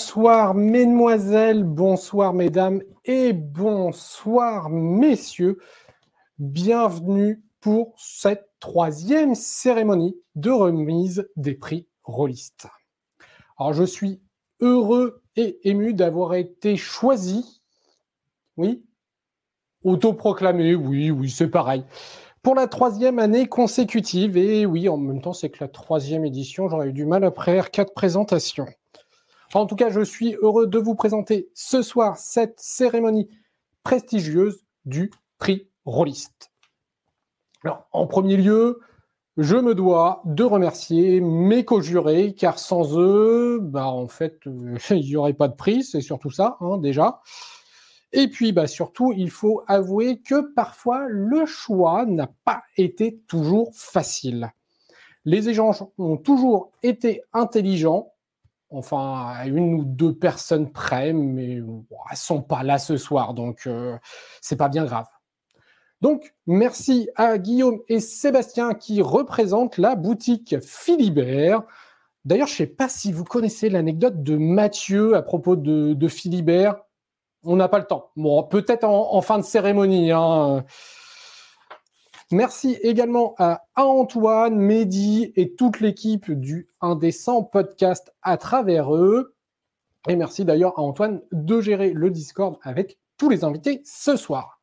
Bonsoir 0.00 0.54
mesdemoiselles, 0.54 1.62
bonsoir 1.62 2.32
mesdames 2.32 2.80
et 3.04 3.34
bonsoir 3.34 4.70
messieurs. 4.70 5.58
Bienvenue 6.38 7.44
pour 7.60 7.92
cette 7.98 8.48
troisième 8.60 9.34
cérémonie 9.34 10.16
de 10.36 10.50
remise 10.50 11.28
des 11.36 11.52
prix 11.52 11.86
rôlistes. 12.02 12.66
Alors 13.58 13.74
je 13.74 13.84
suis 13.84 14.22
heureux 14.60 15.22
et 15.36 15.68
ému 15.68 15.92
d'avoir 15.92 16.32
été 16.32 16.78
choisi, 16.78 17.60
oui, 18.56 18.82
autoproclamé, 19.84 20.74
oui, 20.74 21.10
oui, 21.10 21.28
c'est 21.28 21.50
pareil, 21.50 21.84
pour 22.42 22.54
la 22.54 22.68
troisième 22.68 23.18
année 23.18 23.48
consécutive. 23.48 24.38
Et 24.38 24.64
oui, 24.64 24.88
en 24.88 24.96
même 24.96 25.20
temps, 25.20 25.34
c'est 25.34 25.50
que 25.50 25.62
la 25.62 25.68
troisième 25.68 26.24
édition, 26.24 26.70
j'aurais 26.70 26.88
eu 26.88 26.94
du 26.94 27.04
mal 27.04 27.22
après 27.22 27.62
quatre 27.70 27.92
présentations. 27.92 28.66
En 29.52 29.66
tout 29.66 29.76
cas, 29.76 29.90
je 29.90 30.00
suis 30.00 30.36
heureux 30.42 30.68
de 30.68 30.78
vous 30.78 30.94
présenter 30.94 31.50
ce 31.54 31.82
soir 31.82 32.16
cette 32.18 32.60
cérémonie 32.60 33.28
prestigieuse 33.82 34.64
du 34.84 35.10
prix 35.38 35.68
Rolliste. 35.84 36.50
En 37.92 38.06
premier 38.06 38.36
lieu, 38.36 38.80
je 39.36 39.56
me 39.56 39.74
dois 39.74 40.22
de 40.24 40.44
remercier 40.44 41.20
mes 41.20 41.64
co-jurés, 41.64 42.34
car 42.34 42.58
sans 42.58 42.98
eux, 42.98 43.58
bah, 43.60 43.86
en 43.86 44.06
fait, 44.06 44.38
euh, 44.46 44.76
il 44.90 45.06
n'y 45.06 45.16
aurait 45.16 45.34
pas 45.34 45.48
de 45.48 45.56
prix, 45.56 45.82
c'est 45.82 46.00
surtout 46.00 46.30
ça, 46.30 46.56
hein, 46.60 46.78
déjà. 46.78 47.20
Et 48.12 48.28
puis, 48.28 48.52
bah, 48.52 48.66
surtout, 48.66 49.12
il 49.16 49.30
faut 49.30 49.62
avouer 49.66 50.20
que 50.20 50.52
parfois, 50.54 51.06
le 51.08 51.44
choix 51.46 52.06
n'a 52.06 52.28
pas 52.44 52.62
été 52.76 53.20
toujours 53.26 53.70
facile. 53.74 54.52
Les 55.24 55.48
échanges 55.48 55.84
ont 55.98 56.16
toujours 56.16 56.70
été 56.82 57.22
intelligents, 57.32 58.12
enfin 58.70 59.34
à 59.36 59.46
une 59.46 59.74
ou 59.74 59.84
deux 59.84 60.14
personnes 60.14 60.70
près, 60.70 61.12
mais 61.12 61.54
elles 61.54 61.64
elles 62.10 62.16
sont 62.16 62.42
pas 62.42 62.62
là 62.62 62.78
ce 62.78 62.96
soir, 62.96 63.34
donc 63.34 63.66
euh, 63.66 63.96
c'est 64.40 64.56
pas 64.56 64.68
bien 64.68 64.84
grave. 64.84 65.06
Donc 66.00 66.34
merci 66.46 67.10
à 67.14 67.36
Guillaume 67.36 67.80
et 67.88 68.00
Sébastien 68.00 68.74
qui 68.74 69.02
représentent 69.02 69.76
la 69.76 69.96
boutique 69.96 70.56
Philibert. 70.60 71.62
D'ailleurs, 72.24 72.46
je 72.48 72.54
sais 72.54 72.66
pas 72.66 72.88
si 72.88 73.12
vous 73.12 73.24
connaissez 73.24 73.68
l'anecdote 73.68 74.22
de 74.22 74.36
Mathieu 74.36 75.14
à 75.14 75.22
propos 75.22 75.56
de, 75.56 76.08
Philibert. 76.08 76.76
On 77.44 77.56
n'a 77.56 77.68
pas 77.68 77.78
le 77.78 77.86
temps. 77.86 78.10
Bon, 78.16 78.42
peut-être 78.42 78.84
en, 78.84 79.14
en, 79.14 79.20
fin 79.22 79.38
de 79.38 79.44
cérémonie. 79.44 80.10
Hein. 80.12 80.64
Merci 82.32 82.78
également 82.82 83.34
à 83.38 83.64
Antoine, 83.74 84.54
Mehdi 84.54 85.32
et 85.34 85.56
toute 85.56 85.80
l'équipe 85.80 86.30
du 86.30 86.68
Indécent 86.80 87.42
Podcast 87.42 88.12
à 88.22 88.36
travers 88.36 88.94
eux. 88.94 89.34
Et 90.08 90.14
merci 90.14 90.44
d'ailleurs 90.44 90.78
à 90.78 90.82
Antoine 90.82 91.22
de 91.32 91.60
gérer 91.60 91.92
le 91.92 92.08
Discord 92.08 92.56
avec 92.62 92.98
tous 93.18 93.30
les 93.30 93.42
invités 93.42 93.82
ce 93.84 94.14
soir. 94.14 94.60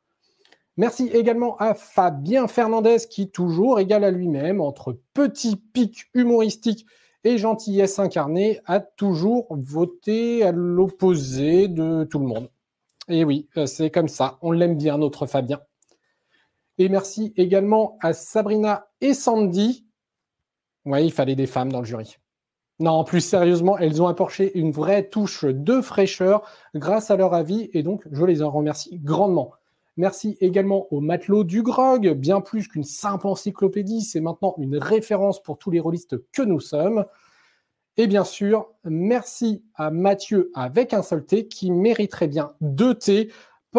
Merci 0.77 1.07
également 1.07 1.57
à 1.57 1.73
Fabien 1.73 2.47
Fernandez 2.47 2.99
qui, 3.09 3.29
toujours 3.29 3.81
égal 3.81 4.05
à 4.05 4.11
lui-même, 4.11 4.61
entre 4.61 4.97
petits 5.13 5.57
pics 5.57 6.05
humoristiques 6.13 6.85
et 7.25 7.37
gentillesse 7.37 7.99
incarnée, 7.99 8.61
a 8.65 8.79
toujours 8.79 9.47
voté 9.49 10.41
à 10.43 10.53
l'opposé 10.53 11.67
de 11.67 12.05
tout 12.05 12.19
le 12.19 12.27
monde. 12.27 12.49
Et 13.09 13.25
oui, 13.25 13.49
euh, 13.57 13.65
c'est 13.65 13.91
comme 13.91 14.07
ça, 14.07 14.37
on 14.41 14.53
l'aime 14.53 14.77
bien, 14.77 14.97
notre 14.97 15.25
Fabien. 15.25 15.59
Et 16.77 16.89
merci 16.89 17.33
également 17.37 17.97
à 18.01 18.13
Sabrina 18.13 18.87
et 19.01 19.13
Sandy. 19.13 19.85
Oui, 20.85 21.05
il 21.05 21.11
fallait 21.11 21.35
des 21.35 21.47
femmes 21.47 21.71
dans 21.71 21.79
le 21.79 21.85
jury. 21.85 22.17
Non, 22.79 23.03
plus 23.03 23.21
sérieusement, 23.21 23.77
elles 23.79 24.01
ont 24.03 24.07
apporté 24.07 24.57
une 24.57 24.71
vraie 24.71 25.09
touche 25.09 25.45
de 25.45 25.81
fraîcheur 25.81 26.47
grâce 26.75 27.09
à 27.09 27.15
leur 27.15 27.33
avis 27.33 27.69
et 27.73 27.81
donc 27.81 28.03
je 28.11 28.23
les 28.23 28.43
en 28.43 28.51
remercie 28.51 28.99
grandement. 28.99 29.51
Merci 29.97 30.37
également 30.41 30.85
au 30.93 31.01
matelot 31.01 31.43
du 31.43 31.63
grog, 31.63 32.07
bien 32.13 32.39
plus 32.39 32.67
qu'une 32.67 32.83
simple 32.83 33.25
encyclopédie, 33.25 34.01
c'est 34.01 34.21
maintenant 34.21 34.53
une 34.59 34.77
référence 34.77 35.41
pour 35.41 35.57
tous 35.57 35.71
les 35.71 35.79
rôlistes 35.79 36.17
que 36.31 36.43
nous 36.43 36.59
sommes. 36.59 37.05
Et 37.97 38.05
bien 38.05 38.23
sûr, 38.23 38.69
merci 38.83 39.63
à 39.73 39.89
Mathieu 39.89 40.51
avec 40.53 40.93
un 40.93 41.01
seul 41.01 41.25
T 41.25 41.47
qui 41.47 41.71
mériterait 41.71 42.27
bien 42.27 42.53
deux 42.61 42.93
T 42.93 43.31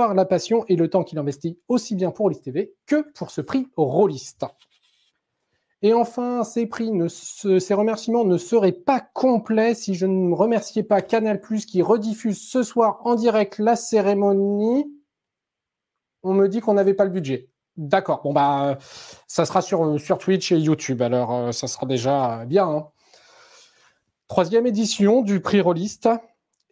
la 0.06 0.24
passion 0.24 0.64
et 0.68 0.76
le 0.76 0.88
temps 0.88 1.04
qu'il 1.04 1.18
investit 1.18 1.58
aussi 1.68 1.94
bien 1.94 2.10
pour 2.10 2.24
Rollis 2.24 2.40
TV 2.40 2.74
que 2.86 3.10
pour 3.12 3.30
ce 3.30 3.40
prix 3.40 3.68
Rolliste. 3.76 4.46
Et 5.80 5.94
enfin, 5.94 6.42
ces 6.42 6.66
prix, 6.66 6.90
ces 7.08 7.74
remerciements 7.74 8.24
ne 8.24 8.36
seraient 8.36 8.72
pas 8.72 9.00
complets 9.00 9.74
si 9.74 9.94
je 9.94 10.06
ne 10.06 10.34
remerciais 10.34 10.82
pas 10.82 11.02
Canal+, 11.02 11.40
qui 11.40 11.82
rediffuse 11.82 12.40
ce 12.40 12.64
soir 12.64 13.00
en 13.04 13.14
direct 13.14 13.58
la 13.58 13.76
cérémonie. 13.76 14.92
On 16.24 16.34
me 16.34 16.48
dit 16.48 16.60
qu'on 16.60 16.74
n'avait 16.74 16.94
pas 16.94 17.04
le 17.04 17.12
budget. 17.12 17.50
D'accord. 17.76 18.22
Bon 18.24 18.32
bah, 18.32 18.78
ça 19.28 19.46
sera 19.46 19.62
sur, 19.62 20.00
sur 20.00 20.18
Twitch 20.18 20.50
et 20.50 20.58
YouTube. 20.58 21.00
Alors, 21.00 21.32
euh, 21.32 21.52
ça 21.52 21.68
sera 21.68 21.86
déjà 21.86 22.44
bien. 22.44 22.66
Hein. 22.66 22.88
Troisième 24.26 24.66
édition 24.66 25.22
du 25.22 25.40
prix 25.40 25.60
Rolliste. 25.60 26.08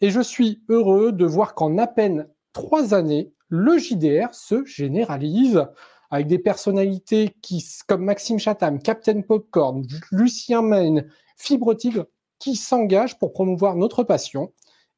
Et 0.00 0.10
je 0.10 0.20
suis 0.20 0.64
heureux 0.68 1.12
de 1.12 1.24
voir 1.24 1.54
qu'en 1.54 1.78
à 1.78 1.86
peine 1.86 2.28
trois 2.56 2.94
années, 2.94 3.34
le 3.50 3.76
JDR 3.76 4.32
se 4.32 4.64
généralise 4.64 5.66
avec 6.10 6.26
des 6.26 6.38
personnalités 6.38 7.36
qui, 7.42 7.62
comme 7.86 8.02
Maxime 8.02 8.38
Chatham, 8.38 8.78
Captain 8.78 9.20
Popcorn, 9.20 9.86
Lucien 10.10 10.62
Main, 10.62 11.02
Fibre 11.36 11.74
Tigre, 11.74 12.06
qui 12.38 12.56
s'engagent 12.56 13.18
pour 13.18 13.34
promouvoir 13.34 13.76
notre 13.76 14.04
passion 14.04 14.54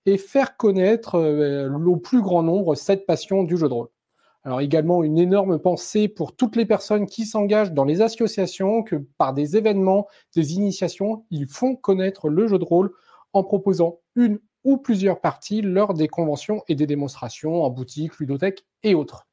et 0.06 0.18
faire 0.18 0.56
connaître 0.56 1.16
euh, 1.16 1.68
au 1.84 1.96
plus 1.96 2.22
grand 2.22 2.44
nombre 2.44 2.76
cette 2.76 3.06
passion 3.06 3.42
du 3.42 3.56
jeu 3.56 3.68
de 3.68 3.74
rôle. 3.74 3.88
Alors 4.44 4.60
également 4.60 5.02
une 5.02 5.18
énorme 5.18 5.58
pensée 5.58 6.06
pour 6.06 6.36
toutes 6.36 6.54
les 6.54 6.64
personnes 6.64 7.06
qui 7.06 7.26
s'engagent 7.26 7.72
dans 7.72 7.84
les 7.84 8.02
associations, 8.02 8.84
que 8.84 8.94
par 9.18 9.34
des 9.34 9.56
événements, 9.56 10.06
des 10.36 10.54
initiations, 10.54 11.24
ils 11.32 11.48
font 11.48 11.74
connaître 11.74 12.28
le 12.28 12.46
jeu 12.46 12.60
de 12.60 12.64
rôle 12.64 12.92
en 13.32 13.42
proposant 13.42 13.98
une 14.14 14.38
ou 14.64 14.76
plusieurs 14.76 15.20
parties 15.20 15.62
lors 15.62 15.94
des 15.94 16.08
conventions 16.08 16.62
et 16.68 16.74
des 16.74 16.86
démonstrations 16.86 17.62
en 17.62 17.70
boutique, 17.70 18.18
ludothèque 18.18 18.64
et 18.82 18.94
autres. 18.94 19.26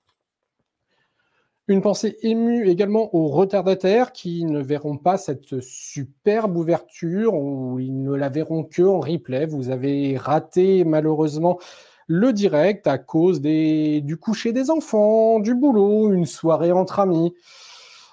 Une 1.67 1.81
pensée 1.81 2.17
émue 2.21 2.69
également 2.69 3.15
aux 3.15 3.27
retardataires 3.27 4.11
qui 4.11 4.45
ne 4.45 4.61
verront 4.61 4.97
pas 4.97 5.17
cette 5.17 5.61
superbe 5.61 6.55
ouverture 6.57 7.33
ou 7.33 7.79
ils 7.79 8.03
ne 8.03 8.13
la 8.13 8.29
verront 8.29 8.63
que 8.63 8.83
en 8.83 8.99
replay. 8.99 9.47
Vous 9.47 9.71
avez 9.71 10.15
raté 10.15 10.83
malheureusement 10.83 11.57
le 12.05 12.33
direct 12.33 12.85
à 12.85 12.99
cause 12.99 13.41
du 13.41 14.17
coucher 14.21 14.53
des 14.53 14.69
enfants, 14.69 15.39
du 15.39 15.55
boulot, 15.55 16.13
une 16.13 16.27
soirée 16.27 16.71
entre 16.71 16.99
amis. 16.99 17.33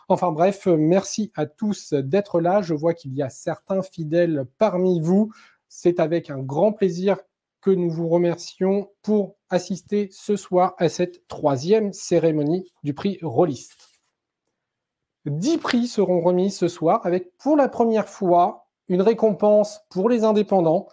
Enfin 0.09 0.33
bref, 0.33 0.67
merci 0.67 1.31
à 1.37 1.45
tous 1.45 1.93
d'être 1.93 2.41
là. 2.41 2.63
Je 2.63 2.73
vois 2.73 2.95
qu'il 2.95 3.15
y 3.15 3.23
a 3.23 3.29
certains 3.29 3.83
fidèles 3.83 4.47
parmi 4.57 4.99
vous. 4.99 5.31
C'est 5.75 6.01
avec 6.01 6.29
un 6.29 6.39
grand 6.39 6.75
plaisir 6.75 7.17
que 7.63 7.71
nous 7.71 7.89
vous 7.89 8.07
remercions 8.07 8.91
pour 9.01 9.37
assister 9.49 10.11
ce 10.13 10.37
soir 10.37 10.75
à 10.77 10.91
cette 10.91 11.27
troisième 11.29 11.95
cérémonie 11.95 12.71
du 12.83 12.93
prix 12.93 13.19
Rolliste. 13.23 13.89
Dix 15.25 15.57
prix 15.57 15.87
seront 15.87 16.21
remis 16.21 16.51
ce 16.51 16.69
soir 16.69 17.01
avec 17.07 17.35
pour 17.39 17.57
la 17.57 17.71
première 17.71 18.07
fois 18.07 18.69
une 18.89 19.01
récompense 19.01 19.81
pour 19.89 20.11
les 20.11 20.25
indépendants. 20.25 20.89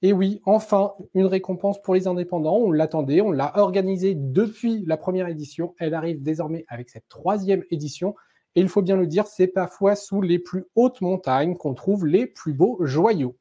Et 0.00 0.14
oui, 0.14 0.40
enfin, 0.46 0.94
une 1.12 1.26
récompense 1.26 1.80
pour 1.82 1.94
les 1.94 2.06
indépendants. 2.06 2.56
On 2.56 2.72
l'attendait, 2.72 3.20
on 3.20 3.30
l'a 3.30 3.58
organisée 3.58 4.14
depuis 4.16 4.86
la 4.86 4.96
première 4.96 5.28
édition. 5.28 5.74
Elle 5.78 5.92
arrive 5.92 6.22
désormais 6.22 6.64
avec 6.68 6.88
cette 6.88 7.08
troisième 7.10 7.62
édition. 7.70 8.14
Et 8.54 8.62
il 8.62 8.70
faut 8.70 8.82
bien 8.82 8.96
le 8.96 9.06
dire, 9.06 9.26
c'est 9.26 9.48
parfois 9.48 9.96
sous 9.96 10.22
les 10.22 10.38
plus 10.38 10.64
hautes 10.76 11.02
montagnes 11.02 11.56
qu'on 11.56 11.74
trouve 11.74 12.06
les 12.06 12.26
plus 12.26 12.54
beaux 12.54 12.78
joyaux. 12.80 13.36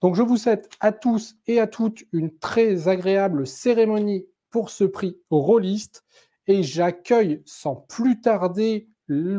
Donc 0.00 0.14
je 0.14 0.22
vous 0.22 0.36
souhaite 0.36 0.70
à 0.80 0.92
tous 0.92 1.36
et 1.46 1.58
à 1.58 1.66
toutes 1.66 2.04
une 2.12 2.36
très 2.38 2.88
agréable 2.88 3.46
cérémonie 3.46 4.26
pour 4.50 4.70
ce 4.70 4.84
prix 4.84 5.18
rôliste 5.30 6.04
et 6.46 6.62
j'accueille 6.62 7.42
sans 7.44 7.76
plus 7.76 8.20
tarder 8.20 8.88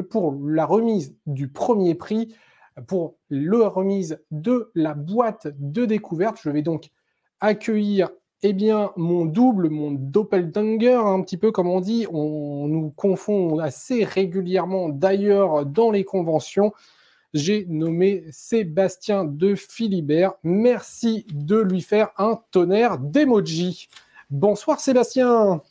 pour 0.09 0.35
la 0.43 0.65
remise 0.65 1.15
du 1.25 1.47
premier 1.47 1.95
prix, 1.95 2.35
pour 2.87 3.17
la 3.29 3.69
remise 3.69 4.19
de 4.31 4.71
la 4.75 4.93
boîte 4.93 5.47
de 5.59 5.85
découverte. 5.85 6.37
Je 6.41 6.49
vais 6.49 6.61
donc 6.61 6.89
accueillir 7.39 8.09
eh 8.41 8.53
bien, 8.53 8.91
mon 8.95 9.25
double, 9.25 9.69
mon 9.69 9.91
doppelganger, 9.91 10.93
un 10.93 11.21
petit 11.21 11.35
peu 11.35 11.51
comme 11.51 11.67
on 11.67 11.81
dit, 11.81 12.05
on 12.11 12.67
nous 12.67 12.89
confond 12.91 13.59
assez 13.59 14.05
régulièrement 14.05 14.87
d'ailleurs 14.87 15.65
dans 15.65 15.91
les 15.91 16.05
conventions 16.05 16.71
j'ai 17.33 17.65
nommé 17.67 18.25
Sébastien 18.31 19.23
de 19.23 19.55
Philibert. 19.55 20.33
Merci 20.43 21.25
de 21.31 21.57
lui 21.59 21.81
faire 21.81 22.09
un 22.17 22.39
tonnerre 22.51 22.97
d'emoji. 22.97 23.87
Bonsoir 24.29 24.79
Sébastien. 24.79 25.61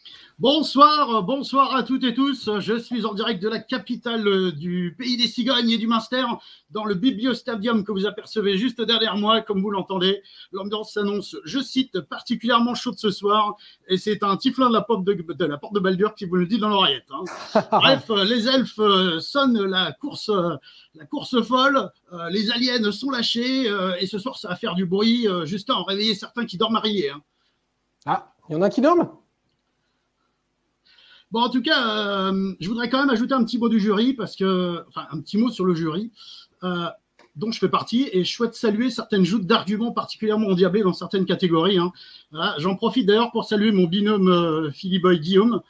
Bonsoir, 0.40 1.24
bonsoir 1.24 1.74
à 1.74 1.82
toutes 1.82 2.04
et 2.04 2.14
tous. 2.14 2.48
Je 2.60 2.78
suis 2.78 3.04
en 3.04 3.12
direct 3.12 3.42
de 3.42 3.48
la 3.48 3.58
capitale 3.58 4.52
du 4.52 4.94
pays 4.96 5.16
des 5.16 5.26
cigognes 5.26 5.68
et 5.68 5.78
du 5.78 5.88
Munster, 5.88 6.22
dans 6.70 6.84
le 6.84 6.94
Bibliostadium 6.94 7.82
que 7.82 7.90
vous 7.90 8.06
apercevez 8.06 8.56
juste 8.56 8.80
derrière 8.80 9.16
moi, 9.16 9.40
comme 9.40 9.60
vous 9.60 9.70
l'entendez. 9.70 10.22
L'ambiance 10.52 10.92
s'annonce, 10.92 11.34
je 11.44 11.58
cite, 11.58 12.02
particulièrement 12.02 12.76
chaude 12.76 13.00
ce 13.00 13.10
soir, 13.10 13.56
et 13.88 13.96
c'est 13.96 14.22
un 14.22 14.36
tiflin 14.36 14.68
de 14.68 14.74
la 14.74 14.82
porte 14.82 15.02
de, 15.02 15.14
de, 15.14 15.44
la 15.44 15.58
porte 15.58 15.74
de 15.74 15.80
Baldur 15.80 16.14
qui 16.14 16.24
vous 16.24 16.36
le 16.36 16.46
dit 16.46 16.60
dans 16.60 16.68
l'oreillette. 16.68 17.10
Hein. 17.10 17.60
Bref, 17.72 18.08
les 18.24 18.46
elfes 18.46 18.80
sonnent 19.18 19.64
la 19.64 19.90
course, 19.90 20.30
la 20.94 21.04
course 21.06 21.42
folle, 21.42 21.90
les 22.30 22.52
aliens 22.52 22.92
sont 22.92 23.10
lâchés, 23.10 23.68
et 23.98 24.06
ce 24.06 24.20
soir 24.20 24.38
ça 24.38 24.50
va 24.50 24.54
faire 24.54 24.76
du 24.76 24.86
bruit, 24.86 25.26
juste 25.46 25.68
à 25.68 25.74
en 25.74 25.82
réveiller 25.82 26.14
certains 26.14 26.46
qui 26.46 26.58
dorment 26.58 26.76
à 26.76 26.82
Hein. 26.86 27.22
Ah, 28.06 28.32
il 28.48 28.52
y 28.52 28.56
en 28.56 28.62
a 28.62 28.70
qui 28.70 28.80
dorment 28.80 29.10
Bon, 31.30 31.42
en 31.42 31.50
tout 31.50 31.60
cas, 31.60 32.30
euh, 32.30 32.54
je 32.58 32.68
voudrais 32.68 32.88
quand 32.88 33.00
même 33.00 33.10
ajouter 33.10 33.34
un 33.34 33.44
petit 33.44 33.58
mot 33.58 33.68
du 33.68 33.78
jury, 33.78 34.14
parce 34.14 34.34
que, 34.34 34.82
enfin, 34.88 35.06
un 35.10 35.20
petit 35.20 35.36
mot 35.36 35.50
sur 35.50 35.64
le 35.66 35.74
jury, 35.74 36.10
euh, 36.64 36.86
dont 37.36 37.52
je 37.52 37.58
fais 37.58 37.68
partie, 37.68 38.08
et 38.12 38.24
je 38.24 38.32
souhaite 38.32 38.54
saluer 38.54 38.90
certaines 38.90 39.24
joutes 39.24 39.46
d'arguments 39.46 39.92
particulièrement 39.92 40.48
endiablées 40.48 40.82
dans 40.82 40.94
certaines 40.94 41.26
catégories. 41.26 41.78
Hein. 41.78 41.92
J'en 42.58 42.76
profite 42.76 43.06
d'ailleurs 43.06 43.30
pour 43.30 43.44
saluer 43.44 43.72
mon 43.72 43.84
binôme 43.84 44.28
euh, 44.28 44.70
Philippe 44.70 45.02
Boy 45.02 45.20
Guillaume. 45.20 45.60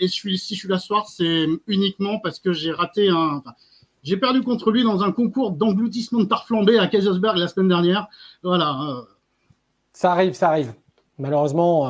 et 0.00 0.08
si 0.08 0.28
je 0.28 0.54
suis 0.54 0.68
là 0.68 0.78
ce 0.78 0.88
soir, 0.88 1.06
c'est 1.06 1.46
uniquement 1.68 2.18
parce 2.18 2.40
que 2.40 2.52
j'ai 2.52 2.72
raté 2.72 3.08
un. 3.08 3.36
Enfin, 3.36 3.52
j'ai 4.02 4.16
perdu 4.16 4.42
contre 4.42 4.72
lui 4.72 4.82
dans 4.82 5.04
un 5.04 5.12
concours 5.12 5.52
d'engloutissement 5.52 6.18
de 6.18 6.24
tarte 6.24 6.48
flambée 6.48 6.76
à 6.80 6.88
Kaisersberg 6.88 7.36
la 7.36 7.46
semaine 7.46 7.68
dernière. 7.68 8.08
Voilà. 8.42 9.04
Ça 9.92 10.10
arrive, 10.10 10.34
ça 10.34 10.48
arrive. 10.48 10.74
Malheureusement 11.18 11.88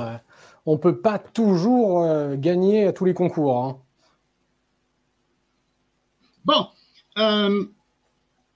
on 0.67 0.73
ne 0.73 0.79
peut 0.79 0.99
pas 0.99 1.19
toujours 1.19 2.03
euh, 2.03 2.37
gagner 2.37 2.87
à 2.87 2.93
tous 2.93 3.05
les 3.05 3.15
concours. 3.15 3.65
Hein. 3.65 3.79
Bon, 6.45 6.67
euh, 7.19 7.65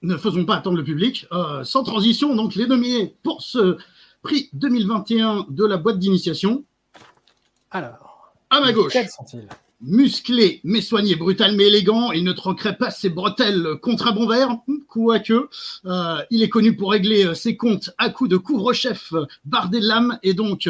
ne 0.01 0.17
faisons 0.17 0.45
pas 0.45 0.55
attendre 0.55 0.77
le 0.77 0.83
public. 0.83 1.25
Euh, 1.31 1.63
sans 1.63 1.83
transition, 1.83 2.35
donc 2.35 2.55
les 2.55 2.67
nominés 2.67 3.15
pour 3.23 3.41
ce 3.41 3.77
prix 4.21 4.49
2021 4.53 5.47
de 5.49 5.65
la 5.65 5.77
boîte 5.77 5.99
d'initiation. 5.99 6.63
Alors, 7.71 8.33
à 8.49 8.59
ma 8.61 8.71
gauche. 8.73 8.93
Quels 8.93 9.09
sont-ils? 9.09 9.47
Musclé, 9.79 10.59
mais 10.63 10.81
soigné, 10.81 11.15
brutal 11.15 11.55
mais 11.55 11.67
élégant, 11.67 12.11
il 12.11 12.23
ne 12.23 12.31
troquerait 12.31 12.77
pas 12.77 12.89
ses 12.89 13.09
bretelles 13.09 13.75
contre 13.79 14.07
un 14.07 14.11
bon 14.11 14.27
verre, 14.27 14.57
quoique. 14.87 15.49
Euh, 15.85 16.17
il 16.31 16.41
est 16.41 16.49
connu 16.49 16.75
pour 16.75 16.91
régler 16.91 17.35
ses 17.35 17.55
comptes 17.57 17.91
à 17.99 18.09
coups 18.09 18.27
de 18.27 18.37
couvre-chef 18.37 19.13
bardé 19.45 19.79
de 19.79 19.85
lame 19.85 20.17
et 20.23 20.33
donc 20.33 20.67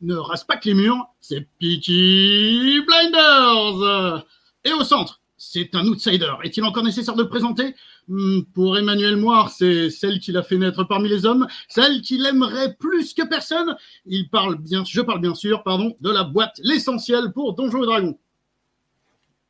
ne 0.00 0.14
rase 0.14 0.44
pas 0.44 0.56
que 0.56 0.68
les 0.68 0.74
murs, 0.74 1.06
c'est 1.20 1.46
Peaky 1.58 2.80
Blinders. 2.86 4.24
Et 4.64 4.72
au 4.72 4.84
centre, 4.84 5.20
c'est 5.36 5.74
un 5.74 5.86
outsider. 5.86 6.32
Est-il 6.44 6.64
encore 6.64 6.82
nécessaire 6.84 7.14
de 7.14 7.22
présenter? 7.22 7.74
Hmm, 8.08 8.42
Pour 8.54 8.78
Emmanuel 8.78 9.16
Moir, 9.16 9.50
c'est 9.50 9.90
celle 9.90 10.20
qui 10.20 10.32
l'a 10.32 10.42
fait 10.42 10.58
naître 10.58 10.84
parmi 10.84 11.08
les 11.08 11.26
hommes, 11.26 11.46
celle 11.68 12.02
qu'il 12.02 12.24
aimerait 12.26 12.74
plus 12.74 13.14
que 13.14 13.26
personne. 13.26 13.76
Il 14.04 14.28
parle 14.28 14.56
bien, 14.56 14.84
je 14.84 15.00
parle 15.00 15.20
bien 15.20 15.34
sûr, 15.34 15.62
pardon, 15.62 15.96
de 16.00 16.10
la 16.10 16.24
boîte 16.24 16.60
l'essentiel 16.62 17.32
pour 17.32 17.54
Donjons 17.54 17.82
et 17.82 17.86
Dragons. 17.86 18.18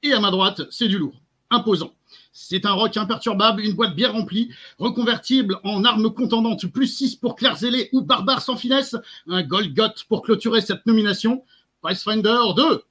Et 0.02 0.12
à 0.12 0.20
ma 0.20 0.30
droite, 0.30 0.62
c'est 0.70 0.88
du 0.88 0.98
lourd, 0.98 1.20
imposant. 1.50 1.95
C'est 2.32 2.66
un 2.66 2.72
roc 2.72 2.96
imperturbable, 2.96 3.62
une 3.62 3.74
boîte 3.74 3.94
bien 3.94 4.10
remplie, 4.10 4.50
reconvertible 4.78 5.58
en 5.64 5.84
arme 5.84 6.12
contendante, 6.12 6.66
plus 6.66 6.86
6 6.86 7.16
pour 7.16 7.36
Claire 7.36 7.56
Zélé 7.56 7.88
ou 7.92 8.02
Barbare 8.02 8.42
sans 8.42 8.56
finesse, 8.56 8.96
un 9.28 9.42
Golgoth 9.42 10.04
pour 10.08 10.22
clôturer 10.22 10.60
cette 10.60 10.86
nomination. 10.86 11.42
Pricefinder 11.82 12.38
2. 12.56 12.82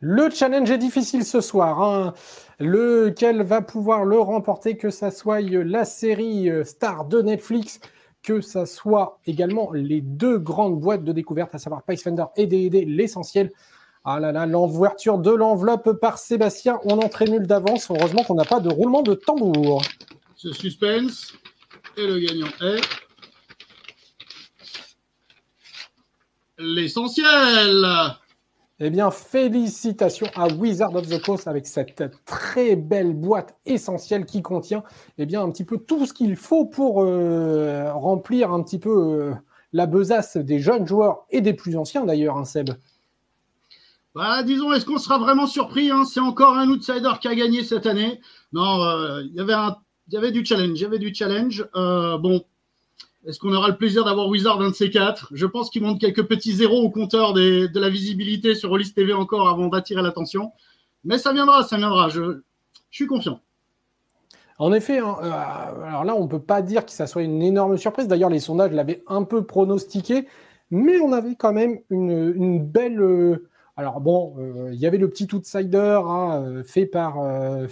Le 0.00 0.30
challenge 0.30 0.70
est 0.70 0.78
difficile 0.78 1.24
ce 1.24 1.40
soir. 1.40 1.82
Hein. 1.82 2.14
Lequel 2.60 3.42
va 3.42 3.62
pouvoir 3.62 4.04
le 4.04 4.18
remporter, 4.18 4.76
que 4.76 4.90
ça 4.90 5.10
soit 5.10 5.40
la 5.40 5.84
série 5.84 6.48
euh, 6.50 6.64
star 6.64 7.04
de 7.06 7.20
Netflix, 7.20 7.80
que 8.22 8.40
ça 8.40 8.66
soit 8.66 9.18
également 9.26 9.72
les 9.72 10.00
deux 10.00 10.38
grandes 10.38 10.78
boîtes 10.80 11.02
de 11.02 11.12
découverte, 11.12 11.54
à 11.54 11.58
savoir 11.58 11.82
Pricefinder 11.82 12.26
et 12.36 12.46
D&D, 12.46 12.84
l'essentiel. 12.84 13.50
Ah 14.04 14.20
là 14.20 14.32
là, 14.32 14.46
l'ouverture 14.46 15.18
de 15.18 15.30
l'enveloppe 15.30 15.92
par 16.00 16.18
Sébastien. 16.18 16.78
On 16.84 16.98
en 16.98 17.10
nul 17.26 17.46
d'avance. 17.46 17.90
Heureusement 17.90 18.22
qu'on 18.24 18.34
n'a 18.34 18.44
pas 18.44 18.60
de 18.60 18.70
roulement 18.70 19.02
de 19.02 19.14
tambour. 19.14 19.82
Ce 20.36 20.52
suspense. 20.52 21.34
Et 21.96 22.06
le 22.06 22.18
gagnant 22.18 22.48
est. 22.60 22.80
L'essentiel. 26.58 27.86
Eh 28.80 28.90
bien, 28.90 29.10
félicitations 29.10 30.28
à 30.36 30.46
Wizard 30.46 30.94
of 30.94 31.08
the 31.08 31.20
Coast 31.20 31.48
avec 31.48 31.66
cette 31.66 32.12
très 32.24 32.76
belle 32.76 33.12
boîte 33.12 33.58
essentielle 33.66 34.24
qui 34.24 34.40
contient 34.40 34.84
eh 35.18 35.26
bien, 35.26 35.42
un 35.42 35.50
petit 35.50 35.64
peu 35.64 35.78
tout 35.78 36.06
ce 36.06 36.12
qu'il 36.12 36.36
faut 36.36 36.64
pour 36.64 37.02
euh, 37.02 37.92
remplir 37.92 38.52
un 38.52 38.62
petit 38.62 38.78
peu 38.78 38.90
euh, 38.90 39.34
la 39.72 39.86
besace 39.86 40.36
des 40.36 40.60
jeunes 40.60 40.86
joueurs 40.86 41.26
et 41.30 41.40
des 41.40 41.54
plus 41.54 41.76
anciens 41.76 42.04
d'ailleurs, 42.04 42.36
hein, 42.36 42.44
Seb. 42.44 42.70
Bah, 44.18 44.42
disons, 44.42 44.72
est-ce 44.72 44.84
qu'on 44.84 44.98
sera 44.98 45.16
vraiment 45.16 45.46
surpris 45.46 45.92
hein 45.92 46.02
C'est 46.04 46.18
encore 46.18 46.56
un 46.56 46.68
outsider 46.70 47.12
qui 47.20 47.28
a 47.28 47.36
gagné 47.36 47.62
cette 47.62 47.86
année. 47.86 48.20
Non, 48.52 48.82
euh, 48.82 49.22
il 49.22 49.32
y 49.32 50.16
avait 50.16 50.32
du 50.32 50.44
challenge. 50.44 50.76
Il 50.76 50.82
y 50.82 50.84
avait 50.84 50.98
du 50.98 51.14
challenge. 51.14 51.64
Euh, 51.76 52.18
bon, 52.18 52.42
est-ce 53.28 53.38
qu'on 53.38 53.54
aura 53.54 53.68
le 53.68 53.76
plaisir 53.76 54.04
d'avoir 54.04 54.26
Wizard 54.26 54.60
un 54.60 54.70
de 54.70 54.74
ces 54.74 54.90
quatre 54.90 55.28
Je 55.34 55.46
pense 55.46 55.70
qu'il 55.70 55.84
monte 55.84 56.00
quelques 56.00 56.24
petits 56.24 56.50
zéros 56.50 56.82
au 56.82 56.90
compteur 56.90 57.32
de 57.32 57.78
la 57.78 57.88
visibilité 57.88 58.56
sur 58.56 58.72
Olis 58.72 58.92
TV 58.92 59.12
encore 59.12 59.48
avant 59.48 59.68
d'attirer 59.68 60.02
l'attention. 60.02 60.50
Mais 61.04 61.16
ça 61.16 61.32
viendra, 61.32 61.62
ça 61.62 61.76
viendra. 61.76 62.08
Je, 62.08 62.40
suis 62.90 63.06
confiant. 63.06 63.38
En 64.58 64.72
effet, 64.72 64.98
hein, 64.98 65.14
euh, 65.22 65.30
alors 65.86 66.02
là, 66.02 66.16
on 66.16 66.24
ne 66.24 66.28
peut 66.28 66.42
pas 66.42 66.60
dire 66.60 66.84
que 66.84 66.90
ça 66.90 67.06
soit 67.06 67.22
une 67.22 67.40
énorme 67.40 67.76
surprise. 67.76 68.08
D'ailleurs, 68.08 68.30
les 68.30 68.40
sondages 68.40 68.72
l'avaient 68.72 69.04
un 69.06 69.22
peu 69.22 69.44
pronostiqué, 69.44 70.26
mais 70.72 70.98
on 70.98 71.12
avait 71.12 71.36
quand 71.36 71.52
même 71.52 71.78
une, 71.88 72.58
belle. 72.66 73.38
Alors 73.78 74.00
bon, 74.00 74.34
euh, 74.40 74.70
il 74.72 74.80
y 74.80 74.86
avait 74.86 74.98
le 74.98 75.08
petit 75.08 75.28
outsider 75.32 76.00
hein, 76.04 76.42
euh, 76.42 76.64
fait 76.64 76.84
par 76.84 77.20
euh, 77.20 77.68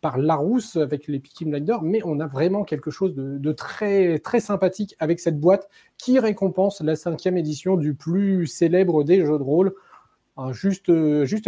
par 0.00 0.16
Larousse 0.16 0.76
avec 0.76 1.06
les 1.06 1.18
Peaky 1.18 1.44
Blinders, 1.44 1.82
mais 1.82 2.00
on 2.06 2.18
a 2.18 2.26
vraiment 2.26 2.64
quelque 2.64 2.90
chose 2.90 3.14
de, 3.14 3.52
très 3.52 4.40
sympathique 4.40 4.96
avec 4.98 5.20
cette 5.20 5.38
boîte 5.38 5.68
qui 5.98 6.18
récompense 6.18 6.80
la 6.80 6.96
cinquième 6.96 7.36
édition 7.36 7.76
du 7.76 7.92
plus 7.92 8.46
célèbre 8.46 9.04
des 9.04 9.20
jeux 9.20 9.38
de 9.38 9.42
rôle. 9.42 9.74
Un 10.38 10.52
juste 10.52 10.90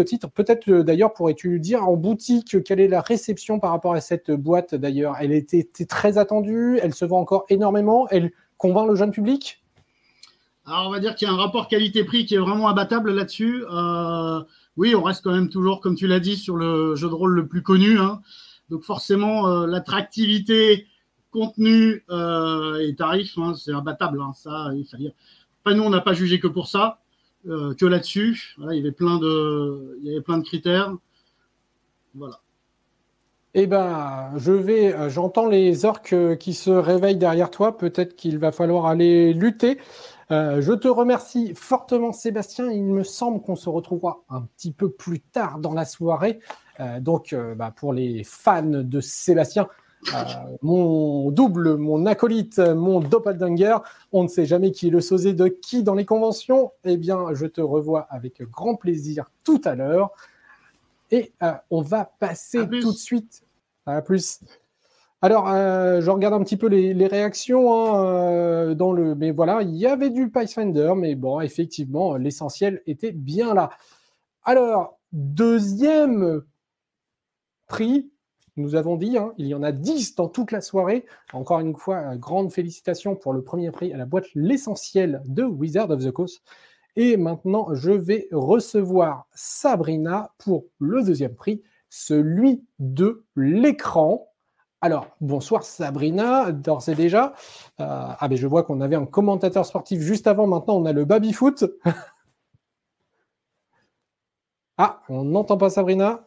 titre. 0.04 0.30
Peut-être 0.30 0.70
d'ailleurs 0.70 1.14
pourrais-tu 1.14 1.58
dire 1.58 1.88
en 1.88 1.96
boutique 1.96 2.62
quelle 2.64 2.80
est 2.80 2.88
la 2.88 3.00
réception 3.00 3.60
par 3.60 3.70
rapport 3.70 3.94
à 3.94 4.02
cette 4.02 4.30
boîte 4.30 4.74
d'ailleurs? 4.74 5.16
Elle 5.20 5.32
était 5.32 5.66
très 5.88 6.18
attendue, 6.18 6.78
elle 6.82 6.94
se 6.94 7.06
vend 7.06 7.20
encore 7.20 7.46
énormément, 7.48 8.08
elle 8.10 8.30
convainc 8.58 8.88
le 8.88 8.94
jeune 8.94 9.10
public? 9.10 9.62
Alors, 10.68 10.88
on 10.88 10.90
va 10.90 11.00
dire 11.00 11.14
qu'il 11.14 11.26
y 11.26 11.30
a 11.30 11.34
un 11.34 11.36
rapport 11.36 11.66
qualité-prix 11.66 12.26
qui 12.26 12.34
est 12.34 12.38
vraiment 12.38 12.68
abattable 12.68 13.10
là-dessus. 13.10 13.64
Euh, 13.72 14.42
oui, 14.76 14.94
on 14.94 15.02
reste 15.02 15.24
quand 15.24 15.32
même 15.32 15.48
toujours, 15.48 15.80
comme 15.80 15.94
tu 15.94 16.06
l'as 16.06 16.20
dit, 16.20 16.36
sur 16.36 16.56
le 16.56 16.94
jeu 16.94 17.08
de 17.08 17.14
rôle 17.14 17.34
le 17.34 17.46
plus 17.46 17.62
connu. 17.62 17.98
Hein. 17.98 18.20
Donc, 18.68 18.82
forcément, 18.82 19.48
euh, 19.48 19.66
l'attractivité, 19.66 20.86
contenu 21.30 22.04
euh, 22.10 22.86
et 22.86 22.94
tarif, 22.94 23.38
hein, 23.38 23.54
c'est 23.54 23.72
abattable. 23.72 24.20
Hein, 24.20 24.32
ça, 24.34 24.70
il 24.74 25.12
nous, 25.74 25.82
on 25.82 25.90
n'a 25.90 26.00
pas 26.00 26.12
jugé 26.12 26.38
que 26.38 26.48
pour 26.48 26.66
ça, 26.66 27.00
que 27.44 27.86
là-dessus. 27.86 28.56
il 28.70 28.76
y 28.76 28.80
avait 28.80 28.92
plein 28.92 29.18
de, 29.18 29.98
il 30.00 30.08
y 30.08 30.10
avait 30.10 30.22
plein 30.22 30.38
de 30.38 30.44
critères. 30.44 30.94
Voilà. 32.14 32.40
Eh 33.54 33.66
ben, 33.66 34.32
je 34.36 34.52
vais, 34.52 35.10
j'entends 35.10 35.46
les 35.46 35.84
orques 35.84 36.14
qui 36.38 36.54
se 36.54 36.70
réveillent 36.70 37.16
derrière 37.16 37.50
toi. 37.50 37.76
Peut-être 37.76 38.16
qu'il 38.16 38.38
va 38.38 38.50
falloir 38.50 38.86
aller 38.86 39.34
lutter. 39.34 39.78
Euh, 40.30 40.60
je 40.60 40.72
te 40.72 40.88
remercie 40.88 41.54
fortement, 41.54 42.12
Sébastien. 42.12 42.70
Il 42.70 42.84
me 42.84 43.02
semble 43.02 43.40
qu'on 43.40 43.56
se 43.56 43.68
retrouvera 43.68 44.22
un 44.28 44.42
petit 44.42 44.72
peu 44.72 44.90
plus 44.90 45.20
tard 45.20 45.58
dans 45.58 45.72
la 45.72 45.84
soirée. 45.84 46.40
Euh, 46.80 47.00
donc, 47.00 47.32
euh, 47.32 47.54
bah, 47.54 47.72
pour 47.74 47.92
les 47.92 48.24
fans 48.24 48.62
de 48.62 49.00
Sébastien, 49.00 49.68
mon 50.62 51.30
double, 51.30 51.76
mon 51.76 52.06
acolyte, 52.06 52.58
mon 52.58 53.00
doppelganger, 53.00 53.78
on 54.12 54.22
ne 54.22 54.28
sait 54.28 54.46
jamais 54.46 54.70
qui 54.70 54.88
est 54.88 54.90
le 54.90 55.00
sosé 55.00 55.32
de 55.32 55.48
qui 55.48 55.82
dans 55.82 55.94
les 55.94 56.04
conventions. 56.04 56.72
Eh 56.84 56.96
bien, 56.96 57.34
je 57.34 57.46
te 57.46 57.60
revois 57.60 58.06
avec 58.10 58.42
grand 58.42 58.76
plaisir 58.76 59.30
tout 59.42 59.60
à 59.64 59.74
l'heure. 59.74 60.10
Et 61.10 61.32
on 61.70 61.80
va 61.80 62.04
passer 62.04 62.68
tout 62.68 62.92
de 62.92 62.98
suite. 62.98 63.42
À 63.86 64.02
plus. 64.02 64.40
Alors, 65.20 65.48
euh, 65.48 66.00
je 66.00 66.10
regarde 66.10 66.34
un 66.34 66.44
petit 66.44 66.56
peu 66.56 66.68
les, 66.68 67.06
réactions 67.06 67.72
hein, 67.72 68.04
euh, 68.04 68.74
dans 68.74 68.92
le. 68.92 69.16
Mais 69.16 69.32
voilà, 69.32 69.62
il 69.62 69.74
y 69.74 69.86
avait 69.86 70.10
du 70.10 70.30
Pathfinder, 70.30 70.92
mais 70.96 71.16
bon, 71.16 71.40
effectivement, 71.40 72.16
l'essentiel 72.16 72.82
était 72.86 73.10
bien 73.12 73.52
là. 73.52 73.70
Alors, 74.44 74.98
deuxième 75.12 76.42
prix, 77.66 78.12
nous 78.56 78.76
avons 78.76 78.96
dit, 78.96 79.16
hein, 79.18 79.34
il 79.38 79.46
y 79.46 79.54
en 79.54 79.62
a 79.62 79.72
10 79.72 80.14
dans 80.14 80.28
toute 80.28 80.52
la 80.52 80.60
soirée. 80.60 81.04
Encore 81.32 81.60
une 81.60 81.76
fois, 81.76 82.16
grande 82.16 82.52
félicitations 82.52 83.16
pour 83.16 83.32
le 83.32 83.42
premier 83.42 83.70
prix 83.72 83.92
à 83.92 83.96
la 83.96 84.06
boîte 84.06 84.26
L'essentiel 84.34 85.22
de 85.26 85.42
Wizard 85.42 85.90
of 85.90 86.04
the 86.04 86.12
Coast. 86.12 86.42
Et 86.96 87.16
maintenant, 87.16 87.74
je 87.74 87.90
vais 87.90 88.28
recevoir 88.32 89.26
Sabrina 89.32 90.32
pour 90.38 90.64
le 90.78 91.02
deuxième 91.02 91.34
prix, 91.34 91.62
celui 91.88 92.64
de 92.78 93.24
l'écran. 93.36 94.27
Alors, 94.80 95.08
bonsoir 95.20 95.64
Sabrina, 95.64 96.52
d'ores 96.52 96.88
et 96.88 96.94
déjà. 96.94 97.34
Euh, 97.80 97.84
ah 98.18 98.28
ben 98.28 98.36
je 98.36 98.46
vois 98.46 98.62
qu'on 98.62 98.80
avait 98.80 98.94
un 98.96 99.06
commentateur 99.06 99.66
sportif 99.66 100.00
juste 100.00 100.26
avant, 100.28 100.46
maintenant 100.46 100.76
on 100.76 100.84
a 100.86 100.92
le 100.92 101.04
baby-foot. 101.04 101.64
ah, 104.78 105.02
on 105.08 105.24
n'entend 105.24 105.56
pas 105.58 105.70
Sabrina. 105.70 106.26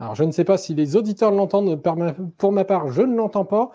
Alors, 0.00 0.14
je 0.14 0.24
ne 0.24 0.32
sais 0.32 0.44
pas 0.44 0.58
si 0.58 0.74
les 0.74 0.96
auditeurs 0.96 1.30
l'entendent. 1.30 1.80
Pour 2.36 2.52
ma 2.52 2.64
part, 2.64 2.88
je 2.88 3.02
ne 3.02 3.14
l'entends 3.16 3.44
pas. 3.44 3.70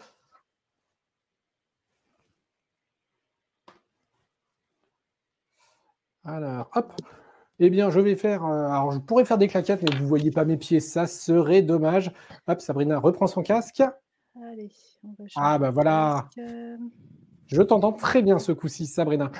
Alors, 6.26 6.70
hop. 6.76 6.94
Eh 7.60 7.70
bien, 7.70 7.90
je 7.90 8.00
vais 8.00 8.16
faire. 8.16 8.46
Euh, 8.46 8.68
alors, 8.68 8.92
je 8.92 9.00
pourrais 9.00 9.26
faire 9.26 9.38
des 9.38 9.48
claquettes, 9.48 9.82
mais 9.82 9.96
vous 9.96 10.04
ne 10.04 10.08
voyez 10.08 10.32
pas 10.32 10.46
mes 10.46 10.58
pieds. 10.58 10.80
Ça 10.80 11.08
serait 11.08 11.62
dommage. 11.62 12.12
Hop, 12.48 12.62
Sabrina 12.62 13.00
reprend 13.00 13.28
son 13.28 13.42
casque. 13.42 13.82
Allez, 14.36 14.70
on 15.04 15.10
va 15.18 15.26
Ah, 15.36 15.58
bah 15.58 15.72
voilà. 15.72 16.30
Je 17.48 17.62
t'entends 17.62 17.94
très 17.94 18.22
bien 18.22 18.40
ce 18.40 18.52
coup-ci, 18.52 18.86
Sabrina. 18.86 19.32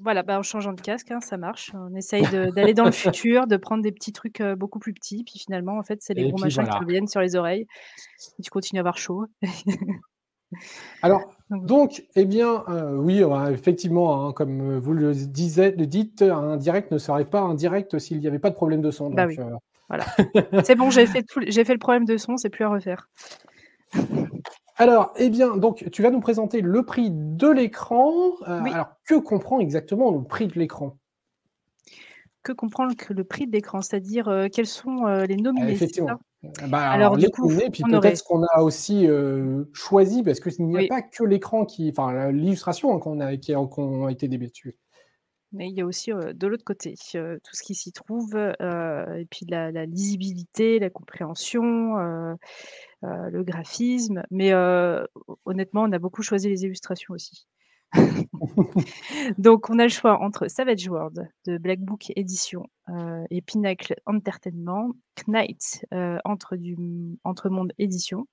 Voilà, 0.00 0.22
bah 0.22 0.38
en 0.38 0.42
changeant 0.42 0.72
de 0.72 0.80
casque, 0.80 1.10
hein, 1.10 1.20
ça 1.20 1.36
marche. 1.36 1.72
On 1.74 1.94
essaye 1.96 2.22
d'aller 2.52 2.74
dans 2.74 2.84
le 2.84 2.92
futur, 2.92 3.46
de 3.46 3.56
prendre 3.56 3.82
des 3.82 3.92
petits 3.92 4.12
trucs 4.12 4.40
euh, 4.40 4.54
beaucoup 4.54 4.78
plus 4.78 4.94
petits. 4.94 5.24
Puis 5.24 5.38
finalement, 5.38 5.76
en 5.76 5.82
fait, 5.82 6.00
c'est 6.00 6.14
les 6.14 6.30
gros 6.30 6.38
machins 6.38 6.64
qui 6.64 6.78
reviennent 6.78 7.08
sur 7.08 7.20
les 7.20 7.34
oreilles. 7.34 7.66
Et 8.38 8.42
tu 8.42 8.50
continues 8.50 8.78
à 8.78 8.82
avoir 8.82 8.96
chaud. 8.98 9.26
Alors, 11.02 11.22
donc, 11.50 12.04
eh 12.16 12.24
bien, 12.24 12.64
euh, 12.68 12.96
oui, 12.96 13.22
effectivement, 13.52 14.26
hein, 14.26 14.32
comme 14.32 14.78
vous 14.78 14.92
le, 14.92 15.14
disiez, 15.14 15.70
le 15.72 15.86
dites, 15.86 16.22
un 16.22 16.56
direct 16.56 16.90
ne 16.90 16.98
serait 16.98 17.24
pas 17.24 17.40
un 17.40 17.54
direct 17.54 17.98
s'il 17.98 18.18
n'y 18.18 18.26
avait 18.26 18.40
pas 18.40 18.50
de 18.50 18.56
problème 18.56 18.82
de 18.82 18.90
son. 18.90 19.10
Bah 19.10 19.26
oui. 19.26 19.36
Euh, 19.38 19.56
voilà. 19.88 20.04
c'est 20.64 20.74
bon, 20.74 20.90
j'ai 20.90 21.06
fait, 21.06 21.24
fait 21.30 21.72
le 21.72 21.78
problème 21.78 22.04
de 22.04 22.16
son, 22.16 22.36
c'est 22.36 22.50
plus 22.50 22.64
à 22.64 22.68
refaire. 22.68 23.08
Alors, 24.78 25.14
eh 25.16 25.30
bien, 25.30 25.56
donc, 25.56 25.88
tu 25.90 26.02
vas 26.02 26.10
nous 26.10 26.20
présenter 26.20 26.60
le 26.60 26.82
prix 26.82 27.10
de 27.10 27.48
l'écran. 27.48 28.12
Euh, 28.46 28.62
alors, 28.64 28.88
que 29.06 29.14
comprend 29.14 29.58
exactement 29.58 30.10
le 30.10 30.22
prix 30.22 30.48
de 30.48 30.58
l'écran? 30.58 30.98
Que 32.42 32.52
comprend 32.52 32.84
le, 32.84 33.24
prix 33.24 33.46
de 33.46 33.52
l'écran? 33.52 33.80
C'est-à-dire, 33.80 34.28
euh, 34.28 34.48
quels 34.52 34.66
sont 34.66 35.06
euh, 35.06 35.24
les 35.24 35.36
nominés 35.36 35.72
Effectivement. 35.72 36.20
Bah, 36.68 36.90
alors, 36.90 37.16
du 37.16 37.28
coup, 37.28 37.48
puis 37.72 37.82
peut-être 37.82 38.18
ce 38.18 38.22
qu'on 38.22 38.42
a 38.42 38.62
aussi 38.62 39.06
choisi, 39.72 40.22
parce 40.22 40.40
qu'il 40.40 40.66
n'y 40.66 40.84
a 40.84 40.88
pas 40.88 41.02
que 41.02 41.24
l'écran 41.24 41.64
qui. 41.64 41.90
Enfin, 41.90 42.30
l'illustration 42.30 42.94
hein, 42.94 42.98
qu'on 42.98 43.20
a, 43.20 43.36
qui 43.36 43.52
a, 43.54 43.58
a 43.58 44.10
été 44.10 44.28
débattue. 44.28 44.76
Mais 45.52 45.68
il 45.68 45.76
y 45.76 45.80
a 45.80 45.86
aussi 45.86 46.10
de 46.10 46.46
l'autre 46.46 46.64
côté 46.64 46.94
tout 46.94 47.54
ce 47.54 47.62
qui 47.62 47.74
s'y 47.74 47.92
trouve, 47.92 48.36
et 48.36 49.26
puis 49.30 49.46
la, 49.48 49.70
la, 49.70 49.86
lisibilité, 49.86 50.78
la 50.78 50.90
compréhension, 50.90 51.96
le 53.02 53.42
graphisme. 53.42 54.22
Mais 54.30 54.52
honnêtement, 55.44 55.82
on 55.82 55.92
a 55.92 55.98
beaucoup 55.98 56.22
choisi 56.22 56.48
les 56.48 56.64
illustrations 56.64 57.14
aussi. 57.14 57.46
Donc, 59.38 59.70
on 59.70 59.78
a 59.78 59.84
le 59.84 59.88
choix 59.88 60.20
entre 60.20 60.48
Savage 60.48 60.88
World 60.88 61.28
de 61.46 61.58
Black 61.58 61.80
Book 61.80 62.12
Edition 62.16 62.62
et 63.30 63.42
Pinnacle 63.42 63.94
Entertainment, 64.06 64.92
Knight 65.26 65.84
entre, 66.24 66.56
du, 66.56 66.76
entre 67.24 67.48
Monde 67.48 67.72
Édition 67.78 68.26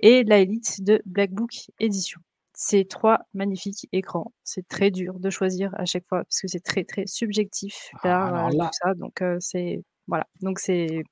et 0.00 0.24
La 0.24 0.38
Elite 0.38 0.82
de 0.82 1.00
Black 1.06 1.30
Book 1.32 1.52
Edition 1.80 2.20
ces 2.56 2.84
trois 2.84 3.18
magnifiques 3.34 3.88
écrans. 3.92 4.32
C'est 4.44 4.66
très 4.68 4.90
dur 4.90 5.18
de 5.18 5.28
choisir 5.28 5.70
à 5.76 5.84
chaque 5.84 6.06
fois 6.08 6.18
parce 6.24 6.40
que 6.40 6.48
c'est 6.48 6.62
très 6.62 6.84
très 6.84 7.04
subjectif 7.06 7.90
ah, 8.04 8.48
tout 8.50 8.68
ça. 8.70 8.94
Donc 8.94 9.22
c'est 9.40 9.82
voilà. 10.06 10.26
Donc 10.40 10.60
c'est 10.60 11.02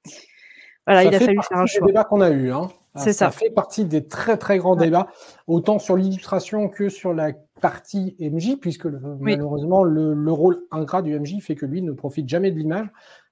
voilà, 0.87 1.05
il 1.05 1.15
a 1.15 1.21
fallu 1.21 1.41
faire 1.43 1.59
un 1.59 1.67
choix. 1.67 1.87
débat 1.87 2.05
qu'on 2.05 2.21
a 2.21 2.31
eu. 2.31 2.51
Hein. 2.51 2.69
C'est 2.97 3.13
ça. 3.13 3.27
Ça 3.27 3.31
fait 3.31 3.51
partie 3.51 3.85
des 3.85 4.07
très 4.07 4.37
très 4.37 4.59
grands 4.59 4.77
débats, 4.77 5.09
autant 5.47 5.79
sur 5.79 5.97
l'illustration 5.97 6.69
que 6.69 6.89
sur 6.89 7.15
la 7.15 7.33
partie 7.61 8.17
MJ, 8.21 8.57
puisque 8.61 8.87
malheureusement 9.21 9.83
le, 9.83 10.33
rôle 10.33 10.63
ingrat 10.71 11.03
du 11.03 11.19
MJ 11.19 11.41
fait 11.41 11.55
que 11.55 11.67
lui 11.67 11.81
ne 11.83 11.93
profite 11.93 12.29
jamais 12.29 12.51
de 12.51 12.59
l'image, 12.59 12.89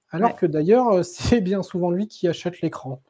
alors 0.09 0.35
que 0.35 0.45
d'ailleurs 0.45 1.05
c'est 1.05 1.41
bien 1.41 1.61
souvent 1.61 1.91
lui 1.91 2.07
qui 2.07 2.27
achète 2.27 2.61
l'écran. 2.61 3.01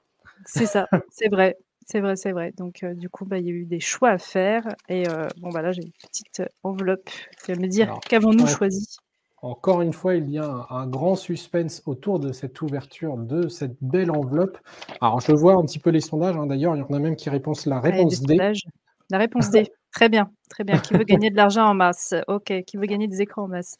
C'est 0.46 0.65
ça, 0.65 0.88
c'est 1.12 1.29
vrai. 1.29 1.58
C'est 1.88 2.00
vrai, 2.00 2.15
c'est 2.15 2.31
vrai. 2.31 2.53
Donc, 2.58 2.86
du 2.86 3.10
coup, 3.10 3.25
bah, 3.25 3.39
il 3.39 3.46
y 3.46 3.50
a 3.50 3.53
eu 3.53 3.65
des 3.65 3.81
choix 3.81 4.12
à 4.12 4.17
faire. 4.17 4.63
Et 4.88 5.03
bon, 5.38 5.50
bah, 5.50 5.62
là, 5.62 5.72
j'ai 5.74 5.81
une 5.81 5.91
petite 5.91 6.43
enveloppe 6.63 7.10
qui 7.43 7.51
va 7.51 7.60
me 7.60 7.67
dire 7.67 8.00
qu'avons-nous 8.08 8.48
choisi? 8.48 8.98
Encore 9.41 9.81
une 9.81 9.93
fois, 9.93 10.15
il 10.15 10.29
y 10.29 10.38
a 10.38 10.67
un, 10.69 10.88
grand 10.88 11.15
suspense 11.15 11.81
autour 11.86 12.19
de 12.19 12.31
cette 12.31 12.62
ouverture 12.62 13.17
de 13.17 13.48
cette 13.48 13.75
belle 13.81 14.12
enveloppe. 14.12 14.57
Alors, 15.01 15.19
je 15.19 15.31
vois 15.31 15.55
un 15.55 15.63
petit 15.63 15.79
peu 15.79 15.89
les 15.89 16.01
sondages. 16.01 16.38
Hein. 16.38 16.45
D'ailleurs, 16.45 16.75
il 16.75 16.79
y 16.79 16.83
en 16.83 16.93
a 16.93 17.00
même 17.00 17.15
qui 17.15 17.29
répondent 17.29 17.57
la 17.65 17.79
réponse 17.79 18.21
D. 18.21 18.38
La 19.10 19.17
réponse 19.17 19.50
D. 19.50 19.71
Très 19.91 20.07
bien, 20.07 20.31
très 20.50 20.63
bien. 20.63 20.77
Qui 20.77 20.93
veut 20.93 21.03
gagner 21.03 21.31
de 21.31 21.36
l'argent 21.36 21.65
en 21.65 21.74
masse? 21.74 22.13
Ok, 22.29 22.53
qui 22.65 22.77
veut 22.77 22.86
gagner 22.86 23.10
des 23.10 23.21
écrans 23.21 23.43
en 23.43 23.48
masse? 23.50 23.75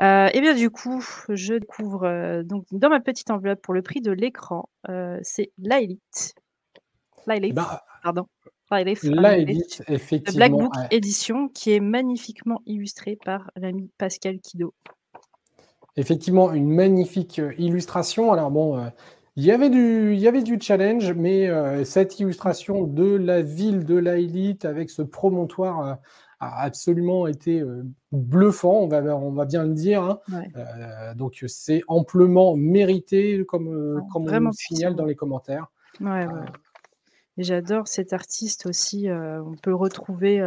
Euh, 0.00 0.30
Eh 0.32 0.40
bien, 0.40 0.54
du 0.54 0.70
coup, 0.70 1.04
je 1.28 1.52
découvre 1.52 2.42
donc 2.42 2.64
dans 2.72 2.88
ma 2.88 3.00
petite 3.00 3.30
enveloppe 3.30 3.60
pour 3.60 3.74
le 3.74 3.82
prix 3.82 4.00
de 4.00 4.12
l'écran, 4.12 4.70
c'est 5.20 5.52
la 5.58 5.82
Elite 5.82 6.34
bah, 7.26 7.82
pardon. 8.02 8.26
Effectivement. 8.80 10.36
Black 10.36 10.52
Book 10.52 10.72
Edition, 10.90 11.48
qui 11.48 11.72
est 11.72 11.80
magnifiquement 11.80 12.62
illustré 12.66 13.18
par 13.24 13.50
l'ami 13.56 13.90
Pascal 13.98 14.38
Kido. 14.40 14.74
Effectivement, 15.96 16.52
une 16.52 16.68
magnifique 16.68 17.38
euh, 17.38 17.52
illustration. 17.58 18.32
Alors 18.32 18.50
bon, 18.50 18.78
euh, 18.78 18.88
il, 19.36 19.44
y 19.44 19.50
avait 19.50 19.68
du, 19.68 20.14
il 20.14 20.18
y 20.18 20.26
avait 20.26 20.42
du 20.42 20.58
challenge, 20.60 21.12
mais 21.12 21.48
euh, 21.48 21.84
cette 21.84 22.18
illustration 22.18 22.84
de 22.84 23.14
la 23.14 23.42
ville 23.42 23.84
de 23.84 23.96
la 23.96 24.12
avec 24.64 24.90
ce 24.90 25.02
promontoire 25.02 25.98
a 26.40 26.62
absolument 26.62 27.28
été 27.28 27.62
bluffant, 28.10 28.80
on 28.80 28.88
va, 28.88 29.00
on 29.16 29.30
va 29.30 29.44
bien 29.44 29.62
le 29.62 29.74
dire. 29.74 30.02
Hein. 30.02 30.18
donc 31.14 31.44
c'est 31.46 31.82
amplement 31.86 32.56
mérité, 32.56 33.44
comme, 33.46 34.02
comme 34.12 34.24
on 34.28 34.48
le 34.48 34.52
signale 34.52 34.96
dans 34.96 35.04
les 35.04 35.14
commentaires. 35.14 35.68
Ouais, 36.00 36.26
j'adore 37.38 37.88
cet 37.88 38.12
artiste 38.12 38.66
aussi, 38.66 39.08
on 39.10 39.54
peut 39.62 39.70
le 39.70 39.76
retrouver, 39.76 40.40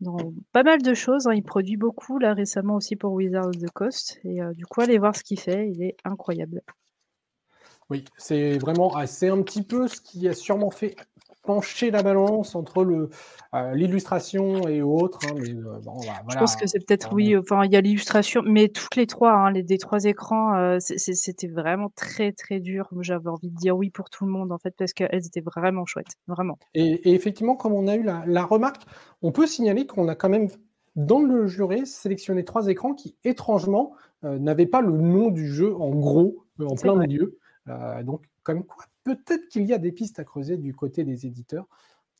dans 0.00 0.32
pas 0.52 0.62
mal 0.62 0.80
de 0.80 0.94
choses, 0.94 1.26
hein. 1.26 1.34
Il 1.34 1.42
produit 1.42 1.76
beaucoup 1.76 2.18
là 2.18 2.34
récemment 2.34 2.76
aussi 2.76 2.96
pour 2.96 3.12
Wizard 3.12 3.48
of 3.48 3.58
the 3.58 3.70
Coast 3.70 4.20
et 4.24 4.38
du 4.54 4.64
coup 4.64 4.80
allez 4.80 4.98
voir 4.98 5.16
ce 5.16 5.24
qu'il 5.24 5.40
fait, 5.40 5.70
il 5.70 5.82
est 5.82 5.96
incroyable. 6.04 6.62
Oui, 7.90 8.04
c'est 8.16 8.58
vraiment 8.58 8.96
un 8.96 9.06
petit 9.06 9.62
peu 9.62 9.88
ce 9.88 10.00
qui 10.00 10.28
a 10.28 10.34
sûrement 10.34 10.70
fait 10.70 10.94
pencher 11.48 11.90
la 11.90 12.02
balance 12.02 12.54
entre 12.54 12.84
le, 12.84 13.08
euh, 13.54 13.72
l'illustration 13.72 14.68
et 14.68 14.82
autres. 14.82 15.20
Hein, 15.26 15.34
mais, 15.40 15.54
euh, 15.54 15.78
bon, 15.82 15.98
bah, 16.06 16.22
Je 16.28 16.38
pense 16.38 16.56
que 16.56 16.66
c'est 16.66 16.78
peut-être, 16.78 17.14
oui, 17.14 17.34
enfin, 17.38 17.64
il 17.64 17.72
y 17.72 17.76
a 17.76 17.80
l'illustration, 17.80 18.42
mais 18.44 18.68
toutes 18.68 18.96
les 18.96 19.06
trois, 19.06 19.32
hein, 19.32 19.50
les, 19.50 19.62
des 19.62 19.78
trois 19.78 20.04
écrans, 20.04 20.54
euh, 20.56 20.76
c'était 20.78 21.48
vraiment 21.48 21.90
très, 21.96 22.32
très 22.32 22.60
dur. 22.60 22.90
J'avais 23.00 23.30
envie 23.30 23.48
de 23.48 23.56
dire 23.56 23.74
oui 23.74 23.88
pour 23.88 24.10
tout 24.10 24.26
le 24.26 24.30
monde, 24.30 24.52
en 24.52 24.58
fait, 24.58 24.74
parce 24.76 24.92
qu'elles 24.92 25.24
étaient 25.26 25.40
vraiment 25.40 25.86
chouettes, 25.86 26.16
vraiment. 26.26 26.58
Et, 26.74 27.14
effectivement, 27.14 27.56
comme 27.56 27.72
on 27.72 27.88
a 27.88 27.96
eu 27.96 28.02
la, 28.02 28.44
remarque, 28.44 28.82
on 29.22 29.32
peut 29.32 29.46
signaler 29.46 29.86
qu'on 29.86 30.06
a 30.08 30.14
quand 30.14 30.28
même, 30.28 30.48
dans 30.96 31.22
le 31.22 31.46
jury, 31.46 31.86
sélectionné 31.86 32.44
trois 32.44 32.66
écrans 32.68 32.92
qui, 32.92 33.16
étrangement, 33.24 33.94
n'avaient 34.22 34.66
pas 34.66 34.82
le 34.82 34.92
nom 34.92 35.30
du 35.30 35.46
jeu 35.46 35.74
en 35.74 35.94
gros, 35.94 36.44
en 36.60 36.74
plein 36.74 36.96
milieu. 36.96 37.38
donc, 38.04 38.26
comme 38.42 38.64
quoi, 38.64 38.84
peut-être 39.16 39.48
qu'il 39.48 39.64
y 39.64 39.72
a 39.72 39.78
des 39.78 39.92
pistes 39.92 40.18
à 40.18 40.24
creuser 40.24 40.56
du 40.56 40.74
côté 40.74 41.04
des 41.04 41.26
éditeurs. 41.26 41.66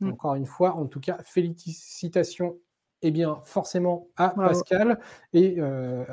Mm. 0.00 0.10
Encore 0.10 0.34
une 0.34 0.46
fois, 0.46 0.74
en 0.76 0.86
tout 0.86 1.00
cas, 1.00 1.18
félicitations 1.24 2.56
eh 3.02 3.10
bien, 3.10 3.40
forcément 3.44 4.08
à 4.16 4.30
Pascal 4.30 4.98
et, 5.32 5.56
euh, 5.58 6.04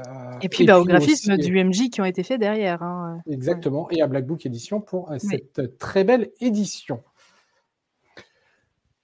et 0.42 0.50
puis, 0.50 0.66
bah, 0.66 0.80
au 0.80 0.86
graphisme 0.86 1.36
du 1.38 1.64
MJ 1.64 1.90
qui 1.90 2.00
ont 2.02 2.06
été 2.06 2.22
faits 2.22 2.40
derrière. 2.40 2.84
Hein. 2.84 3.22
Exactement, 3.28 3.90
et 3.90 4.02
à 4.02 4.08
Black 4.08 4.28
Book 4.28 4.46
Edition 4.46 4.82
pour 4.82 5.12
euh, 5.12 5.18
cette 5.18 5.78
très 5.80 6.04
belle 6.04 6.30
édition. 6.42 7.02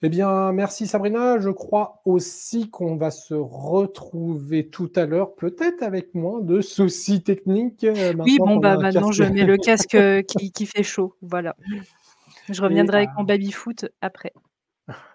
Eh 0.03 0.09
bien, 0.09 0.51
merci 0.51 0.87
Sabrina. 0.87 1.39
Je 1.39 1.49
crois 1.49 2.01
aussi 2.05 2.71
qu'on 2.71 2.95
va 2.95 3.11
se 3.11 3.35
retrouver 3.35 4.67
tout 4.67 4.91
à 4.95 5.05
l'heure, 5.05 5.35
peut-être 5.35 5.83
avec 5.83 6.15
moins 6.15 6.41
de 6.41 6.59
soucis 6.61 7.21
techniques. 7.21 7.83
Euh, 7.83 8.13
oui, 8.17 8.37
bon, 8.39 8.57
bah 8.57 8.77
maintenant 8.77 9.11
je 9.11 9.23
mets 9.23 9.45
le 9.45 9.57
casque 9.63 9.93
euh, 9.93 10.23
qui, 10.23 10.65
fait 10.65 10.81
chaud. 10.81 11.15
Voilà. 11.21 11.55
Je 12.49 12.61
reviendrai 12.63 12.97
avec 12.97 13.09
mon 13.15 13.23
baby-foot 13.23 13.85
après. 14.01 14.33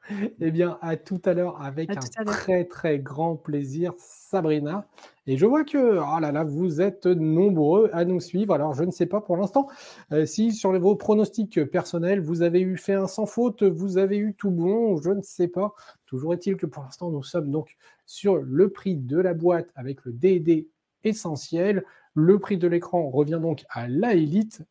Eh 0.41 0.51
bien, 0.51 0.79
à 0.83 0.97
tout 0.97 1.21
à 1.25 1.35
l'heure 1.35 1.61
avec 1.61 1.91
un 1.91 2.25
très 2.25 2.65
très 2.65 2.99
grand 2.99 3.37
plaisir, 3.37 3.93
Sabrina. 3.99 4.87
Et 5.27 5.37
je 5.37 5.47
vois 5.47 5.65
que, 5.65 5.99
oh 5.99 6.21
là 6.21 6.31
là, 6.31 6.45
vous 6.45 6.81
êtes 6.81 7.07
nombreux 7.07 7.91
à 7.93 8.05
nous 8.05 8.21
suivre. 8.21 8.55
Alors, 8.55 8.75
je 8.75 8.85
ne 8.85 8.91
sais 8.91 9.07
pas 9.07 9.21
pour 9.21 9.37
l'instant 9.37 9.69
euh, 10.13 10.27
si 10.27 10.53
sur 10.53 10.79
vos 10.79 10.95
pronostics 10.95 11.65
personnels, 11.65 12.21
vous 12.21 12.43
avez 12.43 12.61
eu 12.61 12.77
fait 12.77 12.95
un 12.95 13.09
sans 13.09 13.27
faute, 13.27 13.63
vous 13.63 13.99
avez 13.99 14.19
eu 14.19 14.35
tout 14.35 14.51
bon, 14.51 15.01
je 15.01 15.11
ne 15.11 15.23
sais 15.23 15.49
pas. 15.49 15.75
Toujours 16.07 16.35
est-il 16.35 16.57
que 16.57 16.67
pour 16.67 16.85
l'instant, 16.85 17.11
nous 17.11 17.23
sommes 17.23 17.51
donc 17.51 17.77
sur 18.07 18.37
le 18.37 18.71
prix 18.71 18.97
de 18.97 19.19
la 19.19 19.35
boîte 19.35 19.69
avec 19.75 20.05
le 20.05 20.13
DD 20.13 20.69
essentiel. 21.03 21.85
Le 22.15 22.39
prix 22.39 22.59
de 22.59 22.69
l'écran 22.69 23.11
revient 23.11 23.41
donc 23.41 23.65
à 23.71 23.89
la 23.89 24.15
Elite. 24.15 24.63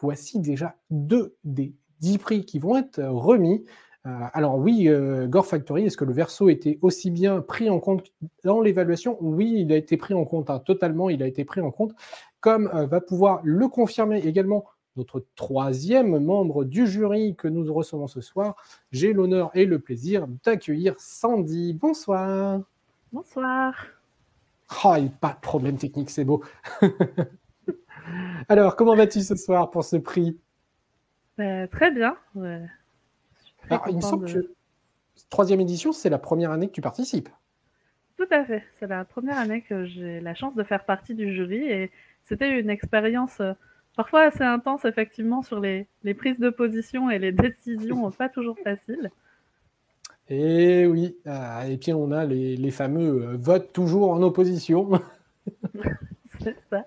Voici 0.00 0.40
déjà 0.40 0.76
deux 0.90 1.36
des 1.44 1.74
dix 2.00 2.18
prix 2.18 2.44
qui 2.44 2.58
vont 2.58 2.76
être 2.76 3.02
remis. 3.02 3.64
Euh, 4.06 4.26
alors 4.34 4.56
oui, 4.56 4.88
euh, 4.88 5.26
Gore 5.26 5.46
Factory, 5.46 5.86
est-ce 5.86 5.96
que 5.96 6.04
le 6.04 6.12
verso 6.12 6.48
était 6.48 6.78
aussi 6.82 7.10
bien 7.10 7.40
pris 7.40 7.68
en 7.68 7.80
compte 7.80 8.12
dans 8.44 8.60
l'évaluation? 8.60 9.16
Oui, 9.20 9.56
il 9.58 9.72
a 9.72 9.76
été 9.76 9.96
pris 9.96 10.14
en 10.14 10.24
compte, 10.24 10.48
hein, 10.48 10.60
totalement, 10.60 11.10
il 11.10 11.22
a 11.22 11.26
été 11.26 11.44
pris 11.44 11.60
en 11.60 11.72
compte, 11.72 11.92
comme 12.40 12.70
euh, 12.72 12.86
va 12.86 13.00
pouvoir 13.00 13.40
le 13.42 13.66
confirmer 13.68 14.18
également 14.18 14.66
notre 14.96 15.24
troisième 15.34 16.20
membre 16.20 16.64
du 16.64 16.86
jury 16.86 17.34
que 17.34 17.48
nous 17.48 17.72
recevons 17.72 18.06
ce 18.06 18.20
soir. 18.20 18.54
J'ai 18.92 19.12
l'honneur 19.12 19.50
et 19.54 19.66
le 19.66 19.80
plaisir 19.80 20.26
d'accueillir 20.44 20.94
Sandy. 20.98 21.74
Bonsoir. 21.74 22.60
Bonsoir. 23.12 23.74
Oh, 24.84 24.94
pas 25.20 25.32
de 25.32 25.40
problème 25.40 25.76
technique, 25.76 26.10
c'est 26.10 26.24
beau. 26.24 26.42
Alors, 28.48 28.76
comment 28.76 28.94
vas-tu 28.94 29.20
ce 29.20 29.36
soir 29.36 29.70
pour 29.70 29.84
ce 29.84 29.96
prix? 29.96 30.38
Très 31.36 31.90
bien 31.90 32.16
il 33.88 33.96
me 33.96 34.00
semble 34.00 34.26
que 34.26 34.50
troisième 35.30 35.60
édition, 35.60 35.92
c'est 35.92 36.10
la 36.10 36.18
première 36.18 36.50
année 36.50 36.68
que 36.68 36.72
tu 36.72 36.80
participes. 36.80 37.28
Tout 38.16 38.26
à 38.30 38.44
fait. 38.44 38.64
C'est 38.78 38.86
la 38.86 39.04
première 39.04 39.38
année 39.38 39.60
que 39.62 39.84
j'ai 39.84 40.20
la 40.20 40.34
chance 40.34 40.54
de 40.54 40.62
faire 40.62 40.84
partie 40.84 41.14
du 41.14 41.34
jury 41.34 41.58
et 41.58 41.90
c'était 42.24 42.58
une 42.58 42.70
expérience 42.70 43.40
euh, 43.40 43.52
parfois 43.94 44.22
assez 44.22 44.42
intense, 44.42 44.84
effectivement, 44.84 45.42
sur 45.42 45.60
les, 45.60 45.86
prises 46.16 46.40
de 46.40 46.50
position 46.50 47.10
et 47.10 47.18
les 47.18 47.32
décisions 47.32 48.10
pas 48.18 48.28
toujours 48.28 48.56
faciles. 48.64 49.10
Et 50.28 50.86
oui, 50.86 51.16
euh, 51.26 51.62
et 51.62 51.76
puis 51.76 51.92
on 51.92 52.10
a 52.10 52.24
les, 52.24 52.70
fameux 52.70 53.22
euh, 53.22 53.36
votes 53.36 53.72
toujours 53.72 54.10
en 54.10 54.22
opposition. 54.22 54.90
c'est 56.40 56.56
ça. 56.70 56.86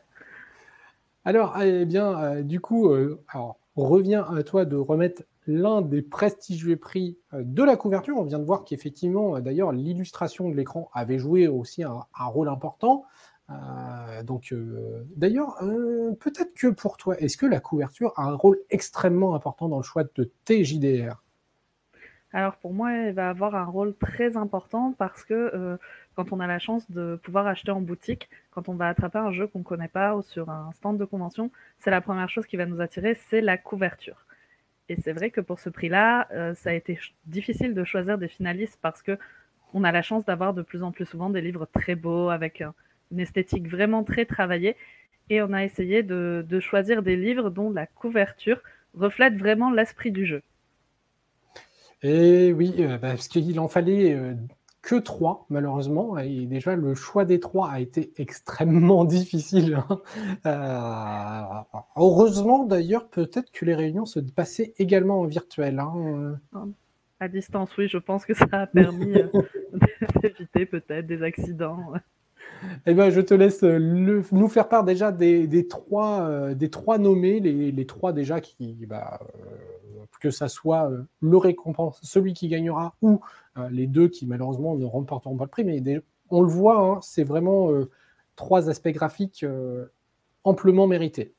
Alors, 1.26 1.56
eh 1.62 1.86
bien, 1.86 2.42
du 2.42 2.60
coup, 2.60 2.92
alors, 3.28 3.60
on 3.76 3.86
revient 3.86 4.24
à 4.36 4.42
toi 4.42 4.66
de 4.66 4.76
remettre 4.76 5.22
l'un 5.50 5.82
des 5.82 6.04
prestigieux 6.04 6.78
prix 6.78 7.18
euh, 7.34 7.42
de 7.44 7.64
la 7.64 7.76
couverture. 7.76 8.18
On 8.18 8.24
vient 8.24 8.40
de 8.40 8.46
voir 8.46 8.64
qu'effectivement, 8.64 9.36
euh, 9.36 9.42
d'ailleurs, 9.42 9.72
l'illustration 9.72 10.48
de 10.50 10.56
l'écran 10.56 10.90
avait 10.94 11.18
joué 11.18 11.48
aussi 11.48 11.84
un, 11.84 12.06
rôle 12.14 12.50
important. 12.50 13.04
Euh, 13.50 14.22
donc, 14.22 14.54
d'ailleurs, 15.16 15.58
peut-être 16.20 16.54
que 16.54 16.68
pour 16.68 16.98
toi, 16.98 17.18
est-ce 17.18 17.36
que 17.36 17.48
la 17.48 17.60
couverture 17.60 18.14
a 18.16 18.26
un 18.26 18.36
rôle 18.36 18.60
extrêmement 18.70 19.34
important 19.34 19.68
dans 19.70 19.78
le 19.78 19.84
choix 19.84 20.04
de 20.04 20.32
tes 20.46 20.64
JDR 20.64 21.24
alors 22.32 22.58
pour 22.58 22.74
moi, 22.76 22.92
elle 22.92 23.16
va 23.16 23.30
avoir 23.30 23.56
un 23.56 23.66
rôle 23.66 23.96
très 23.96 24.38
important 24.38 24.94
parce 24.96 25.24
que 25.24 25.80
quand 26.16 26.32
on 26.32 26.40
a 26.40 26.46
la 26.46 26.60
chance 26.60 26.86
de 26.92 27.20
pouvoir 27.24 27.48
acheter 27.48 27.72
en 27.72 27.82
boutique, 27.82 28.30
quand 28.52 28.70
on 28.70 28.76
va 28.76 28.88
attraper 28.88 29.18
un 29.18 29.32
jeu 29.32 29.48
qu'on 29.48 29.60
ne 29.60 29.64
connaît 29.64 29.88
pas 29.88 30.16
ou 30.16 30.22
sur 30.22 30.48
un 30.52 30.72
stand 30.74 31.00
de 31.00 31.06
convention, 31.06 31.50
c'est 31.80 31.90
la 31.90 32.02
première 32.02 32.30
chose 32.30 32.46
qui 32.46 32.56
va 32.56 32.68
nous 32.68 32.82
attirer, 32.82 33.16
c'est 33.16 33.42
la 33.42 33.58
couverture. 33.58 34.28
Et 34.90 34.96
c'est 34.96 35.14
vrai 35.14 35.30
que 35.30 35.40
pour 35.40 35.60
ce 35.60 35.70
prix-là, 35.70 36.28
euh, 36.34 36.56
ça 36.56 36.72
a 36.72 36.74
été 36.74 37.00
difficile 37.26 37.74
de 37.76 37.84
choisir 37.84 38.18
des 38.18 38.28
finalistes 38.28 38.80
parce 38.82 39.02
que 39.02 39.18
on 39.74 39.84
a 39.84 39.92
la 39.92 40.02
chance 40.02 40.26
d'avoir 40.26 40.56
de 40.56 40.64
plus 40.64 40.82
en 40.82 40.92
plus 40.92 41.06
souvent 41.06 41.30
des 41.30 41.42
livres 41.42 41.68
très 41.72 41.94
beaux 41.94 42.30
avec 42.30 42.64
une 43.12 43.20
esthétique 43.20 43.68
vraiment 43.68 44.04
très 44.04 44.26
travaillée. 44.26 44.76
Et 45.30 45.44
on 45.44 45.54
a 45.54 45.64
essayé 45.64 46.02
de, 46.02 46.60
choisir 46.60 47.04
des 47.04 47.16
livres 47.16 47.52
dont 47.52 47.70
la 47.70 47.86
couverture 47.86 48.62
reflète 48.96 49.36
vraiment 49.36 49.72
l'esprit 49.72 50.12
du 50.12 50.26
jeu. 50.26 50.42
Et 52.02 52.52
oui, 52.52 52.74
euh, 52.80 52.98
bah, 52.98 53.12
parce 53.12 53.28
qu'il 53.28 53.60
en 53.60 53.68
fallait 53.68 54.16
euh, 54.16 54.34
que 54.82 54.96
trois, 54.96 55.46
malheureusement. 55.50 56.18
Et 56.18 56.46
déjà, 56.46 56.76
le 56.76 56.96
choix 56.96 57.26
des 57.26 57.40
trois 57.40 57.70
a 57.70 57.80
été 57.80 58.12
extrêmement 58.18 59.06
difficile. 59.06 59.76
Hein. 59.90 60.02
Euh, 60.46 61.78
heureusement, 61.96 62.66
d'ailleurs, 62.66 63.10
peut-être 63.10 63.52
que 63.52 63.66
les 63.66 63.76
réunions 63.76 64.06
se 64.06 64.20
passaient 64.20 64.74
également 64.78 65.22
en 65.22 65.26
virtuel. 65.26 65.80
Hein. 65.80 66.40
À 67.20 67.28
distance, 67.28 67.76
oui, 67.78 67.88
je 67.90 67.98
pense 67.98 68.26
que 68.26 68.34
ça 68.34 68.46
a 68.52 68.68
permis 68.68 69.18
euh, 69.18 69.28
d'éviter 70.22 70.66
peut-être 70.66 71.06
des 71.06 71.22
accidents. 71.24 71.92
Eh 72.86 72.94
ben, 72.94 73.10
je 73.10 73.22
te 73.22 73.34
laisse 73.34 73.64
euh, 73.64 73.78
nous 73.78 74.48
faire 74.48 74.70
part 74.70 74.84
déjà 74.84 75.12
des, 75.12 75.68
trois, 75.68 76.54
des 76.54 76.70
trois 76.70 76.98
nommés, 76.98 77.40
les, 77.40 77.86
trois 77.86 78.14
déjà 78.14 78.40
qui, 78.40 78.86
bah, 78.88 79.20
que 80.18 80.32
ça 80.32 80.48
soit 80.48 80.92
le 81.22 81.38
récompense, 81.38 82.00
celui 82.04 82.34
qui 82.34 82.48
gagnera 82.48 82.96
ou 83.02 83.22
euh, 83.58 83.70
les 83.70 83.88
deux 83.88 84.08
qui 84.08 84.26
malheureusement 84.26 84.76
ne 84.76 84.86
remporteront 84.86 85.38
pas 85.38 85.46
le 85.46 85.50
prix, 85.50 85.64
mais 85.64 85.82
on 86.30 86.42
le 86.42 86.48
voit, 86.48 86.82
hein, 86.82 87.00
c'est 87.02 87.24
vraiment 87.24 87.72
euh, 87.72 87.90
trois 88.36 88.70
aspects 88.70 88.90
graphiques 88.90 89.44
euh, 89.44 89.86
amplement 90.44 90.88
mérités. 90.88 91.34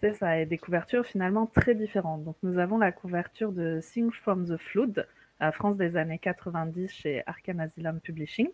C'est 0.00 0.14
ça, 0.14 0.38
et 0.38 0.46
des 0.46 0.58
couvertures 0.58 1.04
finalement 1.04 1.46
très 1.46 1.74
différentes. 1.74 2.24
Donc 2.24 2.36
nous 2.42 2.58
avons 2.58 2.78
la 2.78 2.92
couverture 2.92 3.52
de 3.52 3.80
Things 3.80 4.12
from 4.12 4.46
the 4.46 4.56
Flood, 4.56 5.06
à 5.38 5.52
France 5.52 5.76
des 5.76 5.96
années 5.96 6.18
90 6.18 6.88
chez 6.88 7.22
Arkham 7.26 7.60
Asylum 7.60 8.00
Publishing, 8.00 8.48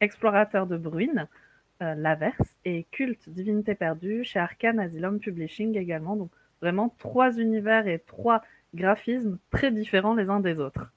Explorateur 0.00 0.66
de 0.66 0.76
Bruine, 0.76 1.28
L'Averse, 1.80 2.56
et 2.64 2.84
Culte 2.90 3.28
Divinité 3.28 3.74
Perdue 3.74 4.22
chez 4.24 4.38
Arkham 4.38 4.80
Asylum 4.80 5.18
Publishing 5.18 5.78
également. 5.78 6.16
Donc 6.16 6.30
vraiment 6.60 6.94
trois 6.98 7.38
univers 7.38 7.86
et 7.86 8.00
trois 8.00 8.42
graphismes 8.74 9.38
très 9.50 9.70
différents 9.70 10.14
les 10.14 10.28
uns 10.28 10.40
des 10.40 10.60
autres. 10.60 10.92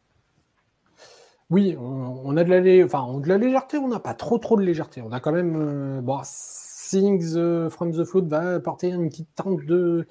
Oui, 1.52 1.76
on, 1.80 2.36
a 2.38 2.44
de 2.44 2.50
la, 2.50 2.86
enfin, 2.86 3.20
de 3.20 3.28
la 3.28 3.38
légèreté, 3.38 3.78
on 3.78 3.88
n'a 3.88 4.00
pas 4.00 4.16
trop 4.16 4.40
trop 4.40 4.58
de 4.58 4.64
légèreté. 4.64 5.02
On 5.02 5.12
a 5.12 5.20
quand 5.20 5.32
même. 5.32 5.56
Euh, 5.56 6.02
bon, 6.02 6.20
Things 6.24 7.36
euh, 7.36 7.70
from 7.70 7.92
the 7.92 8.04
Flood 8.04 8.28
va 8.28 8.56
apporter 8.56 8.90
une 8.90 9.10
petite 9.10 9.34
teinte 9.36 9.64
de, 9.66 10.08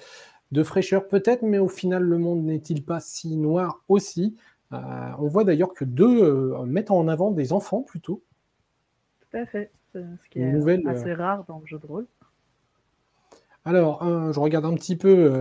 de 0.53 0.63
fraîcheur 0.63 1.09
peut-être, 1.09 1.43
mais 1.43 1.59
au 1.59 1.69
final, 1.69 2.05
le 2.05 2.19
monde 2.19 2.45
n'est-il 2.45 2.85
pas 2.85 3.01
si 3.01 3.37
noir 3.37 3.83
aussi? 3.89 4.37
Euh, 4.73 4.79
On 5.19 5.27
voit 5.27 5.45
d'ailleurs 5.45 5.73
que 5.73 5.85
deux 5.85 6.57
mettent 6.67 6.91
en 6.93 7.09
avant 7.09 7.33
des 7.33 7.53
enfants 7.53 7.83
plutôt. 7.83 8.23
Tout 9.21 9.37
à 9.37 9.47
fait. 9.47 9.73
Ce 9.95 10.29
qui 10.31 10.41
est 10.41 10.87
assez 10.87 11.15
rare 11.15 11.45
dans 11.47 11.59
le 11.61 11.67
jeu 11.67 11.79
de 11.79 11.87
rôle. 11.87 12.07
Alors, 13.65 14.05
je 14.33 14.39
regarde 14.39 14.67
un 14.67 14.75
petit 14.75 14.97
peu, 14.97 15.33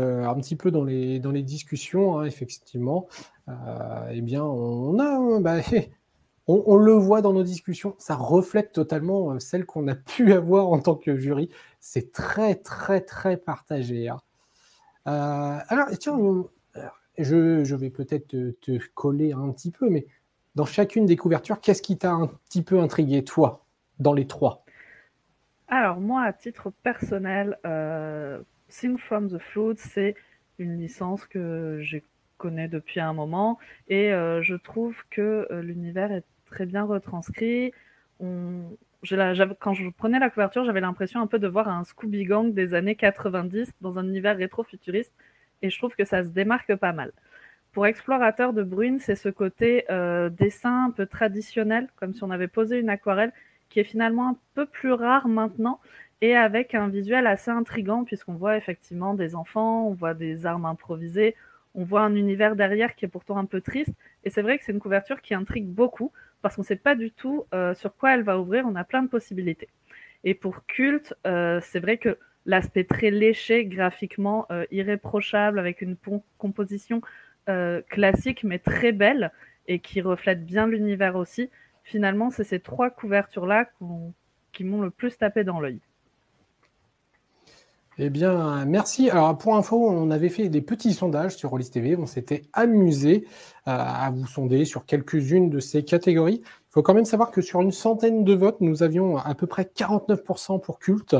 peu 0.58 0.72
dans 0.72 0.84
les, 0.84 1.44
discussions, 1.44 2.20
hein, 2.20 2.26
effectivement. 2.26 3.08
Euh, 3.50 4.10
eh 4.12 4.22
bien, 4.22 4.44
bah, 5.42 5.58
on, 6.48 6.76
le 6.76 6.94
voit 6.94 7.22
dans 7.22 7.34
nos 7.34 7.44
discussions, 7.44 7.96
ça 7.98 8.16
reflète 8.16 8.72
totalement 8.72 9.32
euh, 9.32 9.40
celle 9.40 9.66
qu'on 9.66 9.88
a 9.88 9.96
pu 10.16 10.34
avoir 10.34 10.70
en 10.70 10.80
tant 10.80 10.96
que 10.96 11.16
jury. 11.16 11.50
C'est 11.80 12.12
très, 12.12 12.56
très, 12.56 13.02
très 13.02 13.38
partagé. 13.38 14.10
Hein. 14.10 14.20
Euh, 15.08 15.60
alors, 15.68 15.88
tiens, 16.00 16.18
je, 17.18 17.76
vais 17.76 17.90
peut-être 17.90 18.28
te, 18.28 18.78
coller 18.94 19.34
un 19.34 19.52
petit 19.52 19.72
peu, 19.72 19.90
mais 19.90 20.08
dans 20.56 20.66
chacune 20.66 21.06
des 21.06 21.18
couvertures, 21.18 21.60
qu'est-ce 21.60 21.82
qui 21.82 21.98
t'a 21.98 22.12
un 22.12 22.28
petit 22.28 22.62
peu 22.62 22.80
intrigué, 22.80 23.24
toi, 23.24 23.66
dans 24.00 24.14
les 24.14 24.28
trois? 24.28 24.63
Alors, 25.68 26.00
moi, 26.00 26.24
à 26.24 26.34
titre 26.34 26.72
personnel, 26.84 27.58
Sing 28.68 28.98
from 28.98 29.30
the 29.30 29.40
Flood, 29.40 29.78
c'est 29.80 30.16
une 30.60 30.78
licence 30.78 31.26
que 31.26 31.80
j'ai 31.82 32.04
connais 32.44 32.68
depuis 32.68 33.00
un 33.00 33.14
moment. 33.14 33.58
Et 33.88 34.12
euh, 34.12 34.42
je 34.42 34.56
trouve 34.56 34.96
que 35.10 35.48
euh, 35.50 35.62
l'univers 35.62 36.12
est 36.12 36.26
très 36.46 36.66
bien 36.66 36.84
retranscrit. 36.84 37.72
Quand 38.20 39.74
je 39.74 39.90
prenais 39.90 40.20
la 40.20 40.30
couverture, 40.30 40.66
j'avais 40.66 40.82
l'impression 40.82 41.22
un 41.22 41.28
peu 41.28 41.40
de 41.40 41.48
voir 41.48 41.70
un 41.70 41.86
Scooby 41.86 42.26
Gang 42.26 42.54
des 42.54 42.74
années 42.74 42.96
90 42.96 43.72
dans 43.80 43.98
un 43.98 44.06
univers 44.06 44.36
rétro-futuriste. 44.36 45.14
Et 45.62 45.70
je 45.70 45.78
trouve 45.78 45.96
que 45.96 46.04
ça 46.04 46.24
se 46.24 46.30
démarque 46.30 46.76
pas 46.76 46.92
mal. 46.92 47.14
Pour 47.72 47.86
Explorateur 47.88 48.52
de 48.52 48.62
Brune, 48.62 49.00
c'est 49.00 49.16
ce 49.16 49.30
côté 49.30 49.86
euh, 49.90 50.30
dessin 50.30 50.86
un 50.88 50.92
peu 50.92 51.06
traditionnel, 51.06 51.88
comme 51.96 52.14
si 52.14 52.24
on 52.24 52.30
avait 52.30 52.50
posé 52.50 52.78
une 52.78 52.90
aquarelle, 52.90 53.32
qui 53.74 53.80
est 53.80 53.84
finalement 53.84 54.30
un 54.30 54.38
peu 54.54 54.68
plus 54.68 54.92
rare 54.92 55.28
maintenant, 55.28 55.80
et 56.22 56.36
avec 56.36 56.76
un 56.76 56.90
visuel 56.90 57.26
assez 57.26 57.50
intrigant, 57.50 58.04
puisqu'on 58.04 58.36
voit 58.36 58.56
effectivement 58.56 59.16
des 59.16 59.34
enfants, 59.36 59.88
on 59.88 59.94
voit 59.94 60.14
des 60.14 60.46
armes 60.46 60.66
improvisées, 60.66 61.36
on 61.74 61.84
voit 61.84 62.02
un 62.02 62.14
univers 62.14 62.56
derrière 62.56 62.96
qui 62.96 63.06
est 63.06 63.08
pourtant 63.08 63.36
un 63.36 63.46
peu 63.46 63.62
triste. 63.62 63.92
Et 64.24 64.30
c'est 64.30 64.44
vrai 64.44 64.60
que 64.60 64.64
c'est 64.64 64.74
une 64.74 64.80
couverture 64.80 65.24
qui 65.24 65.34
intrigue 65.34 65.66
beaucoup 65.66 66.12
parce 66.44 66.56
qu'on 66.56 66.62
ne 66.62 66.68
sait 66.68 66.76
pas 66.76 66.94
du 66.94 67.10
tout 67.10 67.46
euh, 67.56 67.74
sur 67.74 67.96
quoi 67.96 68.14
elle 68.14 68.22
va 68.22 68.38
ouvrir. 68.38 68.64
On 68.68 68.76
a 68.76 68.84
plein 68.84 69.02
de 69.02 69.08
possibilités. 69.08 69.70
Et 70.24 70.36
pour 70.36 70.68
Culte, 70.68 71.16
euh, 71.26 71.60
c'est 71.64 71.80
vrai 71.80 71.98
que 71.98 72.20
l'aspect 72.46 72.84
très 72.84 73.10
léché, 73.10 73.66
graphiquement 73.66 74.46
euh, 74.52 74.66
irréprochable, 74.70 75.58
avec 75.58 75.82
une 75.82 75.98
composition 76.38 77.02
classique 77.90 78.46
mais 78.46 78.60
très 78.60 78.94
belle, 78.94 79.32
et 79.68 79.80
qui 79.80 80.00
reflètent 80.00 80.46
bien 80.46 80.68
l'univers 80.68 81.16
aussi. 81.16 81.50
Finalement, 81.84 82.32
c'est 82.32 82.44
ces 82.44 82.60
trois 82.60 82.90
couvertures-là 82.90 83.70
qui 84.52 84.64
m'ont 84.64 84.82
le 84.82 84.90
plus 84.90 85.18
tapé 85.18 85.44
dans 85.44 85.60
l'œil. 85.60 85.80
Eh 88.00 88.10
bien, 88.10 88.66
merci. 88.66 89.12
Alors, 89.12 89.38
pour 89.38 89.56
info, 89.56 89.78
on 89.78 90.10
avait 90.10 90.30
fait 90.30 90.50
des 90.50 90.62
petits 90.62 90.94
sondages 90.94 91.36
sur 91.36 91.52
Rollis 91.52 91.70
TV. 91.70 91.96
On 91.96 92.08
s'était 92.08 92.42
amusé 92.52 93.28
euh, 93.68 93.72
à 93.72 94.10
vous 94.10 94.26
sonder 94.26 94.66
sur 94.66 94.86
quelques-unes 94.86 95.52
de 95.52 95.60
ces 95.60 95.84
catégories. 95.86 96.42
Il 96.44 96.72
faut 96.72 96.82
quand 96.82 96.96
même 96.96 97.06
savoir 97.06 97.30
que 97.30 97.42
sur 97.42 97.62
une 97.62 97.72
centaine 97.72 98.24
de 98.24 98.34
votes, 98.34 98.62
nous 98.62 98.82
avions 98.82 99.18
à 99.18 99.36
peu 99.36 99.46
près 99.46 99.64
49% 99.64 100.60
pour 100.60 100.80
culte. 100.80 101.16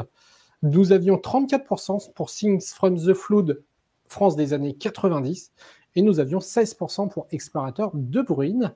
Nous 0.64 0.92
avions 0.94 1.18
34% 1.18 2.12
pour 2.14 2.32
Things 2.32 2.74
from 2.74 2.98
the 2.98 3.14
Flood 3.14 3.62
France 4.08 4.36
des 4.36 4.54
années 4.54 4.74
90. 4.74 5.52
Et 5.96 6.02
nous 6.02 6.20
avions 6.20 6.40
16% 6.40 7.10
pour 7.10 7.28
Explorateur 7.30 7.92
de 7.94 8.22
Brune. 8.22 8.74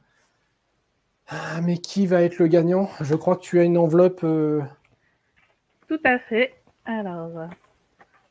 Ah, 1.30 1.60
mais 1.62 1.78
qui 1.78 2.08
va 2.08 2.22
être 2.22 2.40
le 2.40 2.48
gagnant? 2.48 2.90
Je 3.02 3.16
crois 3.16 3.36
que 3.36 3.42
tu 3.42 3.60
as 3.60 3.64
une 3.64 3.78
enveloppe. 3.78 4.22
Euh, 4.24 4.62
Tout 5.88 6.00
à 6.06 6.20
fait. 6.20 6.54
Alors, 6.86 7.50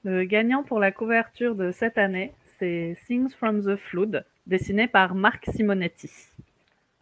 le 0.05 0.25
gagnant 0.25 0.63
pour 0.63 0.79
la 0.79 0.93
couverture 0.93 1.55
de 1.55 1.73
cette 1.73 1.99
année, 1.99 2.33
c'est 2.59 2.97
Things 3.07 3.31
from 3.31 3.63
the 3.63 3.77
Flood, 3.77 4.25
dessiné 4.47 4.89
par 4.89 5.15
Marc 5.15 5.47
Simonetti. 5.53 6.11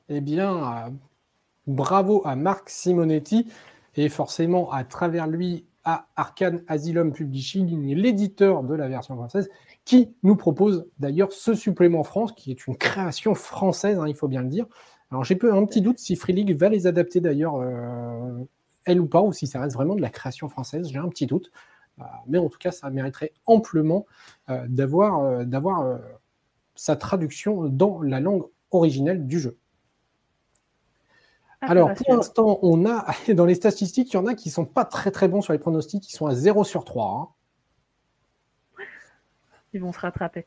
Eh 0.09 0.21
bien, 0.21 0.93
bravo 1.69 2.23
à 2.25 2.35
Marc 2.35 2.69
Simonetti 2.71 3.47
et 3.97 4.09
forcément 4.09 4.73
à 4.73 4.83
travers 4.83 5.29
lui 5.29 5.65
à 5.85 6.07
Arcane 6.17 6.63
Asylum 6.67 7.13
Publishing, 7.13 7.95
l'éditeur 7.95 8.65
de 8.65 8.75
la 8.75 8.89
version 8.89 9.15
française, 9.15 9.49
qui 9.85 10.15
nous 10.23 10.35
propose 10.35 10.89
d'ailleurs 10.99 11.31
ce 11.31 11.55
supplément 11.55 12.03
France, 12.05 12.33
qui 12.33 12.51
est 12.51 12.67
une 12.67 12.77
création 12.77 13.35
française, 13.35 13.99
hein, 13.99 14.09
il 14.09 14.15
faut 14.15 14.29
bien 14.29 14.43
le 14.43 14.49
dire. 14.49 14.67
Alors 15.15 15.23
j'ai 15.23 15.39
un 15.45 15.65
petit 15.65 15.81
doute 15.81 16.01
si 16.01 16.17
Free 16.17 16.33
League 16.33 16.59
va 16.59 16.69
les 16.69 16.89
adapter 16.89 17.21
d'ailleurs, 17.21 17.55
euh, 17.61 18.45
elle 18.85 19.01
ou 19.01 19.07
pas, 19.07 19.23
ou 19.23 19.33
si 19.33 19.47
ça 19.47 19.61
reste 19.61 19.77
vraiment 19.77 19.95
de 19.95 20.01
la 20.01 20.11
création 20.11 20.49
française, 20.49 20.89
j'ai 20.89 20.99
un 20.99 21.09
petit 21.09 21.27
doute. 21.27 21.53
Euh, 22.01 22.05
mais 22.27 22.39
en 22.39 22.49
tout 22.49 22.59
cas, 22.59 22.73
ça 22.73 22.91
mériterait 22.91 23.33
amplement 23.47 24.07
euh, 24.51 24.67
d'avoir 24.67 26.01
sa 26.75 26.97
traduction 26.97 27.69
dans 27.69 28.03
la 28.03 28.19
langue 28.19 28.43
originelle 28.73 29.29
du 29.29 29.39
jeu. 29.39 29.57
Ah, 31.61 31.67
Alors, 31.69 31.95
pour 31.95 32.17
l'instant, 32.17 32.59
on 32.63 32.85
a, 32.85 33.07
dans 33.35 33.47
les 33.47 33.55
statistiques, 33.55 34.13
il 34.13 34.17
y 34.17 34.19
en 34.19 34.27
a 34.27 34.35
qui 34.35 34.49
ne 34.49 34.55
sont 34.55 34.65
pas 34.65 34.85
très 34.85 35.13
très 35.13 35.29
bons 35.29 35.43
sur 35.43 35.53
les 35.53 35.61
pronostics, 35.61 36.03
qui 36.03 36.13
sont 36.13 36.27
à 36.27 36.35
0 36.35 36.65
sur 36.65 36.85
3. 36.85 37.07
Hein. 38.81 38.85
Ils 39.75 39.81
vont 39.81 39.93
se 39.93 40.01
rattraper. 40.01 40.45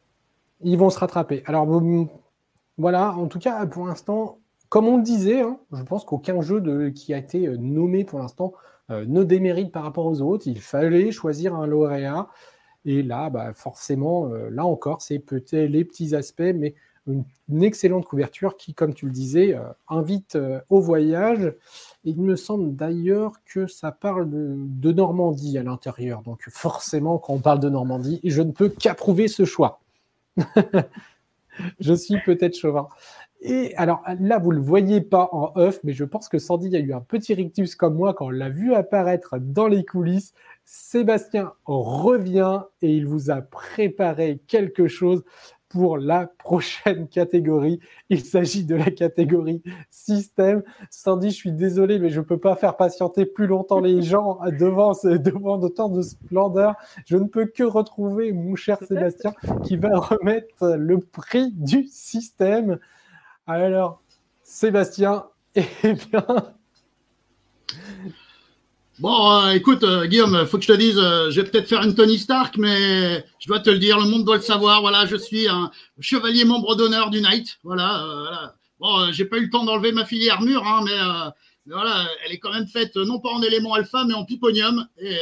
Ils 0.60 0.77
vont 0.77 0.89
se 0.89 0.99
rattraper. 0.99 1.41
Alors, 1.45 1.65
voilà, 2.77 3.13
en 3.13 3.27
tout 3.27 3.39
cas, 3.39 3.65
pour 3.65 3.88
l'instant, 3.88 4.39
comme 4.69 4.88
on 4.88 4.97
le 4.97 5.03
disait, 5.03 5.41
hein, 5.41 5.58
je 5.71 5.84
pense 5.84 6.03
qu'aucun 6.06 6.41
jeu 6.41 6.89
qui 6.91 7.13
a 7.13 7.17
été 7.17 7.47
nommé 7.58 8.03
pour 8.03 8.19
l'instant 8.19 8.53
euh, 8.89 9.06
ne 9.06 9.23
démérite 9.23 9.71
par 9.73 9.84
rapport 9.84 10.06
aux 10.06 10.21
autres. 10.21 10.47
Il 10.47 10.62
fallait 10.62 11.12
choisir 11.12 11.56
un 11.56 11.67
lauréat. 11.67 12.30
Et 12.86 13.03
là, 13.03 13.30
bah, 13.30 13.51
forcément, 13.53 14.30
euh, 14.30 14.49
là 14.49 14.65
encore, 14.65 15.01
c'est 15.01 15.19
peut-être 15.19 15.69
les 15.69 15.84
petits 15.84 16.15
aspects, 16.15 16.53
mais 16.56 16.73
une, 17.06 17.25
excellente 17.63 18.06
couverture 18.06 18.56
qui, 18.56 18.73
comme 18.73 18.93
tu 18.93 19.06
le 19.06 19.12
disais, 19.12 19.56
euh, 19.56 19.63
invite 19.89 20.38
au 20.69 20.80
voyage. 20.80 21.53
il 22.06 22.21
me 22.21 22.38
semble 22.38 22.75
d'ailleurs 22.75 23.34
que 23.45 23.67
ça 23.67 23.91
parle 23.91 24.30
de, 24.30 24.91
Normandie 24.93 25.58
à 25.58 25.63
l'intérieur. 25.63 26.21
Donc 26.21 26.43
forcément, 26.49 27.17
quand 27.17 27.34
on 27.34 27.39
parle 27.39 27.60
de 27.60 27.69
Normandie, 27.69 28.21
je 28.23 28.41
ne 28.41 28.51
peux 28.51 28.69
qu'approuver 28.69 29.27
ce 29.27 29.43
choix. 29.43 29.82
je 31.80 31.93
suis 31.93 32.21
peut-être 32.25 32.56
chauvin. 32.56 32.88
Et 33.41 33.76
alors 33.76 34.02
là, 34.19 34.39
vous 34.39 34.52
ne 34.52 34.58
le 34.58 34.63
voyez 34.63 35.02
pas 35.02 35.30
en 35.32 35.52
off, 35.56 35.80
mais 35.84 35.93
je 35.93 36.04
pense 36.04 36.28
que 36.28 36.39
Sandy 36.39 36.76
a 36.76 36.80
eu 36.80 36.93
un 36.93 37.02
petit 37.02 37.34
rictus 37.34 37.76
comme 37.76 37.95
moi 37.95 38.13
quand 38.13 38.28
on 38.28 38.30
l'a 38.30 38.50
vu 38.50 38.73
apparaître 38.73 39.38
dans 39.39 39.67
les 39.67 39.86
coulisses. 39.86 40.34
Sébastien 40.65 41.54
revient 41.65 42.62
et 42.82 42.91
il 42.91 43.06
vous 43.06 43.30
a 43.30 43.41
préparé 43.41 44.41
quelque 44.47 44.88
chose 44.88 45.23
pour 45.69 45.97
la 45.97 46.28
prochaine 46.28 47.08
catégorie. 47.08 47.80
Il 48.10 48.23
s'agit 48.23 48.63
de 48.63 48.76
la 48.76 48.89
catégorie 48.89 49.62
système. 49.89 50.63
Sandy, 50.89 51.30
je 51.30 51.36
suis 51.36 51.52
désolé, 51.52 52.00
mais 52.00 52.10
je 52.10 52.19
ne 52.19 52.26
peux 52.26 52.39
pas 52.39 52.56
faire 52.56 52.78
patienter 52.78 53.26
plus 53.26 53.47
longtemps 53.47 53.80
les 53.80 54.02
gens 54.02 54.39
devant, 54.60 54.93
devant 55.04 55.60
autant 55.60 55.89
de 55.89 56.02
splendeur. 56.02 56.76
Je 57.06 57.17
ne 57.17 57.26
peux 57.26 57.45
que 57.45 57.63
retrouver 57.63 58.32
mon 58.32 58.56
cher 58.56 58.78
Sébastien 58.88 59.34
qui 59.63 59.78
va 59.78 60.00
remettre 60.00 60.76
le 60.78 61.00
prix 61.00 61.52
du 61.52 61.88
système. 61.88 62.80
Alors, 63.50 64.02
Sébastien, 64.44 65.24
eh 65.56 65.64
bien. 65.94 66.26
Bon, 69.00 69.32
euh, 69.32 69.52
écoute, 69.52 69.84
euh, 69.84 70.06
Guillaume, 70.06 70.46
faut 70.46 70.58
que 70.58 70.66
je 70.66 70.74
te 70.74 70.78
dise, 70.78 70.98
euh, 70.98 71.32
je 71.32 71.40
vais 71.40 71.50
peut-être 71.50 71.70
faire 71.70 71.82
une 71.84 71.96
Tony 71.96 72.18
Stark, 72.18 72.58
mais 72.58 73.26
je 73.40 73.48
dois 73.48 73.62
te 73.62 73.70
le 73.70 73.80
dire, 73.80 74.00
le 74.00 74.06
monde 74.06 74.26
doit 74.26 74.36
le 74.36 74.42
savoir. 74.42 74.82
Voilà, 74.82 75.06
je 75.06 75.16
suis 75.16 75.48
un 75.48 75.72
chevalier 76.02 76.44
membre 76.44 76.76
d'honneur 76.76 77.10
du 77.10 77.22
Knight. 77.22 77.58
Voilà, 77.64 78.04
voilà. 78.06 78.56
Bon, 78.82 79.14
j'ai 79.14 79.24
pas 79.24 79.38
eu 79.38 79.46
le 79.46 79.50
temps 79.50 79.64
d'enlever 79.64 79.94
ma 79.94 80.04
filière 80.04 80.36
armure, 80.36 80.68
hein, 80.68 80.82
mais, 80.84 80.98
mais, 81.68 81.74
voilà, 81.74 82.06
elle 82.26 82.34
est 82.34 82.40
quand 82.40 82.52
même 82.52 82.68
faite 82.68 82.98
non 82.98 83.20
pas 83.20 83.30
en 83.30 83.42
élément 83.42 83.76
alpha, 83.76 84.04
mais 84.06 84.14
en 84.14 84.26
piponium. 84.26 84.86
Et 84.98 85.18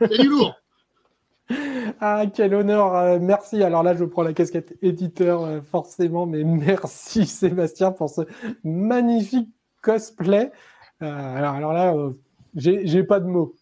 c'est 0.00 0.18
du 0.18 0.28
lourd. 0.28 0.59
Ah, 2.00 2.24
quel 2.32 2.54
honneur. 2.54 2.94
Euh, 2.94 3.18
merci. 3.20 3.62
Alors 3.62 3.82
là, 3.82 3.94
je 3.94 4.04
prends 4.04 4.22
la 4.22 4.32
casquette 4.32 4.76
éditeur, 4.82 5.42
euh, 5.42 5.60
forcément, 5.60 6.26
mais 6.26 6.44
merci 6.44 7.26
Sébastien 7.26 7.92
pour 7.92 8.10
ce 8.10 8.22
magnifique 8.64 9.48
cosplay. 9.82 10.52
Euh, 11.02 11.36
alors, 11.36 11.54
alors, 11.54 11.72
là, 11.72 11.94
j'ai 12.54 13.04
pas 13.04 13.20
de 13.20 13.26
mots. 13.26 13.54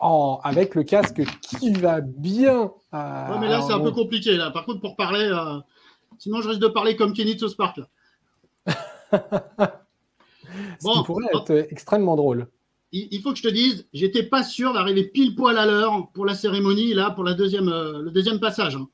Oh, 0.00 0.38
avec 0.44 0.74
le 0.74 0.82
casque 0.82 1.22
qui 1.40 1.72
va 1.72 2.00
bien. 2.00 2.64
ouais, 2.92 3.38
mais 3.40 3.48
là, 3.48 3.62
c'est 3.62 3.72
un 3.72 3.80
peu 3.80 3.92
compliqué. 3.92 4.36
Là. 4.36 4.50
Par 4.50 4.66
contre, 4.66 4.80
pour 4.80 4.94
parler, 4.94 5.30
sinon, 6.18 6.42
je 6.42 6.48
risque 6.48 6.60
de 6.60 6.68
parler 6.68 6.96
comme 6.96 7.12
Kenny 7.14 7.34
de 7.34 7.48
Spark. 7.48 7.78
Là. 7.78 7.86
Ce 10.80 10.92
qui 10.92 11.04
pourrait 11.04 11.26
être 11.34 11.66
extrêmement 11.70 12.16
drôle 12.16 12.48
il 12.92 13.20
faut 13.20 13.32
que 13.32 13.38
je 13.38 13.42
te 13.42 13.48
dise, 13.48 13.86
j'étais 13.92 14.22
pas 14.22 14.42
sûr 14.42 14.72
d'arriver 14.72 15.04
pile 15.04 15.34
poil 15.34 15.58
à 15.58 15.66
l'heure 15.66 16.08
pour 16.14 16.24
la 16.24 16.34
cérémonie, 16.34 16.94
là, 16.94 17.10
pour 17.10 17.24
la 17.24 17.34
deuxième, 17.34 17.68
euh, 17.68 18.00
le 18.00 18.10
deuxième 18.10 18.40
passage. 18.40 18.76
Hein. 18.76 18.88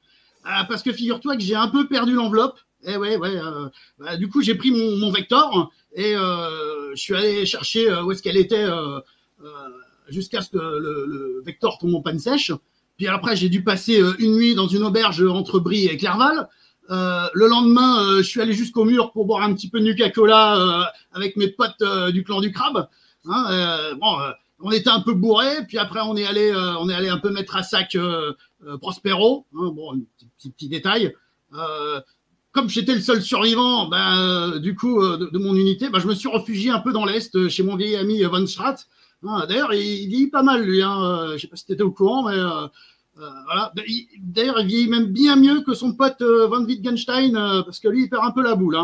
Ah, 0.45 0.67
parce 0.69 0.83
que 0.83 0.93
figure-toi 0.93 1.37
que 1.37 1.43
j'ai 1.43 1.55
un 1.55 1.69
peu 1.69 1.87
perdu 1.87 2.15
l'enveloppe. 2.15 2.59
Et 2.85 2.93
eh 2.95 2.97
ouais, 2.97 3.17
ouais. 3.17 3.37
Euh, 3.37 3.69
bah, 3.99 4.17
du 4.17 4.29
coup, 4.29 4.43
j'ai 4.43 4.57
pris 4.57 4.73
mon, 4.73 5.11
vector 5.13 5.71
et 5.95 6.17
euh, 6.17 6.91
je 6.97 7.01
suis 7.01 7.15
allé 7.15 7.47
chercher 7.47 7.93
où 8.01 8.11
est-ce 8.11 8.23
qu'elle 8.23 8.37
était 8.37 8.67
jusqu'à 10.09 10.41
ce 10.41 10.51
que 10.51 10.59
le, 10.59 11.43
vector 11.45 11.79
tombe 11.79 11.95
en 11.95 12.01
panne 12.01 12.19
sèche. 12.19 12.51
Puis 12.97 13.07
après, 13.07 13.37
j'ai 13.37 13.49
dû 13.49 13.63
passer 13.63 14.03
une 14.19 14.35
nuit 14.35 14.57
dans 14.57 14.67
une 14.67 14.83
auberge 14.83 15.23
entre 15.23 15.61
Brie 15.61 15.87
et 15.87 15.97
Clerval. 15.97 16.49
le 16.89 17.47
lendemain, 17.47 18.17
je 18.17 18.23
suis 18.23 18.41
allé 18.41 18.53
jusqu'au 18.53 18.85
mur 18.85 19.13
pour 19.13 19.27
boire 19.27 19.43
un 19.43 19.55
petit 19.55 19.69
peu 19.69 19.79
de 19.79 19.85
Nuka-Cola 19.85 20.93
avec 21.13 21.37
mes 21.37 21.49
potes 21.49 21.85
du 22.13 22.25
clan 22.25 22.41
du 22.41 22.51
crabe. 22.51 22.89
Hein, 23.27 23.47
euh, 23.51 23.95
bon, 23.95 24.21
euh, 24.21 24.31
on 24.61 24.71
était 24.71 24.91
un 24.91 25.01
peu 25.01 25.15
bourré, 25.15 25.65
puis 25.67 25.79
après 25.79 26.01
on 26.01 26.17
est 26.17 26.25
allé, 26.25 26.51
euh, 26.51 26.77
on 26.79 26.89
est 26.89 26.95
allé 26.95 27.09
un 27.09 27.19
peu 27.19 27.31
mettre 27.31 27.57
à 27.57 27.63
sac 27.63 27.97
Prospero. 28.81 29.47
Hein, 29.55 29.71
bon, 29.75 30.05
petit, 30.39 30.69
détail. 30.69 31.15
comme 32.53 32.69
j'étais 32.69 32.95
le 32.95 33.01
seul 33.01 33.23
survivant, 33.23 33.89
ben, 33.89 34.59
du 34.59 34.75
coup, 34.75 35.01
de, 35.01 35.39
mon 35.39 35.55
unité, 35.55 35.89
ben, 35.89 35.99
je 35.99 36.07
me 36.07 36.15
suis 36.15 36.29
réfugié 36.29 36.71
un 36.71 36.81
peu 36.81 36.93
dans 36.93 37.05
l'est, 37.05 37.49
chez 37.49 37.63
mon 37.63 37.77
vieil 37.77 37.97
ami 37.97 38.23
Von 38.23 38.47
Strat. 38.47 38.77
Hein, 39.25 39.47
d'ailleurs, 39.49 39.73
il, 39.73 40.09
vieillit 40.09 40.29
pas 40.29 40.43
mal, 40.43 40.63
lui. 40.63 40.83
Hein. 40.83 41.33
Je 41.35 41.39
sais 41.39 41.49
pas 41.49 41.57
si 41.57 41.67
tu 41.67 41.73
étais 41.73 41.83
au 41.83 41.93
courant, 41.93 42.29
mais 42.29 42.37
voilà. 43.17 43.73
D'ailleurs, 44.19 44.61
il 44.61 44.67
vieillit 44.67 44.89
même 44.89 45.07
bien 45.07 45.37
mieux 45.37 45.63
que 45.63 45.75
son 45.75 45.95
pote 45.95 46.23
Von 46.23 46.65
Wittgenstein, 46.65 47.33
parce 47.65 47.81
que 47.81 47.89
lui, 47.89 48.05
il 48.05 48.09
perd 48.11 48.25
un 48.25 48.31
peu 48.33 48.43
la 48.43 48.55
boule. 48.55 48.77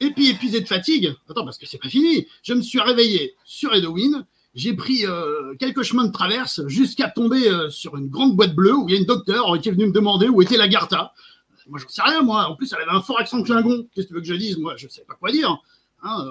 Et 0.00 0.10
puis 0.10 0.30
épuisé 0.30 0.60
de 0.60 0.66
fatigue, 0.66 1.14
attends, 1.28 1.44
parce 1.44 1.58
que 1.58 1.66
c'est 1.66 1.78
pas 1.78 1.88
fini, 1.88 2.26
je 2.42 2.54
me 2.54 2.62
suis 2.62 2.80
réveillé 2.80 3.34
sur 3.44 3.74
Edowin, 3.74 4.26
j'ai 4.54 4.72
pris 4.74 5.04
euh, 5.04 5.54
quelques 5.58 5.82
chemins 5.82 6.04
de 6.04 6.12
traverse 6.12 6.66
jusqu'à 6.68 7.08
tomber 7.08 7.48
euh, 7.48 7.70
sur 7.70 7.96
une 7.96 8.08
grande 8.08 8.36
boîte 8.36 8.54
bleue 8.54 8.74
où 8.74 8.88
il 8.88 8.94
y 8.94 8.96
a 8.96 9.00
une 9.00 9.06
docteur 9.06 9.58
qui 9.60 9.68
est 9.68 9.72
venue 9.72 9.86
me 9.86 9.92
demander 9.92 10.28
où 10.28 10.42
était 10.42 10.56
la 10.56 10.68
Garta. 10.68 11.12
Moi, 11.68 11.80
j'en 11.80 11.88
sais 11.88 12.02
rien, 12.02 12.22
moi. 12.22 12.48
En 12.48 12.54
plus, 12.54 12.72
elle 12.72 12.82
avait 12.82 12.96
un 12.96 13.00
fort 13.00 13.18
accent 13.18 13.38
de 13.38 13.44
Klingon. 13.44 13.86
Qu'est-ce 13.94 14.06
que 14.06 14.08
tu 14.08 14.14
veux 14.14 14.20
que 14.20 14.26
je 14.26 14.34
dise? 14.34 14.58
Moi, 14.58 14.74
je 14.76 14.86
sais 14.86 15.04
pas 15.08 15.14
quoi 15.14 15.32
dire. 15.32 15.56
Hein, 16.02 16.24
euh. 16.26 16.30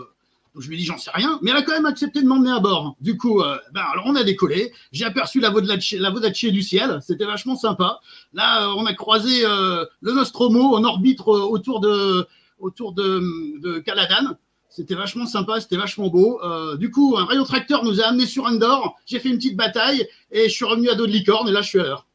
donc, 0.54 0.63
je 0.63 0.69
lui 0.69 0.76
ai 0.76 0.78
dit, 0.78 0.86
j'en 0.86 0.97
sais 0.97 1.12
rien. 1.13 1.39
Mais 1.41 1.52
elle 1.52 1.58
a 1.58 1.63
quand 1.63 1.73
même 1.73 1.86
accepté 1.86 2.21
de 2.21 2.28
m'emmener 2.28 2.52
à 2.52 2.60
bord. 2.60 2.95
Du 3.02 3.17
coup, 3.17 3.41
ben, 3.73 3.82
alors 3.91 4.06
on 4.06 4.15
a 4.15 4.23
décollé. 4.23 4.71
J'ai 4.93 5.06
aperçu 5.06 5.41
la 5.41 5.49
Vodacce 5.49 6.45
du 6.45 6.62
ciel. 6.62 6.99
C'était 7.02 7.26
vachement 7.26 7.58
sympa. 7.58 7.99
Là, 8.32 8.73
on 8.78 8.86
a 8.86 8.93
croisé 8.93 9.41
le 9.41 10.13
Nostromo 10.13 10.76
en 10.78 10.84
orbite 10.84 11.19
autour 11.26 11.82
de 11.82 12.26
autour 12.63 12.93
de, 12.93 13.21
de 13.62 13.80
Caladan. 13.80 14.36
C'était 14.69 14.95
vachement 14.95 15.28
sympa, 15.28 15.62
c'était 15.62 15.78
vachement 15.78 16.08
beau. 16.08 16.39
Euh, 16.43 16.78
du 16.78 16.89
coup, 16.89 17.15
un 17.15 17.26
rayon 17.26 17.43
tracteur 17.43 17.84
nous 17.84 18.02
a 18.02 18.06
amené 18.06 18.26
sur 18.26 18.45
Endor. 18.45 18.95
J'ai 19.06 19.19
fait 19.19 19.30
une 19.30 19.36
petite 19.36 19.56
bataille 19.56 20.08
et 20.32 20.49
je 20.49 20.54
suis 20.54 20.65
revenu 20.65 20.89
à 20.89 20.95
dos 20.95 21.06
de 21.06 21.12
licorne 21.12 21.47
et 21.47 21.52
là 21.52 21.62
je 21.62 21.69
suis 21.69 21.80
à 21.80 21.84
l'heure. 21.84 22.08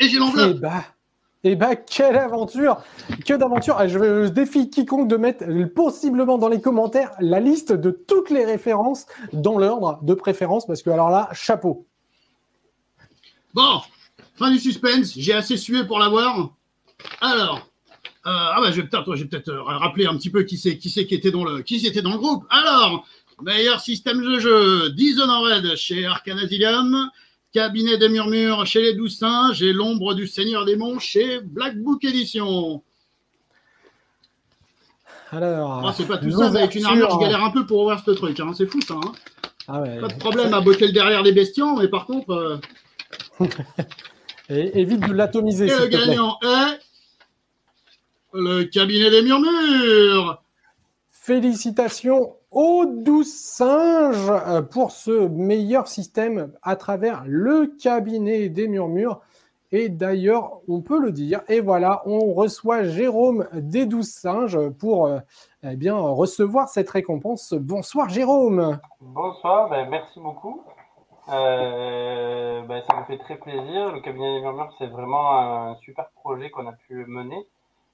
Et 0.00 0.08
j'ai 0.08 0.18
l'enveloppe. 0.18 0.56
Eh 0.56 0.60
bah, 0.60 0.84
Eh 1.44 1.54
ben, 1.54 1.76
quelle 1.76 2.16
aventure 2.16 2.82
Que 3.24 3.34
d'aventure 3.34 3.76
ah, 3.78 3.86
je, 3.86 4.26
défie 4.26 4.68
quiconque 4.70 5.06
de 5.06 5.16
mettre 5.16 5.44
possiblement 5.72 6.36
dans 6.36 6.48
les 6.48 6.60
commentaires 6.60 7.12
la 7.20 7.38
liste 7.38 7.72
de 7.72 7.92
toutes 7.92 8.30
les 8.30 8.44
références 8.44 9.06
dans 9.32 9.56
l'ordre 9.56 10.00
de 10.02 10.14
préférence, 10.14 10.66
parce 10.66 10.82
que 10.82 10.90
alors 10.90 11.10
là, 11.10 11.28
chapeau. 11.32 11.86
Bon, 13.54 13.82
fin 14.34 14.50
du 14.50 14.58
suspense, 14.58 15.14
j'ai 15.16 15.32
assez 15.32 15.56
sué 15.56 15.84
pour 15.84 16.00
l'avoir. 16.00 16.50
Alors, 17.20 17.69
ah 18.30 18.58
bah, 18.60 18.70
je 18.70 18.80
vais 18.80 18.86
peut-être 18.88 19.48
euh, 19.48 19.62
rappeler 19.62 20.06
un 20.06 20.16
petit 20.16 20.30
peu 20.30 20.42
qui 20.42 20.58
c'est 20.58 20.78
qui, 20.78 20.90
qui, 20.90 21.14
était 21.14 21.30
dans 21.30 21.44
le, 21.44 21.62
qui 21.62 21.84
était 21.86 22.02
dans 22.02 22.12
le 22.12 22.18
groupe. 22.18 22.44
Alors, 22.50 23.06
meilleur 23.42 23.80
système 23.80 24.22
de 24.22 24.38
jeu, 24.38 24.90
Dishonored 24.90 25.76
chez 25.76 26.06
Arcanasilium, 26.06 27.10
Cabinet 27.52 27.98
des 27.98 28.08
murmures 28.08 28.66
chez 28.66 28.82
les 28.82 28.94
Douze 28.94 29.18
Singes 29.18 29.62
et 29.62 29.72
L'ombre 29.72 30.14
du 30.14 30.26
Seigneur 30.26 30.64
des 30.64 30.76
Monts 30.76 30.98
chez 30.98 31.40
Black 31.40 31.76
Book 31.78 32.04
Edition. 32.04 32.82
Alors, 35.32 35.86
ah, 35.86 35.94
c'est 35.96 36.06
pas 36.06 36.18
tout 36.18 36.30
ça, 36.30 36.46
avec 36.46 36.74
une 36.74 36.84
armure, 36.84 37.08
je 37.10 37.18
galère 37.18 37.44
un 37.44 37.50
peu 37.50 37.64
pour 37.64 37.82
ouvrir 37.82 38.02
ce 38.04 38.10
truc. 38.10 38.38
Hein. 38.40 38.52
C'est 38.56 38.66
fou 38.66 38.80
ça. 38.80 38.94
Hein. 38.94 39.12
Ah 39.68 39.78
pas 40.00 40.08
de 40.08 40.18
problème 40.18 40.52
à 40.52 40.60
botter 40.60 40.88
le 40.88 40.92
derrière 40.92 41.22
des 41.22 41.32
bestions, 41.32 41.76
mais 41.76 41.86
par 41.86 42.06
contre. 42.06 42.30
Euh, 42.30 42.58
et, 44.48 44.80
évite 44.80 45.06
de 45.06 45.12
l'atomiser. 45.12 45.66
Et 45.66 45.78
le 45.78 45.86
gagnant 45.86 46.36
est. 46.42 46.80
Le 48.32 48.62
cabinet 48.62 49.10
des 49.10 49.22
murmures. 49.22 50.40
Félicitations 51.08 52.36
aux 52.52 52.84
douze 52.86 53.32
singes 53.32 54.30
euh, 54.30 54.62
pour 54.62 54.92
ce 54.92 55.26
meilleur 55.26 55.88
système 55.88 56.52
à 56.62 56.76
travers 56.76 57.24
le 57.26 57.66
cabinet 57.66 58.48
des 58.48 58.68
murmures. 58.68 59.20
Et 59.72 59.88
d'ailleurs, 59.88 60.60
on 60.68 60.80
peut 60.80 61.00
le 61.00 61.10
dire. 61.10 61.42
Et 61.48 61.60
voilà, 61.60 62.02
on 62.06 62.32
reçoit 62.32 62.84
Jérôme 62.84 63.48
des 63.52 63.86
douze 63.86 64.10
singes 64.10 64.58
pour 64.78 65.06
euh, 65.06 65.18
eh 65.64 65.74
bien, 65.74 65.96
recevoir 65.96 66.68
cette 66.68 66.90
récompense. 66.90 67.52
Bonsoir 67.54 68.08
Jérôme. 68.08 68.78
Bonsoir, 69.00 69.68
ben, 69.70 69.88
merci 69.90 70.20
beaucoup. 70.20 70.62
Euh, 71.28 72.62
ben, 72.62 72.82
ça 72.88 73.00
me 73.00 73.04
fait 73.06 73.18
très 73.18 73.36
plaisir. 73.36 73.92
Le 73.92 74.00
cabinet 74.00 74.36
des 74.36 74.40
murmures, 74.40 74.72
c'est 74.78 74.86
vraiment 74.86 75.36
un 75.36 75.76
super 75.76 76.10
projet 76.14 76.50
qu'on 76.50 76.68
a 76.68 76.72
pu 76.72 77.04
mener. 77.06 77.44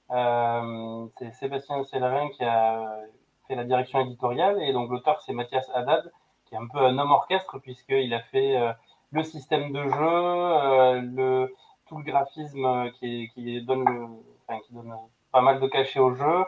C'est 0.09 1.33
Sébastien 1.33 1.83
Cellarin 1.85 2.29
qui 2.31 2.45
a 2.45 3.01
fait 3.49 3.55
la 3.55 3.65
direction 3.65 4.01
éditoriale 4.01 4.63
et 4.63 4.73
donc 4.73 4.91
l'auteur 4.91 5.21
c'est 5.21 5.33
Mathias 5.33 5.71
Haddad 5.75 6.13
qui 6.47 6.55
est 6.55 6.59
un 6.59 6.67
peu 6.67 6.79
un 6.79 6.97
homme 6.99 7.11
orchestre 7.11 7.59
puisqu'il 7.59 8.13
a 8.15 8.21
fait 8.21 8.57
euh, 8.57 8.73
le 9.13 9.23
système 9.23 9.73
de 9.73 9.83
jeu, 9.83 9.91
euh, 10.01 11.01
le, 11.01 11.55
tout 11.87 11.99
le 11.99 12.05
graphisme 12.05 12.91
qui, 12.93 13.31
qui 13.35 13.63
donne 13.63 13.85
le, 13.85 14.07
enfin, 14.47 14.61
qui 14.67 14.73
donne 14.73 14.95
pas 15.33 15.41
mal 15.41 15.61
de 15.61 15.67
cachets 15.67 16.01
au 16.01 16.15
jeu, 16.15 16.45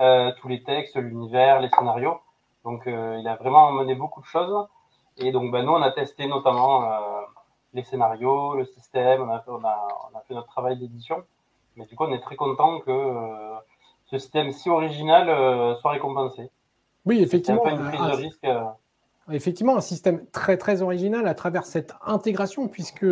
euh, 0.00 0.32
tous 0.40 0.48
les 0.48 0.62
textes, 0.62 0.96
l'univers, 0.96 1.60
les 1.60 1.68
scénarios. 1.68 2.20
Donc 2.64 2.82
il 2.86 3.26
a 3.26 3.36
vraiment 3.36 3.72
mené 3.72 3.94
beaucoup 3.94 4.20
de 4.20 4.26
choses. 4.26 4.66
Et 5.18 5.32
donc 5.32 5.50
ben, 5.50 5.64
nous 5.64 5.72
on 5.72 5.82
a 5.82 5.90
testé 5.90 6.26
notamment 6.26 6.88
les 7.74 7.82
scénarios, 7.82 8.54
le 8.54 8.64
système, 8.64 9.22
on 9.22 9.32
a, 9.32 9.42
on 9.48 9.64
a, 9.64 9.88
on 10.12 10.18
a 10.18 10.20
fait 10.22 10.34
notre 10.34 10.48
travail 10.48 10.78
d'édition. 10.78 11.24
Mais 11.76 11.86
du 11.86 11.96
coup 11.96 12.04
on 12.04 12.12
est 12.12 12.20
très 12.20 12.36
content 12.36 12.80
que 12.80 12.90
ce 14.12 14.18
système 14.18 14.52
si 14.52 14.68
original 14.68 15.28
euh, 15.28 15.74
soit 15.76 15.92
récompensé. 15.92 16.50
Oui, 17.06 17.20
effectivement. 17.20 17.66
Un 17.66 18.20
euh. 18.44 18.64
Effectivement, 19.30 19.76
un 19.76 19.80
système 19.80 20.26
très 20.26 20.56
très 20.56 20.82
original 20.82 21.26
à 21.26 21.34
travers 21.34 21.64
cette 21.64 21.94
intégration, 22.04 22.68
puisque 22.68 23.06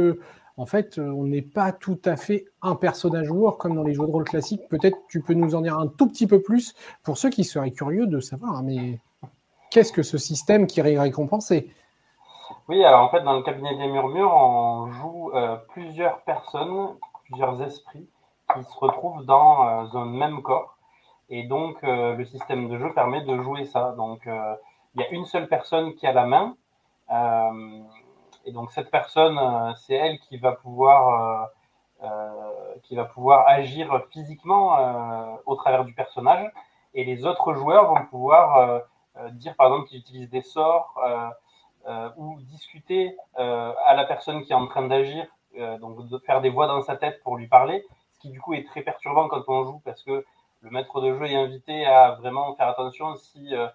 en 0.56 0.66
fait, 0.66 0.98
on 0.98 1.24
n'est 1.24 1.42
pas 1.42 1.72
tout 1.72 1.98
à 2.04 2.16
fait 2.16 2.44
un 2.62 2.74
personnage 2.74 3.26
joueur 3.26 3.56
comme 3.56 3.74
dans 3.74 3.82
les 3.82 3.94
jeux 3.94 4.06
de 4.06 4.10
rôle 4.10 4.24
classiques. 4.24 4.68
Peut-être 4.68 4.98
tu 5.08 5.22
peux 5.22 5.34
nous 5.34 5.54
en 5.54 5.62
dire 5.62 5.78
un 5.78 5.86
tout 5.86 6.06
petit 6.06 6.26
peu 6.26 6.42
plus 6.42 6.74
pour 7.02 7.16
ceux 7.16 7.30
qui 7.30 7.44
seraient 7.44 7.70
curieux 7.70 8.06
de 8.06 8.20
savoir, 8.20 8.56
hein, 8.56 8.62
mais 8.64 8.98
qu'est-ce 9.70 9.92
que 9.92 10.02
ce 10.02 10.18
système 10.18 10.66
qui 10.66 10.80
est 10.80 10.98
récompensé 10.98 11.72
Oui, 12.68 12.84
alors 12.84 13.02
en 13.02 13.10
fait, 13.10 13.22
dans 13.22 13.36
le 13.36 13.42
cabinet 13.42 13.76
des 13.76 13.88
murmures, 13.88 14.32
on 14.34 14.90
joue 14.92 15.30
euh, 15.34 15.56
plusieurs 15.72 16.20
personnes, 16.22 16.88
plusieurs 17.24 17.62
esprits 17.62 18.06
qui 18.54 18.64
se 18.64 18.78
retrouvent 18.78 19.24
dans 19.24 19.96
un 19.96 20.04
même 20.06 20.42
corps. 20.42 20.76
Et 21.30 21.44
donc, 21.44 21.82
euh, 21.84 22.16
le 22.16 22.24
système 22.24 22.68
de 22.68 22.76
jeu 22.76 22.92
permet 22.92 23.22
de 23.22 23.40
jouer 23.40 23.64
ça. 23.64 23.92
Donc, 23.92 24.26
euh, 24.26 24.54
il 24.94 25.00
y 25.00 25.04
a 25.04 25.10
une 25.10 25.24
seule 25.24 25.48
personne 25.48 25.94
qui 25.94 26.06
a 26.06 26.12
la 26.12 26.26
main. 26.26 26.56
Euh, 27.12 27.82
et 28.44 28.50
donc, 28.50 28.72
cette 28.72 28.90
personne, 28.90 29.38
c'est 29.76 29.94
elle 29.94 30.18
qui 30.18 30.38
va 30.38 30.52
pouvoir, 30.52 31.50
qui 32.82 32.96
va 32.96 33.04
pouvoir 33.04 33.46
agir 33.46 34.02
physiquement 34.10 35.38
au 35.44 35.54
travers 35.56 35.84
du 35.84 35.92
personnage. 35.92 36.50
Et 36.94 37.04
les 37.04 37.26
autres 37.26 37.52
joueurs 37.52 37.94
vont 37.94 38.04
pouvoir 38.06 38.80
dire, 39.32 39.54
par 39.56 39.66
exemple, 39.66 39.88
qu'ils 39.88 40.00
utilisent 40.00 40.30
des 40.30 40.42
sorts 40.42 40.98
ou 42.16 42.38
discuter 42.40 43.14
à 43.36 43.94
la 43.94 44.04
personne 44.04 44.42
qui 44.42 44.52
est 44.52 44.56
en 44.56 44.66
train 44.66 44.88
d'agir. 44.88 45.26
donc, 45.80 45.98
faire 46.24 46.40
des 46.40 46.50
voix 46.50 46.66
dans 46.66 46.80
sa 46.80 46.96
tête 46.96 47.22
pour 47.22 47.36
lui 47.36 47.46
parler. 47.46 47.86
Qui, 48.20 48.30
du 48.30 48.40
coup, 48.40 48.54
est 48.54 48.64
très 48.64 48.82
perturbant 48.82 49.28
quand 49.28 49.42
on 49.48 49.64
joue 49.64 49.80
parce 49.84 50.02
que 50.02 50.24
le 50.62 50.70
maître 50.70 51.00
de 51.00 51.14
jeu 51.14 51.26
est 51.26 51.36
invité 51.36 51.86
à 51.86 52.12
vraiment 52.12 52.54
faire 52.54 52.68
attention 52.68 53.16
si 53.16 53.54
euh, 53.54 53.66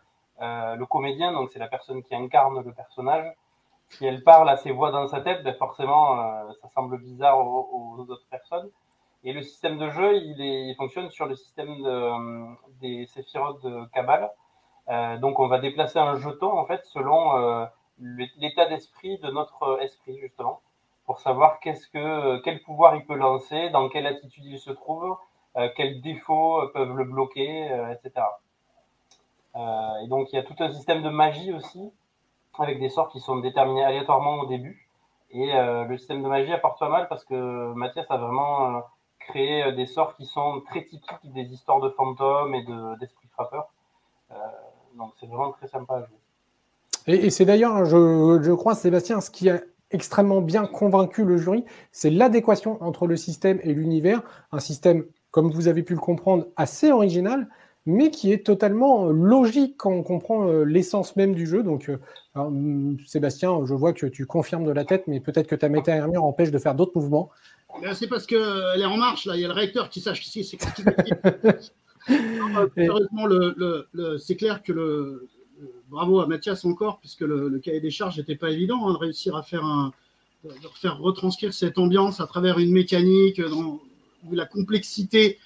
euh, 0.42 0.76
le 0.76 0.86
comédien, 0.86 1.32
donc 1.32 1.50
c'est 1.52 1.60
la 1.60 1.68
personne 1.68 2.04
qui 2.04 2.14
incarne 2.16 2.64
le 2.64 2.74
personnage, 2.74 3.32
si 3.90 4.06
elle 4.06 4.24
parle 4.24 4.50
à 4.50 4.58
ses 4.58 4.72
voix 4.72 4.92
dans 4.92 5.08
sa 5.08 5.22
tête, 5.22 5.44
ben 5.44 5.54
forcément, 5.56 6.20
euh, 6.20 6.52
ça 6.62 6.68
semble 6.70 6.98
bizarre 7.00 7.40
aux, 7.40 7.98
autres 8.08 8.28
personnes. 8.30 8.70
Et 9.24 9.34
le 9.34 9.42
système 9.42 9.80
de 9.80 9.90
jeu, 9.90 10.16
il, 10.18 10.76
fonctionne 10.78 11.10
sur 11.10 11.26
le 11.26 11.36
système 11.36 11.82
de, 11.82 12.56
des 12.82 13.08
séphirotes 13.08 13.64
de 13.64 13.88
donc, 15.18 15.40
on 15.40 15.48
va 15.48 15.58
déplacer 15.58 15.98
un 15.98 16.16
jeton, 16.16 16.52
en 16.52 16.66
fait, 16.68 16.86
selon 16.86 17.68
l'état 18.00 18.68
d'esprit 18.68 19.18
de 19.18 19.32
notre 19.32 19.82
esprit, 19.82 20.20
justement, 20.20 20.62
pour 21.06 21.20
savoir 21.20 21.60
quel 21.60 22.62
pouvoir 22.64 22.96
il 22.96 23.06
peut 23.06 23.16
lancer, 23.16 23.70
dans 23.70 23.90
quelle 23.90 24.08
attitude 24.08 24.46
il 24.46 24.60
se 24.60 24.72
trouve, 24.72 25.18
euh, 25.58 25.70
quels 25.76 26.02
défauts 26.02 26.62
euh, 26.62 26.72
peuvent 26.74 26.96
le 26.96 27.06
bloquer, 27.06 27.72
euh, 27.72 27.94
etc. 27.94 28.26
et 30.04 30.08
donc 30.08 30.34
il 30.34 30.36
y 30.36 30.40
a 30.40 30.44
tout 30.44 30.56
un 30.60 30.70
système 30.72 31.02
de 31.02 31.10
magie 31.10 31.54
aussi, 31.54 31.94
avec 32.60 32.80
des 32.80 32.90
sorts 32.90 33.10
qui 33.10 33.22
sont 33.22 33.38
déterminés 33.38 33.86
aléatoirement 33.86 34.40
au 34.40 34.46
début. 34.48 34.90
Et 35.32 35.52
le 35.54 35.98
système 35.98 36.24
de 36.24 36.30
magie 36.30 36.54
apporte 36.54 36.80
pas 36.80 36.88
mal 36.88 37.08
parce 37.10 37.26
que 37.26 37.74
Mathias 37.74 38.06
a 38.10 38.16
vraiment 38.16 38.84
créé 39.20 39.70
des 39.74 39.86
sorts 39.86 40.16
qui 40.16 40.26
sont 40.26 40.62
très 40.62 40.84
typiques 40.84 41.34
des 41.34 41.44
histoires 41.54 41.82
de 41.82 41.90
fantômes 41.90 42.56
et 42.56 42.64
d'esprits 43.00 43.28
frappeurs. 43.34 43.68
donc 44.94 45.12
c'est 45.20 45.26
vraiment 45.26 45.52
très 45.52 45.68
sympa 45.68 45.96
à 45.96 46.00
jouer. 46.00 46.20
Et, 47.08 47.30
c'est 47.30 47.46
d'ailleurs, 47.46 47.84
je, 47.86 48.40
je, 48.42 48.52
crois, 48.54 48.76
Sébastien, 48.76 49.20
ce 49.20 49.30
qui 49.30 49.50
a 49.50 49.60
extrêmement 49.92 50.42
bien 50.42 50.66
convaincu 50.66 51.24
le 51.24 51.38
jury, 51.38 51.64
c'est 51.92 52.10
l'adéquation 52.10 52.82
entre 52.84 53.08
le 53.08 53.16
système 53.16 53.60
et 53.64 53.74
l'univers. 53.74 54.24
Un 54.52 54.60
système 54.60 55.06
comme 55.36 55.52
vous 55.52 55.68
avez 55.68 55.84
pu 55.84 55.94
le 55.94 56.00
comprendre, 56.00 56.48
assez 56.56 56.94
original, 56.94 57.50
mais 57.86 58.10
qui 58.10 58.32
est 58.32 58.46
totalement 58.46 59.10
euh, 59.10 59.12
logique 59.12 59.76
quand 59.76 59.92
on 59.92 60.02
comprend 60.02 60.48
euh, 60.48 60.64
l'essence 60.64 61.18
même 61.18 61.36
du 61.36 61.46
jeu. 61.46 61.62
Donc, 61.62 61.90
euh, 61.90 61.98
mm, 62.36 63.00
Sébastien, 63.06 63.66
je 63.66 63.74
vois 63.74 63.92
que 63.92 64.06
tu 64.06 64.26
confirmes 64.26 64.64
de 64.64 64.72
la 64.72 64.86
tête, 64.86 65.04
mais 65.08 65.20
peut-être 65.20 65.48
que 65.48 65.56
ta 65.56 65.68
méta 65.68 66.08
empêche 66.20 66.52
de 66.52 66.58
faire 66.58 66.74
d'autres 66.74 66.94
mouvements. 66.96 67.32
C'est 67.92 68.08
parce 68.08 68.26
qu'elle 68.26 68.80
est 68.80 68.86
en 68.86 68.96
marche, 68.96 69.26
là. 69.26 69.36
Il 69.36 69.42
y 69.42 69.44
a 69.44 69.50
le 69.50 69.54
réacteur 69.54 69.90
qui 69.90 70.00
sache 70.00 70.26
c'est 70.26 70.58
le, 72.08 74.18
c'est 74.20 74.38
clair 74.38 74.64
que 74.64 74.72
le, 74.72 75.28
bravo 75.90 76.20
à 76.20 76.28
Mathias 76.28 76.66
encore, 76.66 77.00
puisque 77.00 77.22
le, 77.22 77.60
cahier 77.60 77.80
des 77.80 77.92
charges 77.92 78.18
n'était 78.18 78.36
pas 78.36 78.52
évident 78.52 78.88
hein, 78.88 78.94
de 78.94 78.98
réussir 78.98 79.36
à 79.36 79.44
faire 79.44 79.64
un, 79.64 79.92
retranscrire 80.84 81.54
cette 81.54 81.78
ambiance 81.78 82.20
à 82.20 82.28
travers 82.28 82.60
une 82.60 82.72
mécanique 82.72 83.42
dans, 83.42 83.80
vu 84.30 84.36
la 84.36 84.46
complexité, 84.46 85.40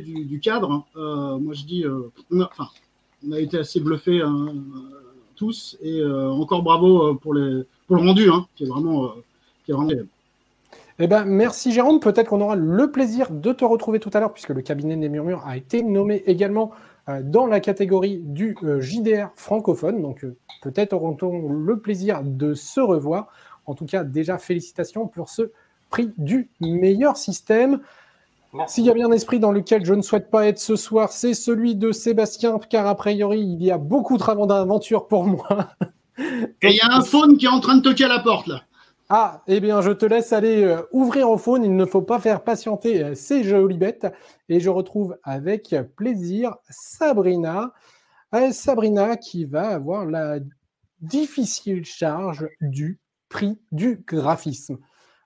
du, 0.00 0.40
cadre, 0.40 0.70
hein, 0.70 0.84
euh, 0.96 1.38
moi 1.38 1.54
je 1.54 1.64
dis, 1.64 1.84
euh, 1.84 2.12
on, 2.30 2.40
a, 2.40 2.50
on 3.26 3.32
a 3.32 3.40
été 3.40 3.58
assez 3.58 3.80
bluffés 3.80 4.20
hein, 4.20 4.54
tous, 5.36 5.76
et 5.82 6.00
euh, 6.00 6.30
encore 6.30 6.62
bravo 6.62 7.14
pour, 7.16 7.34
le 7.34 7.66
rendu, 7.88 8.30
qui 8.56 8.64
est 8.64 8.68
vraiment, 8.68 9.14
qui 9.66 9.72
eh 11.00 11.08
ben, 11.08 11.24
merci 11.24 11.72
Jérôme. 11.72 11.98
Peut-être 11.98 12.28
qu'on 12.28 12.40
aura 12.40 12.54
le 12.54 12.92
plaisir 12.92 13.32
de 13.32 13.52
te 13.52 13.64
retrouver 13.64 13.98
tout 13.98 14.10
à 14.14 14.20
l'heure, 14.20 14.32
puisque 14.32 14.50
le 14.50 14.62
cabinet 14.62 14.96
des 14.96 15.08
murmures 15.08 15.42
a 15.44 15.56
été 15.56 15.82
nommé 15.82 16.22
également 16.26 16.70
dans 17.22 17.46
la 17.46 17.60
catégorie 17.60 18.18
du 18.18 18.56
JDR 18.80 19.28
francophone. 19.36 20.02
Donc 20.02 20.24
peut-être 20.62 20.92
auront-on 20.92 21.52
le 21.52 21.78
plaisir 21.78 22.22
de 22.22 22.54
se 22.54 22.80
revoir. 22.80 23.28
En 23.66 23.74
tout 23.74 23.86
cas, 23.86 24.04
déjà 24.04 24.38
félicitations 24.38 25.06
pour 25.06 25.28
ce 25.28 25.50
prix 25.90 26.12
du 26.18 26.48
meilleur 26.60 27.16
système. 27.16 27.80
S'il 28.66 28.84
y 28.84 28.90
a 28.90 28.94
bien 28.94 29.08
un 29.08 29.12
esprit 29.12 29.40
dans 29.40 29.50
lequel 29.50 29.84
je 29.84 29.94
ne 29.94 30.02
souhaite 30.02 30.30
pas 30.30 30.46
être 30.46 30.60
ce 30.60 30.76
soir, 30.76 31.10
c'est 31.10 31.34
celui 31.34 31.74
de 31.74 31.90
Sébastien, 31.90 32.58
car 32.70 32.86
a 32.86 32.94
priori, 32.94 33.40
il 33.40 33.62
y 33.62 33.70
a 33.70 33.78
beaucoup 33.78 34.14
de 34.14 34.20
travaux 34.20 34.46
d'aventure 34.46 35.08
pour 35.08 35.24
moi. 35.24 35.70
Et 36.62 36.68
il 36.68 36.76
y 36.76 36.80
a 36.80 36.92
un 36.92 37.02
faune 37.02 37.36
qui 37.36 37.46
est 37.46 37.48
en 37.48 37.58
train 37.60 37.76
de 37.76 37.82
toquer 37.82 38.04
à 38.04 38.08
la 38.08 38.20
porte, 38.20 38.46
là. 38.46 38.62
Ah, 39.10 39.42
eh 39.46 39.60
bien, 39.60 39.82
je 39.82 39.90
te 39.90 40.06
laisse 40.06 40.32
aller 40.32 40.64
euh, 40.64 40.80
ouvrir 40.92 41.28
au 41.28 41.36
faune. 41.36 41.64
Il 41.64 41.76
ne 41.76 41.84
faut 41.84 42.02
pas 42.02 42.18
faire 42.18 42.42
patienter 42.42 43.04
euh, 43.04 43.14
ces 43.14 43.44
jolies 43.44 43.76
bêtes. 43.76 44.06
Et 44.48 44.60
je 44.60 44.70
retrouve 44.70 45.18
avec 45.22 45.74
plaisir 45.96 46.56
Sabrina. 46.70 47.72
Euh, 48.34 48.50
Sabrina 48.50 49.16
qui 49.16 49.44
va 49.44 49.68
avoir 49.68 50.06
la 50.06 50.38
difficile 51.00 51.84
charge 51.84 52.48
du 52.60 52.98
prix 53.28 53.58
du 53.72 54.02
graphisme. 54.06 54.78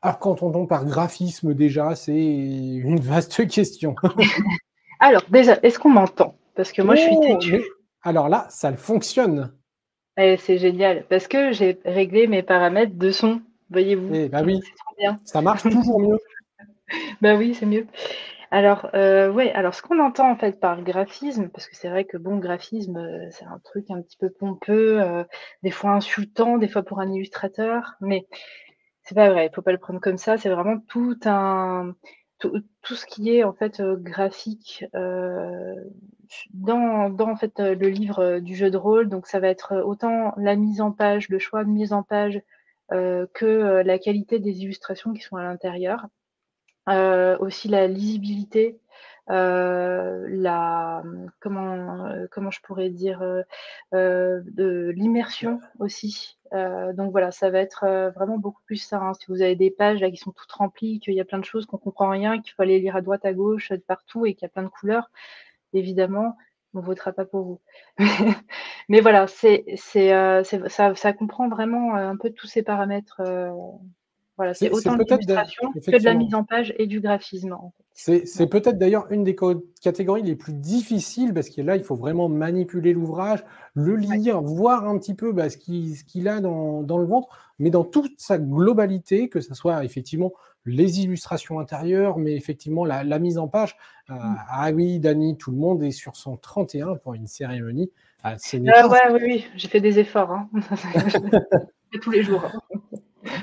Alors, 0.03 0.19
quand 0.19 0.43
on 0.43 0.51
tombe 0.51 0.69
par 0.69 0.85
graphisme, 0.85 1.55
déjà, 1.55 1.95
c'est 1.95 2.13
une 2.15 3.01
vaste 3.01 3.47
question. 3.51 3.95
Alors, 5.01 5.23
déjà, 5.31 5.59
est-ce 5.63 5.79
qu'on 5.79 5.91
m'entend? 5.91 6.37
Parce 6.57 6.73
que 6.73 6.83
moi, 6.83 6.97
je 6.97 7.03
suis 7.03 7.17
Oh, 7.17 7.25
têtue. 7.25 7.63
Alors 8.03 8.29
là, 8.29 8.47
ça 8.51 8.73
fonctionne. 8.77 9.53
Et 10.17 10.37
c'est 10.37 10.59
génial. 10.59 11.05
Parce 11.09 11.29
que 11.29 11.53
j'ai 11.53 11.79
réglé 11.85 12.27
mes 12.27 12.43
paramètres 12.43 12.97
de 12.97 13.11
son. 13.13 13.41
Voyez-vous 13.71 14.15
Eh 14.15 14.29
bah 14.29 14.43
oui. 14.45 14.61
C'est 14.65 14.77
trop 14.77 14.95
bien. 14.99 15.19
Ça 15.25 15.41
marche 15.41 15.63
toujours 15.63 16.01
mieux. 16.01 16.19
Bah 17.21 17.35
oui, 17.35 17.55
c'est 17.55 17.67
mieux. 17.67 17.87
Alors, 18.51 18.89
euh, 18.95 19.31
ouais, 19.31 19.53
alors 19.53 19.75
ce 19.75 19.83
qu'on 19.83 19.99
entend 19.99 20.31
en 20.31 20.37
fait 20.37 20.59
par 20.59 20.83
graphisme, 20.83 21.51
parce 21.51 21.67
que 21.69 21.77
c'est 21.77 21.91
vrai 21.91 22.05
que 22.07 22.17
bon, 22.17 22.39
graphisme, 22.39 22.97
euh, 22.97 23.29
c'est 23.31 23.45
un 23.45 23.59
truc 23.63 23.91
un 23.91 24.01
petit 24.01 24.17
peu 24.17 24.31
pompeux, 24.31 25.03
euh, 25.03 25.23
des 25.63 25.71
fois 25.71 25.91
insultant, 25.91 26.57
des 26.57 26.69
fois 26.69 26.83
pour 26.83 27.01
un 27.01 27.13
illustrateur, 27.13 27.95
mais 28.01 28.27
c'est 29.03 29.15
pas 29.15 29.31
vrai, 29.31 29.49
il 29.53 29.55
faut 29.55 29.63
pas 29.63 29.73
le 29.73 29.79
prendre 29.79 30.01
comme 30.01 30.17
ça, 30.17 30.39
c'est 30.39 30.49
vraiment 30.49 30.79
tout 30.89 31.19
un 31.27 31.95
tout, 32.39 32.53
tout 32.83 32.95
ce 32.95 33.07
qui 33.07 33.35
est 33.35 33.45
en 33.45 33.53
fait 33.53 33.81
euh, 33.81 33.97
graphique 33.97 34.85
euh, 34.95 35.75
dans, 36.55 37.11
dans 37.11 37.31
en 37.31 37.37
fait 37.37 37.59
euh, 37.61 37.75
le 37.75 37.89
livre 37.89 38.39
du 38.39 38.55
jeu 38.55 38.71
de 38.71 38.77
rôle, 38.77 39.09
donc 39.09 39.27
ça 39.27 39.41
va 39.41 39.49
être 39.49 39.83
autant 39.85 40.33
la 40.37 40.57
mise 40.57 40.81
en 40.81 40.93
page, 40.93 41.29
le 41.29 41.39
choix 41.39 41.65
de 41.65 41.71
mise 41.71 41.93
en 41.93 42.03
page, 42.03 42.41
que 42.91 43.47
euh, 43.47 43.83
la 43.83 43.99
qualité 43.99 44.39
des 44.39 44.63
illustrations 44.63 45.13
qui 45.13 45.23
sont 45.23 45.37
à 45.37 45.43
l'intérieur. 45.43 46.07
Euh, 46.89 47.37
aussi 47.41 47.69
la 47.69 47.87
lisibilité, 47.87 48.81
euh, 49.29 50.27
la 50.31 51.03
comment 51.39 52.07
euh, 52.07 52.27
comment 52.31 52.51
je 52.51 52.63
pourrais 52.63 52.89
dire 52.89 53.21
euh, 53.21 53.43
euh, 53.93 54.41
de 54.47 54.91
l'immersion 54.97 55.61
aussi. 55.81 56.39
Euh, 56.55 56.95
donc 56.95 57.11
voilà, 57.11 57.31
ça 57.31 57.51
va 57.51 57.59
être 57.59 57.85
euh, 57.85 58.09
vraiment 58.11 58.39
beaucoup 58.39 58.63
plus 58.65 58.77
ça. 58.79 59.03
hein. 59.03 59.13
Si 59.21 59.27
vous 59.29 59.43
avez 59.43 59.55
des 59.55 59.71
pages 59.71 60.01
là 60.01 60.11
qui 60.11 60.17
sont 60.17 60.33
toutes 60.33 60.53
remplies, 60.53 60.99
qu'il 60.99 61.13
y 61.13 61.21
a 61.21 61.27
plein 61.27 61.39
de 61.39 61.45
choses 61.45 61.67
qu'on 61.67 61.77
comprend 61.77 62.09
rien, 62.09 62.41
qu'il 62.41 62.55
faut 62.55 62.63
aller 62.63 62.81
lire 62.81 62.97
à 62.97 63.03
droite, 63.03 63.27
à 63.27 63.35
gauche, 63.35 63.71
de 63.71 63.77
partout 63.77 64.25
et 64.25 64.33
qu'il 64.33 64.45
y 64.45 64.47
a 64.47 64.49
plein 64.49 64.63
de 64.63 64.69
couleurs, 64.69 65.11
évidemment, 65.75 66.39
on 66.79 66.81
votera 66.81 67.13
pas 67.13 67.25
pour 67.25 67.43
vous. 67.43 67.61
Mais 68.89 69.01
voilà, 69.01 69.27
c'est 69.27 69.65
c'est 69.77 70.13
euh, 70.13 70.43
c'est- 70.45 70.69
ça, 70.69 70.95
ça 70.95 71.13
comprend 71.13 71.49
vraiment 71.49 71.97
euh, 71.97 72.09
un 72.09 72.17
peu 72.17 72.31
tous 72.31 72.47
ces 72.47 72.63
paramètres. 72.63 73.21
euh, 73.21 73.51
voilà, 74.37 74.55
C'est- 74.55 74.71
autant 74.71 74.97
de 74.97 75.03
l'illustration 75.03 75.73
que 75.73 75.99
de 75.99 76.05
la 76.05 76.15
mise 76.15 76.35
en 76.35 76.45
page 76.45 76.73
et 76.79 76.87
du 76.87 77.01
graphisme. 77.01 77.53
en 77.53 77.73
fait. 77.77 77.85
C'est 77.93 78.27
c'est 78.27 78.47
peut-être 78.47 78.79
d'ailleurs 78.79 79.11
une 79.11 79.25
des 79.25 79.35
catégories 79.83 80.23
les 80.23 80.37
plus 80.37 80.53
difficiles 80.55 81.35
parce 81.35 81.51
que 81.51 81.61
là, 81.61 81.75
il 81.75 81.83
faut 81.83 81.97
vraiment 81.97 82.29
manipuler 82.29 82.93
l'ouvrage, 82.93 83.45
le 83.75 83.97
lire, 83.97 84.41
voir 84.41 84.89
un 84.89 84.97
petit 84.99 85.15
peu 85.15 85.33
bah, 85.33 85.51
ce 85.51 85.57
qu'il 85.57 85.97
ce 85.97 86.05
qu'il 86.05 86.29
a 86.29 86.41
dans, 86.41 86.83
dans 86.85 86.99
le 86.99 87.07
ventre, 87.07 87.29
mais 87.59 87.71
dans 87.71 87.83
toute 87.83 88.13
sa 88.21 88.39
globalité, 88.39 89.29
que 89.29 89.41
ce 89.41 89.53
soit 89.55 89.85
effectivement 89.85 90.33
les 90.69 91.01
illustrations 91.01 91.59
intérieures, 91.59 92.19
mais 92.19 92.35
effectivement 92.35 92.85
la, 92.85 93.05
la 93.05 93.19
mise 93.19 93.39
en 93.39 93.49
page. 93.49 93.77
Euh, 94.11 94.15
ah 94.51 94.71
oui, 94.73 95.01
Dani, 95.01 95.37
tout 95.37 95.51
le 95.51 95.59
monde 95.59 95.83
est 95.83 95.91
sur 95.91 96.17
son 96.17 96.37
31 96.37 96.97
pour 96.97 97.15
une 97.15 97.27
cérémonie. 97.27 97.91
Ah, 98.23 98.37
Euh, 98.55 98.89
ouais, 98.89 99.13
oui, 99.13 99.21
oui, 99.23 99.47
j'ai 99.57 99.69
fait 99.69 99.81
des 99.81 99.99
efforts. 99.99 100.33
Hein. 100.33 100.49
Tous 102.03 102.11
les 102.11 102.23
jours. 102.23 102.43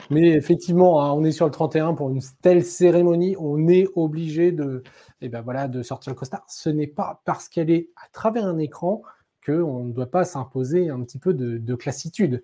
Mais 0.09 0.29
effectivement, 0.29 1.03
hein, 1.03 1.11
on 1.11 1.23
est 1.23 1.31
sur 1.31 1.45
le 1.45 1.51
31 1.51 1.93
pour 1.93 2.09
une 2.09 2.21
telle 2.41 2.63
cérémonie, 2.63 3.35
on 3.39 3.67
est 3.67 3.87
obligé 3.95 4.51
de, 4.51 4.83
eh 5.21 5.29
ben 5.29 5.41
voilà, 5.41 5.67
de 5.67 5.83
sortir 5.83 6.11
le 6.11 6.15
costard. 6.17 6.43
Ce 6.47 6.69
n'est 6.69 6.87
pas 6.87 7.21
parce 7.25 7.49
qu'elle 7.49 7.69
est 7.69 7.89
à 7.95 8.07
travers 8.11 8.45
un 8.45 8.57
écran 8.57 9.01
qu'on 9.45 9.83
ne 9.83 9.93
doit 9.93 10.09
pas 10.09 10.25
s'imposer 10.25 10.89
un 10.89 11.01
petit 11.01 11.19
peu 11.19 11.33
de, 11.33 11.57
de 11.57 11.75
classitude. 11.75 12.43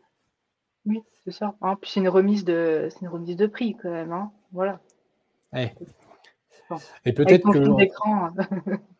Oui, 0.85 1.03
c'est 1.23 1.31
ça. 1.31 1.55
Hein, 1.61 1.77
puis 1.79 1.91
c'est 1.91 1.99
une 1.99 2.09
remise 2.09 2.43
de, 2.43 2.87
c'est 2.89 3.01
une 3.01 3.09
remise 3.09 3.35
de 3.35 3.47
prix 3.47 3.75
quand 3.81 3.91
même. 3.91 4.11
Hein. 4.11 4.31
Voilà. 4.51 4.79
Bon. 6.69 6.77
Et 7.05 7.13
peut-être 7.13 7.51
que. 7.51 7.59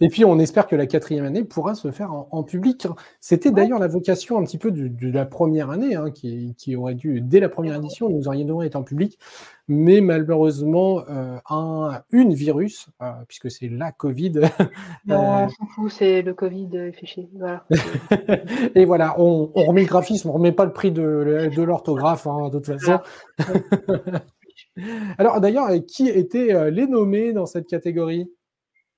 Et 0.00 0.08
puis, 0.08 0.24
on 0.24 0.38
espère 0.38 0.66
que 0.66 0.76
la 0.76 0.86
quatrième 0.86 1.24
année 1.24 1.44
pourra 1.44 1.74
se 1.74 1.90
faire 1.90 2.12
en, 2.12 2.28
en 2.30 2.42
public. 2.42 2.86
C'était 3.20 3.50
d'ailleurs 3.50 3.78
la 3.78 3.88
vocation 3.88 4.38
un 4.38 4.44
petit 4.44 4.58
peu 4.58 4.70
de, 4.70 4.88
de 4.88 5.10
la 5.10 5.24
première 5.26 5.70
année, 5.70 5.94
hein, 5.94 6.10
qui, 6.10 6.54
qui 6.56 6.76
aurait 6.76 6.94
dû, 6.94 7.20
dès 7.20 7.40
la 7.40 7.48
première 7.48 7.76
édition, 7.76 8.08
nous 8.08 8.28
aurions 8.28 8.60
dû 8.60 8.66
être 8.66 8.76
en 8.76 8.82
public. 8.82 9.18
Mais 9.66 10.00
malheureusement, 10.02 11.02
euh, 11.08 11.38
un, 11.48 12.02
une 12.12 12.34
virus, 12.34 12.88
euh, 13.02 13.12
puisque 13.28 13.50
c'est 13.50 13.68
la 13.68 13.92
Covid, 13.92 14.32
Non, 15.06 15.16
Euh, 15.16 15.46
on 15.46 15.48
s'en 15.48 15.66
fout, 15.74 15.90
c'est 15.90 16.22
le 16.22 16.34
Covid, 16.34 16.68
il 16.72 16.92
fait 16.92 17.06
chier. 17.06 17.28
Voilà. 17.34 17.64
Et 18.74 18.84
voilà, 18.84 19.14
on, 19.18 19.50
on 19.54 19.64
remet 19.64 19.82
le 19.82 19.86
graphisme, 19.88 20.28
on 20.28 20.32
remet 20.32 20.52
pas 20.52 20.66
le 20.66 20.72
prix 20.72 20.92
de, 20.92 21.50
de 21.54 21.62
l'orthographe, 21.62 22.26
hein, 22.26 22.48
de 22.50 22.58
toute 22.58 22.78
façon. 22.78 23.00
Alors 25.18 25.40
d'ailleurs, 25.40 25.68
qui 25.86 26.08
étaient 26.08 26.70
les 26.70 26.86
nommés 26.86 27.32
dans 27.32 27.46
cette 27.46 27.66
catégorie? 27.66 28.28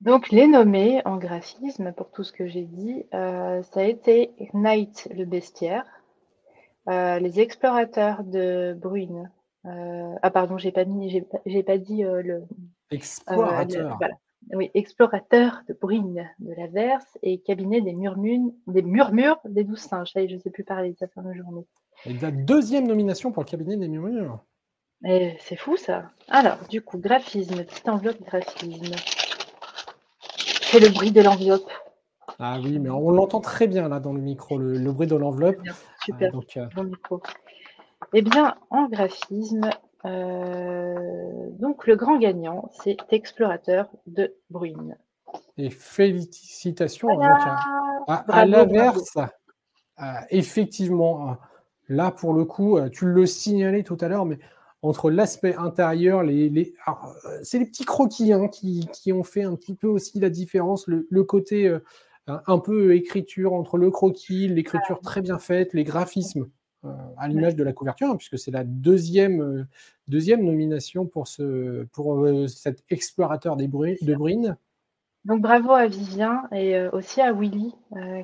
Donc, 0.01 0.31
les 0.31 0.47
nommés 0.47 1.01
en 1.07 1.17
graphisme, 1.17 1.93
pour 1.93 2.11
tout 2.11 2.23
ce 2.23 2.33
que 2.33 2.47
j'ai 2.47 2.65
dit, 2.65 3.05
euh, 3.15 3.63
ça 3.63 3.81
a 3.81 3.85
été 3.85 4.33
Knight 4.53 5.09
le 5.15 5.25
bestiaire, 5.25 5.85
euh, 6.89 7.19
les 7.19 7.41
explorateurs 7.41 8.23
de 8.23 8.77
Bruine. 8.79 9.31
euh, 9.65 10.15
ah, 10.23 10.31
pardon, 10.31 10.59
j'ai 10.59 10.71
pas 10.71 10.85
mis, 10.85 11.09
j'ai 11.11 11.23
pas, 11.23 11.39
j'ai 11.47 11.63
pas 11.63 11.79
dit 11.79 12.03
le, 12.03 12.23
le- 12.23 12.45
Explorateur. 12.91 13.97
voilà. 13.99 14.15
Oui, 14.53 14.71
explorateur 14.75 15.63
de 15.69 15.75
Bruine 15.75 16.29
de 16.39 16.53
la 16.53 16.69
Verse 16.69 17.19
et 17.23 17.39
cabinet 17.41 17.81
des 17.81 17.95
murmures, 17.95 18.53
des 18.69 18.83
murmures 18.83 19.41
des 19.45 19.65
douze 19.65 19.81
singes. 19.81 20.13
Ça 20.13 20.21
y 20.21 20.27
est, 20.27 20.29
je 20.29 20.37
sais 20.39 20.51
plus 20.51 20.63
parler, 20.63 20.95
ça 21.01 21.09
fait 21.09 21.21
une 21.21 21.35
journée. 21.35 21.67
Et 22.05 22.13
la 22.13 22.31
deuxième 22.31 22.87
nomination 22.87 23.33
pour 23.33 23.43
le 23.43 23.49
cabinet 23.49 23.77
des 23.77 23.89
murmures. 23.89 24.39
Eh, 25.05 25.37
c'est 25.41 25.57
fou 25.57 25.77
ça. 25.77 26.11
Alors, 26.29 26.59
du 26.69 26.81
coup, 26.81 26.99
graphisme, 26.99 27.65
petite 27.65 27.89
enveloppe 27.89 28.23
graphisme. 28.23 28.95
Le 30.79 30.93
bruit 30.93 31.11
de 31.11 31.23
l'enveloppe. 31.23 31.71
Ah 32.39 32.59
oui, 32.63 32.79
mais 32.79 32.91
on 32.91 33.11
l'entend 33.11 33.41
très 33.41 33.67
bien 33.67 33.89
là 33.89 33.99
dans 33.99 34.13
le 34.13 34.21
micro, 34.21 34.59
le, 34.59 34.77
le 34.77 34.93
bruit 34.93 35.07
de 35.07 35.17
l'enveloppe. 35.17 35.57
Ah, 35.67 35.73
Super, 36.05 36.33
donc, 36.33 36.57
euh, 36.59 36.67
micro. 36.85 37.23
Eh 38.13 38.21
bien, 38.21 38.57
en 38.69 38.87
graphisme, 38.89 39.71
euh, 40.05 41.49
donc 41.53 41.87
le 41.87 41.97
grand 41.97 42.19
gagnant, 42.19 42.71
c'est 42.83 42.97
Explorateur 43.11 43.89
de 44.07 44.35
Bruine. 44.51 44.97
et 45.57 45.71
félicitations. 45.71 47.09
hein, 47.11 47.15
Voilà. 47.15 47.39
donc, 47.39 47.49
à- 48.09 48.13
à, 48.13 48.19
à 48.21 48.25
Bravo, 48.27 48.51
l'inverse, 48.51 49.17
euh, 49.17 50.05
effectivement, 50.31 51.31
euh, 51.31 51.35
là 51.89 52.11
pour 52.11 52.35
le 52.35 52.45
coup, 52.45 52.79
tu 52.91 53.07
le 53.07 53.25
signalais 53.25 53.83
tout 53.83 53.97
à 54.01 54.09
l'heure, 54.09 54.27
mais 54.27 54.39
entre 54.83 55.11
l'aspect 55.11 55.55
intérieur, 55.55 56.21
euh, 56.21 57.39
c'est 57.43 57.59
les 57.59 57.67
petits 57.67 57.85
croquis 57.85 58.33
hein, 58.33 58.49
qui, 58.49 59.13
ont 59.13 59.23
fait 59.23 59.43
un 59.43 59.55
petit 59.55 59.75
peu 59.75 59.87
aussi 59.87 60.21
la 60.21 60.31
différence, 60.31 60.87
le, 60.87 61.25
côté 61.25 61.69
euh, 61.69 61.81
un 62.27 62.59
peu 62.59 62.95
écriture 62.95 63.53
entre 63.53 63.79
le 63.79 63.91
croquis, 63.91 64.49
l'écriture 64.49 65.01
très 65.01 65.23
bien 65.23 65.39
faite, 65.39 65.73
les 65.73 65.85
graphismes 65.85 66.49
euh, 66.85 66.93
à 67.17 67.29
l'image 67.29 67.57
de 67.57 67.65
la 67.65 67.73
couverture, 67.73 68.09
hein, 68.09 68.17
puisque 68.17 68.39
c'est 68.39 68.51
la 68.51 68.65
deuxième, 68.65 69.67
nomination 70.09 71.07
pour, 71.07 71.27
ce, 71.27 71.85
pour 71.93 72.27
cet 72.49 72.85
explorateur 72.91 73.57
de 73.57 73.67
Brine. 73.67 74.57
Donc 75.25 75.43
bravo 75.43 75.73
à 75.73 75.89
Vivien 75.89 76.45
et 76.53 76.87
aussi 76.93 77.21
à 77.21 77.33
Willy 77.33 77.75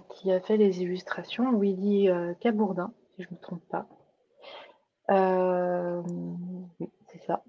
qui 0.09 0.31
a 0.31 0.41
fait 0.41 0.57
les 0.57 0.83
illustrations, 0.83 1.59
Willy 1.59 2.09
Cabourdin, 2.41 2.93
si 3.17 3.25
je 3.25 3.29
ne 3.29 3.35
me 3.35 3.41
trompe 3.41 3.65
pas. 3.69 3.89
Euh, 5.13 6.03
c'est 7.09 7.23
ça. 7.27 7.43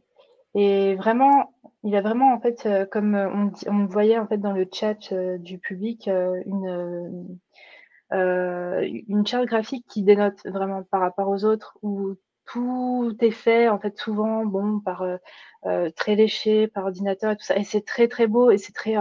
Et 0.56 0.96
vraiment, 0.96 1.54
il 1.84 1.96
a 1.96 2.02
vraiment 2.02 2.34
en 2.34 2.40
fait, 2.40 2.66
euh, 2.66 2.86
comme 2.86 3.16
euh, 3.16 3.50
on, 3.68 3.86
voyait 3.86 4.20
en 4.20 4.28
fait 4.28 4.38
dans 4.38 4.52
le 4.54 4.66
chat 4.72 5.14
du 5.38 5.58
public, 5.60 6.08
une 6.08 7.40
une 8.12 9.26
charte 9.26 9.46
graphique 9.46 9.86
qui 9.90 10.04
dénote 10.04 10.46
vraiment 10.46 10.84
par 10.84 11.02
rapport 11.02 11.30
aux 11.30 11.46
autres 11.46 11.78
où 11.82 12.14
tout 12.46 13.16
est 13.22 13.32
fait 13.32 13.70
en 13.70 13.80
fait 13.80 13.98
souvent 13.98 14.46
bon 14.46 14.80
par 14.80 15.04
très 15.96 16.16
léché 16.16 16.68
par 16.68 16.86
ordinateur 16.86 17.32
et 17.32 17.38
tout 17.38 17.46
ça 17.46 17.58
et 17.58 17.64
c'est 17.64 17.84
très 17.86 18.08
très 18.08 18.28
beau 18.28 18.52
et 18.52 18.60
c'est 18.60 18.74
très 18.74 18.96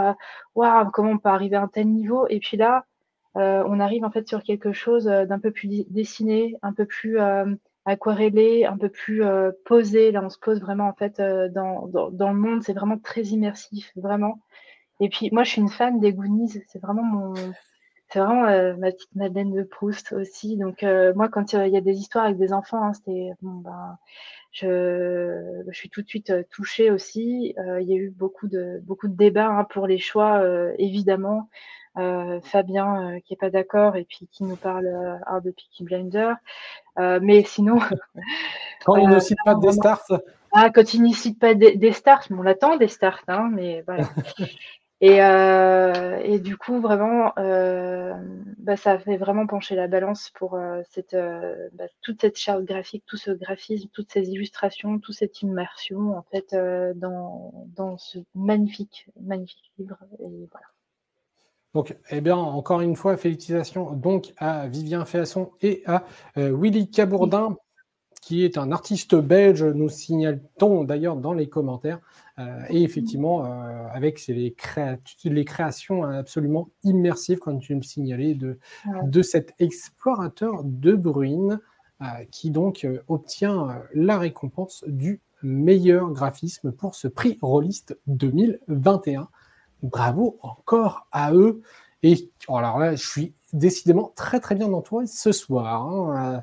waouh 0.54 0.90
comment 0.92 1.10
on 1.10 1.18
peut 1.18 1.28
arriver 1.28 1.56
à 1.56 1.62
un 1.62 1.68
tel 1.68 1.88
niveau 1.88 2.26
et 2.28 2.38
puis 2.38 2.56
là 2.56 2.86
on 3.34 3.80
arrive 3.80 4.04
en 4.04 4.10
fait 4.10 4.26
sur 4.26 4.42
quelque 4.42 4.72
chose 4.72 5.04
d'un 5.04 5.38
peu 5.38 5.50
plus 5.50 5.84
dessiné 5.90 6.56
un 6.62 6.72
peu 6.72 6.86
plus 6.86 7.18
aquarellé 7.84 8.64
un 8.64 8.76
peu 8.76 8.88
plus 8.88 9.24
euh, 9.24 9.50
posé 9.64 10.12
là 10.12 10.22
on 10.24 10.28
se 10.28 10.38
pose 10.38 10.60
vraiment 10.60 10.88
en 10.88 10.94
fait 10.94 11.20
euh, 11.20 11.48
dans, 11.48 11.86
dans, 11.88 12.10
dans 12.10 12.32
le 12.32 12.38
monde 12.38 12.62
c'est 12.62 12.72
vraiment 12.72 12.98
très 12.98 13.22
immersif 13.22 13.92
vraiment. 13.96 14.40
Et 15.00 15.08
puis 15.08 15.30
moi 15.32 15.44
je 15.44 15.50
suis 15.50 15.60
une 15.60 15.68
fan 15.68 16.00
des 16.00 16.12
Goonies 16.12 16.62
c'est 16.68 16.80
vraiment 16.80 17.02
mon 17.02 17.34
c'est 18.12 18.18
vraiment 18.18 18.44
euh, 18.46 18.74
ma 18.76 18.92
petite 18.92 19.14
Madeleine 19.14 19.52
de 19.52 19.62
Proust 19.62 20.12
aussi. 20.12 20.56
Donc 20.58 20.82
euh, 20.82 21.14
moi, 21.14 21.28
quand 21.28 21.54
il 21.54 21.68
y 21.68 21.76
a 21.76 21.80
des 21.80 21.96
histoires 21.98 22.26
avec 22.26 22.36
des 22.36 22.52
enfants, 22.52 22.84
hein, 22.84 22.92
c'était 22.92 23.32
bon 23.40 23.52
ben, 23.52 23.96
je, 24.52 25.62
je 25.66 25.78
suis 25.78 25.88
tout 25.88 26.02
de 26.02 26.08
suite 26.08 26.28
euh, 26.28 26.42
touchée 26.50 26.90
aussi. 26.90 27.54
il 27.56 27.88
y 27.88 27.92
a 27.94 27.96
eu 27.96 28.10
beaucoup 28.10 28.48
de 28.48 28.80
beaucoup 28.84 29.08
de 29.08 29.16
débats 29.16 29.48
hein, 29.48 29.64
pour 29.64 29.86
les 29.86 29.98
choix, 29.98 30.42
évidemment. 30.78 31.48
Fabien 31.94 33.18
qui 33.24 33.34
est 33.34 33.36
pas 33.36 33.50
d'accord 33.50 33.96
et 33.96 34.04
puis 34.04 34.26
qui 34.32 34.44
nous 34.44 34.56
parle 34.56 34.86
euh, 34.86 35.40
de 35.40 35.50
Peaky 35.50 35.84
Blinder. 35.84 36.34
mais 36.96 37.44
sinon, 37.44 37.78
quand 38.84 38.96
il 38.96 39.08
ne 39.08 39.20
cite 39.20 39.38
pas 39.44 39.54
des 39.54 39.72
stars. 39.72 40.04
Ah, 40.52 40.68
quand 40.70 40.92
il 40.92 41.02
ne 41.02 41.14
cite 41.14 41.38
pas 41.38 41.54
des, 41.54 41.76
des 41.76 41.92
stars, 41.92 42.26
on 42.30 42.42
l'attend 42.42 42.76
des 42.76 42.88
stars, 42.88 43.22
hein, 43.28 43.48
mais 43.52 43.82
voilà. 43.86 44.04
Et, 45.04 45.20
euh, 45.20 46.20
et, 46.22 46.38
du 46.38 46.56
coup, 46.56 46.80
vraiment, 46.80 47.32
euh, 47.36 48.14
bah, 48.58 48.76
ça 48.76 49.00
fait 49.00 49.16
vraiment 49.16 49.48
pencher 49.48 49.74
la 49.74 49.88
balance 49.88 50.30
pour 50.30 50.54
euh, 50.54 50.80
cette, 50.90 51.16
bah, 51.72 51.86
toute 52.02 52.20
cette 52.20 52.38
charte 52.38 52.62
graphique, 52.62 53.02
tout 53.04 53.16
ce 53.16 53.32
graphisme, 53.32 53.88
toutes 53.92 54.12
ces 54.12 54.30
illustrations, 54.30 55.00
toute 55.00 55.16
cette 55.16 55.42
immersion 55.42 56.16
en 56.16 56.22
fait 56.30 56.54
dans, 56.94 57.66
dans 57.74 57.98
ce 57.98 58.20
magnifique, 58.36 59.08
magnifique 59.20 59.72
livre. 59.76 59.98
Et 60.20 60.48
voilà. 60.52 60.66
Donc, 61.74 61.96
eh 62.10 62.20
bien, 62.20 62.36
encore 62.36 62.80
une 62.80 62.94
fois, 62.94 63.16
félicitations 63.16 63.90
donc 63.94 64.32
à 64.36 64.68
Vivien 64.68 65.04
Féasson 65.04 65.50
et 65.62 65.82
à 65.84 66.04
Willy 66.36 66.88
Cabourdin 66.88 67.56
qui 68.22 68.44
est 68.44 68.56
un 68.56 68.70
artiste 68.70 69.16
belge, 69.16 69.64
nous 69.64 69.88
signale-t-on 69.88 70.84
d'ailleurs 70.84 71.16
dans 71.16 71.34
les 71.34 71.48
commentaires. 71.48 71.98
Euh, 72.42 72.64
et 72.70 72.82
effectivement, 72.82 73.44
euh, 73.44 73.86
avec 73.92 74.26
les, 74.26 74.54
les, 75.24 75.44
créations 75.44 76.04
absolument 76.04 76.68
immersives, 76.84 77.38
comme 77.38 77.60
tu 77.60 77.74
me 77.74 77.82
signalais, 77.82 78.34
de, 78.34 78.58
de 79.04 79.22
cet 79.22 79.54
explorateur 79.58 80.62
de 80.64 80.94
Bruine, 80.94 81.60
euh, 82.00 82.06
qui 82.30 82.50
donc 82.50 82.86
obtient 83.08 83.82
la 83.94 84.18
récompense 84.18 84.84
du 84.86 85.20
meilleur 85.42 86.10
graphisme 86.10 86.72
pour 86.72 86.94
ce 86.94 87.08
prix 87.08 87.38
Rolliste 87.42 87.98
2021. 88.06 89.28
Bravo 89.82 90.38
encore 90.42 91.08
à 91.12 91.32
eux. 91.32 91.62
Et 92.02 92.30
alors 92.48 92.78
là, 92.78 92.94
je 92.94 93.06
suis 93.06 93.34
décidément 93.52 94.12
très 94.16 94.40
très 94.40 94.54
bien 94.54 94.68
dans 94.68 94.82
toi 94.82 95.06
ce 95.06 95.32
soir. 95.32 95.82
Hein. 95.86 96.42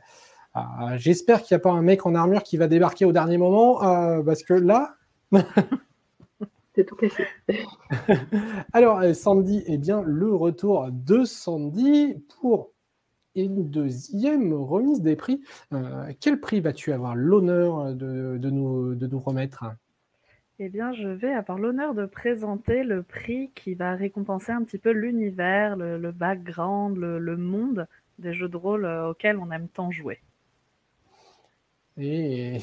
J'espère 0.97 1.43
qu'il 1.43 1.55
n'y 1.55 1.59
a 1.59 1.63
pas 1.63 1.71
un 1.71 1.81
mec 1.81 2.05
en 2.05 2.15
armure 2.15 2.43
qui 2.43 2.57
va 2.57 2.67
débarquer 2.67 3.05
au 3.05 3.11
dernier 3.13 3.37
moment, 3.37 3.79
parce 4.23 4.43
que 4.43 4.53
là. 4.53 4.95
C'est 6.79 6.85
tout 6.85 6.95
cassé. 6.95 7.25
Alors, 8.71 8.99
euh, 8.99 9.13
Sandy, 9.13 9.63
eh 9.67 9.77
bien, 9.77 10.01
le 10.01 10.33
retour 10.33 10.87
de 10.89 11.25
Sandy 11.25 12.15
pour 12.39 12.71
une 13.35 13.69
deuxième 13.69 14.53
remise 14.53 15.01
des 15.01 15.17
prix. 15.17 15.41
Euh, 15.73 16.09
quel 16.21 16.39
prix 16.39 16.61
vas-tu 16.61 16.93
avoir 16.93 17.17
l'honneur 17.17 17.93
de, 17.93 18.49
nous, 18.49 18.95
de 18.95 19.07
nous 19.07 19.19
remettre? 19.19 19.65
Eh 20.59 20.69
bien, 20.69 20.93
je 20.93 21.09
vais 21.09 21.33
avoir 21.33 21.59
l'honneur 21.59 21.93
de 21.93 22.05
présenter 22.05 22.83
le 22.83 23.03
prix 23.03 23.51
qui 23.55 23.73
va 23.73 23.95
récompenser 23.95 24.53
un 24.53 24.63
petit 24.63 24.77
peu 24.77 24.91
l'univers, 24.91 25.75
le, 25.75 26.11
background, 26.13 26.95
le, 26.95 27.35
monde 27.35 27.87
des 28.19 28.31
jeux 28.31 28.47
de 28.47 28.55
rôle 28.55 28.85
auxquels 28.85 29.37
on 29.37 29.51
aime 29.51 29.67
tant 29.67 29.91
jouer. 29.91 30.21
Et 31.97 32.59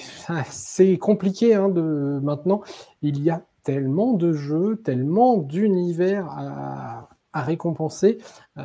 c'est 0.47 0.97
compliqué 0.97 1.55
hein, 1.55 1.69
de 1.69 2.19
maintenant. 2.23 2.63
Il 3.03 3.23
y 3.23 3.29
a 3.29 3.45
tellement 3.67 4.13
de 4.13 4.33
jeux, 4.33 4.77
tellement 4.77 5.39
d'univers 5.39 6.29
à, 6.31 7.09
récompenser. 7.35 8.17
Euh, 8.57 8.63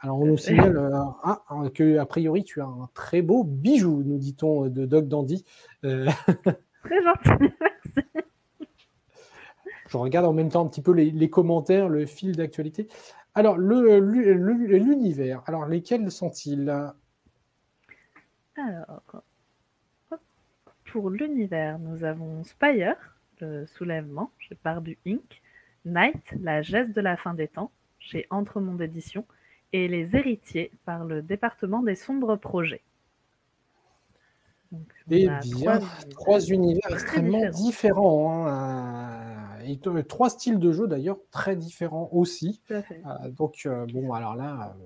alors 0.00 0.18
on 0.18 0.26
nous 0.26 0.36
signale 0.36 0.76
euh, 0.76 0.90
ah, 1.22 1.40
que 1.72 1.98
a 1.98 2.06
priori 2.06 2.42
tu 2.42 2.60
as 2.60 2.64
un 2.64 2.88
très 2.92 3.22
beau 3.22 3.44
bijou, 3.44 4.02
nous 4.04 4.18
dit-on 4.18 4.66
de 4.68 4.86
Doc 4.86 5.06
Dandy. 5.06 5.44
Euh, 5.84 6.08
très 6.82 7.02
gentil, 7.04 7.52
merci. 7.60 8.08
Je 9.86 9.96
regarde 9.96 10.26
en 10.26 10.32
même 10.32 10.48
temps 10.48 10.64
un 10.64 10.68
petit 10.68 10.82
peu 10.82 10.92
les, 10.92 11.12
les 11.12 11.30
commentaires, 11.30 11.88
le 11.88 12.06
fil 12.06 12.34
d'actualité. 12.34 12.88
Alors 13.36 13.56
l'univers, 13.56 15.42
alors 15.46 15.66
lesquels 15.66 16.10
sont-ils? 16.10 16.68
Alors 18.56 19.02
pour 20.90 21.10
l'univers, 21.10 21.78
nous 21.78 22.02
avons 22.02 22.42
Spire, 22.42 22.96
le 23.40 23.66
soulèvement, 23.66 24.30
chez 24.38 24.54
Pardu 24.54 24.98
Inc., 25.06 25.42
Night, 25.84 26.34
la 26.40 26.62
geste 26.62 26.94
de 26.94 27.00
la 27.00 27.16
fin 27.16 27.34
des 27.34 27.48
temps, 27.48 27.70
chez 27.98 28.26
Entremonde 28.30 28.80
Édition, 28.80 29.24
et 29.72 29.88
Les 29.88 30.16
Héritiers 30.16 30.70
par 30.84 31.04
le 31.04 31.22
département 31.22 31.82
des 31.82 31.94
sombres 31.94 32.36
projets. 32.36 32.82
et 35.10 35.28
bien, 35.42 35.80
trois, 36.10 36.40
univers 36.40 36.90
extrêmement 36.90 37.48
différents. 37.50 38.46
Hein, 38.48 39.38
et 39.64 39.78
trois 40.04 40.30
styles 40.30 40.58
de 40.58 40.72
jeu 40.72 40.86
d'ailleurs 40.86 41.18
très 41.30 41.56
différents 41.56 42.08
aussi. 42.12 42.60
Euh, 42.70 42.82
donc, 43.28 43.62
euh, 43.66 43.86
bon, 43.92 44.12
alors 44.12 44.34
là, 44.34 44.74
euh, 44.80 44.84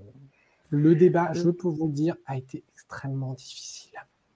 le 0.71 0.95
débat, 0.95 1.33
je 1.33 1.51
peux 1.51 1.69
vous 1.69 1.87
le 1.87 1.93
dire, 1.93 2.17
a 2.27 2.37
été 2.37 2.65
extrêmement 2.73 3.35
difficile. 3.35 3.93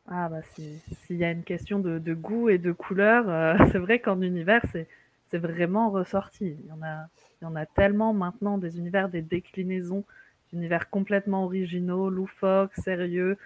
Ah 0.09 0.29
bah 0.29 0.41
s'il 0.55 1.17
y 1.17 1.25
a 1.25 1.33
une 1.33 1.43
question 1.43 1.81
de, 1.81 2.15
goût 2.15 2.49
et 2.49 2.59
de 2.59 2.71
couleur, 2.71 3.29
euh, 3.29 3.57
c'est 3.73 3.79
vrai 3.79 3.99
qu'en 3.99 4.21
univers, 4.23 4.63
c'est, 4.73 4.87
vraiment 5.33 5.91
ressorti. 5.91 6.57
Il 6.61 6.67
y, 6.67 6.73
en 6.73 6.83
a, 6.83 7.09
il 7.41 7.45
y 7.45 7.47
en 7.47 7.57
a 7.57 7.67
tellement 7.67 8.15
maintenant 8.15 8.57
des 8.57 8.79
univers, 8.79 9.11
des 9.11 9.21
déclinaisons 9.21 10.05
d'univers 10.51 10.89
complètement 10.89 11.45
originaux, 11.45 12.09
loufoques, 12.09 12.75
sérieux, 12.77 13.37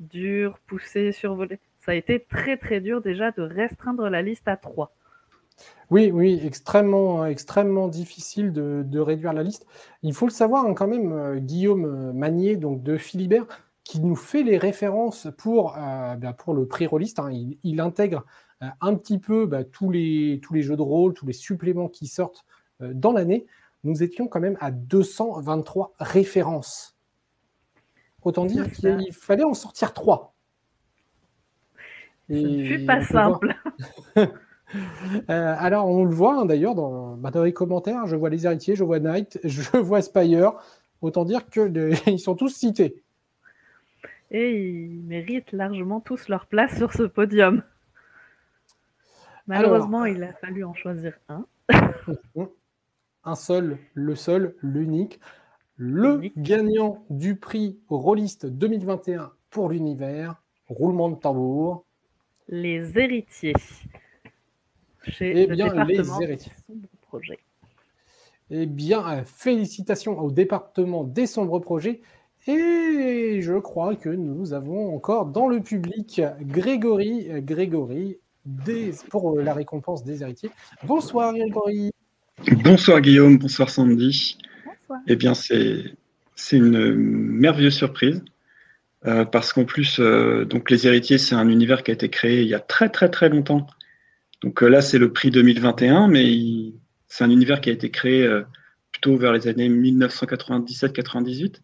durs, 0.00 0.58
poussés, 0.66 1.12
survolés. 1.12 1.58
Ça 1.80 1.92
a 1.92 1.94
été 1.94 2.20
très 2.20 2.56
très 2.56 2.80
dur 2.80 3.02
déjà 3.02 3.32
de 3.32 3.42
restreindre 3.42 4.08
la 4.08 4.22
liste 4.22 4.48
à 4.48 4.56
trois. 4.56 4.92
Oui, 5.90 6.10
oui, 6.10 6.40
extrêmement, 6.42 7.26
extrêmement 7.26 7.88
difficile 7.88 8.52
de, 8.52 8.98
réduire 8.98 9.34
la 9.34 9.42
liste. 9.42 9.66
Il 10.02 10.14
faut 10.14 10.26
le 10.26 10.32
savoir 10.32 10.64
hein, 10.64 10.72
quand 10.72 10.88
même, 10.88 11.12
euh, 11.12 11.36
Guillaume 11.36 12.12
Magnier, 12.12 12.56
donc 12.56 12.82
de 12.82 12.96
Philibert, 12.96 13.46
qui 13.86 14.00
nous 14.00 14.16
fait 14.16 14.42
les 14.42 14.58
références 14.58 15.28
pour, 15.38 15.76
euh, 15.78 16.16
bah, 16.16 16.32
pour 16.32 16.54
le 16.54 16.66
prix 16.66 16.86
rôliste. 16.86 17.20
Hein. 17.20 17.30
Il, 17.62 17.80
intègre 17.80 18.24
euh, 18.62 18.66
un 18.80 18.96
petit 18.96 19.18
peu 19.18 19.46
bah, 19.46 19.62
tous, 19.62 19.92
les, 19.92 20.40
tous 20.42 20.54
les 20.54 20.62
jeux 20.62 20.76
de 20.76 20.82
rôle, 20.82 21.14
tous 21.14 21.24
les 21.24 21.32
suppléments 21.32 21.88
qui 21.88 22.08
sortent 22.08 22.44
euh, 22.82 22.90
dans 22.92 23.12
l'année. 23.12 23.46
Nous 23.84 24.02
étions 24.02 24.26
quand 24.26 24.40
même 24.40 24.58
à 24.60 24.72
223 24.72 25.94
références. 26.00 26.98
Autant 28.22 28.44
dire 28.44 28.68
qu'il 28.72 29.12
fallait 29.12 29.44
en 29.44 29.54
sortir 29.54 29.92
trois. 29.92 30.34
Ce 32.28 32.34
ne 32.34 32.64
fut 32.64 32.84
pas 32.84 33.04
simple. 33.04 33.54
alors, 35.28 35.86
on 35.86 36.02
le 36.02 36.12
voit 36.12 36.40
hein, 36.40 36.44
d'ailleurs 36.44 36.74
bah, 36.74 37.30
dans, 37.30 37.44
les 37.44 37.52
commentaires. 37.52 38.08
Je 38.08 38.16
vois 38.16 38.30
les 38.30 38.46
héritiers, 38.46 38.74
je 38.74 38.82
vois 38.82 38.98
Knight, 38.98 39.38
je 39.44 39.76
vois 39.76 40.02
Spire. 40.02 40.54
Autant 41.02 41.24
dire 41.24 41.46
qu'ils 41.48 42.18
sont 42.18 42.34
tous 42.34 42.48
cités 42.48 43.04
et 44.30 44.52
ils 44.52 45.02
méritent 45.04 45.52
largement 45.52 46.00
tous 46.00 46.28
leur 46.28 46.46
place 46.46 46.76
sur 46.76 46.92
ce 46.92 47.04
podium. 47.04 47.62
Malheureusement, 49.46 50.04
il 50.04 50.22
a 50.24 50.32
fallu 50.32 50.64
en 50.64 50.74
choisir 50.74 51.14
un. 51.28 51.46
un 53.24 53.34
seul, 53.34 53.78
le 53.94 54.14
seul, 54.14 54.54
l'unique. 54.62 55.20
Le 55.76 56.32
gagnant 56.38 57.04
du 57.10 57.36
prix 57.36 57.78
Rolliste 57.88 58.46
2021 58.46 59.30
pour 59.50 59.68
l'univers, 59.68 60.42
roulement 60.68 61.10
de 61.10 61.16
tambour. 61.16 61.84
Les 62.48 62.98
héritiers. 62.98 63.52
Chez 65.02 65.42
eh 65.42 65.46
bien, 65.46 65.84
les 65.84 66.22
héritiers. 66.22 66.52
Projet. 67.02 67.38
Eh 68.50 68.66
bien, 68.66 69.24
félicitations 69.24 70.18
au 70.18 70.30
département 70.30 71.04
des 71.04 71.26
sombres 71.26 71.58
projets 71.58 72.00
et 72.46 73.40
je 73.42 73.58
crois 73.58 73.96
que 73.96 74.08
nous 74.08 74.52
avons 74.52 74.94
encore 74.94 75.26
dans 75.26 75.48
le 75.48 75.60
public 75.60 76.22
Grégory, 76.42 77.28
Grégory 77.42 78.18
pour 79.10 79.40
la 79.40 79.54
récompense 79.54 80.04
des 80.04 80.22
héritiers. 80.22 80.50
Bonsoir 80.84 81.34
Grégory. 81.34 81.90
Bonsoir 82.62 83.00
Guillaume, 83.00 83.38
bonsoir 83.38 83.70
Sandy. 83.70 84.38
Bonsoir. 84.64 85.00
Eh 85.08 85.16
bien, 85.16 85.34
c'est 85.34 86.56
une 86.56 86.94
merveilleuse 86.94 87.74
surprise. 87.74 88.22
Euh, 89.06 89.24
parce 89.24 89.52
qu'en 89.52 89.64
plus, 89.64 90.00
euh, 90.00 90.44
donc 90.44 90.70
les 90.70 90.86
héritiers, 90.86 91.18
c'est 91.18 91.34
un 91.34 91.48
univers 91.48 91.82
qui 91.82 91.90
a 91.90 91.94
été 91.94 92.08
créé 92.08 92.42
il 92.42 92.48
y 92.48 92.54
a 92.54 92.60
très 92.60 92.88
très 92.88 93.08
très 93.08 93.28
longtemps. 93.28 93.66
Donc 94.42 94.62
euh, 94.62 94.68
là, 94.68 94.80
c'est 94.80 94.98
le 94.98 95.12
prix 95.12 95.30
2021, 95.30 96.08
mais 96.08 96.72
c'est 97.06 97.24
un 97.24 97.30
univers 97.30 97.60
qui 97.60 97.70
a 97.70 97.72
été 97.72 97.90
créé 97.90 98.28
plutôt 98.90 99.16
vers 99.16 99.32
les 99.32 99.48
années 99.48 99.68
1997-98 99.68 101.60